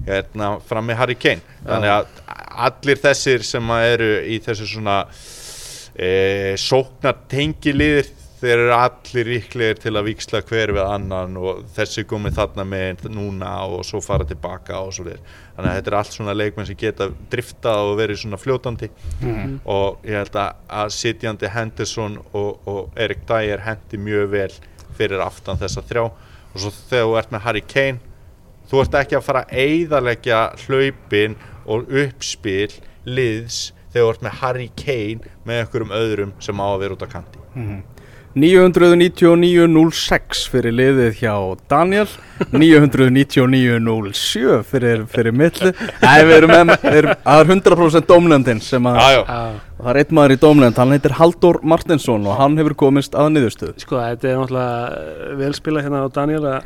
hérna 0.08 0.54
frammi 0.68 0.96
Harry 0.98 1.18
Kane. 1.20 1.44
Þannig 1.66 1.94
að 1.96 2.06
allir 2.68 3.02
þessir 3.02 3.46
sem 3.48 3.76
eru 3.78 4.12
í 4.28 4.40
þessu 4.44 4.68
svona 4.70 4.98
e, 5.96 6.56
sóknar 6.60 7.24
tengiliðir 7.32 8.12
þeir 8.42 8.56
eru 8.56 8.74
allir 8.74 9.28
ríklegir 9.30 9.80
til 9.84 9.94
að 9.94 10.08
víksla 10.10 10.42
hver 10.50 10.74
við 10.74 10.82
annan 10.84 11.38
og 11.38 11.62
þessi 11.76 12.04
komið 12.10 12.40
þarna 12.40 12.66
með 12.66 13.06
núna 13.14 13.52
og 13.68 13.84
svo 13.86 14.02
fara 14.02 14.26
tilbaka 14.26 14.80
og 14.82 14.96
svo 14.98 15.06
þeir 15.06 15.22
þannig 15.22 15.70
að 15.70 15.78
þetta 15.78 15.92
er 15.92 15.98
allt 16.00 16.16
svona 16.16 16.36
leikmenn 16.38 16.70
sem 16.70 16.80
geta 16.82 17.10
driftað 17.32 17.92
og 17.92 17.98
verið 18.00 18.22
svona 18.24 18.40
fljótandi. 18.42 18.90
Og 19.70 20.08
ég 20.08 20.18
held 20.18 20.38
að, 20.42 20.62
að 20.82 20.94
sitjandi 20.98 21.52
Henderson 21.54 22.18
og, 22.32 22.52
og 22.66 22.98
Erik 22.98 23.28
Dyer 23.30 23.62
hendi 23.68 24.02
mjög 24.02 24.32
vel 24.34 24.52
fyrir 24.98 25.22
aftan 25.22 25.62
þessa 25.62 25.86
þrjá. 25.86 26.08
Og 26.52 26.58
svo 26.64 26.74
þegar 26.90 27.06
þú 27.06 27.20
ert 27.22 27.36
með 27.36 27.46
Harry 27.46 27.62
Kane 27.62 28.02
þú 28.72 28.82
ert 28.86 28.98
ekki 29.02 29.18
að 29.20 29.26
fara 29.28 29.44
að 29.46 29.62
eyðalegja 29.62 30.42
hlaupin 30.66 31.38
og 31.68 31.90
uppspil 32.02 32.72
liðs 33.06 33.72
þegar 33.92 34.06
þú 34.06 34.12
ert 34.14 34.26
með 34.26 34.38
Harry 34.42 34.70
Kane 34.80 35.34
með 35.46 35.60
einhverjum 35.62 35.96
öðrum 35.98 36.32
sem 36.40 36.62
á 36.64 36.68
að 36.72 36.80
vera 36.86 36.96
út 36.96 37.04
á 37.04 37.10
kanti 37.12 37.42
999.06 38.36 40.50
fyrir 40.52 40.74
liðið 40.78 41.14
hjá 41.20 41.34
Daniel 41.72 42.08
999.07 42.56 44.62
fyrir, 44.70 45.00
fyrir 45.12 45.34
milli 45.36 45.72
Nei, 46.06 46.20
við 46.28 46.36
erum 46.38 46.52
með, 46.54 46.66
við 46.86 46.98
erum, 47.02 47.14
það 47.26 47.38
er 47.42 47.48
100% 47.56 48.08
dómlendin 48.08 48.62
sem 48.64 48.84
að, 48.88 48.96
Já, 49.02 49.08
já, 49.12 49.22
Já, 49.22 49.26
það 49.82 49.90
er 49.92 49.98
einn 50.02 50.16
maður 50.18 50.36
í 50.36 50.38
dómlend, 50.46 50.76
hann 50.80 50.94
heitir 50.96 51.18
Halldór 51.18 51.58
Martinsson 51.74 52.24
og 52.30 52.34
hann 52.40 52.56
hefur 52.62 52.76
komist 52.86 53.14
að 53.18 53.28
niðurstöðu. 53.36 53.74
Sko 53.82 53.94
þetta 53.98 54.24
er 54.30 54.36
náttúrulega 54.40 55.36
vel 55.42 55.54
spilað 55.58 55.84
hérna 55.88 56.06
á 56.06 56.08
Daniel 56.16 56.44
að 56.52 56.62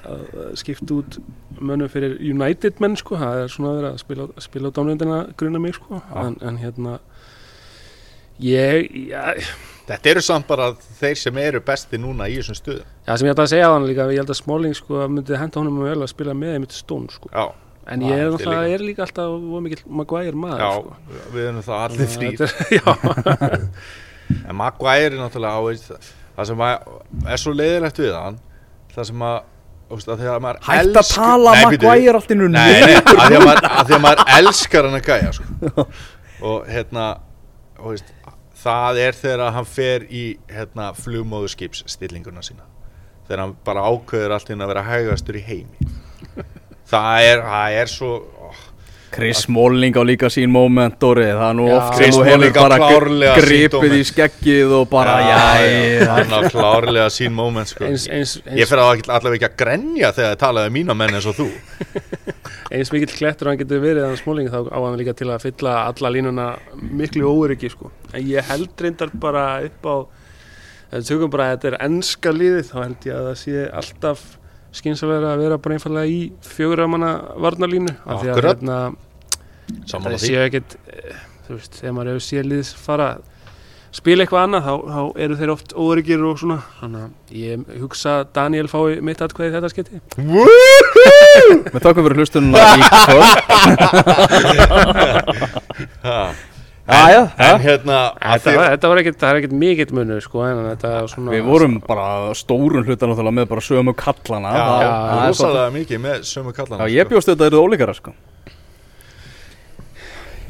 skipta 0.60 0.92
út 1.00 1.12
mönnum 1.56 1.90
fyrir 1.92 2.12
United 2.20 2.74
menn 2.84 2.96
sko, 3.00 3.14
það 3.22 3.36
er 3.46 3.50
svona 3.54 3.70
að 3.72 3.78
vera 3.80 3.90
að 3.94 4.00
spila, 4.04 4.24
spila 4.44 4.68
á 4.68 4.76
dánlendina 4.76 5.20
grunna 5.40 5.60
mig 5.64 5.74
sko, 5.80 5.92
en, 6.20 6.34
en 6.44 6.56
hérna 6.60 6.94
ég, 8.40 8.90
já, 9.12 9.36
Þetta 9.86 10.10
eru 10.10 10.22
samt 10.26 10.48
bara 10.50 10.72
þeir 11.00 11.18
sem 11.22 11.36
eru 11.38 11.60
besti 11.62 11.98
núna 12.02 12.26
í 12.26 12.40
þessum 12.40 12.56
stöðum 12.58 12.88
já 13.06 13.18
sem 13.20 13.28
ég 13.28 13.36
ætla 13.36 13.44
að 13.46 13.52
segja 13.54 13.68
á 13.70 13.74
hann 13.76 13.86
líka, 13.86 14.08
ég 14.10 14.18
held 14.24 14.32
að 14.34 14.40
Smalling 14.40 14.74
sko 14.76 15.04
myndi 15.14 15.38
henda 15.38 15.60
honum 15.62 15.78
vel 15.86 16.00
að 16.02 16.10
spila 16.10 16.34
með 16.34 16.56
einmitt 16.56 16.74
stón 16.74 17.06
sko, 17.14 17.30
Já, 17.30 17.46
en 17.94 18.02
ég 18.02 18.16
er 18.18 18.24
er 18.26 18.32
náttúrulega, 18.34 18.64
líka. 18.66 18.74
er 18.80 18.86
líka 18.90 19.06
alltaf 19.06 19.36
of 19.36 19.62
mikill 19.62 19.84
Maguire 20.02 20.34
maður 20.42 20.64
já 20.66 20.72
sko. 20.74 20.96
við 21.36 21.44
erum 21.52 21.62
það 21.68 21.84
allir 21.86 22.10
þrýr 22.16 22.42
er- 22.42 23.68
En 24.50 24.56
Maguire 24.58 25.12
er 25.14 25.20
náttúrulega 25.22 25.54
á 25.54 25.62
veist, 25.70 25.92
það 26.36 26.50
sem 26.50 26.64
er 27.30 27.38
svo 27.46 27.54
leiðilegt 27.54 28.02
við 28.02 28.16
hann 28.18 28.40
það 28.96 29.10
sem 29.12 29.26
að 29.30 29.38
veist, 29.94 30.10
að 30.10 30.24
því 30.24 30.32
að 30.34 30.42
maður 30.48 30.62
Hætt 30.66 30.82
að 30.82 30.98
elsk- 30.98 31.16
tala. 31.20 31.54
Maguire 31.62 32.18
allt 32.18 32.34
í 32.34 32.40
nú 32.42 32.50
Nei, 32.50 32.74
nei, 32.82 32.98
að 32.98 33.22
því 33.30 33.38
að 33.38 33.46
maður, 33.46 33.70
að 33.70 33.86
því 33.92 33.98
að 34.00 34.04
maður 34.10 34.34
elskar 34.40 34.90
hann 34.90 34.98
að 34.98 35.06
gæja 35.12 35.32
sko. 35.38 35.86
og 36.50 36.66
hérna 36.74 37.06
og 37.78 37.92
veist, 37.94 38.10
það 38.66 39.02
er 39.06 39.20
þegar 39.20 39.56
hann 39.56 39.68
fer 39.70 40.08
í 40.10 40.26
hérna, 40.52 40.92
flugmóðurskips 40.98 41.86
stillinguna 41.92 42.44
sína. 42.46 42.66
Þegar 43.26 43.44
hann 43.44 43.58
bara 43.66 43.88
ákveður 43.90 44.36
allt 44.36 44.52
einu 44.52 44.66
að 44.66 44.72
vera 44.74 44.86
hægastur 44.90 45.40
í 45.40 45.46
heimi. 45.46 45.92
Það 46.86 47.24
er, 47.26 47.40
það 47.42 47.76
er 47.80 47.90
svo 47.90 48.10
oh, 48.46 48.58
Chris 49.16 49.40
Smalling 49.46 49.96
á 49.96 50.04
líka 50.04 50.30
sín 50.30 50.52
moment 50.52 50.98
Dóri, 51.02 51.24
það 51.32 51.48
er 51.48 51.56
nú 51.58 51.66
Já. 51.66 51.76
oft 51.78 51.88
sem 51.88 51.98
Chris 51.98 52.16
þú 52.16 52.26
Smalling 52.26 52.54
hefur 52.54 52.70
bara 52.70 53.38
gripið 53.40 53.96
í 53.96 54.02
skeggið 54.10 54.74
og 54.78 54.86
bara, 54.92 55.16
já, 55.24 55.40
já, 55.66 56.10
hann 56.12 56.36
á 56.36 56.40
klárlega 56.52 57.08
sín 57.16 57.34
moment 57.34 57.72
sko. 57.72 57.88
eins, 57.88 58.06
eins, 58.12 58.36
ég 58.44 58.60
eins, 58.60 58.70
fer 58.70 58.84
að 58.84 58.92
allavega 59.08 59.40
ekki 59.40 59.50
að 59.50 59.58
grenja 59.64 60.12
þegar 60.12 60.34
það 60.34 60.42
talaði 60.44 60.72
um 60.72 60.78
mína 60.78 60.98
menn 61.00 61.18
eins 61.18 61.30
og 61.32 61.40
þú. 61.40 61.48
Eins 62.76 62.90
mikill 62.92 63.14
klettur 63.14 63.48
hann 63.48 63.60
getur 63.60 63.80
verið 63.80 64.08
hann 64.08 64.18
Smalling 64.20 64.50
þá 64.52 64.60
á 64.68 64.78
hann 64.82 64.98
líka 65.00 65.14
til 65.16 65.30
að 65.30 65.44
fylla 65.46 65.76
alla 65.86 66.12
línuna 66.12 66.48
miklu 66.76 67.30
óöryggi 67.30 67.70
sko. 67.72 67.92
En 68.16 68.30
ég 68.30 68.50
held 68.50 68.86
reyndar 68.86 69.12
bara 69.22 69.46
upp 69.68 69.90
á 69.90 69.96
þetta 70.92 71.06
tökum 71.10 71.34
bara 71.34 71.50
að 71.50 71.54
þetta 71.56 71.70
er 71.72 71.78
ennska 71.88 72.34
liðið 72.36 72.66
þá 72.72 72.76
held 72.82 73.08
ég 73.10 73.14
að 73.20 73.30
það 73.30 73.38
sé 73.44 73.68
alltaf 73.82 74.26
skynsalega 74.76 75.30
að 75.34 75.44
vera 75.46 75.62
bara 75.62 75.78
einfallega 75.78 76.12
í 76.12 76.20
fjöguramanna 76.46 77.12
varnalínu 77.46 77.94
af 78.04 78.22
því 78.22 78.34
að 78.34 78.42
hérna, 78.50 78.78
saman 79.88 80.12
það 80.16 80.26
séu 80.26 80.42
ekkert 80.44 80.76
eh, 80.92 81.24
þú 81.48 81.52
veist, 81.56 81.74
þegar 81.80 81.96
maður 81.96 82.12
hefur 82.14 82.26
séð 82.28 82.46
liðs 82.52 82.72
fara 82.80 83.10
spila 83.96 84.26
eitthvað 84.26 84.44
annað 84.44 84.66
þá, 84.66 84.74
þá 84.92 85.02
eru 85.26 85.36
þeir 85.40 85.52
oft 85.54 85.70
óöryggir 85.80 86.24
og 86.28 86.40
svona. 86.42 86.58
Þannig 86.82 87.02
að 87.06 87.12
ég 87.40 87.52
hugsa 87.80 88.14
Daniel 88.36 88.68
fái 88.68 89.00
mitt 89.08 89.22
atkvæði 89.24 89.56
þetta 89.56 89.70
sketi 89.72 89.96
Við 91.72 91.80
þakkum 91.80 92.04
fyrir 92.10 92.20
hlustununa 92.20 92.60
í 92.76 92.82
kvöld 93.06 93.32
En 96.86 97.08
já. 97.10 97.22
hérna 97.64 97.96
að 98.22 98.44
Þetta 98.44 98.52
var, 98.60 98.68
þetta 98.76 98.90
var 98.92 99.00
ekkert, 99.02 99.16
það 99.18 99.30
er 99.32 99.38
ekkert 99.40 99.54
mikill 99.58 99.94
munur 99.98 100.20
sko, 100.22 100.44
en 100.46 100.60
þetta 100.68 100.92
er 101.00 101.08
svona 101.10 101.32
Við 101.34 101.48
vorum 101.48 101.80
bara 101.82 102.06
stórun 102.38 102.86
hlutan 102.86 103.10
náttúrulega 103.10 103.34
með 103.40 103.48
bara 103.50 103.64
sömu 103.66 103.94
kallana. 103.98 104.52
Já, 104.54 104.62
Það- 104.62 104.86
það 104.86 105.24
er 105.24 105.32
rosalega 105.34 105.72
mikið 105.80 106.04
með 106.04 106.20
sömu 106.30 106.54
kallana 106.54 106.86
Já, 106.86 106.94
ég 107.00 107.10
bjóst 107.10 107.32
þetta 107.32 107.48
eru 107.50 107.64
ólíkara 107.66 107.96
sko. 107.98 108.14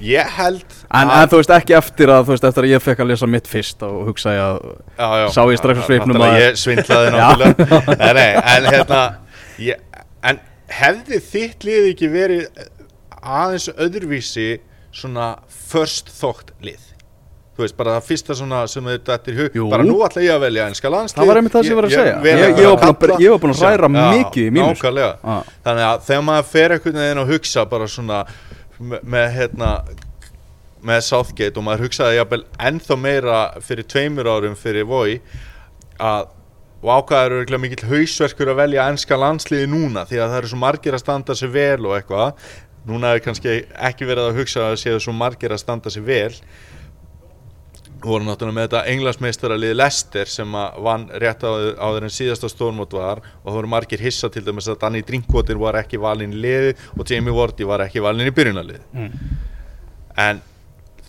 Ég 0.04 0.28
held 0.36 0.66
En, 0.92 1.08
en 1.08 1.30
þú 1.32 1.40
veist 1.40 1.54
ekki 1.56 1.76
eftir 1.78 2.12
að, 2.12 2.26
þú 2.28 2.34
veist, 2.36 2.46
eftir 2.50 2.66
að 2.68 2.72
ég 2.74 2.84
fekk 2.84 3.00
að 3.06 3.10
lesa 3.14 3.28
mitt 3.32 3.48
fyrst 3.48 3.86
og 3.88 3.96
hugsa 4.10 4.34
ég 4.36 4.44
að 4.44 4.58
já, 5.00 5.08
já, 5.22 5.28
sá 5.32 5.42
ég 5.48 5.62
strax 5.62 5.80
á 5.80 5.84
svipnum 5.88 6.20
að 6.20 6.28
að- 6.28 6.40
Ég 6.44 6.60
svindlaði 6.60 7.12
náttúrulega. 7.16 7.96
Nei, 8.04 8.14
nei, 8.20 8.32
En 8.44 8.68
hérna 8.76 9.02
ég, 9.64 9.80
En 10.26 10.40
hefði 10.68 11.22
þitt 11.32 11.64
lið 11.64 11.88
ekki 11.94 12.12
verið 12.12 12.66
aðeins 13.24 13.70
öðruvísi 13.72 14.50
svona 14.96 15.30
first 15.72 16.12
thought 16.20 16.52
lið 16.66 16.92
Þú 17.56 17.64
veist, 17.64 17.76
bara 17.80 17.92
það 17.96 18.08
fyrsta 18.10 18.36
svona 18.36 18.58
sem 18.68 18.84
þetta 18.84 19.14
eftir 19.16 19.36
hug 19.38 19.54
Jú. 19.56 19.66
Bara 19.72 19.84
nú 19.88 19.94
ætla 20.04 20.24
ég 20.26 20.34
að 20.36 20.42
velja 20.44 20.66
enska 20.68 20.90
landslið 20.92 21.22
Það 21.22 21.30
var 21.30 21.38
einmitt 21.40 21.54
það 21.56 21.64
sem 21.64 21.72
ég 21.72 21.78
var 21.80 21.86
að 21.88 21.94
segja. 21.96 22.16
Ég- 22.26 22.58
ég 22.60 22.66
var 22.68 22.82
búinn 22.82 23.14
að- 23.16 23.22
ég 23.24 23.32
var 23.32 23.40
búinn 23.40 23.54
að 23.56 23.62
já, 23.96 24.10
mikið 24.18 24.44
í 24.44 24.52
mínu, 24.52 24.76
sko. 24.76 24.90
Nákvæmlega 24.92 25.18
Ah. 25.24 25.44
Þannig 25.66 25.86
að 25.88 26.02
þegar 26.10 26.26
maður 26.28 26.50
fer 26.52 26.70
einhvern 26.76 27.00
veginn 27.00 27.24
að 27.24 27.32
hugsa 27.32 27.66
bara 27.70 27.86
svona 27.88 28.26
með, 28.82 29.00
með 29.16 29.28
hérna 29.38 29.70
með 30.86 31.02
Southgate 31.08 31.58
og 31.58 31.64
maður 31.64 31.86
hugsaði 31.88 32.18
jafnvel 32.20 32.44
ennþá 32.60 32.98
meira 33.00 33.40
fyrir 33.64 33.88
tveimur 33.88 34.28
árum 34.30 34.56
fyrir 34.60 34.86
Voi 34.86 35.22
að 36.00 36.28
og 36.86 36.92
ákvaðar 37.08 37.34
eru 37.48 37.58
mikill 37.58 37.88
hausverkur 37.90 38.52
að 38.52 38.60
velja 38.60 38.84
ennska 38.92 39.16
landsliði 39.18 39.66
núna 39.72 40.04
því 40.06 40.20
að 40.22 40.28
það 40.30 40.38
eru 40.38 40.48
svo 40.52 40.60
margir 40.62 40.94
að 40.94 41.00
standa 41.02 41.34
sig 41.40 41.50
vel 41.50 41.86
og 41.88 41.96
eitthvað 41.98 42.34
núna 42.88 43.16
er 43.16 43.22
kannski 43.26 43.60
ekki 43.90 44.08
verið 44.08 44.30
að 44.30 44.40
hugsa 44.40 44.70
að 44.70 44.80
séu 44.84 45.02
svo 45.02 45.14
margir 45.16 45.54
að 45.54 45.64
standa 45.64 45.94
sig 45.94 46.06
vel. 46.06 46.32
Við 47.96 48.12
vorum 48.12 48.28
náttúrulega 48.30 48.56
með 48.56 48.68
þetta 48.68 48.82
englandsmeistaralið 48.92 49.72
Leicester 49.80 50.30
sem 50.30 50.58
að 50.60 50.76
vann 50.86 51.06
rétt 51.24 51.42
á, 51.42 51.52
áður 51.82 52.06
en 52.06 52.14
síðasta 52.14 52.50
stórmót 52.52 52.94
var 52.94 53.24
og 53.24 53.48
það 53.48 53.56
voru 53.58 53.72
margir 53.72 54.04
hissa 54.04 54.30
til 54.30 54.44
dæmis 54.46 54.68
að 54.70 54.78
Danny 54.84 55.02
Drinkwater 55.08 55.58
var 55.58 55.80
ekki 55.80 55.98
valinn 56.04 56.36
í 56.36 56.42
liði 56.44 56.76
og 56.94 57.10
Jamie 57.10 57.34
Vardy 57.34 57.66
var 57.66 57.88
ekki 57.88 58.04
valinn 58.06 58.30
í 58.30 58.36
byrjunarlið 58.36 58.86
en 60.22 60.44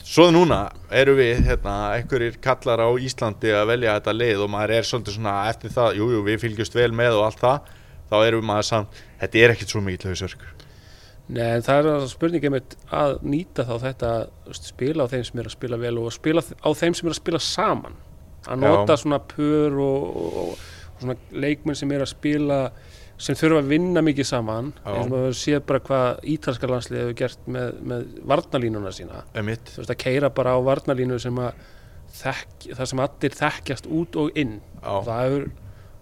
svo 0.06 0.30
núna 0.32 0.62
eru 1.02 1.18
við 1.18 1.44
hérna, 1.50 1.76
einhverjir 1.98 2.40
kallar 2.40 2.80
á 2.80 2.88
Íslandi 2.96 3.52
að 3.52 3.68
velja 3.74 3.98
þetta 3.98 4.16
lið 4.16 4.44
og 4.46 4.52
maður 4.54 4.76
er 4.78 4.88
svolítið 4.88 5.18
svona 5.18 5.38
eftir 5.50 5.74
það, 5.76 5.98
jújú 6.00 6.20
jú, 6.20 6.26
við 6.30 6.42
fylgjumst 6.46 6.78
vel 6.78 6.92
með 6.96 7.18
og 7.18 7.26
allt 7.28 7.42
það 7.44 7.72
þá 8.06 8.16
erum 8.22 8.40
við 8.40 8.52
maður 8.54 8.70
samt, 8.70 9.02
þetta 9.20 9.42
er 9.42 9.56
ekkert 9.56 9.74
svo 9.74 9.84
mikið 9.84 10.14
hausverkur 10.14 10.55
Nei, 11.26 11.46
en 11.56 11.64
það 11.66 11.78
er 11.80 11.88
að 11.90 12.04
spurningi 12.12 12.50
mitt 12.54 12.76
að 12.94 13.16
nýta 13.26 13.64
þá 13.66 13.74
þetta 13.82 14.10
veist, 14.46 14.68
spila 14.70 15.06
á 15.06 15.10
þeim 15.10 15.24
sem 15.26 15.40
er 15.42 15.48
að 15.48 15.56
spila 15.56 15.78
vel 15.82 15.96
og 15.98 16.12
spila 16.14 16.42
á 16.42 16.70
þeim 16.70 16.94
sem 16.94 17.08
er 17.08 17.14
að 17.14 17.18
spila 17.18 17.40
saman. 17.42 17.96
Að 18.46 18.62
Já. 18.62 18.68
nota 18.70 18.96
svona 19.00 19.18
pör 19.32 19.80
og, 19.82 20.04
og, 20.22 20.36
og 20.44 21.00
svona 21.00 21.16
leikmenn 21.34 21.78
sem 21.78 21.90
er 21.96 22.04
að 22.04 22.12
spila 22.12 22.60
sem 23.18 23.36
þurfa 23.38 23.62
að 23.62 23.70
vinna 23.72 24.02
mikið 24.04 24.28
saman 24.28 24.70
Já. 24.76 24.90
eins 24.92 25.06
og 25.06 25.12
maður 25.14 25.36
séð 25.40 25.62
bara 25.66 25.82
hvað 25.88 26.26
ítalska 26.36 26.70
landslið 26.70 27.02
hefur 27.02 27.18
gert 27.22 27.50
með, 27.50 27.78
með 27.80 28.08
varnalínuna 28.32 28.94
sína. 28.94 29.24
Emitt 29.34 29.72
þú 29.72 29.82
veist 29.82 29.94
að 29.96 30.02
keira 30.04 30.32
bara 30.36 30.54
á 30.54 30.58
varnalínu 30.62 31.18
sem 31.22 31.42
að 31.42 31.62
þekk, 32.16 32.68
það 32.70 32.90
sem 32.92 33.06
allir 33.06 33.38
þekkjast 33.40 33.88
út 33.98 34.18
og 34.22 34.38
inn. 34.38 34.58
Já, 34.78 34.92
það 35.08 35.22
hefur 35.24 35.48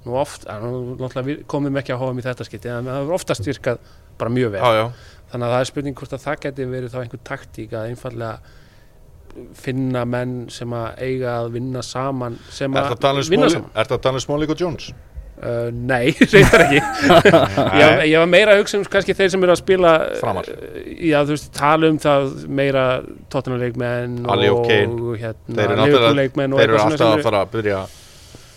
nú 0.05 0.17
oft 0.21 0.45
að 0.51 0.67
náttúrulega 0.69 1.27
við 1.31 1.45
komum 1.49 1.81
ekki 1.81 1.95
að 1.95 2.03
hóðum 2.03 2.21
í 2.21 2.25
þetta 2.27 2.47
skipti 2.49 2.69
en 2.69 2.91
það 2.91 2.99
hefur 3.01 3.17
oftast 3.17 3.49
virkað 3.49 3.93
bara 4.19 4.35
mjög 4.35 4.53
vel. 4.55 4.61
Já, 4.61 4.83
já, 4.83 5.14
þannig 5.35 5.49
að 5.49 5.55
það 5.57 5.65
er 5.65 5.71
spurning 5.73 5.99
hvort 6.01 6.15
að 6.17 6.27
það 6.29 6.43
geti 6.47 6.69
verið 6.71 6.95
þá 6.95 7.01
einhver 7.05 7.25
taktík 7.31 7.75
að 7.75 7.89
einfallega 7.93 8.61
finna 9.59 10.05
menn 10.07 10.35
sem 10.55 10.71
að 10.77 11.01
eiga 11.03 11.33
að 11.41 11.49
vinna 11.57 11.83
saman 11.83 12.37
sem 12.55 12.77
að 12.79 12.95
vinna 13.33 13.51
saman 13.51 13.73
er 13.75 13.91
það 13.91 14.05
Daniel 14.07 14.23
Smalley 14.23 14.51
og 14.55 14.61
Jones? 14.61 14.93
uh, 15.43 15.71
Nei, 15.75 16.15
reyndar 16.33 16.65
ekki 16.69 16.79
ég, 17.81 18.05
ég 18.13 18.23
var 18.23 18.31
meira 18.31 18.55
að 18.55 18.63
hugsa 18.63 18.79
um 18.79 18.87
kannski 18.95 19.17
þeir 19.19 19.33
sem 19.35 19.47
eru 19.47 19.57
að 19.57 19.61
spila 19.65 19.95
Framar. 20.21 20.51
uh, 20.55 20.79
Já, 20.95 21.19
þú 21.27 21.35
veist, 21.35 21.51
tala 21.59 21.91
um 21.91 21.99
það 22.05 22.31
meira 22.61 22.87
tóttunarleikmenn 23.35 24.21
og 24.23 24.47
og 24.47 25.19
hérna, 25.19 25.59
eru 25.67 25.81
náttúrulega 25.83 26.17
leikmenn 26.21 26.55
og 26.55 26.63
Þeir 26.63 26.71
eru 26.71 26.83
alltaf 26.87 27.11
að 27.11 27.27
fara 27.27 27.43
að 27.43 27.55
byrja 27.59 27.83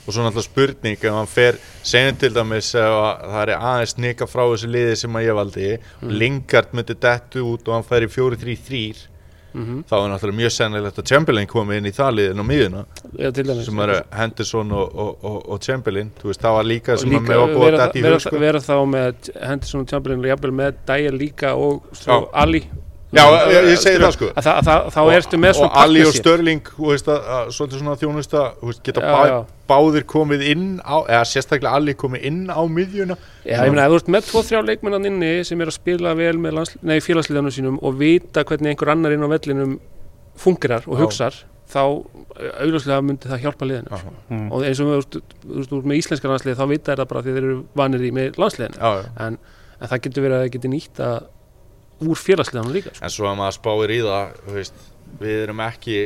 og 0.07 0.13
svo 0.15 0.23
náttúrulega 0.23 0.47
spurning 0.47 0.97
ef 1.03 1.13
hann 1.17 1.27
fer, 1.27 1.57
segjum 1.83 2.17
til 2.21 2.31
dæmis 2.33 2.71
að 2.79 2.95
það 3.27 3.41
er 3.43 3.53
aðeins 3.57 3.97
nika 3.99 4.25
frá 4.25 4.45
þessu 4.53 4.71
liði 4.71 4.95
sem 5.03 5.13
að 5.19 5.27
ég 5.27 5.35
valdi 5.41 5.67
Mm. 6.01 6.09
Lingard 6.21 6.73
myndi 6.73 6.95
dettu 6.95 7.43
út 7.43 7.67
og 7.67 7.73
hann 7.75 7.83
fær 7.83 8.05
í 8.07 8.09
4-3-3 8.09 9.07
Mhm. 9.57 9.85
þá 9.89 9.93
er 9.95 10.09
náttúrulega 10.11 10.37
mjög 10.37 10.51
sennilegt 10.53 10.97
að 10.99 11.05
Chamberlain 11.07 11.47
komi 11.47 11.77
inn 11.79 11.85
í 11.87 11.91
það 11.95 12.11
liðin 12.17 12.41
á 12.43 12.45
miðuna 12.45 12.81
dæmis 13.17 13.65
sem 13.65 13.79
eru 13.79 13.95
Henderson 14.13 14.71
og, 14.71 14.91
og, 14.95 15.23
og, 15.23 15.37
og 15.49 15.59
Chamberlain 15.63 16.11
veist, 16.21 16.41
það 16.43 16.53
var 16.57 16.63
líka 16.67 16.93
Og 16.93 16.99
sem 16.99 17.09
líka 17.09 17.23
að 17.23 17.27
með 17.31 17.39
var 17.41 17.53
búið 17.55 17.73
að 17.73 17.77
detta 17.77 17.97
í 17.97 18.03
vera, 18.03 18.13
hug 18.13 18.21
sko. 18.21 18.39
vera 18.43 18.59
þá 18.59 18.75
með 18.91 19.31
Henderson 19.47 19.81
og 19.81 19.87
Chamberlain 19.89 20.19
og 20.19 20.29
jafnvel 20.29 20.51
með 20.59 20.75
Dyer 20.91 21.11
líka 21.17 21.55
og 21.55 21.87
svo. 21.93 22.29
Ali 22.33 22.61
Já, 23.15 23.23
ég, 23.47 23.65
ég 23.71 23.77
segi 23.79 23.99
það 24.01 24.09
sko 24.17 24.27
að 24.33 24.43
það, 24.43 24.57
að 24.59 24.65
það, 24.67 24.87
þá 24.91 25.01
ertu 25.15 25.37
með 25.39 25.49
og 25.53 25.57
svona 25.61 25.81
Ali 25.83 26.01
og 26.01 26.07
partnership. 26.09 26.23
Störling 26.25 26.71
þú 26.75 26.89
veist, 26.91 27.07
að, 27.13 27.27
að, 27.37 27.51
svolítið 27.55 27.79
svona 27.81 27.93
þjónusta 28.01 28.41
þú 28.59 28.67
veist, 28.71 28.81
geta 28.83 29.03
Já, 29.05 29.11
bá, 29.13 29.21
já. 29.31 29.37
báðir 29.71 30.05
komið 30.11 30.43
inn 30.51 30.65
á 30.83 30.97
eða 31.07 31.21
sérstaklega 31.31 31.79
Ali 31.79 31.95
komið 32.01 32.25
inn 32.27 32.41
á 32.51 32.59
miðjuna 32.67 33.15
Já, 33.47 33.61
ég 33.63 33.71
meina, 33.71 33.85
ef 33.87 33.93
þú 33.95 33.99
ert 34.01 34.11
með 34.17 34.27
tvo, 34.27 34.43
þrjá 34.49 34.59
leikmennan 34.67 35.07
inni 35.07 35.29
sem 35.47 35.63
er 35.63 35.71
að 35.71 35.77
spila 35.79 36.11
vel 36.19 36.33
með 36.43 36.99
félagsliðanum 37.07 37.55
sínum 37.55 37.79
og 37.79 37.95
vita 38.01 38.43
hvernig 38.43 38.73
einhver 38.75 38.91
annar 38.91 39.15
inn 39.15 39.23
á 39.23 39.29
vellinum 39.31 39.77
fungerar 40.43 40.83
og 40.91 40.99
hugsar 41.05 41.39
þá 41.71 41.79
eh, 41.87 42.51
augljóslega 42.63 42.99
myndi 43.07 43.27
það 43.31 43.41
hjálpa 43.43 43.67
liðinu 43.67 43.97
sko. 44.03 44.11
Mm. 44.31 44.43
og 44.55 44.67
eins 44.67 44.79
og 44.83 44.87
þú 44.91 44.99
ert- 44.99 45.17
þú 45.47 45.55
ert 45.63 45.71
þú 45.71 45.79
ert 45.81 45.87
með 45.91 45.97
íslenska 46.03 46.29
landslið 46.31 46.59
þá 46.59 46.67
vita 46.75 46.91
er 46.93 47.01
það 47.01 47.09
bara 47.11 47.23
því 47.25 47.33
þeir 47.37 47.47
eru 47.47 47.57
vanir 47.81 48.05
í 48.07 48.11
með 48.15 48.37
landsliðinu 48.39 48.77
já, 48.83 49.01
já. 49.01 49.09
en, 49.25 49.39
en 49.81 49.91
það 49.91 50.03
getur 50.05 50.23
verið 50.27 50.37
að 50.37 50.45
það 50.45 50.53
getur 50.55 50.73
nýtt 50.75 51.01
að 51.07 51.17
úr 52.03 52.19
félagsliðanum 52.19 52.75
líka 52.77 52.93
sko. 52.93 53.03
En 53.07 53.13
svo 53.13 53.27
að 53.31 53.39
maður 53.41 53.57
spáir 53.57 53.95
í 53.95 53.99
það, 54.05 54.37
veist, 54.53 54.85
við 55.21 55.43
erum 55.47 55.65
ekki 55.65 55.99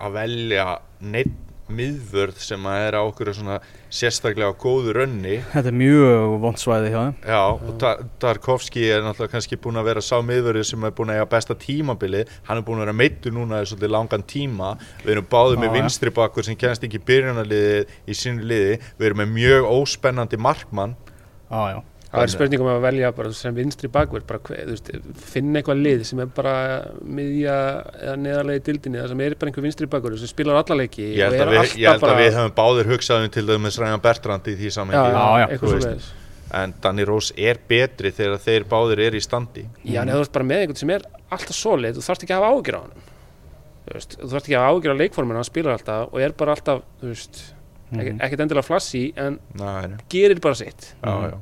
að 0.00 0.14
velja 0.16 0.66
neitt 1.00 1.38
miðvörð 1.70 2.38
sem 2.42 2.64
að 2.66 2.80
er 2.88 2.96
á 2.98 3.02
okkur 3.06 3.28
svona 3.30 3.60
sérstaklega 3.94 4.56
góðu 4.58 4.90
rönni. 4.96 5.36
Þetta 5.52 5.70
er 5.70 5.76
mjög 5.78 6.32
vond 6.42 6.58
svæði 6.58 6.88
hjá 6.90 6.98
þeim 7.04 7.28
Já, 7.30 7.42
og 7.46 7.76
Ta- 7.78 7.92
Tarkovski 8.24 8.82
er 8.90 9.04
náttúrulega 9.06 9.34
kannski 9.36 9.58
búin 9.62 9.78
að 9.78 9.86
vera 9.86 10.02
sá 10.02 10.16
miðvörði 10.26 10.64
sem 10.66 10.86
er 10.88 10.94
búin 10.98 11.12
að 11.14 11.20
eiga 11.20 11.28
besta 11.30 11.54
tímabili. 11.54 12.24
Hann 12.48 12.58
er 12.58 12.66
búin 12.66 12.80
að 12.80 12.86
vera 12.88 12.96
meittur 13.02 13.36
núna 13.36 13.60
í 13.62 13.68
svolítið 13.70 13.94
langan 13.94 14.26
tíma. 14.34 14.72
Við 15.04 15.14
erum 15.14 15.28
báðið 15.30 15.56
Já, 15.56 15.62
með 15.62 15.76
vinstri 15.78 16.14
bakkur 16.18 16.48
sem 16.48 16.58
kennst 16.58 16.88
ekki 16.88 16.98
í 16.98 17.06
byrjunarliði 17.12 17.78
í 18.10 18.18
sínu 18.18 18.50
liði. 18.50 18.74
Við 18.98 19.10
erum 19.12 19.22
með 19.22 19.32
mjög 19.38 19.70
óspennandi 19.76 20.42
markmann. 20.42 20.96
Já, 21.50 21.62
já 21.76 21.80
það 22.10 22.24
er 22.24 22.32
spurningum 22.32 22.70
að 22.72 22.80
velja 22.84 23.10
bara 23.14 23.32
sem 23.38 23.54
vinstri 23.54 23.90
bakverð 23.92 24.26
bara 24.26 24.40
finna 25.30 25.60
eitthvað 25.60 25.82
lið 25.84 26.06
sem 26.08 26.22
er 26.24 26.30
bara 26.34 26.54
miðja 27.06 27.58
eða 28.00 28.16
neðarlega 28.24 28.62
í 28.62 28.64
dildinni 28.66 29.02
það 29.02 29.12
sem 29.12 29.22
er 29.26 29.36
bara 29.40 29.52
einhver 29.52 29.66
vinstri 29.68 29.90
bakverð 29.90 30.22
sem 30.22 30.32
spilar 30.32 30.58
alla 30.62 30.78
leiki 30.80 31.04
Ég 31.06 31.22
held, 31.22 31.36
að 31.36 31.44
er 31.44 31.52
við, 31.54 31.76
ég 31.84 31.94
held 31.94 32.08
að 32.08 32.22
við 32.22 32.32
höfum 32.40 32.56
báðir 32.56 32.90
hugsað 32.94 33.26
um 33.26 33.36
til 33.36 33.46
dæmis 33.46 33.78
Ræðan 33.78 34.02
Bertrand 34.08 34.50
í 34.50 34.56
því 34.58 34.74
svo 34.74 34.90
leiðis 34.90 36.10
En 36.50 36.72
Danny 36.82 37.04
Rose 37.06 37.30
er 37.38 37.60
betri 37.70 38.10
þegar 38.10 38.40
þeir 38.42 38.64
báðir 38.66 39.04
eru 39.04 39.18
í 39.20 39.22
standi. 39.22 39.62
Já, 39.86 40.00
en 40.02 40.10
þú 40.10 40.22
ert 40.24 40.32
bara 40.34 40.46
með 40.48 40.64
einhvern 40.64 40.80
sem 40.80 40.90
er 40.96 41.04
alltaf 41.30 41.54
solid 41.54 41.94
þú 41.94 42.02
þarfst 42.08 42.26
ekki 42.26 42.34
að 42.34 42.42
hafa 42.42 42.56
ágjur 42.56 42.74
á 42.76 42.80
hann 42.80 43.04
þú, 43.86 43.94
þarfst 43.94 44.48
ekki 44.48 44.56
að 44.58 44.64
hafa 44.64 44.74
ágjur 44.74 44.94
á 44.94 45.00
leikforminu 45.00 45.38
hann 45.38 45.46
spilar 45.46 45.76
alltaf 45.76 46.10
og 46.10 46.24
er 46.24 46.34
bara 46.42 46.56
alltaf 46.56 46.82
þú 46.98 47.12
veist, 47.12 47.40
ekki, 47.92 48.12
Mhm. 48.12 48.20
ekkert 48.26 48.40
endilega 48.46 48.66
flassi 48.66 49.04
en 49.16 49.38
Nei, 49.58 49.86
nei. 49.88 49.96
gerir 50.08 50.40
bara 50.40 50.54
sitt. 50.54 50.94
Já, 51.02 51.10
já. 51.10 51.38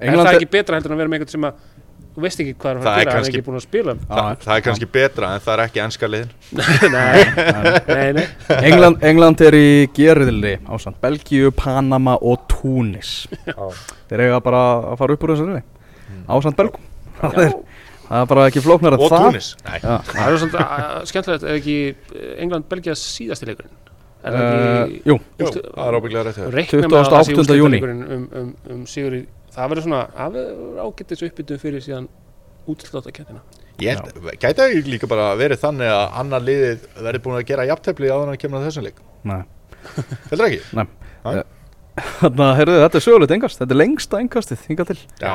er 0.00 0.24
það 0.26 0.32
er- 0.34 0.40
ekki 0.40 0.50
betra 0.50 0.76
heldur 0.78 0.90
en 0.90 0.96
að 0.96 1.02
vera 1.04 1.08
með 1.08 1.18
einhvern 1.20 1.30
sem 1.30 1.42
að 1.48 1.52
þú 2.18 2.22
veist 2.24 2.40
ekki 2.42 2.54
hvað 2.58 2.70
er 2.70 2.76
að 2.78 2.82
Það 2.82 2.88
fara 2.88 2.98
er 2.98 2.98
að 2.98 3.04
gera 3.04 3.14
hann 3.14 3.24
er 3.24 3.30
ekki 3.30 3.46
búin 3.46 3.58
að 3.58 3.62
spila. 3.68 3.94
Þa, 3.94 4.22
það 4.42 4.56
er 4.56 4.62
kannski 4.66 4.88
betra 4.96 5.28
en 5.34 5.40
það 5.40 5.52
er 5.54 5.62
ekki 5.68 5.82
ennska 5.84 6.08
liðin. 6.10 6.30
nei, 6.96 7.18
nei, 7.86 8.12
nei 8.12 8.26
England, 8.72 9.04
England 9.04 9.40
er 9.46 9.52
í 9.58 9.68
gerðli 9.94 10.54
ásand 10.66 10.98
Belgíu, 11.02 11.50
Panama 11.54 12.16
og 12.20 12.48
Túnis. 12.50 13.26
Þeir 14.08 14.24
eiga 14.26 14.40
bara 14.42 14.62
að 14.92 14.98
fara 14.98 15.14
upp 15.14 15.22
úr 15.28 15.34
þessari 15.36 15.62
ásand 16.28 16.56
Belgum. 16.58 16.82
Það 17.18 17.38
er, 17.44 17.54
það 18.08 18.22
er 18.22 18.26
bara 18.32 18.44
ekki 18.50 18.60
flóknar 18.64 18.96
að 18.96 19.04
Og 19.06 19.10
það. 19.12 19.24
Túnis. 19.28 19.48
Nei. 19.68 19.78
Já, 19.78 19.94
það 20.10 20.28
er 20.32 20.38
svona 20.42 20.66
skemmtilegt 21.12 21.44
ef 21.44 21.56
ekki 21.60 21.76
England-Belgia 22.42 22.94
síðasti 22.98 23.46
leikurinn 23.46 23.77
er 24.22 24.36
það 24.36 24.44
uh, 24.44 24.80
ekki 24.84 25.12
Jú, 25.12 25.18
Jú, 25.38 25.50
það 25.52 25.84
er 25.86 25.98
ábygglega 25.98 26.24
rétt 26.28 26.40
reikna 26.54 26.88
með 26.88 26.98
að 26.98 27.10
það 27.12 27.28
sé 27.28 27.36
28. 27.36 27.58
júní. 27.58 27.80
úrslitaleikurinn 27.82 28.02
um, 28.16 28.24
um, 28.40 28.50
um 28.74 28.82
sigur 28.90 29.18
í 29.18 29.22
það 29.54 29.72
verður 29.72 29.86
svona 29.86 30.02
það 30.16 30.36
verður 30.38 30.82
ágættis 30.86 31.24
uppbyttum 31.28 31.62
fyrir 31.62 31.84
síðan 31.86 32.10
útslátt 32.68 33.08
að 33.10 33.16
kettina 33.20 33.44
Ég 33.78 34.00
gæti 34.42 34.58
það 34.58 34.88
líka 34.90 35.06
bara 35.06 35.28
verið 35.38 35.60
þannig 35.62 35.92
að 35.94 36.16
annar 36.18 36.42
liðið 36.42 36.88
verið 36.98 37.22
búin 37.22 37.38
að 37.38 37.44
gera 37.46 37.66
jafntefli 37.68 38.10
áður 38.10 38.24
en 38.24 38.32
að 38.32 38.40
kemur 38.42 38.58
að 38.58 38.66
þessum 38.66 38.88
leik. 38.88 38.98
nei 39.22 39.42
Heldur 40.32 40.48
ekki? 40.48 41.46
Þannig 42.18 42.44
að, 42.44 42.54
heyrðu, 42.58 42.76
þetta 42.82 42.98
er 42.98 43.04
sögulegt 43.04 43.32
engast 43.36 43.60
Þetta 43.62 43.74
er 43.74 43.78
lengsta 43.80 44.20
engastið, 44.22 44.62
hingað 44.68 44.88
til. 44.92 44.96
Já. 45.22 45.34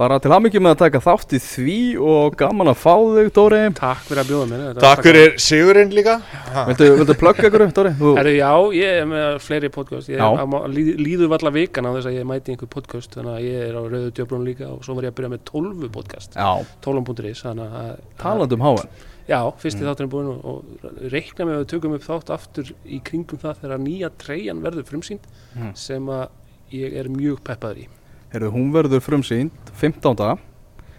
Bara 0.00 0.16
til 0.22 0.32
hamingjum 0.32 0.64
með 0.64 0.72
að 0.74 0.80
taka 0.80 1.00
þátt 1.04 1.34
í 1.36 1.40
því 1.44 1.74
og 2.08 2.36
gaman 2.40 2.70
að 2.72 2.78
fá 2.80 2.94
þig, 3.16 3.26
Dóri. 3.36 3.58
Takk 3.76 4.06
fyrir 4.06 4.22
að 4.22 4.30
bjóða 4.30 4.46
mér 4.48 4.80
Takk 4.80 5.02
fyrir 5.04 5.34
Sigurinn 5.44 5.92
líka. 5.92 6.14
Ha. 6.54 6.64
Viltu, 6.70 6.88
viltu 7.02 7.16
plugga 7.20 7.50
ykkur, 7.50 7.66
Dóri? 7.76 7.92
Þú, 8.00 8.14
Herru, 8.16 8.32
já, 8.38 8.50
ég 8.78 9.02
er 9.02 9.10
með 9.10 9.36
fleiri 9.44 9.72
podcast. 9.74 10.08
Ég, 10.14 10.24
má- 10.54 10.64
líð, 10.72 10.90
líður 11.04 11.32
valla 11.34 11.52
vikan 11.58 11.84
á 11.84 11.90
þess 11.98 12.08
að 12.08 12.16
ég 12.16 12.28
mæti 12.32 12.54
einhver 12.54 12.72
podcast 12.72 13.18
þannig 13.18 13.36
að 13.36 13.46
ég 13.50 13.68
er 13.68 13.76
á 13.76 13.82
Rauðu 13.84 14.10
djöflun 14.16 14.48
líka 14.48 14.70
og 14.72 14.80
svo 14.86 14.96
var 14.96 15.04
ég 15.10 15.12
að 15.12 15.20
byrja 15.20 15.32
með 15.36 15.44
12 15.52 15.92
podcast. 15.98 16.34
Já, 16.40 16.50
12.is 16.88 17.44
þannig 17.44 17.78
að 17.84 17.94
talandi 18.24 18.56
um 18.56 18.64
háan 18.70 18.92
Já, 19.30 19.38
fyrsti 19.62 19.84
þátturinn 19.86 20.10
búinn 20.10 20.30
og, 20.32 20.40
og 20.42 21.10
reikna 21.12 21.44
með 21.46 21.54
að 21.54 21.60
við 21.62 21.68
tökum 21.74 21.92
upp 21.94 22.06
þátt 22.08 22.32
aftur 22.34 22.72
í 22.82 22.98
kringum 23.06 23.38
það 23.38 23.60
þegar 23.62 23.82
nýja 23.84 24.08
treyjan 24.18 24.62
verður 24.64 24.88
frumsýnd 24.88 25.28
Mm. 25.54 25.70
sem 25.74 26.06
að 26.06 26.28
ég 26.74 26.92
er 27.00 27.08
mjög 27.10 27.40
peppaður 27.46 27.78
í 27.84 27.86
Heyrðu, 28.30 28.50
hún 28.54 28.68
verður 28.74 29.00
frumsýnd 29.02 29.70
15. 29.80 30.38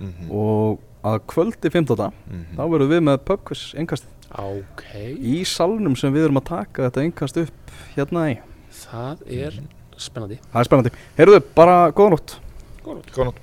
Mhm, 0.02 0.32
og 0.32 0.80
að 1.08 1.20
kvöldi 1.32 1.70
15. 1.72 2.12
mhm. 2.28 2.56
þá 2.58 2.64
verðum 2.74 2.90
við 2.92 3.04
með 3.08 3.22
pubquiz 3.30 3.62
engastið 3.80 4.10
Ok, 4.40 4.84
í 5.20 5.42
salnum 5.48 5.96
sem 6.00 6.14
við 6.16 6.26
erum 6.30 6.40
að 6.40 6.48
taka 6.52 6.88
þetta 6.90 7.04
engast 7.04 7.38
upp 7.42 7.72
hérna 7.98 8.26
í 8.32 8.38
það 8.72 9.24
er 9.28 9.58
spennandi 10.00 10.40
Það 10.52 10.60
er 10.62 10.70
spennandi 10.70 10.92
Heyrðu, 11.20 11.42
bara 11.56 11.78
góða 11.92 12.16
nótt 12.16 12.36
Góð 12.82 12.96
nótt. 13.02 13.12
Góða 13.16 13.26
nótt. 13.32 13.42